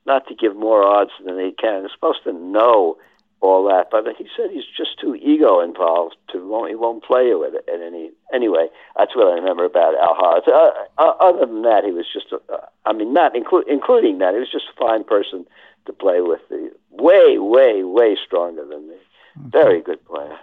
not 0.07 0.27
to 0.29 0.35
give 0.35 0.57
more 0.57 0.83
odds 0.83 1.11
than 1.25 1.37
they 1.37 1.51
can. 1.51 1.83
They're 1.83 1.91
supposed 1.93 2.25
to 2.25 2.33
know 2.33 2.97
all 3.41 3.67
that, 3.69 3.89
but 3.91 4.05
he 4.17 4.27
said 4.37 4.51
he's 4.51 4.65
just 4.77 4.99
too 5.01 5.15
ego 5.15 5.61
involved. 5.61 6.17
To 6.33 6.47
won't, 6.47 6.71
he 6.71 6.75
won't 6.75 7.05
play 7.05 7.35
with 7.35 7.55
it. 7.55 7.65
And 7.73 7.83
any 7.83 8.11
anyway, 8.35 8.67
that's 8.97 9.15
what 9.15 9.29
I 9.29 9.35
remember 9.35 9.65
about 9.65 9.95
Al 9.95 10.15
Horowitz. 10.15 10.49
Uh, 10.49 11.03
uh, 11.03 11.15
other 11.21 11.47
than 11.47 11.63
that, 11.63 11.85
he 11.85 11.93
was 11.93 12.07
just. 12.13 12.33
A, 12.33 12.53
uh, 12.53 12.67
I 12.85 12.93
mean, 12.93 13.13
not 13.13 13.35
inclu- 13.35 13.69
including 13.69 14.19
that, 14.19 14.35
he 14.35 14.41
was 14.41 14.51
just 14.51 14.67
a 14.75 14.79
fine 14.79 15.05
person 15.05 15.47
to 15.87 15.93
play 15.93 16.21
with. 16.21 16.41
The 16.49 16.73
way, 16.91 17.39
way, 17.39 17.85
way 17.85 18.17
stronger 18.27 18.65
than 18.65 18.89
me. 18.89 18.97
Very 19.37 19.81
good 19.81 20.05
player. 20.05 20.39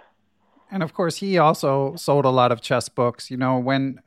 And 0.70 0.82
of 0.82 0.94
course, 0.94 1.18
he 1.18 1.38
also 1.38 1.94
sold 1.96 2.24
a 2.24 2.30
lot 2.30 2.50
of 2.50 2.60
chess 2.60 2.88
books. 2.88 3.30
You 3.30 3.36
know, 3.36 3.58
when 3.58 4.00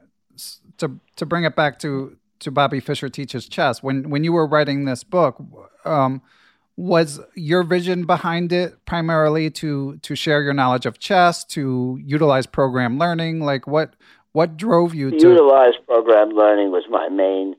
to 0.78 0.99
to 1.16 1.26
bring 1.26 1.44
it 1.44 1.56
back 1.56 1.80
to 1.80 2.18
to 2.40 2.52
Bobby 2.52 2.80
Fischer 2.80 3.10
teaches 3.10 3.48
chess. 3.48 3.84
When 3.84 4.10
when 4.10 4.24
you 4.24 4.34
were 4.34 4.48
writing 4.48 4.86
this 4.86 5.03
book, 5.03 5.41
um, 5.86 6.22
was 6.80 7.19
your 7.35 7.64
vision 7.64 8.06
behind 8.06 8.53
it 8.53 8.73
primarily 8.85 9.49
to 9.49 9.97
to 9.97 10.15
share 10.15 10.41
your 10.41 10.53
knowledge 10.53 10.85
of 10.85 10.97
chess, 10.97 11.43
to 11.43 11.99
utilize 12.01 12.45
program 12.45 12.97
learning? 12.97 13.41
Like 13.41 13.68
what 13.68 13.95
what 14.31 14.56
drove 14.56 14.95
you 14.95 15.11
to 15.11 15.18
utilize 15.18 15.73
program 15.85 16.30
learning 16.30 16.72
was 16.72 16.85
my 16.89 17.10
main 17.10 17.57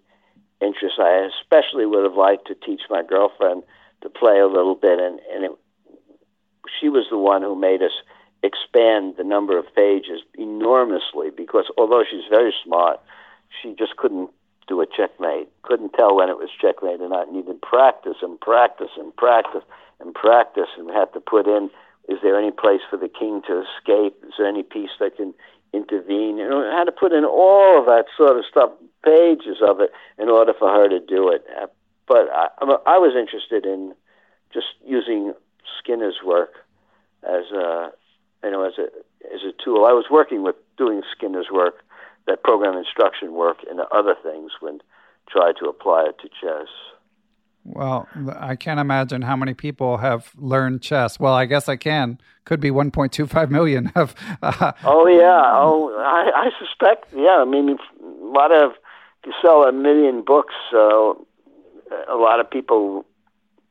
interest. 0.63 0.95
I 0.99 1.29
especially 1.37 1.85
would 1.85 2.05
have 2.05 2.17
liked 2.17 2.47
to 2.47 2.55
teach 2.55 2.81
my 2.89 3.03
girlfriend 3.03 3.63
to 4.01 4.09
play 4.09 4.39
a 4.39 4.47
little 4.47 4.75
bit, 4.75 4.99
and 4.99 5.21
and 5.35 5.45
it, 5.45 5.51
she 6.81 6.89
was 6.89 7.05
the 7.11 7.19
one 7.19 7.43
who 7.43 7.55
made 7.55 7.83
us 7.83 7.93
expand 8.43 9.17
the 9.19 9.25
number 9.25 9.59
of 9.59 9.67
pages 9.77 10.23
enormously 10.39 11.29
because 11.37 11.67
although 11.77 12.05
she's 12.11 12.25
very 12.31 12.55
smart, 12.65 12.99
she 13.61 13.75
just 13.79 13.99
couldn't 13.99 14.31
do 14.71 14.81
a 14.81 14.87
checkmate. 14.87 15.49
Couldn't 15.63 15.93
tell 15.93 16.17
when 16.17 16.31
it 16.31 16.39
was 16.39 16.49
checkmate 16.59 17.01
or 17.01 17.09
not. 17.09 17.33
Needed 17.33 17.61
practice 17.61 18.17
and 18.23 18.41
practice 18.41 18.95
and 18.97 19.15
practice 19.15 19.65
and 19.99 20.15
practice, 20.15 20.71
and 20.79 20.89
had 20.89 21.13
to 21.13 21.21
put 21.21 21.47
in: 21.47 21.69
is 22.09 22.19
there 22.23 22.39
any 22.39 22.53
place 22.53 22.81
for 22.89 22.97
the 22.97 23.09
king 23.09 23.43
to 23.49 23.65
escape? 23.67 24.17
Is 24.23 24.35
there 24.39 24.47
any 24.47 24.63
piece 24.63 24.95
that 25.01 25.17
can 25.17 25.35
intervene? 25.75 26.39
You 26.39 26.49
know, 26.49 26.63
had 26.71 26.85
to 26.85 26.93
put 26.93 27.13
in 27.13 27.25
all 27.25 27.81
of 27.81 27.87
that 27.87 28.07
sort 28.17 28.39
of 28.39 28.45
stuff, 28.49 28.71
pages 29.05 29.59
of 29.61 29.81
it, 29.81 29.91
in 30.17 30.29
order 30.29 30.55
for 30.57 30.71
her 30.71 30.89
to 30.89 31.01
do 31.01 31.29
it. 31.29 31.45
Uh, 31.61 31.67
but 32.07 32.31
I, 32.33 32.49
I 32.87 32.99
was 32.99 33.15
interested 33.19 33.67
in 33.67 33.93
just 34.55 34.67
using 34.87 35.35
Skinner's 35.79 36.19
work 36.25 36.55
as 37.23 37.51
a, 37.53 37.91
you 38.45 38.51
know, 38.51 38.65
as 38.65 38.79
a 38.79 38.87
as 39.35 39.43
a 39.43 39.53
tool. 39.63 39.85
I 39.85 39.93
was 39.93 40.07
working 40.11 40.43
with 40.43 40.57
doing 40.79 41.03
Skinner's 41.13 41.51
work 41.53 41.85
that 42.27 42.43
program 42.43 42.77
instruction 42.77 43.33
work 43.35 43.59
and 43.69 43.81
other 43.93 44.15
things 44.23 44.53
when 44.61 44.81
try 45.29 45.53
to 45.61 45.67
apply 45.69 46.07
it 46.09 46.17
to 46.23 46.29
chess. 46.29 46.69
Well, 47.65 48.09
I 48.39 48.57
can't 48.57 48.81
imagine 48.81 49.23
how 49.23 49.37
many 49.37 49.53
people 49.53 49.99
have 49.99 50.33
learned 50.37 50.83
chess. 50.83 51.21
Well, 51.21 51.35
I 51.35 51.45
guess 51.45 51.69
I 51.69 51.77
can. 51.77 52.19
Could 52.45 52.61
be 52.61 52.71
1.25 52.71 53.51
million 53.51 53.87
have. 53.95 54.15
Uh, 54.43 54.73
oh 54.85 55.07
yeah. 55.07 55.43
Oh, 55.45 55.95
I, 55.99 56.47
I 56.47 56.51
suspect. 56.59 57.13
Yeah. 57.15 57.39
I 57.41 57.45
mean, 57.45 57.77
a 58.03 58.07
lot 58.27 58.51
of 58.51 58.73
if 59.23 59.27
you 59.27 59.33
sell 59.43 59.65
a 59.65 59.73
million 59.73 60.23
books, 60.25 60.55
uh, 60.73 61.13
a 62.09 62.17
lot 62.17 62.41
of 62.41 62.51
people, 62.51 63.05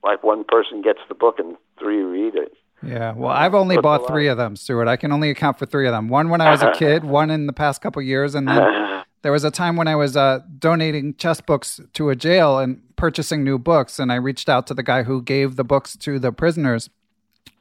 like 0.03 0.23
one 0.23 0.43
person 0.43 0.81
gets 0.81 0.99
the 1.07 1.15
book 1.15 1.39
and 1.39 1.57
three 1.79 2.03
read 2.03 2.35
it. 2.35 2.53
Yeah, 2.81 3.13
well, 3.13 3.31
I've 3.31 3.55
only 3.55 3.77
bought 3.77 4.07
three 4.07 4.27
of 4.27 4.37
them, 4.37 4.55
Stuart. 4.55 4.87
I 4.87 4.95
can 4.95 5.11
only 5.11 5.29
account 5.29 5.59
for 5.59 5.65
three 5.65 5.87
of 5.87 5.91
them. 5.91 6.07
One 6.07 6.29
when 6.29 6.41
I 6.41 6.51
was 6.51 6.61
a 6.61 6.71
kid, 6.75 7.03
one 7.03 7.29
in 7.29 7.47
the 7.47 7.53
past 7.53 7.81
couple 7.81 8.01
years, 8.01 8.35
and 8.35 8.47
then 8.47 9.03
there 9.21 9.31
was 9.31 9.43
a 9.43 9.51
time 9.51 9.75
when 9.75 9.87
I 9.87 9.95
was 9.95 10.15
uh, 10.15 10.39
donating 10.57 11.15
chess 11.15 11.41
books 11.41 11.81
to 11.93 12.09
a 12.09 12.15
jail 12.15 12.59
and 12.59 12.81
purchasing 12.95 13.43
new 13.43 13.57
books, 13.57 13.99
and 13.99 14.11
I 14.11 14.15
reached 14.15 14.49
out 14.49 14.67
to 14.67 14.73
the 14.73 14.83
guy 14.83 15.03
who 15.03 15.21
gave 15.21 15.55
the 15.55 15.63
books 15.63 15.97
to 15.97 16.19
the 16.19 16.31
prisoners, 16.31 16.89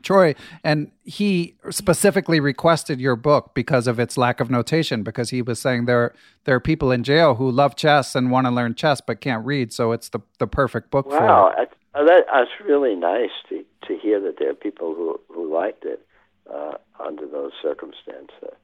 Troy, 0.02 0.36
and 0.62 0.92
he 1.02 1.56
specifically 1.70 2.38
requested 2.38 3.00
your 3.00 3.16
book 3.16 3.52
because 3.54 3.88
of 3.88 3.98
its 3.98 4.16
lack 4.16 4.38
of 4.38 4.50
notation. 4.50 5.02
Because 5.02 5.30
he 5.30 5.42
was 5.42 5.58
saying 5.58 5.86
there 5.86 6.14
there 6.44 6.54
are 6.54 6.60
people 6.60 6.92
in 6.92 7.02
jail 7.02 7.34
who 7.34 7.50
love 7.50 7.74
chess 7.74 8.14
and 8.14 8.30
want 8.30 8.46
to 8.46 8.52
learn 8.52 8.76
chess 8.76 9.00
but 9.00 9.20
can't 9.20 9.44
read, 9.44 9.72
so 9.72 9.90
it's 9.90 10.08
the 10.10 10.20
the 10.38 10.46
perfect 10.46 10.92
book 10.92 11.06
wow, 11.06 11.52
for 11.52 11.62
it. 11.62 11.72
Wow, 11.98 12.04
that, 12.06 12.26
that's 12.32 12.50
really 12.64 12.94
nice 12.94 13.30
to 13.48 13.64
to 13.86 13.98
hear 13.98 14.20
that 14.20 14.38
there 14.38 14.50
are 14.50 14.54
people 14.54 14.94
who 14.94 15.20
who 15.28 15.52
liked 15.52 15.84
it 15.84 16.06
uh, 16.52 16.74
under 17.00 17.26
those 17.26 17.52
circumstances. 17.60 18.56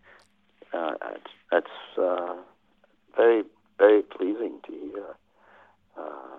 Uh, 0.73 0.93
that's 1.01 1.31
that's 1.51 1.99
uh, 1.99 2.35
very 3.17 3.43
very 3.79 4.03
pleasing 4.03 4.61
to 4.67 4.73
hear. 4.73 5.05
Uh, 5.99 6.37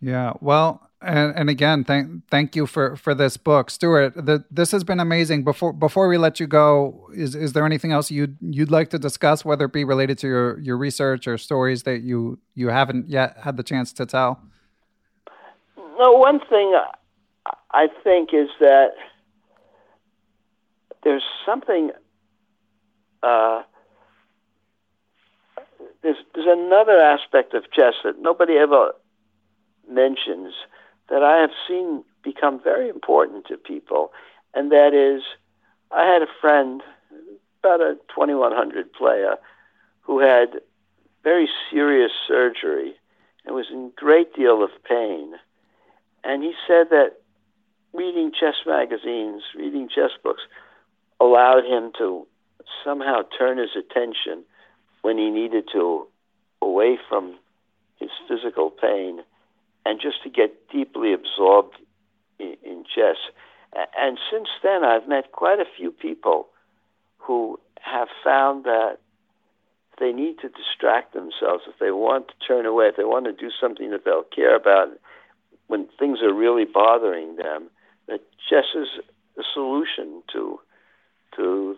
yeah, 0.00 0.32
well, 0.40 0.88
and, 1.00 1.34
and 1.36 1.50
again, 1.50 1.84
thank 1.84 2.28
thank 2.30 2.56
you 2.56 2.66
for, 2.66 2.96
for 2.96 3.14
this 3.14 3.36
book, 3.36 3.70
Stuart. 3.70 4.14
The, 4.14 4.44
this 4.50 4.72
has 4.72 4.82
been 4.82 5.00
amazing. 5.00 5.44
Before 5.44 5.72
before 5.72 6.08
we 6.08 6.18
let 6.18 6.40
you 6.40 6.48
go, 6.48 7.08
is 7.14 7.34
is 7.36 7.52
there 7.52 7.64
anything 7.64 7.92
else 7.92 8.10
you'd 8.10 8.36
you'd 8.40 8.70
like 8.72 8.90
to 8.90 8.98
discuss, 8.98 9.44
whether 9.44 9.66
it 9.66 9.72
be 9.72 9.84
related 9.84 10.18
to 10.18 10.26
your, 10.26 10.58
your 10.58 10.76
research 10.76 11.28
or 11.28 11.38
stories 11.38 11.84
that 11.84 12.02
you 12.02 12.40
you 12.54 12.68
haven't 12.68 13.08
yet 13.08 13.38
had 13.42 13.56
the 13.56 13.62
chance 13.62 13.92
to 13.94 14.06
tell? 14.06 14.42
No, 15.98 16.12
one 16.12 16.40
thing 16.40 16.74
I 17.70 17.88
think 18.04 18.30
is 18.32 18.48
that 18.60 18.90
there's 21.02 21.24
something. 21.44 21.90
Uh, 23.22 23.62
there's 26.02 26.16
there's 26.34 26.46
another 26.48 26.98
aspect 26.98 27.54
of 27.54 27.70
chess 27.72 27.94
that 28.04 28.20
nobody 28.20 28.54
ever 28.56 28.92
mentions 29.88 30.54
that 31.08 31.22
I 31.22 31.38
have 31.38 31.50
seen 31.68 32.04
become 32.22 32.60
very 32.62 32.88
important 32.88 33.46
to 33.46 33.56
people, 33.56 34.12
and 34.54 34.72
that 34.72 34.92
is, 34.92 35.22
I 35.92 36.04
had 36.04 36.22
a 36.22 36.26
friend, 36.40 36.82
about 37.60 37.80
a 37.80 37.94
2100 38.14 38.92
player, 38.92 39.36
who 40.00 40.18
had 40.18 40.60
very 41.22 41.48
serious 41.70 42.12
surgery 42.26 42.94
and 43.44 43.54
was 43.54 43.66
in 43.70 43.92
great 43.96 44.34
deal 44.34 44.62
of 44.62 44.70
pain, 44.88 45.34
and 46.26 46.42
he 46.42 46.52
said 46.66 46.90
that 46.90 47.12
reading 47.92 48.32
chess 48.38 48.56
magazines, 48.66 49.42
reading 49.56 49.88
chess 49.88 50.10
books, 50.22 50.42
allowed 51.20 51.64
him 51.64 51.92
to 51.98 52.26
somehow 52.84 53.22
turn 53.38 53.58
his 53.58 53.70
attention 53.76 54.44
when 55.02 55.16
he 55.16 55.30
needed 55.30 55.68
to 55.72 56.06
away 56.60 56.98
from 57.08 57.36
his 58.00 58.10
physical 58.28 58.70
pain 58.70 59.20
and 59.84 60.00
just 60.00 60.22
to 60.24 60.28
get 60.28 60.68
deeply 60.68 61.14
absorbed 61.14 61.76
in, 62.40 62.56
in 62.64 62.84
chess. 62.84 63.16
And 63.96 64.18
since 64.30 64.48
then, 64.62 64.84
I've 64.84 65.08
met 65.08 65.30
quite 65.32 65.60
a 65.60 65.64
few 65.76 65.92
people 65.92 66.48
who 67.18 67.58
have 67.80 68.08
found 68.24 68.64
that 68.64 68.98
they 69.98 70.12
need 70.12 70.38
to 70.40 70.48
distract 70.48 71.14
themselves, 71.14 71.64
if 71.68 71.78
they 71.78 71.90
want 71.90 72.28
to 72.28 72.34
turn 72.46 72.66
away, 72.66 72.86
if 72.88 72.96
they 72.96 73.04
want 73.04 73.26
to 73.26 73.32
do 73.32 73.50
something 73.60 73.90
that 73.90 74.04
they'll 74.04 74.24
care 74.24 74.56
about 74.56 74.88
when 75.68 75.88
things 75.98 76.20
are 76.22 76.32
really 76.32 76.64
bothering 76.64 77.36
them, 77.36 77.70
that 78.08 78.20
chess 78.48 78.66
is 78.74 78.88
a 79.38 79.42
solution 79.54 80.22
to 80.32 80.60
to 81.36 81.76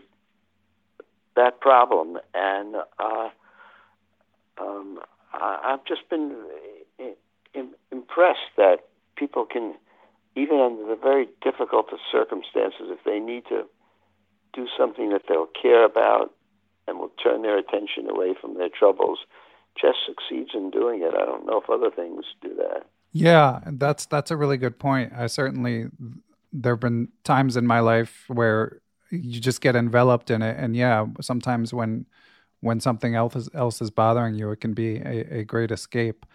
that 1.37 1.61
problem. 1.61 2.19
And 2.35 2.77
uh, 2.99 3.29
um, 4.61 4.99
I, 5.33 5.61
I've 5.65 5.85
just 5.85 6.09
been 6.09 6.35
impressed 7.91 8.51
that 8.57 8.79
people 9.17 9.47
can, 9.47 9.75
even 10.37 10.59
under 10.59 10.87
the 10.87 10.99
very 11.01 11.29
difficult 11.43 11.93
of 11.93 11.99
circumstances, 12.11 12.89
if 12.91 13.03
they 13.05 13.19
need 13.19 13.45
to 13.49 13.65
do 14.53 14.67
something 14.77 15.11
that 15.11 15.23
they'll 15.29 15.49
care 15.61 15.85
about 15.85 16.33
and 16.87 16.99
will 16.99 17.13
turn 17.23 17.43
their 17.43 17.59
attention 17.59 18.09
away 18.09 18.35
from 18.41 18.55
their 18.55 18.69
troubles, 18.69 19.19
chess 19.77 19.95
succeeds 20.07 20.51
in 20.55 20.71
doing 20.71 21.03
it. 21.03 21.15
I 21.15 21.25
don't 21.25 21.47
know 21.47 21.61
if 21.61 21.71
other 21.71 21.91
things 21.91 22.25
do 22.43 22.55
that. 22.57 22.87
Yeah, 23.13 23.61
that's 23.67 24.07
that's 24.07 24.31
a 24.31 24.37
really 24.37 24.57
good 24.57 24.79
point. 24.79 25.13
I 25.17 25.27
certainly 25.27 25.87
there 26.53 26.75
have 26.75 26.81
been 26.81 27.09
times 27.25 27.57
in 27.57 27.67
my 27.67 27.81
life 27.81 28.25
where 28.29 28.81
you 29.11 29.41
just 29.41 29.61
get 29.61 29.75
enveloped 29.75 30.31
in 30.31 30.43
it, 30.43 30.57
and 30.59 30.77
yeah, 30.77 31.07
sometimes 31.21 31.73
when 31.73 32.07
when 32.61 32.81
something 32.81 33.15
else 33.15 33.37
is, 33.37 33.49
else 33.55 33.81
is 33.81 33.91
bothering 33.91 34.35
you, 34.35 34.51
it 34.51 34.61
can 34.61 34.75
be 34.75 34.97
a, 34.97 35.39
a 35.39 35.45
great 35.45 35.71
escape. 35.71 36.27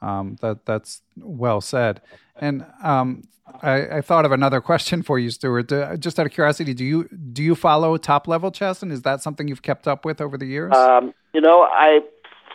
Um, 0.00 0.36
that 0.40 0.66
that's 0.66 1.02
well 1.16 1.60
said. 1.60 2.00
And 2.36 2.66
um, 2.82 3.22
I, 3.62 3.98
I, 3.98 4.00
thought 4.00 4.24
of 4.24 4.32
another 4.32 4.60
question 4.60 5.02
for 5.02 5.18
you, 5.18 5.30
Stuart. 5.30 5.68
just 6.00 6.18
out 6.18 6.26
of 6.26 6.32
curiosity, 6.32 6.74
do 6.74 6.84
you 6.84 7.08
do 7.32 7.42
you 7.42 7.54
follow 7.54 7.96
top 7.96 8.26
level 8.26 8.50
chess, 8.50 8.82
and 8.82 8.90
is 8.90 9.02
that 9.02 9.22
something 9.22 9.46
you've 9.46 9.62
kept 9.62 9.86
up 9.86 10.04
with 10.04 10.20
over 10.20 10.36
the 10.36 10.46
years? 10.46 10.74
Um, 10.74 11.14
you 11.32 11.40
know, 11.40 11.62
I 11.70 12.00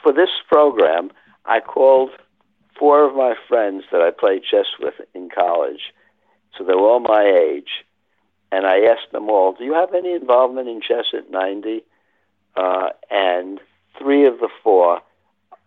for 0.04 0.12
this 0.12 0.30
program, 0.50 1.12
I 1.46 1.60
called 1.60 2.10
four 2.80 3.08
of 3.08 3.16
my 3.16 3.36
friends 3.48 3.84
that 3.92 4.02
I 4.02 4.12
played 4.12 4.44
chess 4.44 4.66
with 4.80 4.96
in 5.14 5.30
college. 5.30 5.94
So 6.58 6.64
they 6.64 6.74
were 6.74 6.90
all 6.90 7.00
my 7.00 7.24
age. 7.24 7.86
And 8.52 8.66
I 8.66 8.80
asked 8.86 9.12
them 9.12 9.30
all, 9.30 9.54
Do 9.54 9.64
you 9.64 9.74
have 9.74 9.94
any 9.94 10.14
involvement 10.14 10.70
in 10.70 10.82
chess 10.82 11.06
at 11.14 11.30
90? 11.30 11.84
Uh, 12.56 12.90
and 13.12 13.60
three 14.00 14.26
of 14.26 14.40
the 14.40 14.50
four 14.64 15.02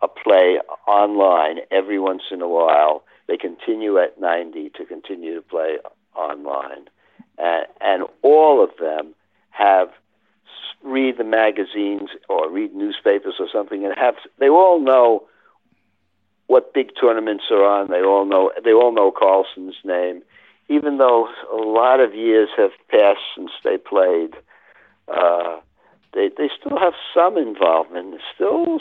uh, 0.01 0.07
play 0.07 0.59
online 0.87 1.59
every 1.69 1.99
once 1.99 2.23
in 2.31 2.41
a 2.41 2.47
while. 2.47 3.03
They 3.27 3.37
continue 3.37 3.97
at 3.97 4.19
90 4.19 4.71
to 4.71 4.85
continue 4.85 5.35
to 5.35 5.41
play 5.41 5.77
online. 6.15 6.89
And, 7.37 7.65
and 7.79 8.03
all 8.23 8.63
of 8.63 8.71
them 8.79 9.13
have 9.51 9.89
read 10.83 11.17
the 11.17 11.23
magazines 11.23 12.09
or 12.27 12.49
read 12.49 12.73
newspapers 12.73 13.35
or 13.39 13.47
something 13.51 13.85
and 13.85 13.93
have 13.95 14.15
they 14.39 14.49
all 14.49 14.79
know 14.79 15.23
what 16.51 16.73
big 16.73 16.89
tournaments 16.99 17.45
are 17.49 17.63
on. 17.63 17.89
They 17.89 18.01
all 18.01 18.25
know 18.25 18.51
they 18.65 18.73
all 18.73 18.93
know 18.93 19.09
Carlsen's 19.09 19.77
name, 19.85 20.21
even 20.67 20.97
though 20.97 21.29
a 21.51 21.55
lot 21.55 22.01
of 22.01 22.13
years 22.13 22.49
have 22.57 22.71
passed 22.89 23.25
since 23.35 23.51
they 23.63 23.77
played. 23.77 24.33
Uh, 25.07 25.61
they 26.13 26.29
they 26.37 26.49
still 26.59 26.77
have 26.77 26.93
some 27.13 27.37
involvement, 27.37 28.19
still 28.35 28.79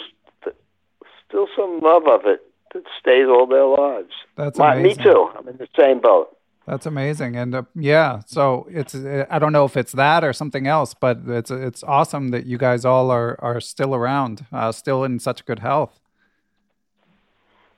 still 1.29 1.47
some 1.57 1.79
love 1.81 2.09
of 2.09 2.23
it 2.27 2.41
that 2.75 2.83
stays 3.01 3.27
all 3.29 3.47
their 3.47 3.67
lives. 3.67 4.15
That's 4.37 4.59
My, 4.59 4.75
amazing. 4.75 5.05
me 5.05 5.13
too. 5.13 5.31
I'm 5.39 5.47
in 5.47 5.57
the 5.57 5.69
same 5.79 6.01
boat. 6.01 6.37
That's 6.67 6.87
amazing, 6.87 7.37
and 7.37 7.55
uh, 7.55 7.63
yeah. 7.77 8.21
So 8.27 8.67
it's 8.69 8.95
I 8.97 9.39
don't 9.39 9.53
know 9.53 9.65
if 9.65 9.77
it's 9.77 9.93
that 9.93 10.25
or 10.25 10.33
something 10.33 10.67
else, 10.67 10.93
but 10.93 11.21
it's 11.27 11.53
it's 11.53 11.85
awesome 11.85 12.31
that 12.31 12.47
you 12.47 12.59
guys 12.59 12.85
all 12.85 13.13
are 13.13 13.37
are 13.41 13.61
still 13.61 13.95
around, 13.95 14.45
uh, 14.53 14.73
still 14.73 15.05
in 15.05 15.21
such 15.21 15.47
good 15.47 15.61
health. 15.61 16.01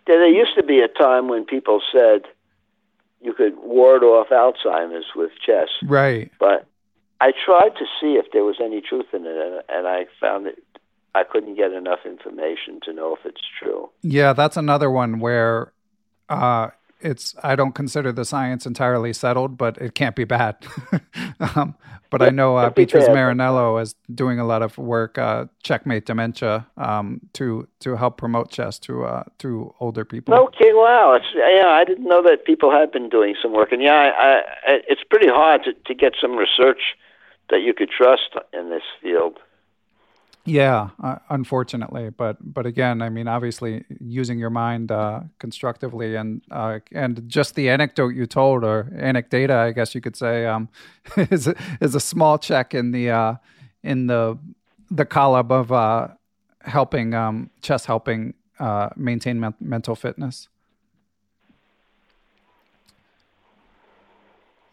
There 0.07 0.27
used 0.27 0.55
to 0.57 0.63
be 0.63 0.81
a 0.81 0.89
time 0.89 1.29
when 1.29 1.45
people 1.45 1.81
said 1.93 2.23
you 3.21 3.33
could 3.33 3.57
ward 3.59 4.03
off 4.03 4.29
Alzheimer's 4.31 5.07
with 5.15 5.31
chess, 5.47 5.69
Right. 5.83 6.31
but 6.41 6.67
I 7.21 7.33
tried 7.45 7.77
to 7.79 7.85
see 8.01 8.15
if 8.15 8.27
there 8.33 8.45
was 8.45 8.57
any 8.61 8.81
truth 8.81 9.07
in 9.13 9.25
it, 9.25 9.37
and, 9.37 9.63
and 9.69 9.87
I 9.87 10.07
found 10.21 10.47
that 10.47 10.59
I 11.15 11.23
couldn't 11.25 11.55
get 11.55 11.73
enough 11.73 12.01
information 12.05 12.81
to 12.85 12.93
know 12.93 13.15
if 13.15 13.25
it's 13.25 13.43
true. 13.63 13.91
Yeah, 14.03 14.33
that's 14.33 14.57
another 14.57 14.91
one 14.91 15.21
where 15.21 15.73
uh, 16.29 16.71
it's 17.03 17.35
I 17.43 17.57
don't 17.57 17.75
consider 17.75 18.13
the 18.13 18.25
science 18.25 18.67
entirely 18.67 19.13
settled, 19.13 19.59
but 19.59 19.79
it 19.79 19.95
can't 19.95 20.17
be 20.17 20.25
bad. 20.25 20.57
um, 21.55 21.75
but 22.11 22.23
I 22.23 22.31
know 22.31 22.57
uh, 22.57 22.71
Beatrice. 22.71 23.09
Marinello 23.09 23.81
is 23.81 23.95
doing 24.15 24.39
a 24.39 24.45
lot 24.45 24.63
of 24.63 24.77
work, 24.79 25.19
uh, 25.19 25.47
checkmate 25.63 26.07
dementia, 26.07 26.67
um, 26.77 27.21
to 27.35 27.69
to 27.81 27.97
help 27.97 28.19
promote 28.19 28.51
chess 28.51 28.79
to 28.81 29.05
uh, 29.05 29.25
to 29.39 29.75
older 29.81 30.05
people. 30.05 30.35
Okay, 30.35 30.73
wow, 30.73 31.15
it's 31.15 31.27
yeah. 31.35 31.69
I 31.69 31.85
didn't 31.85 32.07
know 32.07 32.23
that 32.23 32.45
people 32.45 32.71
had 32.71 32.93
been 32.93 33.09
doing 33.09 33.35
some 33.41 33.53
work, 33.53 33.73
and 33.73 33.83
yeah, 33.83 34.13
I, 34.17 34.43
I, 34.71 34.81
it's 34.89 35.03
pretty 35.09 35.29
hard 35.29 35.65
to, 35.65 35.73
to 35.73 35.95
get 35.95 36.15
some 36.21 36.37
research 36.37 36.97
that 37.51 37.63
you 37.63 37.75
could 37.75 37.91
trust 37.91 38.37
in 38.53 38.71
this 38.71 38.83
field. 39.03 39.39
Yeah, 40.45 40.91
uh, 41.01 41.19
unfortunately, 41.31 42.11
but 42.11 42.37
but 42.41 42.67
again, 42.67 43.01
I 43.01 43.11
mean, 43.11 43.29
obviously, 43.29 43.85
using 44.01 44.41
your 44.41 44.51
mind 44.51 44.91
uh, 44.91 45.21
constructively 45.39 46.17
and 46.17 46.43
uh, 46.51 46.81
and 46.91 47.23
just 47.29 47.55
the 47.55 47.71
anecdote 47.71 48.15
you 48.17 48.27
told, 48.27 48.65
or 48.65 48.91
anecdata, 48.93 49.51
I 49.55 49.71
guess 49.71 49.95
you 49.95 50.01
could 50.01 50.17
say, 50.17 50.45
um, 50.47 50.69
is 51.17 51.49
is 51.81 51.95
a 51.95 52.01
small 52.01 52.39
check 52.39 52.75
in 52.75 52.91
the 52.91 53.11
uh, 53.11 53.35
in 53.85 54.09
the 54.09 54.37
the 54.91 55.05
column 55.05 55.53
of 55.53 55.71
uh, 55.71 56.09
helping 56.63 57.15
um, 57.15 57.51
chess 57.61 57.85
helping 57.85 58.35
uh, 58.59 58.89
maintain 58.97 59.39
men- 59.39 59.55
mental 59.61 59.95
fitness. 59.95 60.49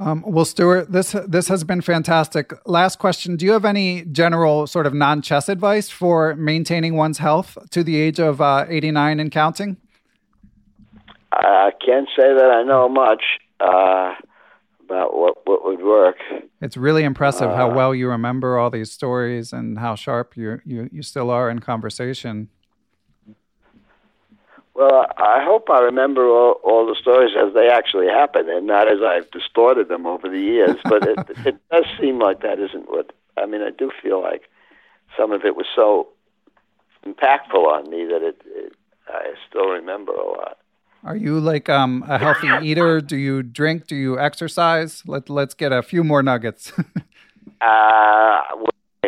Um, 0.02 0.24
well, 0.26 0.46
Stuart, 0.46 0.92
this 0.92 1.14
this 1.28 1.50
has 1.50 1.66
been 1.66 1.82
fantastic. 1.82 2.54
Last 2.66 3.00
question: 3.00 3.36
Do 3.36 3.46
you 3.46 3.52
have 3.52 3.66
any 3.66 4.06
general 4.06 4.66
sort 4.66 4.88
of 4.88 4.94
non-chess 4.94 5.50
advice 5.50 5.90
for 5.90 6.36
maintaining 6.36 6.96
one's 6.96 7.18
health 7.18 7.58
to 7.72 7.84
the 7.84 7.98
age 7.98 8.20
of 8.20 8.40
uh, 8.40 8.66
89 8.70 9.20
and 9.20 9.32
counting? 9.32 9.76
I 11.34 11.72
can't 11.86 12.08
say 12.18 12.34
that 12.34 12.50
I 12.50 12.64
know 12.64 12.88
much 12.88 13.24
uh, 13.60 14.16
about 14.86 15.18
what 15.18 15.46
what 15.46 15.66
would 15.66 15.84
work. 15.84 16.16
It's 16.62 16.78
really 16.78 17.04
impressive 17.04 17.52
how 17.52 17.74
well 17.74 17.94
you 17.94 18.10
remember 18.10 18.58
all 18.58 18.70
these 18.70 18.92
stories 18.92 19.52
and 19.52 19.80
how 19.80 19.96
sharp 19.96 20.38
you 20.38 20.62
you 20.66 20.90
you 20.94 21.04
still 21.04 21.30
are 21.30 21.50
in 21.50 21.60
conversation. 21.60 22.48
Well, 24.80 25.08
I 25.18 25.44
hope 25.44 25.70
I 25.70 25.82
remember 25.82 26.30
all, 26.30 26.54
all 26.64 26.88
the 26.88 26.96
stories 26.96 27.34
as 27.38 27.54
they 27.54 27.68
actually 27.68 28.08
happened, 28.08 28.48
and 28.48 28.66
not 28.66 28.90
as 28.90 29.00
I've 29.06 29.30
distorted 29.32 29.90
them 29.90 30.08
over 30.08 30.30
the 30.30 30.40
years. 30.40 30.78
But 30.86 31.06
it, 31.06 31.20
it 31.46 31.58
does 31.70 31.84
seem 32.00 32.18
like 32.20 32.42
that 32.44 32.60
isn't 32.60 32.90
what 32.90 33.12
I 33.36 33.46
mean. 33.46 33.62
I 33.62 33.72
do 33.72 33.92
feel 34.02 34.22
like 34.22 34.44
some 35.18 35.34
of 35.34 35.44
it 35.44 35.58
was 35.58 35.66
so 35.76 36.08
impactful 37.06 37.56
on 37.56 37.90
me 37.90 38.06
that 38.06 38.22
it, 38.24 38.42
it 38.46 38.72
I 39.10 39.34
still 39.50 39.68
remember 39.68 40.14
a 40.14 40.26
lot. 40.26 40.60
Are 41.04 41.18
you 41.18 41.42
like 41.42 41.68
um, 41.68 42.06
a 42.08 42.18
healthy 42.18 42.48
eater? 42.64 43.02
Do 43.02 43.18
you 43.18 43.44
drink? 43.44 43.86
Do 43.86 43.98
you 43.98 44.18
exercise? 44.18 45.04
Let 45.06 45.30
Let's 45.30 45.56
get 45.56 45.74
a 45.74 45.84
few 45.84 46.06
more 46.06 46.24
nuggets. 46.24 46.72
Uh, 47.62 48.40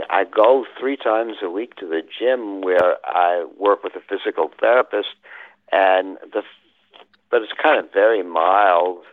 I 0.10 0.26
go 0.26 0.66
three 0.78 0.98
times 0.98 1.38
a 1.42 1.50
week 1.50 1.76
to 1.76 1.88
the 1.88 2.02
gym 2.02 2.60
where 2.60 2.98
I 3.06 3.46
work 3.58 3.82
with 3.82 3.96
a 3.96 4.02
physical 4.02 4.52
therapist, 4.60 5.16
and 5.72 6.18
the 6.34 6.44
but 7.30 7.42
it's 7.42 7.54
kind 7.62 7.80
of 7.80 7.92
very 7.94 8.24
mild 8.24 9.04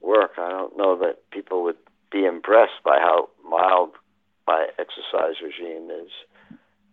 work. 0.00 0.32
I 0.36 0.48
don't 0.50 0.76
know 0.76 0.98
that 0.98 1.30
people 1.30 1.62
would 1.62 1.76
be 2.10 2.24
impressed 2.24 2.82
by 2.84 2.98
how 2.98 3.28
mild 3.48 3.90
my 4.46 4.66
exercise 4.78 5.36
regime 5.42 5.88
is, 5.90 6.10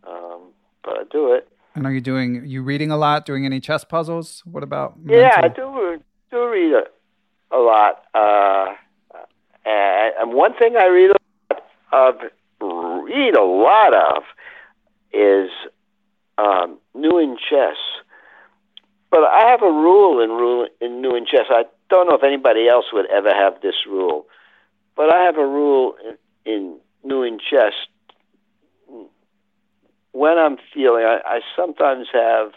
um, 0.08 0.52
but 0.84 0.98
I 0.98 1.04
do 1.12 1.34
it. 1.34 1.48
and 1.76 1.86
are 1.86 1.92
you 1.92 2.02
doing? 2.02 2.46
You 2.46 2.64
reading 2.64 2.92
a 2.92 2.98
lot? 2.98 3.26
Doing 3.26 3.46
any 3.46 3.60
chess 3.60 3.84
puzzles? 3.84 4.44
What 4.46 4.64
about? 4.64 4.96
Yeah, 5.06 5.36
I 5.38 5.48
do 5.48 6.00
do 6.32 6.48
read 6.50 6.74
a, 6.74 7.56
a 7.56 7.60
lot, 7.60 8.04
uh, 8.14 8.74
and, 9.66 10.14
and 10.20 10.34
one 10.34 10.54
thing 10.54 10.76
I 10.78 10.88
read 10.88 11.12
a 11.12 11.54
lot 11.54 11.62
of, 11.92 12.16
read 13.06 13.36
a 13.36 13.44
lot 13.44 13.94
of, 13.94 14.24
is 15.12 15.50
um, 16.38 16.78
New 16.96 17.18
in 17.20 17.38
Chess. 17.38 17.78
But 19.12 19.26
I 19.26 19.50
have 19.52 19.62
a 19.62 19.72
rule 19.72 20.24
in 20.24 20.30
rule 20.30 20.68
in 20.80 21.02
New 21.02 21.16
in 21.16 21.26
Chess. 21.26 21.46
I 21.50 21.66
don't 21.90 22.08
know 22.08 22.16
if 22.16 22.24
anybody 22.24 22.68
else 22.70 22.86
would 22.94 23.06
ever 23.12 23.30
have 23.30 23.62
this 23.62 23.76
rule, 23.86 24.26
but 24.96 25.14
I 25.14 25.24
have 25.24 25.38
a 25.38 25.46
rule 25.46 25.96
in, 26.46 26.54
in 26.54 26.80
New 27.04 27.22
in 27.24 27.38
Chess. 27.38 27.74
When 30.14 30.38
I'm 30.38 30.58
feeling, 30.74 31.04
I, 31.04 31.20
I 31.26 31.40
sometimes 31.56 32.08
have 32.14 32.54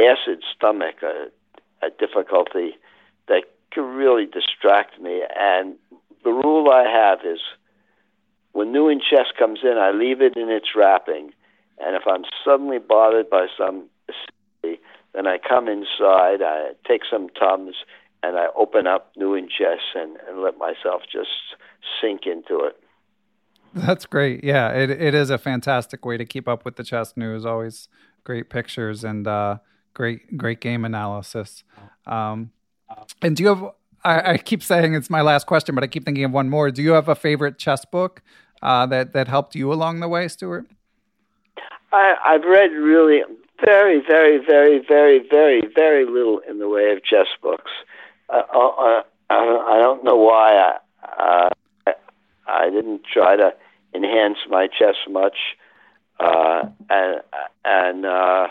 acid 0.00 0.42
stomach, 0.54 1.02
a, 1.02 1.28
a 1.84 1.90
difficulty 1.90 2.76
that 3.28 3.42
can 3.72 3.84
really 3.84 4.26
distract 4.26 5.00
me. 5.00 5.22
And 5.36 5.74
the 6.24 6.30
rule 6.30 6.70
I 6.70 6.84
have 6.84 7.20
is 7.24 7.40
when 8.52 8.72
new 8.72 8.88
in 8.88 9.00
chess 9.00 9.26
comes 9.38 9.60
in, 9.62 9.78
I 9.78 9.90
leave 9.90 10.20
it 10.20 10.36
in 10.36 10.48
its 10.48 10.68
wrapping. 10.76 11.32
And 11.78 11.96
if 11.96 12.02
I'm 12.06 12.24
suddenly 12.44 12.78
bothered 12.78 13.30
by 13.30 13.46
some 13.56 13.88
then 15.14 15.26
I 15.26 15.38
come 15.38 15.68
inside, 15.68 16.42
I 16.42 16.72
take 16.86 17.02
some 17.10 17.28
Tums, 17.30 17.74
and 18.22 18.36
I 18.36 18.46
open 18.56 18.86
up 18.86 19.12
new 19.16 19.34
in 19.34 19.48
chess 19.48 19.80
and, 19.94 20.16
and 20.28 20.42
let 20.42 20.58
myself 20.58 21.02
just 21.10 21.56
sink 22.00 22.22
into 22.26 22.64
it. 22.64 22.78
That's 23.74 24.06
great. 24.06 24.44
Yeah, 24.44 24.70
it 24.70 24.90
it 24.90 25.14
is 25.14 25.30
a 25.30 25.38
fantastic 25.38 26.04
way 26.04 26.18
to 26.18 26.26
keep 26.26 26.46
up 26.46 26.64
with 26.64 26.76
the 26.76 26.84
chess 26.84 27.16
news. 27.16 27.46
Always 27.46 27.88
great 28.22 28.50
pictures 28.50 29.02
and 29.02 29.26
uh, 29.26 29.58
great 29.94 30.36
great 30.36 30.60
game 30.60 30.84
analysis. 30.84 31.64
Um, 32.06 32.52
and 33.22 33.34
do 33.34 33.42
you 33.42 33.48
have? 33.48 33.64
I, 34.04 34.32
I 34.32 34.36
keep 34.36 34.62
saying 34.62 34.94
it's 34.94 35.08
my 35.08 35.22
last 35.22 35.46
question, 35.46 35.74
but 35.74 35.82
I 35.82 35.86
keep 35.86 36.04
thinking 36.04 36.24
of 36.24 36.32
one 36.32 36.50
more. 36.50 36.70
Do 36.70 36.82
you 36.82 36.92
have 36.92 37.08
a 37.08 37.14
favorite 37.14 37.58
chess 37.58 37.84
book 37.86 38.20
uh, 38.60 38.84
that 38.86 39.14
that 39.14 39.28
helped 39.28 39.54
you 39.54 39.72
along 39.72 40.00
the 40.00 40.08
way, 40.08 40.28
Stuart? 40.28 40.66
I, 41.92 42.14
I've 42.26 42.44
read 42.44 42.72
really 42.72 43.22
very, 43.64 44.00
very, 44.06 44.38
very, 44.44 44.84
very, 44.86 45.20
very, 45.28 45.62
very 45.74 46.04
little 46.04 46.40
in 46.48 46.58
the 46.58 46.68
way 46.68 46.92
of 46.92 47.04
chess 47.04 47.26
books. 47.42 47.70
Uh, 48.28 48.42
uh, 48.52 49.02
I, 49.30 49.34
I 49.76 49.78
don't 49.80 50.04
know 50.04 50.16
why 50.16 50.54
I, 50.56 51.48
uh, 51.86 51.92
I 52.46 52.70
didn't 52.70 53.02
try 53.04 53.36
to 53.36 53.54
enhance 53.94 54.38
my 54.48 54.66
chess 54.66 54.96
much, 55.08 55.36
uh, 56.20 56.64
and 56.90 57.20
and 57.64 58.06
uh, 58.06 58.48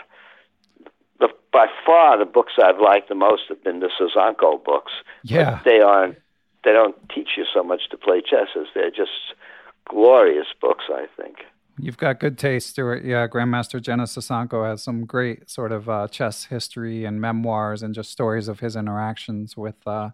the, 1.20 1.28
by 1.52 1.66
far 1.86 2.18
the 2.18 2.24
books 2.24 2.54
I've 2.62 2.80
liked 2.80 3.08
the 3.08 3.14
most 3.14 3.42
have 3.48 3.62
been 3.62 3.80
the 3.80 3.90
Sosonko 4.00 4.64
books. 4.64 4.92
Yeah. 5.22 5.56
But 5.56 5.64
they 5.64 5.80
aren't. 5.80 6.18
They 6.64 6.72
don't 6.72 6.96
teach 7.08 7.30
you 7.36 7.44
so 7.52 7.64
much 7.64 7.88
to 7.90 7.96
play 7.96 8.20
chess 8.20 8.48
as 8.56 8.66
they're 8.74 8.90
just 8.90 9.34
glorious 9.88 10.46
books. 10.60 10.84
I 10.88 11.06
think. 11.20 11.38
You've 11.84 11.96
got 11.98 12.20
good 12.20 12.38
taste, 12.38 12.68
Stuart. 12.70 13.04
Yeah, 13.04 13.26
Grandmaster 13.26 13.80
Genna 13.80 14.04
Sosonko 14.06 14.64
has 14.70 14.84
some 14.84 15.04
great 15.04 15.50
sort 15.50 15.72
of 15.72 15.88
uh, 15.88 16.06
chess 16.06 16.44
history 16.44 17.04
and 17.04 17.20
memoirs 17.20 17.82
and 17.82 17.92
just 17.92 18.12
stories 18.12 18.46
of 18.46 18.60
his 18.60 18.76
interactions 18.76 19.56
with 19.56 19.84
uh, 19.84 20.10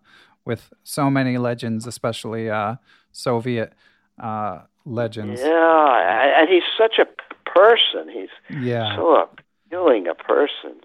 with 0.47 0.73
so 0.83 1.11
many 1.11 1.37
legends, 1.37 1.87
especially 1.87 2.49
uh, 2.49 2.77
Soviet 3.13 3.75
uh, 4.19 4.61
legends. 4.87 5.43
Yeah, 5.43 6.41
and 6.41 6.49
he's 6.49 6.63
such 6.79 6.99
a 6.99 7.07
person. 7.51 8.09
He's 8.09 8.31
Yeah. 8.49 8.97
so 8.97 9.29
appealing 9.69 10.07
a 10.09 10.15
person. 10.15 10.81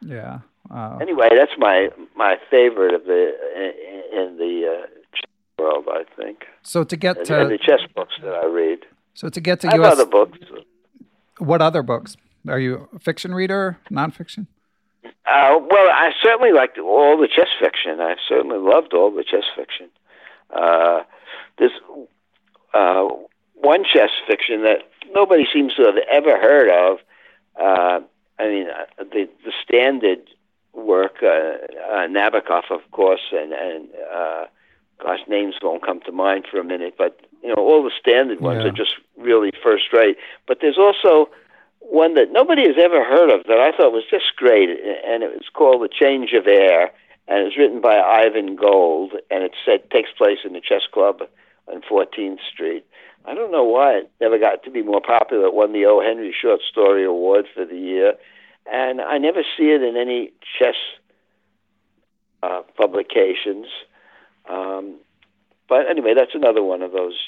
Yeah. 0.00 0.40
Uh, 0.70 0.98
Anyway, 1.00 1.28
that's 1.36 1.52
my 1.56 1.90
my 2.16 2.36
favorite 2.50 2.94
of 2.94 3.04
the 3.04 3.32
in, 3.56 4.18
in 4.20 4.36
the 4.38 4.54
uh, 4.76 4.86
chess 5.14 5.30
world. 5.56 5.84
I 5.88 6.02
think 6.20 6.46
so 6.62 6.82
to 6.82 6.96
get 6.96 7.16
and, 7.18 7.30
and 7.30 7.50
the 7.52 7.58
chess 7.58 7.82
books 7.94 8.14
that 8.24 8.34
I 8.34 8.46
read. 8.46 8.80
So 9.14 9.28
to 9.28 9.40
get 9.40 9.60
to 9.60 9.68
I 9.68 9.76
U.S. 9.76 9.92
other 9.92 10.06
books. 10.06 10.38
What 11.38 11.62
other 11.62 11.82
books? 11.82 12.16
Are 12.48 12.58
you 12.58 12.88
a 12.94 12.98
fiction 12.98 13.34
reader, 13.34 13.78
nonfiction? 13.90 14.46
Uh, 15.04 15.58
well, 15.70 15.90
I 15.90 16.10
certainly 16.22 16.52
liked 16.52 16.78
all 16.78 17.16
the 17.18 17.28
chess 17.28 17.48
fiction. 17.58 18.00
I 18.00 18.16
certainly 18.28 18.58
loved 18.58 18.92
all 18.92 19.10
the 19.10 19.24
chess 19.24 19.44
fiction. 19.56 19.88
Uh, 20.50 21.02
there's 21.58 21.72
uh, 22.74 23.08
one 23.54 23.84
chess 23.84 24.10
fiction 24.26 24.62
that 24.62 24.82
nobody 25.14 25.46
seems 25.50 25.74
to 25.74 25.84
have 25.84 25.96
ever 26.10 26.38
heard 26.38 26.68
of. 26.70 26.98
Uh, 27.58 28.00
I 28.38 28.48
mean, 28.48 28.66
uh, 28.68 29.04
the 29.04 29.28
the 29.44 29.52
standard 29.64 30.28
work, 30.74 31.22
uh, 31.22 31.26
uh, 31.26 32.06
Nabokov, 32.08 32.70
of 32.70 32.80
course, 32.90 33.32
and 33.32 33.52
and 33.52 33.88
uh, 34.12 34.44
gosh, 35.02 35.20
names 35.28 35.54
won't 35.62 35.84
come 35.84 36.00
to 36.00 36.12
mind 36.12 36.46
for 36.50 36.58
a 36.58 36.64
minute, 36.64 36.94
but 36.96 37.20
you 37.42 37.48
know, 37.48 37.56
all 37.56 37.82
the 37.82 37.90
standard 37.98 38.40
ones 38.40 38.62
Yeah. 38.62 38.70
are 38.70 38.72
just 38.72 38.94
really 39.16 39.52
first 39.62 39.92
rate. 39.92 40.16
But 40.46 40.58
there's 40.60 40.78
also 40.78 41.28
one 41.80 42.14
that 42.14 42.32
nobody 42.32 42.66
has 42.66 42.76
ever 42.78 43.04
heard 43.04 43.30
of 43.30 43.44
that 43.46 43.60
I 43.60 43.70
thought 43.76 43.92
was 43.92 44.04
just 44.10 44.36
great, 44.36 44.70
and 44.70 45.22
it 45.22 45.30
was 45.32 45.48
called 45.52 45.82
The 45.82 45.88
Change 45.88 46.32
of 46.32 46.46
Air, 46.46 46.90
and 47.28 47.40
it 47.40 47.44
was 47.44 47.56
written 47.56 47.80
by 47.80 47.98
Ivan 48.00 48.56
Gold, 48.56 49.12
and 49.30 49.42
it 49.44 49.52
said 49.64 49.90
takes 49.90 50.10
place 50.12 50.38
in 50.44 50.54
the 50.54 50.60
chess 50.60 50.86
club 50.90 51.22
on 51.68 51.82
14th 51.82 52.40
Street. 52.50 52.84
I 53.26 53.34
don't 53.34 53.52
know 53.52 53.64
why 53.64 53.94
it 53.98 54.10
never 54.20 54.38
got 54.38 54.62
to 54.64 54.70
be 54.70 54.82
more 54.82 55.00
popular. 55.00 55.46
It 55.46 55.54
won 55.54 55.72
the 55.72 55.86
O. 55.86 56.00
Henry 56.00 56.34
Short 56.38 56.60
Story 56.62 57.04
Award 57.04 57.46
for 57.54 57.64
the 57.64 57.76
year, 57.76 58.14
and 58.70 59.00
I 59.00 59.18
never 59.18 59.42
see 59.56 59.70
it 59.70 59.82
in 59.82 59.96
any 59.96 60.32
chess 60.58 60.76
uh, 62.42 62.62
publications. 62.76 63.66
Um, 64.48 64.96
but 65.68 65.88
anyway, 65.88 66.14
that's 66.14 66.34
another 66.34 66.62
one 66.62 66.82
of 66.82 66.92
those. 66.92 67.18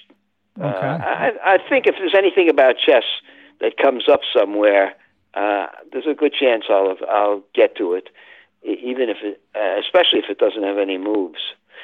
Uh, 0.61 0.65
I, 0.67 1.33
I 1.45 1.59
think 1.69 1.87
if 1.87 1.97
there's 1.99 2.15
anything 2.17 2.49
about 2.49 2.77
chess 2.79 3.05
that 3.61 3.77
comes 3.77 4.09
up 4.09 4.21
somewhere, 4.37 4.95
uh, 5.35 5.67
there's 5.93 6.07
a 6.07 6.15
good 6.15 6.33
chance 6.33 6.65
I'll 6.71 6.97
I'll 7.11 7.43
get 7.55 7.77
to 7.77 7.93
it, 7.93 8.09
even 8.63 9.11
if 9.11 9.19
it, 9.23 9.41
uh, 9.55 9.79
especially 9.81 10.21
if 10.21 10.31
it 10.31 10.39
doesn't 10.39 10.63
have 10.63 10.79
any 10.79 10.99
moves. 10.99 11.41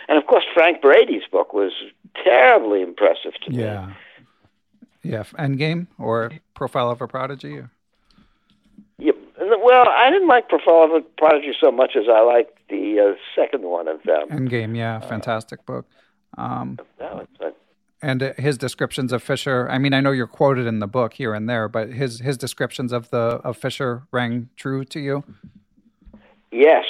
And 0.08 0.18
of 0.18 0.26
course, 0.26 0.44
Frank 0.54 0.80
Brady's 0.80 1.24
book 1.30 1.52
was 1.52 1.72
terribly 2.24 2.82
impressive 2.82 3.34
to 3.44 3.50
me. 3.50 3.62
Yeah. 3.62 3.92
Yeah. 5.02 5.24
Endgame 5.38 5.88
or 5.98 6.32
Profile 6.54 6.90
of 6.90 7.00
a 7.02 7.08
Prodigy? 7.08 7.58
Or? 7.58 7.70
Well, 9.62 9.84
I 9.88 10.10
didn't 10.10 10.28
like 10.28 10.48
Profile 10.48 10.84
of 10.84 10.90
a 10.92 11.00
Prodigy 11.18 11.52
so 11.60 11.70
much 11.70 11.92
as 11.96 12.04
I 12.08 12.20
liked 12.20 12.58
the 12.68 13.00
uh, 13.00 13.14
second 13.34 13.62
one 13.62 13.88
of 13.88 14.02
them. 14.04 14.28
Endgame, 14.30 14.76
yeah, 14.76 15.00
fantastic 15.00 15.64
book. 15.66 15.86
Um, 16.38 16.78
That 16.98 17.14
was 17.14 17.26
fun. 17.38 17.52
and 18.00 18.22
uh, 18.22 18.32
his 18.38 18.56
descriptions 18.56 19.12
of 19.12 19.22
Fischer. 19.22 19.68
I 19.70 19.78
mean, 19.78 19.92
I 19.92 20.00
know 20.00 20.10
you're 20.12 20.26
quoted 20.26 20.66
in 20.66 20.78
the 20.78 20.86
book 20.86 21.14
here 21.14 21.34
and 21.34 21.48
there, 21.48 21.68
but 21.68 21.90
his 21.92 22.20
his 22.20 22.36
descriptions 22.38 22.92
of 22.92 23.10
the 23.10 23.40
of 23.44 23.56
Fischer 23.56 24.02
rang 24.12 24.48
true 24.56 24.84
to 24.86 25.00
you. 25.00 25.24
Yes. 26.50 26.84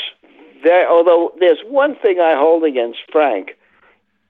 There, 0.64 0.88
although 0.88 1.32
there's 1.40 1.58
one 1.66 1.96
thing 1.96 2.20
I 2.20 2.34
hold 2.36 2.62
against 2.64 3.00
Frank, 3.10 3.56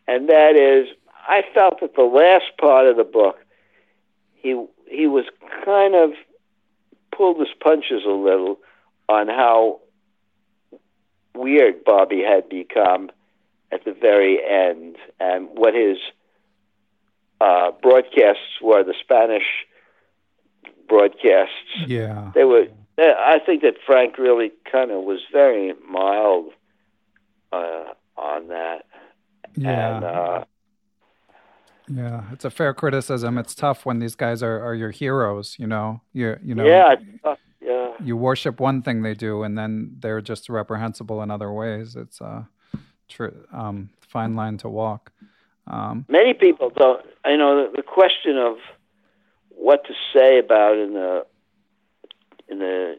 and 0.08 0.28
that 0.30 0.56
is 0.56 0.88
I 1.28 1.42
felt 1.54 1.80
that 1.80 1.94
the 1.94 2.02
last 2.02 2.56
part 2.58 2.86
of 2.86 2.96
the 2.96 3.04
book, 3.04 3.36
he 4.34 4.64
he 4.90 5.06
was 5.06 5.24
kind 5.64 5.94
of 5.94 6.10
pulled 7.22 7.38
his 7.38 7.54
punches 7.60 8.02
a 8.04 8.10
little 8.10 8.58
on 9.08 9.28
how 9.28 9.78
weird 11.36 11.84
Bobby 11.84 12.20
had 12.20 12.48
become 12.48 13.10
at 13.70 13.84
the 13.84 13.92
very 13.92 14.40
end, 14.44 14.96
and 15.20 15.48
what 15.52 15.72
his 15.72 15.98
uh, 17.40 17.70
broadcasts 17.80 18.60
were, 18.60 18.82
the 18.82 18.94
Spanish 19.00 19.44
broadcasts 20.88 21.86
Yeah. 21.86 22.32
they 22.34 22.42
were. 22.42 22.66
I 22.98 23.38
think 23.46 23.62
that 23.62 23.76
Frank 23.86 24.18
really 24.18 24.50
kind 24.70 24.90
of 24.90 25.04
was 25.04 25.20
very 25.32 25.74
mild 25.88 26.50
uh, 27.52 27.84
on 28.16 28.48
that, 28.48 28.84
Yeah. 29.54 29.94
and 29.96 30.04
uh, 30.04 30.44
Yeah. 31.94 32.22
It's 32.32 32.44
a 32.44 32.50
fair 32.50 32.74
criticism. 32.74 33.38
It's 33.38 33.54
tough 33.54 33.84
when 33.84 33.98
these 33.98 34.14
guys 34.14 34.42
are, 34.42 34.60
are 34.64 34.74
your 34.74 34.90
heroes, 34.90 35.56
you 35.58 35.66
know. 35.66 36.00
You 36.12 36.36
you 36.42 36.54
know 36.54 36.64
yeah, 36.64 36.94
it's 36.94 37.22
tough, 37.22 37.38
yeah, 37.60 37.92
you 38.02 38.16
worship 38.16 38.60
one 38.60 38.82
thing 38.82 39.02
they 39.02 39.14
do 39.14 39.42
and 39.42 39.56
then 39.56 39.96
they're 40.00 40.20
just 40.20 40.48
reprehensible 40.48 41.22
in 41.22 41.30
other 41.30 41.52
ways. 41.52 41.96
It's 41.96 42.20
a 42.20 42.48
tr- 43.08 43.28
um, 43.52 43.90
fine 44.00 44.34
line 44.34 44.58
to 44.58 44.68
walk. 44.68 45.12
Um, 45.66 46.06
many 46.08 46.34
people 46.34 46.70
don't. 46.74 47.04
You 47.24 47.36
know, 47.36 47.66
the, 47.66 47.76
the 47.76 47.82
question 47.82 48.36
of 48.36 48.56
what 49.50 49.84
to 49.84 49.94
say 50.14 50.38
about 50.38 50.76
in 50.76 50.94
the 50.94 51.26
in 52.48 52.58
the 52.58 52.98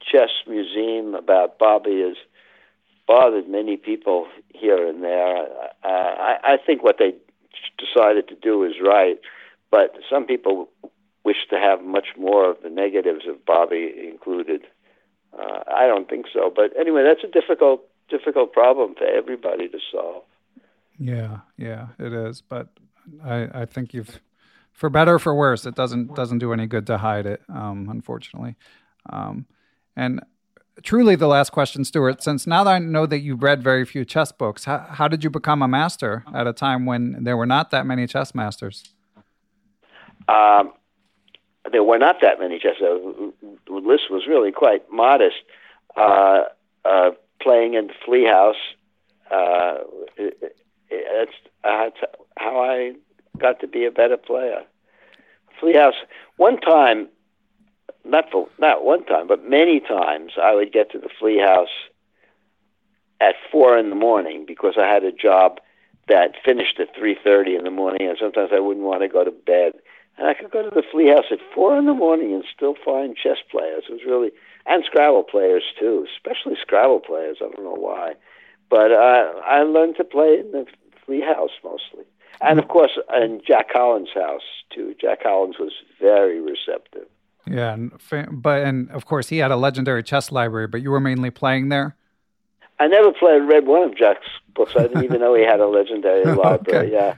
chess 0.00 0.30
museum 0.46 1.14
about 1.14 1.58
Bobby 1.58 2.02
has 2.02 2.16
bothered 3.06 3.48
many 3.48 3.76
people 3.76 4.26
here 4.54 4.86
and 4.86 5.02
there. 5.02 5.46
Uh, 5.84 5.88
I, 5.88 6.36
I 6.44 6.56
think 6.64 6.82
what 6.82 6.96
they 6.98 7.14
decided 7.78 8.28
to 8.28 8.34
do 8.34 8.64
is 8.64 8.74
right, 8.82 9.18
but 9.70 9.94
some 10.10 10.26
people 10.26 10.68
wish 11.24 11.46
to 11.50 11.56
have 11.56 11.82
much 11.82 12.08
more 12.18 12.50
of 12.50 12.56
the 12.62 12.70
negatives 12.70 13.26
of 13.28 13.44
Bobby 13.44 13.92
included. 14.10 14.62
Uh, 15.38 15.60
I 15.74 15.86
don't 15.86 16.08
think 16.08 16.26
so, 16.32 16.52
but 16.54 16.76
anyway, 16.78 17.04
that's 17.04 17.24
a 17.24 17.40
difficult 17.40 17.82
difficult 18.08 18.52
problem 18.52 18.94
for 18.94 19.06
everybody 19.06 19.68
to 19.68 19.78
solve. 19.90 20.24
Yeah, 20.98 21.38
yeah, 21.56 21.88
it 21.98 22.12
is. 22.12 22.42
But 22.42 22.68
I, 23.24 23.62
I 23.62 23.64
think 23.64 23.94
you've, 23.94 24.20
for 24.72 24.90
better 24.90 25.14
or 25.14 25.18
for 25.18 25.34
worse, 25.34 25.64
it 25.64 25.74
doesn't 25.74 26.14
doesn't 26.14 26.38
do 26.38 26.52
any 26.52 26.66
good 26.66 26.86
to 26.88 26.98
hide 26.98 27.26
it. 27.26 27.42
Um, 27.48 27.88
unfortunately, 27.90 28.56
um, 29.10 29.46
and 29.96 30.20
truly, 30.82 31.16
the 31.16 31.26
last 31.26 31.50
question, 31.50 31.84
Stuart. 31.84 32.22
Since 32.22 32.46
now 32.46 32.64
that 32.64 32.70
I 32.70 32.78
know 32.78 33.06
that 33.06 33.20
you've 33.20 33.42
read 33.42 33.62
very 33.62 33.84
few 33.84 34.04
chess 34.04 34.32
books, 34.32 34.64
how 34.64 34.78
how 34.78 35.08
did 35.08 35.24
you 35.24 35.30
become 35.30 35.62
a 35.62 35.68
master 35.68 36.24
at 36.34 36.46
a 36.46 36.52
time 36.52 36.86
when 36.86 37.24
there 37.24 37.36
were 37.36 37.46
not 37.46 37.70
that 37.70 37.86
many 37.86 38.06
chess 38.06 38.34
masters? 38.34 38.90
Um, 40.28 40.72
there 41.70 41.84
were 41.84 41.98
not 41.98 42.20
that 42.22 42.38
many 42.38 42.58
chess. 42.58 42.76
Uh, 42.80 42.98
the 43.66 43.72
list 43.72 44.04
was 44.10 44.26
really 44.26 44.52
quite 44.52 44.90
modest. 44.90 45.36
Uh, 45.96 46.44
uh, 46.84 47.10
playing 47.40 47.74
in 47.74 47.90
Flea 48.04 48.24
House, 48.24 48.56
uh, 49.30 49.74
it, 50.16 50.38
it, 50.90 51.28
uh, 51.64 51.86
it's 51.86 51.98
how 52.38 52.60
I 52.60 52.92
got 53.38 53.60
to 53.60 53.66
be 53.66 53.84
a 53.84 53.90
better 53.90 54.16
player. 54.16 54.62
Flea 55.60 55.74
House. 55.74 55.94
One 56.36 56.58
time, 56.58 57.08
not 58.04 58.30
for 58.30 58.48
not 58.58 58.84
one 58.84 59.04
time, 59.04 59.26
but 59.26 59.48
many 59.48 59.80
times, 59.80 60.32
I 60.40 60.54
would 60.54 60.72
get 60.72 60.90
to 60.92 60.98
the 60.98 61.10
Flea 61.18 61.38
House 61.38 61.68
at 63.20 63.34
four 63.50 63.78
in 63.78 63.90
the 63.90 63.96
morning 63.96 64.44
because 64.46 64.74
I 64.76 64.86
had 64.86 65.04
a 65.04 65.12
job 65.12 65.60
that 66.08 66.34
finished 66.44 66.80
at 66.80 66.94
three 66.96 67.16
thirty 67.22 67.54
in 67.54 67.64
the 67.64 67.70
morning, 67.70 68.08
and 68.08 68.18
sometimes 68.20 68.50
I 68.52 68.60
wouldn't 68.60 68.86
want 68.86 69.02
to 69.02 69.08
go 69.08 69.24
to 69.24 69.30
bed. 69.30 69.74
And 70.18 70.28
I 70.28 70.34
could 70.34 70.50
go 70.50 70.62
to 70.62 70.74
the 70.74 70.82
flea 70.90 71.08
house 71.08 71.24
at 71.30 71.38
four 71.54 71.78
in 71.78 71.86
the 71.86 71.94
morning 71.94 72.34
and 72.34 72.44
still 72.54 72.74
find 72.84 73.16
chess 73.16 73.38
players. 73.50 73.84
It 73.88 73.92
was 73.92 74.04
really 74.06 74.30
and 74.66 74.84
Scrabble 74.84 75.24
players 75.24 75.64
too, 75.78 76.06
especially 76.14 76.56
Scrabble 76.60 77.00
players. 77.00 77.38
I 77.40 77.44
don't 77.44 77.64
know 77.64 77.74
why, 77.78 78.14
but 78.68 78.92
uh, 78.92 79.32
I 79.44 79.62
learned 79.62 79.96
to 79.96 80.04
play 80.04 80.38
in 80.38 80.52
the 80.52 80.66
flea 81.04 81.20
house 81.20 81.50
mostly, 81.64 82.04
and 82.40 82.58
of 82.58 82.68
course 82.68 82.98
in 83.14 83.40
Jack 83.46 83.72
Collins' 83.72 84.10
house 84.14 84.42
too. 84.70 84.94
Jack 85.00 85.22
Collins 85.22 85.56
was 85.58 85.72
very 86.00 86.40
receptive. 86.40 87.06
Yeah, 87.46 87.72
and, 87.74 87.92
but 88.30 88.62
and 88.62 88.90
of 88.90 89.04
course 89.06 89.28
he 89.28 89.38
had 89.38 89.50
a 89.50 89.56
legendary 89.56 90.02
chess 90.02 90.30
library, 90.30 90.68
but 90.68 90.80
you 90.82 90.90
were 90.90 91.00
mainly 91.00 91.30
playing 91.30 91.68
there. 91.70 91.96
I 92.78 92.86
never 92.88 93.12
played 93.12 93.38
read 93.42 93.66
one 93.66 93.82
of 93.82 93.96
Jack's 93.96 94.26
books. 94.54 94.72
I 94.76 94.82
didn't 94.82 95.04
even 95.04 95.20
know 95.20 95.34
he 95.34 95.42
had 95.42 95.60
a 95.60 95.66
legendary 95.66 96.24
library. 96.36 96.86
Okay. 96.88 96.92
Yeah, 96.92 97.14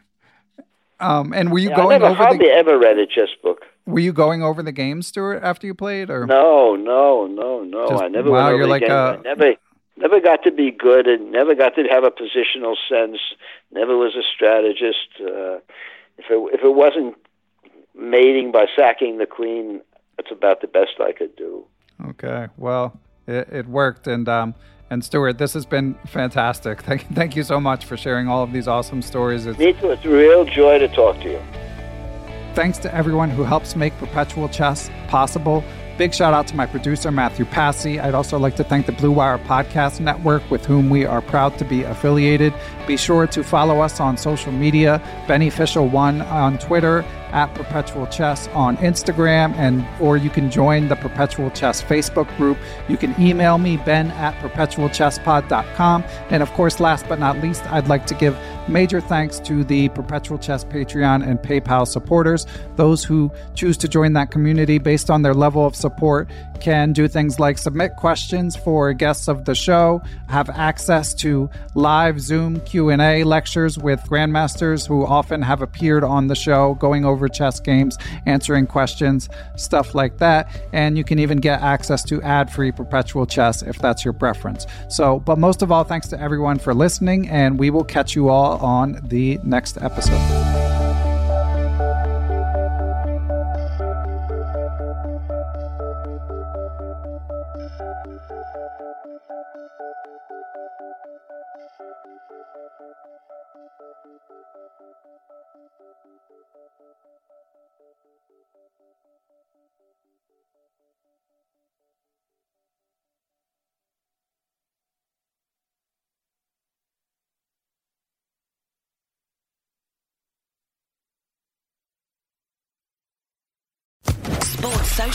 Um, 1.00 1.32
and 1.32 1.52
were 1.52 1.58
you 1.58 1.70
yeah 1.70 1.74
I 1.74 1.82
going 1.82 1.90
never 2.00 2.06
over 2.06 2.14
hardly 2.14 2.46
the 2.48 2.52
ever 2.52 2.78
read 2.78 2.98
a 2.98 3.06
chess 3.06 3.28
book. 3.42 3.62
were 3.86 3.98
you 4.00 4.12
going 4.12 4.42
over 4.42 4.62
the 4.62 4.72
games, 4.72 5.06
Stuart, 5.08 5.42
after 5.42 5.66
you 5.66 5.74
played, 5.74 6.08
or 6.10 6.26
No, 6.26 6.74
no, 6.76 7.26
no, 7.26 7.62
no. 7.62 7.88
Just- 7.88 8.02
I 8.02 8.08
never 8.08 8.30
wow, 8.30 8.36
went 8.36 8.46
over 8.48 8.56
you're 8.56 8.66
the 8.66 8.70
like 8.70 8.82
game. 8.82 8.90
a- 8.90 8.94
I 8.94 9.16
never, 9.22 9.54
never 9.96 10.20
got 10.20 10.42
to 10.44 10.50
be 10.52 10.70
good, 10.70 11.06
and 11.06 11.30
never 11.32 11.54
got 11.54 11.74
to 11.76 11.82
have 11.90 12.04
a 12.04 12.10
positional 12.10 12.76
sense. 12.88 13.18
Never 13.72 13.96
was 13.96 14.14
a 14.16 14.22
strategist. 14.34 15.08
Uh, 15.20 15.58
if 16.16 16.26
it 16.30 16.54
if 16.54 16.62
it 16.62 16.74
wasn't 16.74 17.16
mating 17.94 18.52
by 18.52 18.66
sacking 18.76 19.18
the 19.18 19.26
queen. 19.26 19.80
That's 20.16 20.30
about 20.30 20.60
the 20.60 20.68
best 20.68 21.00
I 21.00 21.12
could 21.12 21.34
do. 21.36 21.66
Okay. 22.06 22.48
Well, 22.56 23.00
it, 23.26 23.48
it 23.50 23.66
worked, 23.66 24.06
and 24.06 24.28
um, 24.28 24.54
and 24.90 25.04
Stuart, 25.04 25.38
this 25.38 25.54
has 25.54 25.66
been 25.66 25.94
fantastic. 26.06 26.82
Thank 26.82 27.14
thank 27.14 27.36
you 27.36 27.42
so 27.42 27.60
much 27.60 27.84
for 27.84 27.96
sharing 27.96 28.28
all 28.28 28.42
of 28.42 28.52
these 28.52 28.68
awesome 28.68 29.02
stories. 29.02 29.46
It's, 29.46 29.58
Me 29.58 29.72
too. 29.72 29.90
It's 29.90 30.04
a 30.04 30.08
real 30.08 30.44
joy 30.44 30.78
to 30.78 30.88
talk 30.88 31.20
to 31.20 31.30
you. 31.30 31.40
Thanks 32.54 32.78
to 32.78 32.94
everyone 32.94 33.30
who 33.30 33.42
helps 33.42 33.74
make 33.74 33.96
Perpetual 33.98 34.48
Chess 34.48 34.88
possible. 35.08 35.64
Big 35.96 36.12
shout 36.12 36.34
out 36.34 36.48
to 36.48 36.56
my 36.56 36.66
producer, 36.66 37.12
Matthew 37.12 37.44
Passy. 37.44 38.00
I'd 38.00 38.14
also 38.14 38.36
like 38.36 38.56
to 38.56 38.64
thank 38.64 38.86
the 38.86 38.92
Blue 38.92 39.12
Wire 39.12 39.38
Podcast 39.38 40.00
Network, 40.00 40.48
with 40.50 40.66
whom 40.66 40.90
we 40.90 41.04
are 41.04 41.22
proud 41.22 41.56
to 41.58 41.64
be 41.64 41.82
affiliated. 41.82 42.52
Be 42.86 42.96
sure 42.96 43.28
to 43.28 43.44
follow 43.44 43.80
us 43.80 44.00
on 44.00 44.16
social 44.16 44.50
media, 44.50 45.00
Beneficial1 45.26 46.28
on 46.30 46.58
Twitter, 46.58 47.04
at 47.34 47.52
Perpetual 47.54 48.06
Chess 48.06 48.48
on 48.48 48.76
Instagram, 48.78 49.52
and 49.54 49.84
or 50.00 50.16
you 50.16 50.30
can 50.30 50.50
join 50.50 50.88
the 50.88 50.96
Perpetual 50.96 51.50
Chess 51.50 51.82
Facebook 51.82 52.34
group. 52.36 52.56
You 52.88 52.96
can 52.96 53.20
email 53.20 53.58
me, 53.58 53.76
ben 53.76 54.12
at 54.12 54.34
perpetualchesspod.com. 54.36 56.04
And 56.30 56.42
of 56.42 56.50
course, 56.52 56.80
last 56.80 57.06
but 57.08 57.18
not 57.18 57.40
least, 57.40 57.70
I'd 57.72 57.88
like 57.88 58.06
to 58.06 58.14
give 58.14 58.38
major 58.68 59.00
thanks 59.00 59.38
to 59.40 59.64
the 59.64 59.88
Perpetual 59.90 60.38
Chess 60.38 60.64
Patreon 60.64 61.26
and 61.26 61.38
PayPal 61.38 61.86
supporters. 61.86 62.46
Those 62.76 63.04
who 63.04 63.30
choose 63.54 63.76
to 63.78 63.88
join 63.88 64.12
that 64.14 64.30
community 64.30 64.78
based 64.78 65.10
on 65.10 65.22
their 65.22 65.34
level 65.34 65.66
of 65.66 65.74
support 65.74 66.28
can 66.60 66.92
do 66.92 67.08
things 67.08 67.38
like 67.38 67.58
submit 67.58 67.96
questions 67.96 68.56
for 68.56 68.92
guests 68.92 69.28
of 69.28 69.44
the 69.44 69.54
show, 69.54 70.00
have 70.28 70.48
access 70.50 71.12
to 71.12 71.50
live 71.74 72.20
Zoom 72.20 72.60
Q&A 72.60 73.24
lectures 73.24 73.76
with 73.76 74.00
grandmasters 74.04 74.86
who 74.86 75.04
often 75.04 75.42
have 75.42 75.60
appeared 75.60 76.04
on 76.04 76.28
the 76.28 76.34
show 76.34 76.74
going 76.74 77.04
over 77.04 77.23
chess 77.28 77.60
games, 77.60 77.96
answering 78.26 78.66
questions, 78.66 79.28
stuff 79.56 79.94
like 79.94 80.18
that, 80.18 80.48
and 80.72 80.96
you 80.96 81.04
can 81.04 81.18
even 81.18 81.38
get 81.38 81.60
access 81.60 82.02
to 82.04 82.22
ad-free 82.22 82.72
perpetual 82.72 83.26
chess 83.26 83.62
if 83.62 83.78
that's 83.78 84.04
your 84.04 84.14
preference. 84.14 84.66
So, 84.88 85.20
but 85.20 85.38
most 85.38 85.62
of 85.62 85.72
all, 85.72 85.84
thanks 85.84 86.08
to 86.08 86.20
everyone 86.20 86.58
for 86.58 86.74
listening 86.74 87.28
and 87.28 87.58
we 87.58 87.70
will 87.70 87.84
catch 87.84 88.14
you 88.14 88.28
all 88.28 88.58
on 88.58 89.00
the 89.04 89.38
next 89.42 89.78
episode. 89.80 90.83